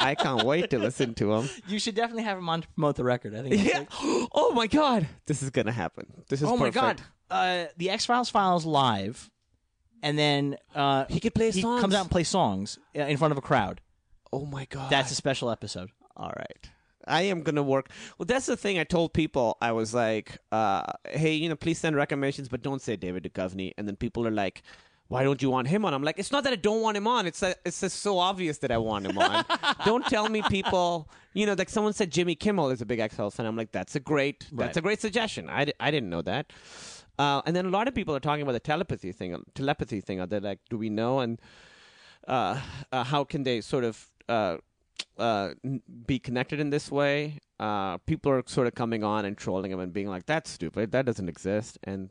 I 0.01 0.15
can't 0.15 0.45
wait 0.45 0.71
to 0.71 0.79
listen 0.79 1.15
to 1.15 1.33
him. 1.35 1.49
You 1.67 1.79
should 1.79 1.95
definitely 1.97 2.23
have 2.23 2.39
him 2.39 2.49
on 2.49 2.63
to 2.63 2.69
promote 2.69 2.97
the 2.97 3.05
record. 3.05 3.35
I 3.35 3.43
think. 3.43 3.65
Yeah. 3.65 3.79
like- 3.81 3.89
Oh 4.33 4.53
my 4.55 4.67
God. 4.67 5.07
This 5.27 5.43
is 5.43 5.51
gonna 5.51 5.73
happen. 5.73 6.07
This 6.29 6.41
is 6.43 6.49
oh 6.49 6.57
my 6.57 6.71
god. 6.71 7.01
Uh, 7.31 7.67
the 7.77 7.91
X 7.91 8.07
Files 8.07 8.31
files 8.31 8.65
live, 8.65 9.31
and 10.03 10.19
then 10.19 10.57
uh, 10.75 11.05
He 11.09 11.21
could 11.21 11.35
play 11.35 11.51
he 11.51 11.61
songs. 11.63 11.81
comes 11.81 11.95
out 11.95 12.03
and 12.03 12.11
plays 12.11 12.29
songs 12.29 12.79
uh, 12.97 13.01
in 13.03 13.17
front 13.17 13.33
of 13.33 13.39
a 13.39 13.43
crowd. 13.43 13.81
Oh 14.33 14.47
my 14.47 14.65
God. 14.67 14.91
That's 14.91 15.11
a 15.11 15.15
special 15.15 15.51
episode. 15.51 15.91
all 16.17 16.33
right. 16.37 16.71
I 17.07 17.23
am 17.23 17.43
gonna 17.43 17.63
work. 17.63 17.89
Well, 18.19 18.27
that's 18.27 18.45
the 18.47 18.57
thing. 18.57 18.79
I 18.79 18.85
told 18.85 19.15
people 19.15 19.57
I 19.63 19.73
was 19.73 19.95
like, 19.95 20.37
uh, 20.53 20.83
"Hey, 21.09 21.33
you 21.35 21.49
know, 21.49 21.57
please 21.57 21.79
send 21.79 21.97
recommendations, 21.97 22.49
but 22.49 22.61
don't 22.63 22.83
say 22.83 22.97
David 22.97 23.23
Duchovny." 23.25 23.73
And 23.79 23.89
then 23.89 23.97
people 23.97 24.27
are 24.27 24.31
like, 24.31 24.63
"Why 25.09 25.23
don't 25.25 25.41
you 25.43 25.51
want 25.51 25.69
him 25.69 25.85
on?" 25.85 25.93
I'm 25.95 26.03
like, 26.03 26.19
"It's 26.19 26.31
not 26.33 26.45
that 26.45 26.53
I 26.53 26.57
don't 26.57 26.81
want 26.83 26.97
him 26.97 27.07
on. 27.07 27.27
It's 27.27 27.41
that 27.41 27.59
it's 27.65 27.81
just 27.81 28.01
so 28.01 28.19
obvious 28.19 28.59
that 28.59 28.71
I 28.71 28.79
want 28.79 29.07
him 29.07 29.19
on. 29.19 29.45
don't 29.85 30.05
tell 30.07 30.29
me 30.29 30.43
people. 30.43 31.09
You 31.35 31.47
know, 31.47 31.55
like 31.55 31.69
someone 31.69 31.93
said 31.93 32.11
Jimmy 32.11 32.35
Kimmel 32.35 32.71
is 32.71 32.81
a 32.81 32.87
big 32.87 32.99
X 32.99 33.15
Files 33.17 33.37
fan. 33.37 33.47
I'm 33.47 33.57
like, 33.57 33.71
that's 33.73 33.95
a 33.97 34.01
great, 34.01 34.41
that's 34.53 34.53
Right. 34.53 34.77
a 34.77 34.81
great 34.81 35.01
suggestion. 35.01 35.49
I, 35.49 35.67
I 35.79 35.91
didn't 35.91 36.11
know 36.11 36.23
that. 36.23 36.53
Uh, 37.19 37.43
and 37.47 37.55
then 37.55 37.67
a 37.67 37.71
lot 37.71 37.87
of 37.89 37.95
people 37.95 38.15
are 38.15 38.21
talking 38.21 38.43
about 38.43 38.53
the 38.53 38.61
telepathy 38.61 39.13
thing. 39.13 39.37
Telepathy 39.55 40.01
thing. 40.01 40.21
Are 40.21 40.27
They're 40.27 40.41
like, 40.41 40.61
"Do 40.71 40.79
we 40.79 40.89
know?" 40.91 41.21
And 41.21 41.41
uh, 42.27 42.61
uh, 42.93 43.05
how 43.05 43.25
can 43.25 43.43
they 43.45 43.61
sort 43.61 43.85
of 43.85 44.07
uh, 44.29 44.57
uh, 45.19 45.51
be 46.07 46.19
connected 46.19 46.61
in 46.61 46.71
this 46.71 46.91
way? 46.91 47.39
Uh, 47.59 47.99
people 47.99 48.31
are 48.33 48.43
sort 48.47 48.67
of 48.69 48.75
coming 48.75 49.03
on 49.03 49.25
and 49.25 49.37
trolling 49.37 49.71
him 49.73 49.81
and 49.81 49.93
being 49.93 50.09
like, 50.09 50.27
"That's 50.27 50.51
stupid. 50.51 50.93
That 50.93 51.07
doesn't 51.07 51.29
exist." 51.29 51.79
And 51.85 52.11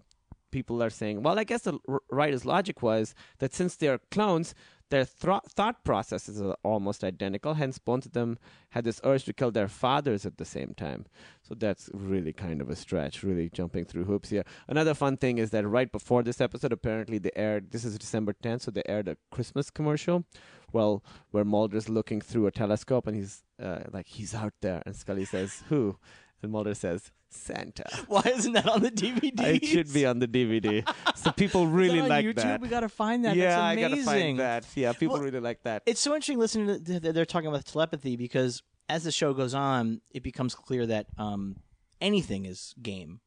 people 0.51 0.81
are 0.83 0.89
saying, 0.89 1.23
"Well, 1.23 1.39
I 1.39 1.43
guess 1.43 1.63
the 1.63 1.79
writer's 2.11 2.45
logic 2.45 2.81
was 2.81 3.13
that 3.39 3.53
since 3.53 3.75
they're 3.75 3.99
clones." 4.11 4.53
Their 4.89 5.03
thro- 5.03 5.41
thought 5.49 5.83
processes 5.83 6.41
are 6.41 6.55
almost 6.63 7.03
identical. 7.03 7.55
Hence, 7.55 7.77
both 7.77 8.05
of 8.05 8.13
them 8.13 8.37
had 8.69 8.85
this 8.85 9.01
urge 9.03 9.25
to 9.25 9.33
kill 9.33 9.51
their 9.51 9.67
fathers 9.67 10.25
at 10.25 10.37
the 10.37 10.45
same 10.45 10.73
time. 10.75 11.05
So 11.43 11.55
that's 11.55 11.89
really 11.93 12.31
kind 12.31 12.61
of 12.61 12.69
a 12.69 12.75
stretch, 12.75 13.21
really 13.21 13.49
jumping 13.49 13.83
through 13.83 14.05
hoops 14.05 14.29
here. 14.29 14.45
Another 14.65 14.93
fun 14.93 15.17
thing 15.17 15.39
is 15.39 15.49
that 15.49 15.67
right 15.67 15.91
before 15.91 16.23
this 16.23 16.39
episode, 16.39 16.71
apparently 16.71 17.17
they 17.17 17.31
aired, 17.35 17.71
this 17.71 17.83
is 17.83 17.97
December 17.97 18.33
10th, 18.41 18.61
so 18.61 18.71
they 18.71 18.83
aired 18.87 19.09
a 19.09 19.17
Christmas 19.29 19.69
commercial. 19.69 20.23
Well, 20.71 21.03
where 21.31 21.45
Mulder's 21.45 21.89
looking 21.89 22.21
through 22.21 22.47
a 22.47 22.51
telescope 22.51 23.07
and 23.07 23.15
he's 23.17 23.43
uh, 23.61 23.83
like, 23.91 24.07
he's 24.07 24.33
out 24.33 24.53
there. 24.61 24.83
And 24.85 24.95
Scully 24.95 25.25
says, 25.25 25.63
Who? 25.67 25.97
And 26.41 26.51
Mulder 26.51 26.75
says, 26.75 27.11
Santa. 27.29 27.85
Why 28.07 28.21
isn't 28.25 28.53
that 28.53 28.67
on 28.67 28.81
the 28.81 28.91
DVD? 28.91 29.55
It 29.55 29.65
should 29.65 29.91
be 29.93 30.05
on 30.05 30.19
the 30.19 30.27
DVD. 30.27 30.87
so 31.15 31.31
people 31.31 31.67
really 31.67 31.99
on 32.01 32.09
like 32.09 32.25
YouTube? 32.25 32.35
that. 32.35 32.61
We 32.61 32.67
gotta 32.67 32.89
find 32.89 33.25
that. 33.25 33.35
Yeah, 33.35 33.49
That's 33.49 33.61
I 33.61 33.75
gotta 33.75 34.01
find 34.03 34.39
that. 34.39 34.65
Yeah, 34.75 34.93
people 34.93 35.15
Well, 35.15 35.23
really 35.23 35.39
like 35.39 35.63
that. 35.63 35.83
It's 35.85 35.99
so 35.99 36.13
interesting 36.13 36.39
listening 36.39 36.67
to 36.67 36.79
th- 36.79 37.01
th- 37.01 37.13
they're 37.13 37.25
talking 37.25 37.47
about 37.49 37.65
telepathy 37.65 38.15
because 38.15 38.63
as 38.89 39.03
the 39.03 39.11
show 39.11 39.33
goes 39.33 39.53
on, 39.53 40.01
it 40.11 40.23
becomes 40.23 40.55
clear 40.55 40.85
that 40.85 41.07
um, 41.17 41.57
anything 42.01 42.45
is 42.45 42.73
game. 42.81 43.19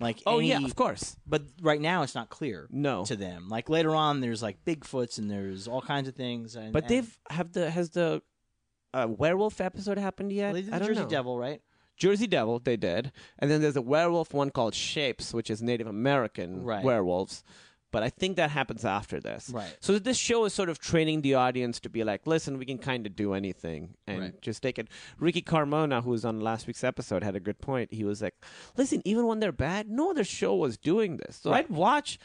Like 0.00 0.20
oh 0.26 0.38
any- 0.38 0.48
yeah, 0.48 0.64
of 0.64 0.74
course. 0.74 1.16
But 1.24 1.42
right 1.62 1.80
now, 1.80 2.02
it's 2.02 2.16
not 2.16 2.28
clear. 2.28 2.66
No. 2.70 3.04
to 3.04 3.14
them. 3.14 3.48
Like 3.48 3.68
later 3.68 3.94
on, 3.94 4.20
there's 4.20 4.42
like 4.42 4.64
Bigfoots 4.64 5.18
and 5.18 5.30
there's 5.30 5.68
all 5.68 5.80
kinds 5.80 6.08
of 6.08 6.16
things. 6.16 6.56
And, 6.56 6.72
But 6.72 6.82
and- 6.84 6.90
they've 6.90 7.18
have 7.30 7.52
the 7.52 7.70
has 7.70 7.90
the 7.90 8.20
uh, 8.92 9.06
werewolf 9.08 9.60
episode 9.60 9.98
happened 9.98 10.32
yet? 10.32 10.46
well, 10.46 10.54
they 10.54 10.62
did 10.62 10.72
I 10.74 10.78
the 10.78 10.84
don't 10.86 10.94
Jersey 10.94 11.04
know. 11.04 11.08
Devil, 11.08 11.38
right? 11.38 11.60
Jersey 11.96 12.26
Devil, 12.26 12.58
they 12.58 12.76
did, 12.76 13.12
and 13.38 13.50
then 13.50 13.60
there's 13.62 13.76
a 13.76 13.82
werewolf 13.82 14.34
one 14.34 14.50
called 14.50 14.74
Shapes, 14.74 15.32
which 15.32 15.50
is 15.50 15.62
Native 15.62 15.86
American 15.86 16.62
Right. 16.64 16.82
werewolves. 16.84 17.44
But 17.92 18.02
I 18.02 18.10
think 18.10 18.34
that 18.36 18.50
happens 18.50 18.84
after 18.84 19.20
this. 19.20 19.50
Right. 19.50 19.76
So 19.78 20.00
this 20.00 20.16
show 20.16 20.44
is 20.46 20.52
sort 20.52 20.68
of 20.68 20.80
training 20.80 21.20
the 21.22 21.34
audience 21.34 21.78
to 21.78 21.88
be 21.88 22.02
like, 22.02 22.26
listen, 22.26 22.58
we 22.58 22.64
can 22.66 22.78
kind 22.78 23.06
of 23.06 23.14
do 23.14 23.34
anything 23.34 23.94
and 24.08 24.20
Right. 24.20 24.42
just 24.42 24.64
take 24.64 24.80
it. 24.80 24.88
Ricky 25.16 25.42
Carmona, 25.42 26.02
who 26.02 26.10
was 26.10 26.24
on 26.24 26.40
last 26.40 26.66
week's 26.66 26.82
episode, 26.82 27.22
had 27.22 27.36
a 27.36 27.40
good 27.40 27.60
point. 27.60 27.92
He 27.94 28.02
was 28.02 28.20
like, 28.20 28.34
listen, 28.76 29.00
even 29.04 29.26
when 29.28 29.38
they're 29.38 29.52
bad, 29.52 29.88
no 29.88 30.10
other 30.10 30.24
show 30.24 30.56
was 30.56 30.76
doing 30.76 31.18
this. 31.18 31.36
So 31.36 31.52
Right. 31.52 31.64
I'd 31.64 31.70
watch 31.70 32.18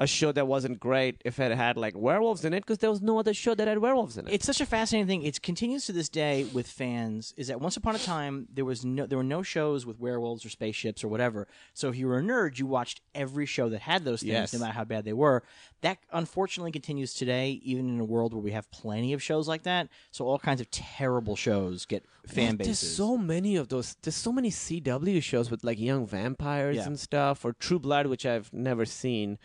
a 0.00 0.08
show 0.08 0.32
that 0.32 0.48
wasn't 0.48 0.80
great 0.80 1.22
if 1.24 1.38
it 1.38 1.56
had 1.56 1.76
like 1.76 1.96
werewolves 1.96 2.44
in 2.44 2.52
it 2.52 2.60
because 2.60 2.78
there 2.78 2.90
was 2.90 3.00
no 3.00 3.16
other 3.16 3.32
show 3.32 3.54
that 3.54 3.68
had 3.68 3.78
werewolves 3.78 4.18
in 4.18 4.26
it. 4.26 4.34
It's 4.34 4.44
such 4.44 4.60
a 4.60 4.66
fascinating 4.66 5.06
thing. 5.06 5.22
It 5.22 5.40
continues 5.40 5.86
to 5.86 5.92
this 5.92 6.08
day 6.08 6.44
with 6.52 6.66
fans. 6.66 7.32
Is 7.36 7.46
that 7.46 7.60
once 7.60 7.76
upon 7.76 7.94
a 7.94 7.98
time 8.00 8.48
there 8.52 8.64
was 8.64 8.84
no 8.84 9.06
there 9.06 9.16
were 9.18 9.22
no 9.22 9.42
shows 9.44 9.86
with 9.86 10.00
werewolves 10.00 10.44
or 10.44 10.48
spaceships 10.48 11.04
or 11.04 11.08
whatever. 11.08 11.46
So 11.74 11.90
if 11.90 11.96
you 11.96 12.08
were 12.08 12.18
a 12.18 12.22
nerd, 12.22 12.58
you 12.58 12.66
watched 12.66 13.02
every 13.14 13.46
show 13.46 13.68
that 13.68 13.82
had 13.82 14.04
those 14.04 14.20
things, 14.22 14.32
Yes. 14.32 14.52
no 14.52 14.58
matter 14.58 14.72
how 14.72 14.84
bad 14.84 15.04
they 15.04 15.12
were. 15.12 15.44
That 15.82 15.98
unfortunately 16.12 16.72
continues 16.72 17.14
today, 17.14 17.60
even 17.62 17.88
in 17.88 18.00
a 18.00 18.04
world 18.04 18.32
where 18.34 18.42
we 18.42 18.50
have 18.50 18.68
plenty 18.72 19.12
of 19.12 19.22
shows 19.22 19.46
like 19.46 19.62
that. 19.62 19.88
So 20.10 20.26
all 20.26 20.40
kinds 20.40 20.60
of 20.60 20.68
terrible 20.72 21.36
shows 21.36 21.86
get 21.86 22.04
fan 22.26 22.56
There's 22.56 22.68
bases. 22.70 22.96
so 22.96 23.16
many 23.16 23.54
of 23.54 23.68
those. 23.68 23.96
There's 24.02 24.16
so 24.16 24.32
many 24.32 24.50
CW 24.50 25.22
shows 25.22 25.52
with 25.52 25.62
like 25.62 25.78
young 25.78 26.04
vampires 26.04 26.76
Yeah. 26.78 26.86
and 26.86 26.98
stuff, 26.98 27.44
or 27.44 27.52
True 27.52 27.78
Blood, 27.78 28.06
which 28.08 28.26
I've 28.26 28.52
never 28.52 28.84
seen. 28.84 29.38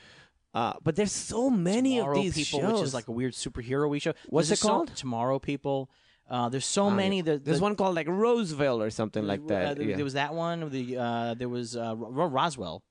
Uh, 0.59 0.73
but 0.83 0.93
there's 0.97 1.11
so 1.33 1.49
many 1.49 1.93
Tomorrow 1.97 2.17
of 2.17 2.23
these 2.23 2.35
People, 2.49 2.59
shows. 2.59 2.73
which 2.79 2.87
is 2.89 2.93
like 2.93 3.07
a 3.07 3.11
weird 3.19 3.33
superhero 3.33 3.89
we 3.89 3.99
show. 3.99 4.13
What's 4.27 4.49
There's 4.49 4.59
it 4.59 4.63
so- 4.63 4.67
called? 4.69 4.95
Tomorrow 4.95 5.39
People. 5.39 5.89
Uh, 6.29 6.47
there's 6.49 6.65
so 6.79 6.85
Oh, 6.85 6.89
many. 6.91 7.17
yeah. 7.17 7.23
The, 7.23 7.37
There's 7.39 7.61
one 7.61 7.75
called 7.75 7.95
like 7.95 8.07
Roseville 8.07 8.81
or 8.83 8.91
something 8.91 9.25
like 9.25 9.41
uh, 9.45 9.47
that. 9.53 9.77
there, 9.77 9.87
yeah. 9.89 9.95
there 9.95 10.03
was 10.03 10.13
that 10.23 10.33
one. 10.35 10.69
The 10.69 10.97
uh, 10.97 11.33
there 11.33 11.49
was 11.49 11.75
uh, 11.75 11.95
Roswell. 11.97 12.83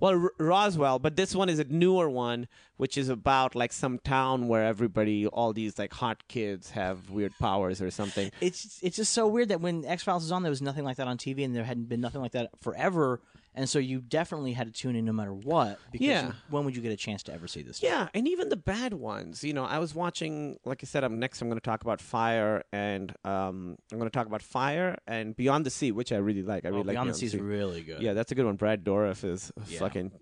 Well, 0.00 0.12
R- 0.12 0.32
Roswell, 0.38 0.98
but 1.00 1.16
this 1.16 1.34
one 1.34 1.48
is 1.48 1.58
a 1.58 1.64
newer 1.64 2.08
one, 2.08 2.46
which 2.76 2.96
is 2.96 3.08
about 3.10 3.54
like 3.54 3.72
some 3.72 3.98
town 3.98 4.46
where 4.48 4.64
everybody, 4.64 5.26
all 5.26 5.52
these 5.52 5.78
like 5.78 5.92
hot 5.94 6.18
kids, 6.28 6.70
have 6.70 7.10
weird 7.10 7.32
powers 7.40 7.82
or 7.82 7.90
something. 7.90 8.30
it's 8.40 8.78
it's 8.82 8.96
just 8.96 9.12
so 9.12 9.26
weird 9.26 9.48
that 9.48 9.60
when 9.60 9.84
X 9.84 10.02
Files 10.04 10.22
was 10.22 10.32
on, 10.32 10.42
there 10.44 10.50
was 10.50 10.62
nothing 10.62 10.84
like 10.84 10.96
that 10.98 11.08
on 11.08 11.18
TV, 11.18 11.44
and 11.44 11.54
there 11.56 11.64
hadn't 11.64 11.88
been 11.88 12.00
nothing 12.00 12.20
like 12.20 12.32
that 12.32 12.50
forever. 12.60 13.20
And 13.58 13.66
so 13.68 13.78
you 13.78 14.02
definitely 14.02 14.52
had 14.52 14.66
to 14.66 14.72
tune 14.72 14.94
in 14.96 15.06
no 15.06 15.12
matter 15.12 15.32
what. 15.32 15.78
Because 15.90 16.06
Yeah. 16.06 16.32
when 16.50 16.66
would 16.66 16.76
you 16.76 16.82
get 16.82 16.92
a 16.92 16.96
chance 16.96 17.22
to 17.24 17.32
ever 17.32 17.48
see 17.48 17.62
this? 17.62 17.78
stuff? 17.78 17.88
Yeah, 17.88 18.08
and 18.12 18.28
even 18.28 18.50
the 18.50 18.56
bad 18.56 18.92
ones. 18.92 19.42
You 19.42 19.54
know, 19.54 19.64
I 19.64 19.78
was 19.78 19.94
watching, 19.94 20.58
like 20.66 20.80
I 20.84 20.86
said, 20.86 21.02
I'm 21.04 21.18
next. 21.18 21.40
I'm 21.40 21.48
going 21.48 21.58
to 21.58 21.64
talk 21.64 21.80
about 21.82 22.02
Fire, 22.02 22.62
and 22.70 23.10
um, 23.24 23.78
I'm 23.90 23.98
going 23.98 24.10
to 24.10 24.14
talk 24.14 24.26
about 24.26 24.42
Fire 24.42 24.98
and 25.06 25.34
Beyond 25.34 25.64
the 25.64 25.70
Sea, 25.70 25.90
which 25.90 26.12
I 26.12 26.16
really 26.18 26.42
like. 26.42 26.66
I 26.66 26.68
really 26.68 26.80
Oh, 26.80 26.84
like 26.84 26.94
Beyond 26.94 27.10
the 27.10 27.14
Sea 27.14 27.26
is 27.26 27.36
really 27.36 27.82
good. 27.82 28.02
Yeah, 28.02 28.12
that's 28.12 28.30
a 28.30 28.34
good 28.34 28.44
one. 28.44 28.56
Brad 28.56 28.84
Dourif 28.84 29.24
is 29.24 29.50
Yeah. 29.66 29.78
fucking 29.78 30.12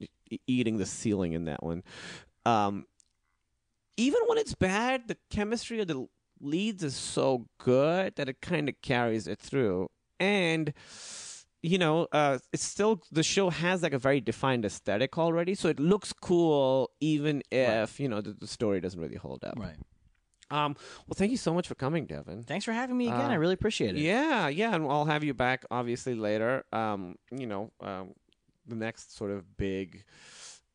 eating 0.46 0.76
the 0.76 0.86
ceiling 0.86 1.32
in 1.32 1.46
that 1.46 1.62
one. 1.62 1.82
Um, 2.46 2.86
even 3.96 4.20
when 4.26 4.38
it's 4.38 4.54
bad, 4.54 5.08
the 5.08 5.16
chemistry 5.30 5.80
of 5.80 5.88
the 5.88 6.06
leads 6.40 6.82
is 6.84 6.94
so 6.94 7.46
good 7.58 8.14
that 8.16 8.28
it 8.28 8.40
kind 8.40 8.68
of 8.68 8.80
carries 8.80 9.26
it 9.26 9.38
through. 9.38 9.88
And 10.20 10.72
you 11.64 11.78
know, 11.78 12.06
uh, 12.12 12.38
it's 12.52 12.62
still 12.62 13.02
the 13.10 13.22
show 13.22 13.48
has 13.48 13.82
like 13.82 13.94
a 13.94 13.98
very 13.98 14.20
defined 14.20 14.66
aesthetic 14.66 15.16
already, 15.16 15.54
so 15.54 15.68
it 15.68 15.80
looks 15.80 16.12
cool 16.12 16.90
even 17.00 17.42
if 17.50 17.98
you 17.98 18.06
know 18.06 18.20
the, 18.20 18.34
the 18.34 18.46
story 18.46 18.82
doesn't 18.82 19.00
really 19.00 19.16
hold 19.16 19.42
up. 19.44 19.58
Right. 19.58 19.76
Um. 20.50 20.76
Well, 21.06 21.14
thank 21.14 21.30
you 21.30 21.38
so 21.38 21.54
much 21.54 21.66
for 21.66 21.74
coming, 21.74 22.04
Devin. 22.04 22.42
Thanks 22.42 22.66
for 22.66 22.72
having 22.72 22.98
me 22.98 23.06
again. 23.06 23.30
Uh, 23.30 23.30
I 23.30 23.34
really 23.36 23.54
appreciate 23.54 23.96
it. 23.96 24.02
Yeah, 24.02 24.48
yeah, 24.48 24.74
and 24.74 24.84
I'll 24.86 25.06
have 25.06 25.24
you 25.24 25.32
back 25.32 25.64
obviously 25.70 26.14
later. 26.14 26.64
Um, 26.70 27.16
you 27.30 27.46
know, 27.46 27.72
um, 27.80 28.12
the 28.66 28.76
next 28.76 29.16
sort 29.16 29.30
of 29.30 29.56
big. 29.56 30.04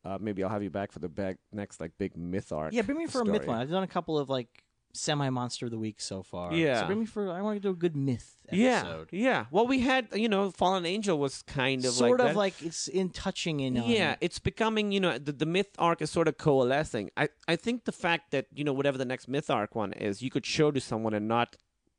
Uh, 0.04 0.18
maybe 0.20 0.42
I'll 0.42 0.50
have 0.50 0.62
you 0.62 0.70
back 0.70 0.90
for 0.90 0.98
the 0.98 1.08
big, 1.08 1.36
next 1.52 1.78
like 1.78 1.92
big 1.98 2.16
myth 2.16 2.50
arc. 2.50 2.72
Yeah, 2.72 2.82
bring 2.82 2.98
me 2.98 3.06
for 3.06 3.20
a 3.20 3.24
myth 3.24 3.46
one. 3.46 3.58
I've 3.58 3.70
done 3.70 3.84
a 3.84 3.86
couple 3.86 4.18
of 4.18 4.28
like 4.28 4.48
semi 4.92 5.28
monster 5.30 5.66
of 5.66 5.70
the 5.72 5.78
week 5.78 6.00
so 6.00 6.22
far. 6.22 6.52
Yeah. 6.52 6.80
So 6.80 6.86
bring 6.86 7.00
me 7.00 7.06
for. 7.06 7.30
I 7.30 7.42
want 7.42 7.56
to 7.56 7.60
do 7.60 7.70
a 7.70 7.74
good 7.74 7.94
myth 7.96 8.36
Yeah, 8.52 8.78
episode. 8.80 9.08
yeah. 9.12 9.46
Well, 9.50 9.66
we 9.66 9.80
had 9.80 10.08
you 10.12 10.28
know, 10.28 10.50
Fallen 10.50 10.84
Angel 10.86 11.18
was 11.18 11.42
kind 11.42 11.84
of 11.84 11.92
Sort 11.92 12.18
like 12.18 12.20
of 12.20 12.34
that. 12.34 12.36
like 12.36 12.62
it's 12.62 12.88
in 12.88 13.10
touching 13.10 13.60
in. 13.60 13.78
on- 13.78 13.88
Yeah, 13.88 14.16
it's 14.20 14.38
becoming, 14.38 14.90
you 14.92 15.00
know, 15.00 15.18
the, 15.18 15.32
the 15.32 15.46
myth 15.46 15.70
arc 15.78 16.02
is 16.02 16.10
sort 16.10 16.28
of 16.28 16.38
coalescing. 16.38 17.10
I, 17.16 17.28
I 17.46 17.56
think 17.56 17.84
the 17.84 17.92
fact 17.92 18.30
that, 18.32 18.46
you 18.54 18.64
know, 18.64 18.72
whatever 18.72 18.98
the 18.98 19.04
next 19.04 19.28
myth 19.28 19.50
arc 19.50 19.74
one 19.74 19.92
is, 19.92 20.22
you 20.22 20.30
could 20.30 20.44
show 20.46 20.70
to 20.70 20.80
someone 20.80 21.14
and 21.14 21.28
not, 21.28 21.56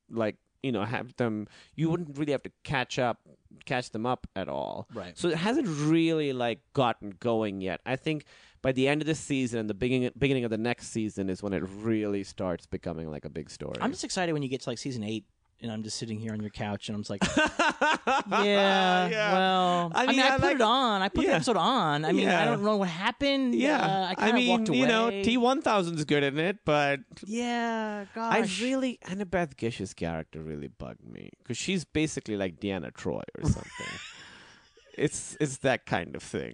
like, 0.09 0.35
you 0.63 0.71
know, 0.71 0.83
have 0.83 1.15
them, 1.17 1.47
you 1.75 1.85
mm-hmm. 1.85 1.91
wouldn't 1.91 2.17
really 2.17 2.31
have 2.31 2.43
to 2.43 2.51
catch 2.63 2.99
up, 2.99 3.19
catch 3.65 3.91
them 3.91 4.05
up 4.05 4.27
at 4.35 4.47
all. 4.47 4.87
Right. 4.93 5.17
So 5.17 5.29
it 5.29 5.37
hasn't 5.37 5.67
really, 5.67 6.33
like, 6.33 6.59
gotten 6.73 7.15
going 7.19 7.61
yet. 7.61 7.81
I 7.85 7.95
think 7.95 8.25
by 8.61 8.71
the 8.71 8.87
end 8.87 9.01
of 9.01 9.07
this 9.07 9.19
season 9.19 9.59
and 9.59 9.69
the 9.69 9.73
beginning, 9.73 10.11
beginning 10.17 10.43
of 10.43 10.51
the 10.51 10.57
next 10.57 10.89
season 10.89 11.29
is 11.29 11.41
when 11.41 11.53
it 11.53 11.63
really 11.81 12.23
starts 12.23 12.65
becoming, 12.65 13.09
like, 13.09 13.25
a 13.25 13.29
big 13.29 13.49
story. 13.49 13.77
I'm 13.81 13.91
just 13.91 14.03
excited 14.03 14.33
when 14.33 14.43
you 14.43 14.49
get 14.49 14.61
to 14.61 14.69
like 14.69 14.77
season 14.77 15.03
eight. 15.03 15.25
And 15.61 15.71
I'm 15.71 15.83
just 15.83 15.97
sitting 15.97 16.17
here 16.19 16.33
on 16.33 16.41
your 16.41 16.49
couch, 16.49 16.89
and 16.89 16.95
I'm 16.95 17.03
just 17.03 17.09
like, 17.11 17.23
yeah, 18.31 19.07
Yeah. 19.07 19.33
well, 19.33 19.91
I 19.93 20.03
I 20.03 20.07
mean, 20.07 20.15
mean, 20.17 20.25
I, 20.25 20.29
I 20.29 20.31
put 20.37 20.41
like- 20.43 20.55
it 20.55 20.61
on. 20.61 21.01
I 21.01 21.09
put 21.09 21.25
the 21.25 21.33
episode 21.35 21.57
on. 21.57 22.03
I 22.05 22.11
mean, 22.11 22.27
I 22.29 22.45
don't 22.45 22.63
know 22.63 22.77
what 22.77 22.89
happened. 22.89 23.53
yeah. 23.55 23.77
uh, 23.79 24.07
I 24.09 24.15
kind 24.15 24.29
of 24.29 24.35
mean, 24.35 24.49
walked 24.49 24.69
away. 24.69 24.77
you 24.79 24.87
know, 24.87 25.09
T1000's 25.11 26.05
good 26.05 26.23
in 26.23 26.39
it, 26.39 26.59
but 26.65 27.01
Yeah, 27.25 28.05
I 28.15 28.39
really 28.61 28.99
Annabeth 29.05 29.55
Gish's 29.57 29.93
character 29.93 30.39
really 30.41 30.67
bugged 30.67 31.07
me 31.07 31.29
because 31.43 31.57
she's 31.57 31.85
basically 31.85 32.37
like 32.37 32.59
Deanna 32.59 32.91
Troi 32.91 33.21
or 33.37 33.43
something. 33.43 33.87
it's 34.97 35.37
it's 35.39 35.57
that 35.59 35.85
kind 35.85 36.15
of 36.15 36.23
thing. 36.23 36.53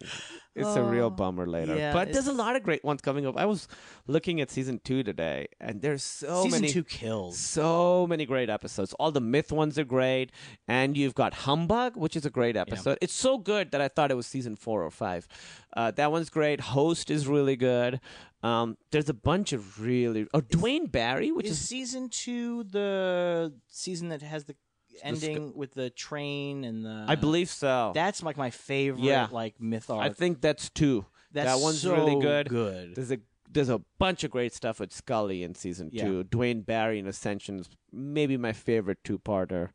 It's 0.56 0.76
a 0.76 0.82
real 0.82 1.06
Oh, 1.06 1.10
bummer 1.12 1.46
later. 1.46 1.76
yeah, 1.76 1.94
but 1.94 2.12
there's 2.12 2.26
a 2.26 2.34
lot 2.34 2.56
of 2.56 2.64
great 2.64 2.84
ones 2.84 3.00
coming 3.02 3.28
up. 3.28 3.38
I 3.38 3.46
was 3.46 3.68
looking 4.08 4.42
at 4.42 4.50
season 4.50 4.82
two 4.84 5.04
today, 5.04 5.46
and 5.60 5.84
there's 5.84 6.02
so 6.02 6.44
season 6.46 6.62
many 6.62 6.74
two 6.74 6.84
kills. 6.84 7.38
so 7.38 8.08
many 8.08 8.26
great 8.26 8.50
episodes. 8.50 8.92
All 8.94 9.12
the 9.12 9.22
myth 9.22 9.52
ones 9.52 9.78
are 9.78 9.84
great, 9.84 10.32
and 10.68 10.98
you've 10.98 11.14
got 11.14 11.36
Humbug, 11.46 11.96
which 11.96 12.16
is 12.16 12.26
a 12.26 12.32
great 12.32 12.58
episode. 12.58 12.98
It's 13.02 13.14
so 13.14 13.38
good 13.38 13.70
that 13.70 13.82
I 13.82 13.88
thought 13.88 14.10
it 14.10 14.16
was 14.16 14.26
season 14.26 14.56
four 14.56 14.84
or 14.84 14.90
five. 14.90 15.28
Uh, 15.76 15.92
that 15.92 16.12
one's 16.12 16.32
great. 16.32 16.60
Host 16.60 17.12
is 17.12 17.28
really 17.28 17.56
good. 17.56 18.00
Um, 18.42 18.78
there's 18.90 19.10
a 19.10 19.14
bunch 19.14 19.54
of 19.54 19.80
really. 19.80 20.26
Oh, 20.34 20.42
Duane 20.42 20.88
Barry, 20.88 21.32
which 21.32 21.46
Is 21.46 21.52
is 21.62 21.70
season 21.70 22.10
two 22.10 22.64
the 22.64 23.54
season 23.68 24.10
that 24.10 24.24
has 24.24 24.46
the 24.46 24.56
ending 25.04 25.54
with 25.56 25.74
the 25.74 25.90
train 25.90 26.64
and 26.64 26.86
the? 26.86 27.06
I 27.08 27.16
believe 27.16 27.50
so. 27.50 27.92
that's 27.94 28.22
like 28.24 28.38
my 28.38 28.50
favorite. 28.50 29.04
Yeah. 29.04 29.28
like 29.32 29.60
myth 29.62 29.90
arc. 29.90 30.02
I 30.04 30.10
think 30.14 30.42
that's 30.42 30.70
two. 30.70 31.06
That's 31.32 31.56
that 31.56 31.62
one's 31.62 31.82
so 31.82 31.94
really 31.96 32.20
good. 32.22 32.50
good. 32.50 32.96
There's 32.96 33.12
a 33.12 33.20
there's 33.50 33.70
a 33.70 33.80
bunch 33.98 34.24
of 34.26 34.32
great 34.32 34.54
stuff 34.54 34.80
with 34.80 34.92
Scully 34.92 35.42
in 35.44 35.56
season 35.56 35.90
Yeah. 35.94 36.04
two. 36.04 36.24
Duane 36.26 36.62
Barry 36.62 37.00
in 37.00 37.08
Ascension 37.08 37.60
is 37.60 37.70
maybe 37.94 38.36
my 38.36 38.52
favorite 38.52 38.98
two-parter. 39.06 39.70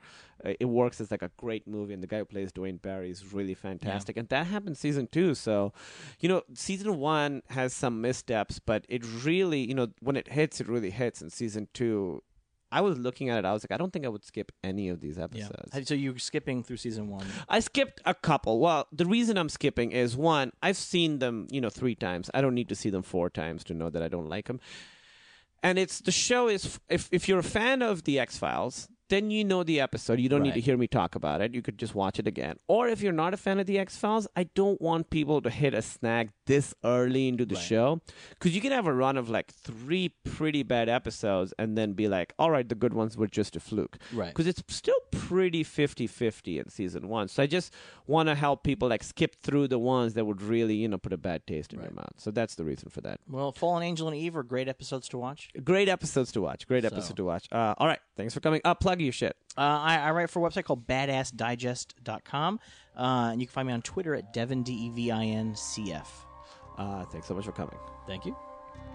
Uh, 0.44 0.53
it 0.61 0.66
works 0.66 1.01
as 1.01 1.11
like 1.11 1.23
a 1.23 1.31
great 1.39 1.66
movie, 1.66 1.94
and 1.94 2.03
the 2.03 2.07
guy 2.07 2.19
who 2.19 2.24
plays 2.27 2.53
Duane 2.53 2.77
Barry 2.77 3.11
is 3.11 3.32
really 3.32 3.55
fantastic. 3.55 4.16
And 4.19 4.28
that 4.28 4.47
happened 4.47 4.77
season 4.77 5.09
two. 5.11 5.35
So, 5.35 5.73
you 6.20 6.28
know, 6.28 6.43
season 6.55 6.99
one 6.99 7.43
has 7.49 7.73
some 7.73 8.01
missteps, 8.03 8.59
but 8.59 8.85
it 8.90 9.05
really, 9.24 9.61
you 9.66 9.74
know, 9.74 9.89
when 10.01 10.16
it 10.16 10.28
hits, 10.28 10.61
it 10.61 10.69
really 10.69 10.90
hits. 10.90 11.23
And 11.23 11.32
season 11.32 11.69
two, 11.73 12.23
I 12.73 12.81
was 12.81 12.99
looking 12.99 13.28
at 13.28 13.39
it, 13.39 13.44
I 13.44 13.53
was 13.53 13.62
like, 13.65 13.70
I 13.70 13.77
don't 13.77 13.93
think 13.93 14.05
I 14.05 14.09
would 14.09 14.24
skip 14.24 14.51
any 14.65 14.89
of 14.89 15.01
these 15.01 15.19
Yeah. 15.19 15.24
episodes. 15.24 15.86
So 15.89 15.94
you're 15.94 16.19
skipping 16.19 16.62
through 16.65 16.78
season 16.78 17.09
one. 17.09 17.27
I 17.49 17.61
skipped 17.61 18.01
a 18.05 18.15
couple. 18.15 18.59
Well, 18.59 18.89
the 18.90 19.07
reason 19.07 19.36
I'm 19.36 19.49
skipping 19.49 19.93
is 19.93 20.16
one, 20.16 20.53
I've 20.62 20.77
seen 20.78 21.19
them, 21.20 21.47
you 21.51 21.61
know, 21.61 21.70
three 21.70 21.94
times. 21.94 22.31
I 22.35 22.40
don't 22.40 22.55
need 22.55 22.69
to 22.70 22.74
see 22.74 22.90
them 22.90 23.03
four 23.03 23.31
times 23.31 23.62
to 23.65 23.74
know 23.74 23.90
that 23.90 24.03
I 24.03 24.09
don't 24.09 24.28
like 24.28 24.47
them. 24.47 24.59
And 25.62 25.78
it's 25.78 26.01
the 26.01 26.11
show 26.11 26.49
is 26.49 26.81
if 26.89 27.09
if 27.12 27.28
you're 27.28 27.39
a 27.39 27.44
fan 27.44 27.82
of 27.82 28.03
the 28.05 28.19
X 28.19 28.36
Files, 28.36 28.89
then 29.13 29.31
you 29.31 29.45
know 29.45 29.63
the 29.63 29.79
episode. 29.81 30.19
You 30.21 30.29
don't 30.33 30.43
need 30.43 30.55
to 30.55 30.61
hear 30.69 30.77
me 30.77 30.87
talk 30.87 31.15
about 31.15 31.41
it. 31.45 31.55
You 31.55 31.63
could 31.67 31.79
just 31.79 31.95
watch 31.95 32.19
it 32.19 32.27
again. 32.27 32.57
Or 32.67 32.89
if 32.89 33.03
you're 33.03 33.13
not 33.25 33.35
a 33.35 33.37
fan 33.37 33.61
of 33.61 33.67
the 33.67 33.79
X 33.79 33.97
Files, 33.97 34.27
I 34.37 34.45
don't 34.61 34.81
want 34.81 35.11
people 35.11 35.41
to 35.43 35.51
hit 35.51 35.75
a 35.75 35.83
snag 35.83 36.31
this 36.47 36.75
early 36.85 37.29
into 37.29 37.45
the 37.47 37.55
Right. 37.55 37.65
show 37.73 38.01
because 38.31 38.55
you 38.55 38.61
can 38.61 38.73
have 38.73 38.87
a 38.87 38.93
run 39.05 39.17
of 39.17 39.29
like 39.29 39.49
three 39.53 40.07
pretty 40.25 40.63
bad 40.63 40.89
episodes 40.89 41.53
and 41.59 41.77
then 41.79 41.93
be 41.93 42.09
like, 42.09 42.33
all 42.39 42.51
right, 42.51 42.69
the 42.69 42.75
good 42.75 42.95
ones 42.95 43.17
were 43.17 43.29
just 43.41 43.55
a 43.57 43.61
fluke 43.61 43.99
Right. 44.13 44.29
because 44.33 44.47
it's 44.47 44.63
still 44.69 44.95
pretty 45.11 45.63
50-50 45.65 46.59
in 46.59 46.69
season 46.69 47.09
one 47.09 47.29
so 47.29 47.43
i 47.43 47.47
just 47.47 47.73
want 48.07 48.29
to 48.29 48.35
help 48.35 48.63
people 48.65 48.89
like 48.89 49.03
skip 49.03 49.37
through 49.43 49.69
the 49.69 49.79
ones 49.79 50.15
that 50.15 50.25
would 50.25 50.41
really 50.43 50.75
you 50.75 50.89
know 50.89 50.99
put 50.99 51.13
a 51.13 51.17
bad 51.17 51.47
taste 51.47 51.73
in 51.73 51.81
your 51.81 51.91
mouth 51.93 52.15
so 52.17 52.31
that's 52.31 52.55
the 52.55 52.65
reason 52.65 52.89
for 52.89 53.01
that 53.03 53.21
Well, 53.29 53.53
Fallen 53.53 53.83
Angel 53.83 54.09
and 54.09 54.17
Eve 54.17 54.37
are 54.37 54.43
great 54.43 54.69
episodes 54.69 55.09
to 55.11 55.19
watch. 55.19 55.51
great 55.63 55.89
episodes 55.89 56.33
to 56.33 56.41
watch 56.41 56.67
great 56.67 56.83
So- 56.85 56.89
episode 56.89 57.17
to 57.17 57.25
watch 57.25 57.47
uh, 57.53 57.75
all 57.79 57.87
right 57.87 58.01
thanks 58.17 58.35
for 58.35 58.41
coming 58.41 58.61
up 58.65 58.81
plug 58.81 59.01
your 59.03 59.12
shit 59.12 59.37
Uh, 59.57 59.61
I, 59.61 59.99
I 59.99 60.11
write 60.12 60.31
for 60.31 60.45
a 60.45 60.51
website 60.51 60.65
called 60.65 60.87
badassdigest.com. 60.87 62.61
Uh, 62.97 63.29
and 63.33 63.41
you 63.41 63.47
can 63.47 63.53
find 63.53 63.69
me 63.69 63.74
on 63.74 63.83
Twitter 63.83 64.15
at 64.15 64.33
Devin, 64.33 64.62
D 64.62 64.73
E 64.73 64.91
V 64.91 65.11
I 65.11 65.24
N 65.24 65.55
C 65.57 65.93
F. 65.93 66.27
uh, 66.79 67.05
thanks 67.07 67.27
so 67.27 67.35
much 67.35 67.45
for 67.45 67.53
coming 67.53 67.77
Thank 68.07 68.27
you. 68.27 68.37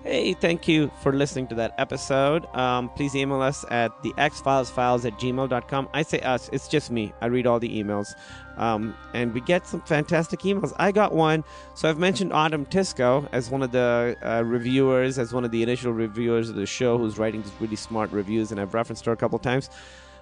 Hey, 0.03 0.33
thank 0.33 0.67
you 0.67 0.89
for 1.01 1.11
listening 1.11 1.47
to 1.47 1.55
that 1.55 1.73
episode. 1.77 2.45
Um, 2.55 2.89
please 2.89 3.15
email 3.15 3.41
us 3.41 3.65
at 3.69 3.91
the 4.03 4.13
at 4.17 4.31
gmail.com. 4.31 5.89
I 5.93 6.01
say 6.03 6.19
us, 6.21 6.49
it's 6.53 6.67
just 6.67 6.91
me. 6.91 7.13
I 7.19 7.25
read 7.25 7.45
all 7.45 7.59
the 7.59 7.83
emails. 7.83 8.13
Um, 8.57 8.95
and 9.13 9.33
we 9.33 9.41
get 9.41 9.67
some 9.67 9.81
fantastic 9.81 10.41
emails. 10.41 10.71
I 10.77 10.91
got 10.91 11.13
one. 11.13 11.43
So 11.73 11.89
I've 11.89 11.97
mentioned 11.97 12.31
Autumn 12.31 12.65
Tisco 12.65 13.27
as 13.31 13.49
one 13.49 13.63
of 13.63 13.71
the 13.71 14.15
uh, 14.23 14.43
reviewers, 14.43 15.19
as 15.19 15.33
one 15.33 15.43
of 15.43 15.51
the 15.51 15.61
initial 15.63 15.91
reviewers 15.91 16.49
of 16.49 16.55
the 16.55 16.65
show 16.65 16.97
who's 16.97 17.17
writing 17.17 17.41
these 17.41 17.51
really 17.59 17.75
smart 17.75 18.11
reviews, 18.11 18.51
and 18.51 18.61
I've 18.61 18.73
referenced 18.73 19.05
her 19.05 19.11
a 19.11 19.17
couple 19.17 19.39
times. 19.39 19.69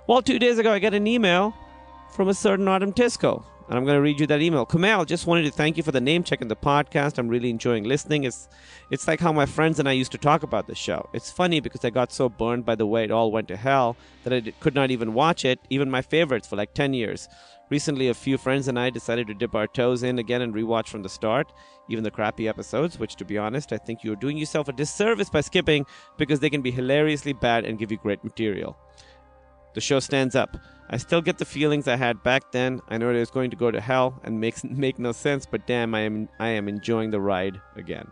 Well, 0.08 0.22
two 0.22 0.40
days 0.40 0.58
ago, 0.58 0.72
I 0.72 0.80
got 0.80 0.94
an 0.94 1.06
email 1.06 1.54
from 2.12 2.30
a 2.30 2.34
certain 2.34 2.68
Autumn 2.68 2.94
Tisco. 2.94 3.44
And 3.68 3.78
I'm 3.78 3.84
going 3.84 3.96
to 3.96 4.02
read 4.02 4.20
you 4.20 4.28
that 4.28 4.42
email. 4.42 4.64
Kumail, 4.64 5.08
just 5.08 5.26
wanted 5.26 5.44
to 5.44 5.52
thank 5.52 5.76
you 5.76 5.82
for 5.82 5.92
the 5.92 6.00
name 6.00 6.24
check 6.24 6.42
in 6.42 6.48
the 6.48 6.56
podcast. 6.56 7.18
I'm 7.18 7.28
really 7.28 7.50
enjoying 7.50 7.84
listening. 7.84 8.24
It's 8.24 8.48
it's 8.92 9.08
like 9.08 9.20
how 9.20 9.34
my 9.34 9.48
friends 9.48 9.80
and 9.80 9.90
I 9.90 9.94
used 9.94 10.12
to 10.12 10.20
talk 10.20 10.44
about 10.44 10.68
the 10.68 10.76
show. 10.76 11.10
It's 11.14 11.32
funny 11.32 11.60
because 11.60 11.84
I 11.84 11.90
got 11.90 12.12
so 12.12 12.30
burned 12.30 12.64
by 12.64 12.76
the 12.76 12.86
way 12.86 13.04
it 13.04 13.10
all 13.10 13.32
went 13.32 13.48
to 13.48 13.58
hell 13.58 13.98
that 14.24 14.34
I 14.34 14.52
could 14.60 14.76
not 14.76 14.92
even 14.92 15.16
watch 15.16 15.46
it, 15.46 15.60
even 15.72 15.90
my 15.90 16.04
favorites, 16.04 16.48
for 16.48 16.56
like 16.56 16.76
10 16.76 16.94
years. 16.94 17.28
Recently, 17.72 18.10
a 18.10 18.14
few 18.14 18.38
friends 18.38 18.68
and 18.68 18.78
I 18.78 18.92
decided 18.92 19.26
to 19.28 19.34
dip 19.34 19.56
our 19.56 19.66
toes 19.66 20.04
in 20.04 20.20
again 20.20 20.44
and 20.44 20.54
rewatch 20.54 20.88
from 20.88 21.02
the 21.02 21.10
start, 21.10 21.52
even 21.90 22.04
the 22.04 22.12
crappy 22.12 22.48
episodes, 22.48 23.00
which, 23.00 23.16
to 23.16 23.26
be 23.26 23.40
honest, 23.40 23.74
I 23.74 23.78
think 23.78 24.04
you're 24.04 24.16
doing 24.16 24.38
yourself 24.38 24.68
a 24.68 24.74
disservice 24.74 25.32
by 25.32 25.42
skipping 25.42 25.88
because 26.18 26.40
they 26.40 26.52
can 26.52 26.62
be 26.62 26.70
hilariously 26.70 27.34
bad 27.34 27.66
and 27.66 27.80
give 27.80 27.92
you 27.92 27.98
great 27.98 28.24
material. 28.24 28.78
The 29.76 29.82
show 29.82 30.00
stands 30.00 30.36
up. 30.36 30.58
I 30.90 30.98
still 30.98 31.22
get 31.22 31.38
the 31.38 31.46
feelings 31.46 31.88
I 31.88 31.98
had 31.98 32.24
back 32.24 32.52
then. 32.52 32.82
I 32.88 32.98
know 32.98 33.10
it 33.10 33.20
was 33.20 33.30
going 33.30 33.50
to 33.52 33.58
go 33.58 33.72
to 33.72 33.82
hell 33.82 34.20
and 34.24 34.40
makes 34.40 34.64
make 34.64 34.98
no 34.98 35.12
sense, 35.12 35.46
but 35.46 35.68
damn, 35.68 35.94
I 35.94 36.02
am 36.02 36.30
I 36.40 36.50
am 36.50 36.68
enjoying 36.68 37.12
the 37.12 37.20
ride 37.20 37.60
again. 37.76 38.10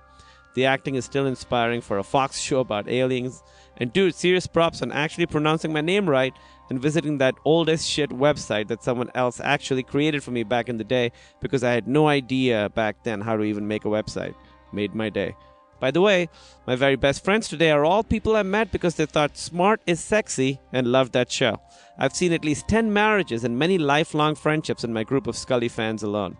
The 0.55 0.65
acting 0.65 0.95
is 0.95 1.05
still 1.05 1.25
inspiring 1.25 1.81
for 1.81 1.97
a 1.97 2.03
Fox 2.03 2.39
show 2.39 2.59
about 2.59 2.87
aliens. 2.87 3.41
And 3.77 3.91
dude, 3.91 4.13
serious 4.13 4.45
props 4.45 4.81
on 4.81 4.91
actually 4.91 5.25
pronouncing 5.25 5.73
my 5.73 5.81
name 5.81 6.07
right 6.07 6.33
and 6.69 6.81
visiting 6.81 7.17
that 7.17 7.35
old 7.43 7.69
as 7.69 7.87
shit 7.87 8.11
website 8.11 8.67
that 8.67 8.83
someone 8.83 9.09
else 9.15 9.39
actually 9.39 9.83
created 9.83 10.23
for 10.23 10.31
me 10.31 10.43
back 10.43 10.69
in 10.69 10.77
the 10.77 10.83
day 10.83 11.11
because 11.39 11.63
I 11.63 11.71
had 11.71 11.87
no 11.87 12.07
idea 12.07 12.69
back 12.69 13.03
then 13.03 13.21
how 13.21 13.35
to 13.35 13.43
even 13.43 13.67
make 13.67 13.85
a 13.85 13.89
website. 13.89 14.35
Made 14.71 14.93
my 14.93 15.09
day. 15.09 15.35
By 15.83 15.91
the 15.91 15.99
way, 15.99 16.29
my 16.65 16.77
very 16.77 16.95
best 16.95 17.25
friends 17.25 17.49
today 17.49 17.69
are 17.69 17.83
all 17.83 18.05
people 18.05 18.37
I 18.37 18.43
met 18.43 18.71
because 18.71 18.95
they 18.95 19.05
thought 19.05 19.35
smart 19.35 19.81
is 19.85 19.99
sexy 19.99 20.61
and 20.71 20.87
loved 20.87 21.11
that 21.11 21.29
show. 21.29 21.59
I've 21.97 22.15
seen 22.15 22.31
at 22.31 22.45
least 22.45 22.69
10 22.69 22.93
marriages 22.93 23.43
and 23.43 23.59
many 23.59 23.77
lifelong 23.77 24.35
friendships 24.35 24.85
in 24.85 24.93
my 24.93 25.03
group 25.03 25.27
of 25.27 25.35
Scully 25.35 25.67
fans 25.67 26.01
alone. 26.01 26.37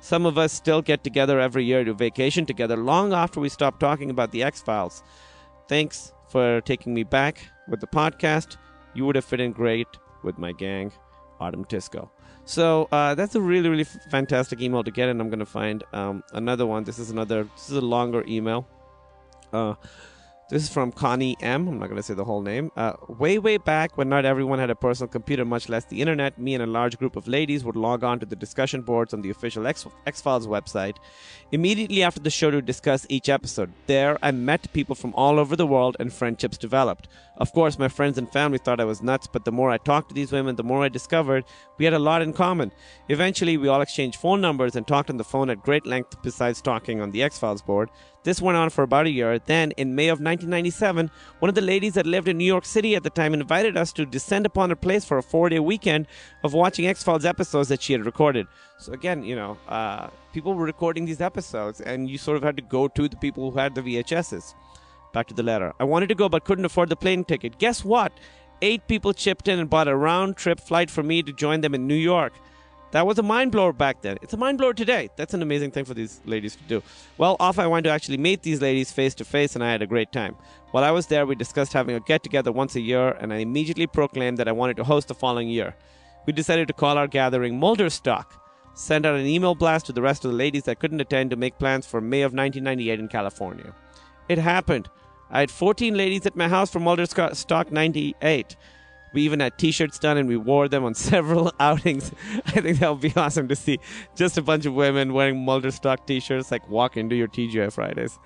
Some 0.00 0.24
of 0.24 0.38
us 0.38 0.54
still 0.54 0.80
get 0.80 1.04
together 1.04 1.38
every 1.38 1.62
year 1.62 1.84
to 1.84 1.92
vacation 1.92 2.46
together 2.46 2.78
long 2.78 3.12
after 3.12 3.38
we 3.38 3.50
stop 3.50 3.78
talking 3.78 4.08
about 4.08 4.32
the 4.32 4.42
X 4.42 4.62
Files. 4.62 5.02
Thanks 5.68 6.14
for 6.30 6.62
taking 6.62 6.94
me 6.94 7.02
back 7.02 7.50
with 7.68 7.82
the 7.82 7.86
podcast. 7.86 8.56
You 8.94 9.04
would 9.04 9.16
have 9.16 9.26
fit 9.26 9.40
in 9.40 9.52
great 9.52 9.88
with 10.24 10.38
my 10.38 10.52
gang, 10.52 10.90
Autumn 11.38 11.66
Tisco. 11.66 12.08
So 12.46 12.88
uh, 12.92 13.14
that's 13.14 13.34
a 13.34 13.42
really, 13.42 13.68
really 13.68 13.84
fantastic 13.84 14.62
email 14.62 14.82
to 14.84 14.90
get, 14.90 15.10
and 15.10 15.20
I'm 15.20 15.28
going 15.28 15.40
to 15.40 15.44
find 15.44 15.84
um, 15.92 16.24
another 16.32 16.64
one. 16.64 16.84
This 16.84 16.98
is 16.98 17.10
another. 17.10 17.44
This 17.56 17.68
is 17.68 17.76
a 17.76 17.82
longer 17.82 18.24
email. 18.26 18.66
Uh, 19.52 19.74
this 20.48 20.62
is 20.62 20.68
from 20.68 20.92
Connie 20.92 21.36
M. 21.40 21.66
I'm 21.66 21.80
not 21.80 21.86
going 21.86 21.96
to 21.96 22.04
say 22.04 22.14
the 22.14 22.24
whole 22.24 22.40
name. 22.40 22.70
Uh, 22.76 22.92
way, 23.08 23.38
way 23.38 23.56
back 23.56 23.98
when 23.98 24.08
not 24.08 24.24
everyone 24.24 24.60
had 24.60 24.70
a 24.70 24.76
personal 24.76 25.08
computer, 25.08 25.44
much 25.44 25.68
less 25.68 25.86
the 25.86 26.00
internet, 26.00 26.38
me 26.38 26.54
and 26.54 26.62
a 26.62 26.66
large 26.66 26.98
group 26.98 27.16
of 27.16 27.26
ladies 27.26 27.64
would 27.64 27.74
log 27.74 28.04
on 28.04 28.20
to 28.20 28.26
the 28.26 28.36
discussion 28.36 28.82
boards 28.82 29.12
on 29.12 29.22
the 29.22 29.30
official 29.30 29.66
X 29.66 29.84
Files 30.22 30.46
website 30.46 30.98
immediately 31.52 32.02
after 32.02 32.20
the 32.20 32.30
show 32.30 32.50
to 32.50 32.60
discuss 32.60 33.06
each 33.08 33.28
episode. 33.28 33.72
There, 33.86 34.18
I 34.22 34.30
met 34.30 34.72
people 34.72 34.94
from 34.94 35.14
all 35.14 35.38
over 35.38 35.56
the 35.56 35.66
world 35.66 35.96
and 36.00 36.12
friendships 36.12 36.58
developed. 36.58 37.08
Of 37.38 37.52
course, 37.52 37.78
my 37.78 37.88
friends 37.88 38.16
and 38.16 38.30
family 38.30 38.58
thought 38.58 38.80
I 38.80 38.84
was 38.84 39.02
nuts, 39.02 39.26
but 39.26 39.44
the 39.44 39.52
more 39.52 39.70
I 39.70 39.78
talked 39.78 40.08
to 40.08 40.14
these 40.14 40.32
women, 40.32 40.56
the 40.56 40.62
more 40.62 40.82
I 40.82 40.88
discovered 40.88 41.44
we 41.78 41.84
had 41.84 41.94
a 41.94 41.98
lot 41.98 42.22
in 42.22 42.32
common. 42.32 42.72
Eventually, 43.08 43.56
we 43.56 43.68
all 43.68 43.82
exchanged 43.82 44.18
phone 44.18 44.40
numbers 44.40 44.74
and 44.76 44.86
talked 44.86 45.10
on 45.10 45.18
the 45.18 45.24
phone 45.24 45.50
at 45.50 45.62
great 45.62 45.86
length 45.86 46.20
besides 46.22 46.62
talking 46.62 47.00
on 47.00 47.10
the 47.10 47.22
X 47.22 47.38
Files 47.38 47.62
board. 47.62 47.90
This 48.24 48.40
went 48.42 48.56
on 48.56 48.70
for 48.70 48.82
about 48.82 49.06
a 49.06 49.10
year. 49.10 49.38
Then, 49.38 49.70
in 49.72 49.94
May 49.94 50.08
of 50.08 50.18
1997, 50.18 51.10
one 51.38 51.48
of 51.48 51.54
the 51.54 51.60
ladies 51.60 51.94
that 51.94 52.06
lived 52.06 52.26
in 52.26 52.38
New 52.38 52.44
York 52.44 52.64
City 52.64 52.96
at 52.96 53.02
the 53.02 53.10
time 53.10 53.34
invited 53.34 53.76
us 53.76 53.92
to 53.92 54.06
descend 54.06 54.46
upon 54.46 54.70
her 54.70 54.76
place 54.76 55.04
for 55.04 55.18
a 55.18 55.22
four 55.22 55.48
day 55.48 55.60
weekend 55.60 56.06
of 56.42 56.54
watching 56.54 56.86
X 56.86 57.02
Files 57.02 57.24
episodes 57.24 57.68
that 57.68 57.82
she 57.82 57.92
had 57.92 58.04
recorded. 58.04 58.46
So, 58.78 58.92
again, 58.92 59.22
you 59.22 59.36
know, 59.36 59.58
uh, 59.68 60.08
people 60.36 60.52
were 60.52 60.66
recording 60.66 61.06
these 61.06 61.22
episodes, 61.22 61.80
and 61.80 62.10
you 62.10 62.18
sort 62.18 62.36
of 62.36 62.42
had 62.42 62.58
to 62.58 62.62
go 62.62 62.86
to 62.88 63.08
the 63.08 63.16
people 63.16 63.50
who 63.50 63.58
had 63.58 63.74
the 63.74 63.80
VHSs. 63.80 64.52
Back 65.14 65.28
to 65.28 65.34
the 65.34 65.42
letter. 65.42 65.72
I 65.80 65.84
wanted 65.84 66.10
to 66.10 66.14
go 66.14 66.28
but 66.28 66.44
couldn't 66.44 66.66
afford 66.66 66.90
the 66.90 66.96
plane 67.04 67.24
ticket. 67.24 67.58
Guess 67.58 67.86
what? 67.86 68.12
Eight 68.60 68.86
people 68.86 69.14
chipped 69.14 69.48
in 69.48 69.58
and 69.58 69.70
bought 69.70 69.88
a 69.88 69.96
round 69.96 70.36
trip 70.36 70.60
flight 70.60 70.90
for 70.90 71.02
me 71.02 71.22
to 71.22 71.32
join 71.32 71.62
them 71.62 71.74
in 71.74 71.86
New 71.86 72.02
York. 72.12 72.34
That 72.90 73.06
was 73.06 73.18
a 73.18 73.22
mind 73.22 73.50
blower 73.50 73.72
back 73.72 74.02
then. 74.02 74.18
It's 74.20 74.34
a 74.34 74.36
mind 74.36 74.58
blower 74.58 74.74
today. 74.74 75.08
That's 75.16 75.32
an 75.32 75.40
amazing 75.40 75.70
thing 75.70 75.86
for 75.86 75.94
these 75.94 76.20
ladies 76.26 76.54
to 76.56 76.62
do. 76.64 76.82
Well, 77.16 77.36
off 77.40 77.58
I 77.58 77.66
went 77.66 77.84
to 77.84 77.90
actually 77.90 78.18
meet 78.18 78.42
these 78.42 78.60
ladies 78.60 78.92
face 78.92 79.14
to 79.14 79.24
face, 79.24 79.54
and 79.54 79.64
I 79.64 79.72
had 79.72 79.80
a 79.80 79.86
great 79.86 80.12
time. 80.12 80.36
While 80.72 80.84
I 80.84 80.90
was 80.90 81.06
there, 81.06 81.24
we 81.24 81.34
discussed 81.34 81.72
having 81.72 81.96
a 81.96 82.00
get 82.00 82.22
together 82.22 82.52
once 82.52 82.76
a 82.76 82.80
year, 82.80 83.12
and 83.12 83.32
I 83.32 83.36
immediately 83.38 83.86
proclaimed 83.86 84.36
that 84.36 84.48
I 84.48 84.52
wanted 84.52 84.76
to 84.76 84.84
host 84.84 85.08
the 85.08 85.14
following 85.14 85.48
year. 85.48 85.74
We 86.26 86.34
decided 86.34 86.68
to 86.68 86.74
call 86.74 86.98
our 86.98 87.08
gathering 87.08 87.58
Mulderstock. 87.58 88.26
Send 88.76 89.06
out 89.06 89.14
an 89.14 89.24
email 89.24 89.54
blast 89.54 89.86
to 89.86 89.92
the 89.92 90.02
rest 90.02 90.26
of 90.26 90.30
the 90.30 90.36
ladies 90.36 90.64
that 90.64 90.78
couldn't 90.78 91.00
attend 91.00 91.30
to 91.30 91.36
make 91.36 91.58
plans 91.58 91.86
for 91.86 92.02
May 92.02 92.20
of 92.20 92.34
1998 92.34 93.00
in 93.00 93.08
California. 93.08 93.74
It 94.28 94.36
happened. 94.36 94.90
I 95.30 95.40
had 95.40 95.50
14 95.50 95.94
ladies 95.94 96.26
at 96.26 96.36
my 96.36 96.46
house 96.46 96.70
for 96.70 96.78
Mulderstock 96.78 97.70
98. 97.70 98.54
We 99.14 99.22
even 99.22 99.40
had 99.40 99.56
T-shirts 99.56 99.98
done, 99.98 100.18
and 100.18 100.28
we 100.28 100.36
wore 100.36 100.68
them 100.68 100.84
on 100.84 100.94
several 101.12 101.54
outings. 101.58 102.12
I 102.48 102.60
think 102.60 102.80
that 102.80 102.90
would 102.90 103.00
be 103.00 103.14
awesome 103.16 103.48
to 103.48 103.56
see. 103.56 103.80
Just 104.14 104.36
a 104.36 104.42
bunch 104.42 104.66
of 104.66 104.74
women 104.74 105.14
wearing 105.14 105.36
Mulderstock 105.36 106.06
T-shirts, 106.06 106.50
like 106.50 106.68
walk 106.68 106.98
into 106.98 107.16
your 107.16 107.28
TGI 107.28 107.72
Fridays. 107.72 108.18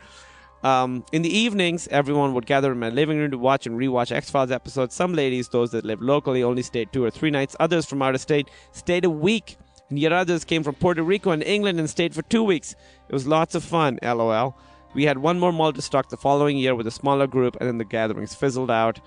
Um, 0.65 1.05
in 1.13 1.23
the 1.23 1.31
evenings, 1.35 1.87
everyone 1.93 2.35
would 2.35 2.45
gather 2.45 2.73
in 2.73 2.81
my 2.81 2.91
living 2.91 3.19
room 3.19 3.31
to 3.31 3.39
watch 3.39 3.67
and 3.67 3.79
rewatch 3.79 4.11
X 4.11 4.31
Files 4.31 4.51
episodes. 4.51 4.97
Some 4.97 5.15
ladies, 5.15 5.49
those 5.49 5.71
that 5.71 5.85
lived 5.85 6.03
locally, 6.03 6.43
only 6.43 6.63
stayed 6.63 6.93
two 6.93 7.05
or 7.05 7.11
three 7.11 7.31
nights. 7.31 7.55
Others 7.61 7.87
from 7.87 8.03
out 8.03 8.17
of 8.17 8.21
state 8.21 8.51
stayed 8.73 9.05
a 9.05 9.11
week, 9.11 9.57
and 9.91 9.99
yet 9.99 10.13
others 10.13 10.45
came 10.45 10.63
from 10.63 10.77
Puerto 10.77 11.03
Rico 11.03 11.33
and 11.33 11.43
England 11.43 11.79
and 11.79 11.91
stayed 11.91 12.15
for 12.15 12.23
two 12.23 12.43
weeks. 12.43 12.75
It 13.09 13.13
was 13.13 13.27
lots 13.27 13.55
of 13.55 13.65
fun. 13.65 13.99
LOL. 14.03 14.57
We 14.95 15.05
had 15.05 15.19
one 15.19 15.39
more 15.39 15.53
Mulderstock 15.53 16.09
the 16.09 16.17
following 16.17 16.57
year 16.57 16.75
with 16.75 16.87
a 16.87 16.93
smaller 16.93 17.27
group, 17.27 17.57
and 17.61 17.69
then 17.69 17.79
the 17.79 17.85
gatherings 17.85 18.35
fizzled 18.35 18.71
out. 18.71 19.01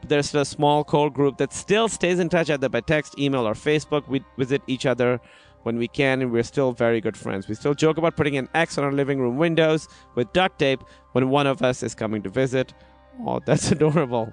But 0.00 0.10
there's 0.10 0.34
a 0.34 0.44
small 0.44 0.84
core 0.84 1.10
group 1.10 1.38
that 1.38 1.52
still 1.52 1.88
stays 1.88 2.18
in 2.20 2.28
touch 2.28 2.48
either 2.50 2.68
by 2.68 2.80
text, 2.80 3.18
email, 3.18 3.46
or 3.46 3.54
Facebook. 3.54 4.08
We 4.08 4.24
visit 4.38 4.62
each 4.66 4.86
other 4.86 5.20
when 5.62 5.78
we 5.78 5.88
can, 5.88 6.22
and 6.22 6.30
we're 6.30 6.42
still 6.42 6.72
very 6.72 7.00
good 7.00 7.16
friends. 7.16 7.48
We 7.48 7.54
still 7.54 7.74
joke 7.74 7.98
about 7.98 8.16
putting 8.16 8.36
an 8.36 8.48
X 8.54 8.78
on 8.78 8.84
our 8.84 8.92
living 8.92 9.18
room 9.18 9.36
windows 9.36 9.88
with 10.14 10.32
duct 10.32 10.58
tape 10.58 10.82
when 11.12 11.28
one 11.28 11.46
of 11.46 11.62
us 11.62 11.82
is 11.82 11.94
coming 11.94 12.22
to 12.22 12.30
visit. 12.30 12.72
Oh, 13.26 13.40
that's 13.44 13.70
adorable. 13.72 14.32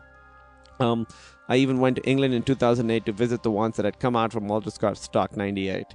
Um, 0.80 1.08
I 1.49 1.57
even 1.57 1.80
went 1.80 1.98
to 1.98 2.03
England 2.03 2.34
in 2.34 2.44
2008 2.44 3.06
to 3.06 3.11
visit 3.11 3.44
the 3.44 3.52
ones 3.52 3.76
that 3.78 3.86
had 3.86 3.99
come 3.99 4.15
out 4.15 4.32
from 4.32 4.48
Walter 4.48 4.72
Scott's 4.72 5.02
Stock 5.02 5.36
98. 5.36 5.86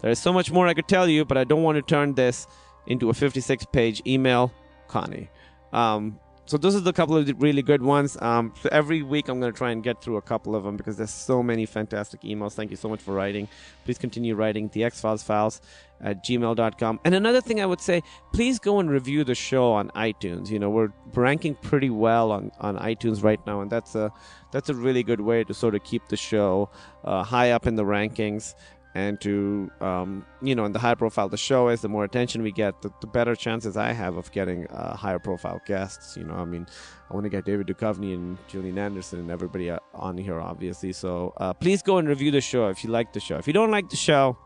There 0.00 0.10
is 0.10 0.18
so 0.18 0.32
much 0.32 0.50
more 0.50 0.66
I 0.66 0.74
could 0.74 0.88
tell 0.88 1.08
you, 1.08 1.24
but 1.24 1.36
I 1.36 1.44
don't 1.44 1.62
want 1.62 1.76
to 1.76 1.82
turn 1.82 2.14
this 2.14 2.46
into 2.86 3.10
a 3.10 3.14
56 3.14 3.66
page 3.66 4.02
email, 4.06 4.52
Connie. 4.88 5.28
Um, 5.72 6.18
so 6.46 6.58
those 6.58 6.76
are 6.76 6.80
the 6.80 6.92
couple 6.92 7.16
of 7.16 7.30
really 7.40 7.62
good 7.62 7.82
ones. 7.82 8.20
Um, 8.20 8.52
so 8.60 8.68
every 8.70 9.02
week 9.02 9.28
I'm 9.28 9.40
going 9.40 9.50
to 9.50 9.56
try 9.56 9.70
and 9.70 9.82
get 9.82 10.02
through 10.02 10.16
a 10.16 10.22
couple 10.22 10.54
of 10.54 10.62
them 10.62 10.76
because 10.76 10.98
there's 10.98 11.12
so 11.12 11.42
many 11.42 11.64
fantastic 11.64 12.20
emails. 12.20 12.52
Thank 12.52 12.70
you 12.70 12.76
so 12.76 12.88
much 12.88 13.00
for 13.00 13.14
writing. 13.14 13.48
Please 13.86 13.96
continue 13.96 14.34
writing 14.34 14.68
the 14.68 14.84
X 14.84 15.00
Files 15.00 15.22
files 15.22 15.62
at 16.02 16.22
gmail.com. 16.22 17.00
And 17.04 17.14
another 17.14 17.40
thing 17.40 17.62
I 17.62 17.66
would 17.66 17.80
say, 17.80 18.02
please 18.34 18.58
go 18.58 18.78
and 18.78 18.90
review 18.90 19.24
the 19.24 19.34
show 19.34 19.72
on 19.72 19.88
iTunes. 19.90 20.50
You 20.50 20.58
know, 20.58 20.68
we're 20.68 20.92
ranking 21.14 21.54
pretty 21.54 21.88
well 21.88 22.30
on, 22.30 22.52
on 22.60 22.76
iTunes 22.76 23.22
right 23.24 23.40
now, 23.46 23.62
and 23.62 23.70
that's 23.70 23.94
a 23.94 24.12
that's 24.54 24.68
a 24.68 24.74
really 24.74 25.02
good 25.02 25.20
way 25.20 25.42
to 25.42 25.52
sort 25.52 25.74
of 25.74 25.82
keep 25.82 26.06
the 26.06 26.16
show 26.16 26.70
uh, 27.02 27.24
high 27.24 27.50
up 27.50 27.66
in 27.66 27.74
the 27.74 27.82
rankings 27.82 28.54
and 28.94 29.20
to 29.20 29.68
um, 29.80 30.24
you 30.40 30.54
know 30.54 30.64
and 30.64 30.72
the 30.72 30.78
higher 30.78 30.94
profile 30.94 31.28
the 31.28 31.36
show 31.36 31.68
is 31.68 31.80
the 31.80 31.88
more 31.88 32.04
attention 32.04 32.40
we 32.40 32.52
get 32.52 32.80
the, 32.80 32.90
the 33.00 33.08
better 33.08 33.34
chances 33.34 33.76
i 33.76 33.90
have 33.90 34.16
of 34.16 34.30
getting 34.30 34.68
uh, 34.68 34.94
higher 34.96 35.18
profile 35.18 35.60
guests 35.66 36.16
you 36.16 36.22
know? 36.22 36.34
I 36.34 36.44
mean 36.44 36.68
i 37.10 37.14
want 37.14 37.24
to 37.24 37.30
get 37.30 37.44
david 37.44 37.66
Duchovny 37.66 38.14
and 38.14 38.38
gillian 38.46 38.78
anderson 38.78 39.18
and 39.18 39.30
everybody 39.30 39.70
uh, 39.70 39.80
on 39.92 40.16
here 40.16 40.40
obviously. 40.40 40.92
So 40.92 41.34
uh, 41.38 41.52
please 41.52 41.82
go 41.82 41.98
and 41.98 42.08
review 42.08 42.30
the 42.30 42.40
show 42.40 42.68
if 42.68 42.84
you 42.84 42.90
like 42.90 43.12
the 43.12 43.20
show. 43.20 43.36
If 43.38 43.48
you 43.48 43.52
don't 43.52 43.72
like 43.72 43.90
the 43.90 43.96
show 43.96 44.38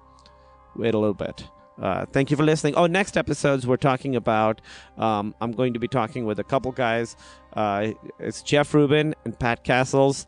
wait 0.74 0.94
a 0.94 0.98
little 0.98 1.14
bit 1.14 1.44
uh, 1.80 2.06
thank 2.06 2.30
you 2.30 2.36
for 2.36 2.42
listening. 2.42 2.74
Oh, 2.74 2.86
next 2.86 3.16
episodes 3.16 3.66
we're 3.66 3.76
talking 3.76 4.16
about. 4.16 4.60
Um, 4.96 5.34
I'm 5.40 5.52
going 5.52 5.74
to 5.74 5.78
be 5.78 5.88
talking 5.88 6.24
with 6.24 6.38
a 6.38 6.44
couple 6.44 6.72
guys. 6.72 7.16
Uh, 7.52 7.92
it's 8.18 8.42
Jeff 8.42 8.74
Rubin 8.74 9.14
and 9.24 9.38
Pat 9.38 9.64
Cassels. 9.64 10.26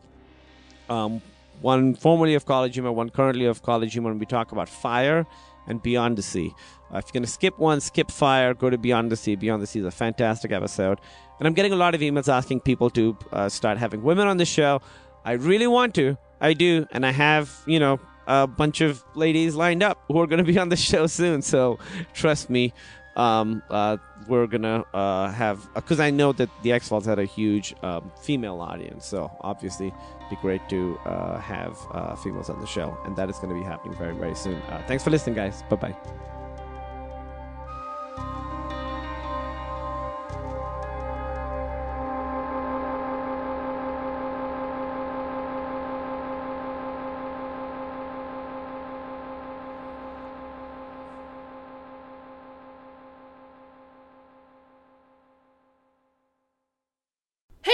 Um, 0.89 1.21
one 1.61 1.93
formerly 1.93 2.33
of 2.35 2.45
College 2.45 2.73
Humor, 2.75 2.91
one 2.91 3.09
currently 3.09 3.45
of 3.45 3.61
College 3.61 3.93
Humor, 3.93 4.11
and 4.11 4.19
we 4.19 4.25
talk 4.25 4.51
about 4.51 4.67
fire 4.69 5.25
and 5.67 5.81
Beyond 5.81 6.17
the 6.17 6.21
Sea. 6.21 6.53
Uh, 6.93 6.97
if 6.97 7.05
you're 7.05 7.13
going 7.13 7.23
to 7.23 7.29
skip 7.29 7.57
one, 7.59 7.79
skip 7.79 8.11
fire, 8.11 8.53
go 8.53 8.69
to 8.69 8.77
Beyond 8.77 9.11
the 9.11 9.15
Sea. 9.15 9.35
Beyond 9.35 9.61
the 9.61 9.67
Sea 9.67 9.79
is 9.79 9.85
a 9.85 9.91
fantastic 9.91 10.51
episode. 10.51 10.99
And 11.39 11.47
I'm 11.47 11.53
getting 11.53 11.71
a 11.71 11.75
lot 11.75 11.95
of 11.95 12.01
emails 12.01 12.31
asking 12.31 12.61
people 12.61 12.89
to 12.91 13.17
uh, 13.31 13.49
start 13.49 13.77
having 13.77 14.03
women 14.03 14.27
on 14.27 14.37
the 14.37 14.45
show. 14.45 14.81
I 15.23 15.33
really 15.33 15.67
want 15.67 15.95
to. 15.95 16.17
I 16.39 16.53
do. 16.53 16.87
And 16.91 17.05
I 17.05 17.11
have, 17.11 17.51
you 17.65 17.79
know, 17.79 17.99
a 18.31 18.47
bunch 18.47 18.79
of 18.81 19.03
ladies 19.13 19.55
lined 19.55 19.83
up 19.83 20.01
who 20.07 20.19
are 20.21 20.27
going 20.27 20.43
to 20.43 20.51
be 20.53 20.57
on 20.57 20.69
the 20.69 20.75
show 20.89 21.05
soon. 21.07 21.41
So 21.41 21.79
trust 22.13 22.49
me, 22.49 22.73
um, 23.17 23.61
uh, 23.69 23.97
we're 24.27 24.47
gonna 24.47 24.85
uh, 24.93 25.29
have 25.31 25.67
because 25.73 25.99
I 25.99 26.11
know 26.11 26.31
that 26.33 26.49
the 26.63 26.71
X 26.71 26.87
Files 26.87 27.05
had 27.05 27.19
a 27.19 27.25
huge 27.25 27.75
um, 27.83 28.09
female 28.21 28.61
audience, 28.61 29.05
so 29.05 29.29
obviously 29.41 29.87
it'd 29.87 30.29
be 30.29 30.37
great 30.37 30.61
to 30.69 30.97
uh, 31.05 31.37
have 31.39 31.77
uh, 31.91 32.15
females 32.15 32.49
on 32.49 32.61
the 32.61 32.67
show, 32.67 32.97
and 33.03 33.15
that 33.17 33.29
is 33.29 33.35
going 33.37 33.53
to 33.53 33.59
be 33.59 33.65
happening 33.65 33.97
very 33.97 34.15
very 34.15 34.35
soon. 34.35 34.61
Uh, 34.69 34.81
thanks 34.87 35.03
for 35.03 35.09
listening, 35.09 35.35
guys. 35.35 35.63
Bye 35.69 35.75
bye. 35.75 35.95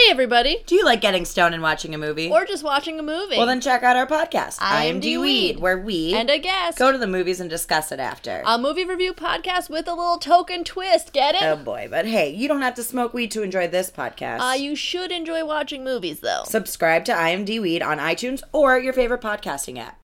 Hey, 0.07 0.11
everybody. 0.11 0.63
Do 0.65 0.73
you 0.75 0.85
like 0.85 1.01
getting 1.01 1.25
stoned 1.25 1.53
and 1.53 1.61
watching 1.61 1.93
a 1.93 1.97
movie? 1.97 2.31
Or 2.31 2.45
just 2.45 2.63
watching 2.63 2.97
a 2.97 3.03
movie. 3.03 3.35
well, 3.35 3.45
then 3.45 3.59
check 3.59 3.83
out 3.83 3.97
our 3.97 4.07
podcast, 4.07 4.57
IMD 4.59 5.01
IMD 5.01 5.21
Weed, 5.21 5.59
where 5.59 5.77
we 5.77 6.13
and 6.13 6.29
a 6.29 6.39
guest. 6.39 6.77
go 6.77 6.93
to 6.93 6.97
the 6.97 7.07
movies 7.07 7.41
and 7.41 7.49
discuss 7.49 7.91
it 7.91 7.99
after. 7.99 8.41
a 8.45 8.57
movie 8.57 8.85
review 8.85 9.13
podcast 9.13 9.69
with 9.69 9.85
a 9.85 9.93
little 9.93 10.17
token 10.17 10.63
twist. 10.63 11.11
Get 11.11 11.35
it? 11.35 11.43
oh 11.43 11.57
boy, 11.57 11.89
but 11.91 12.05
hey, 12.05 12.33
you 12.33 12.47
don't 12.47 12.61
have 12.61 12.75
to 12.75 12.83
smoke 12.83 13.13
weed 13.13 13.31
to 13.31 13.43
enjoy 13.43 13.67
this 13.67 13.91
podcast. 13.91 14.39
Uh, 14.39 14.53
you 14.53 14.77
should 14.77 15.11
enjoy 15.11 15.43
watching 15.43 15.83
movies, 15.83 16.21
though. 16.21 16.43
Subscribe 16.45 17.03
to 17.03 17.11
IMD 17.11 17.61
Weed 17.61 17.81
on 17.81 17.97
iTunes 17.97 18.43
or 18.53 18.79
your 18.79 18.93
favorite 18.93 19.19
podcasting 19.19 19.77
app. 19.77 19.99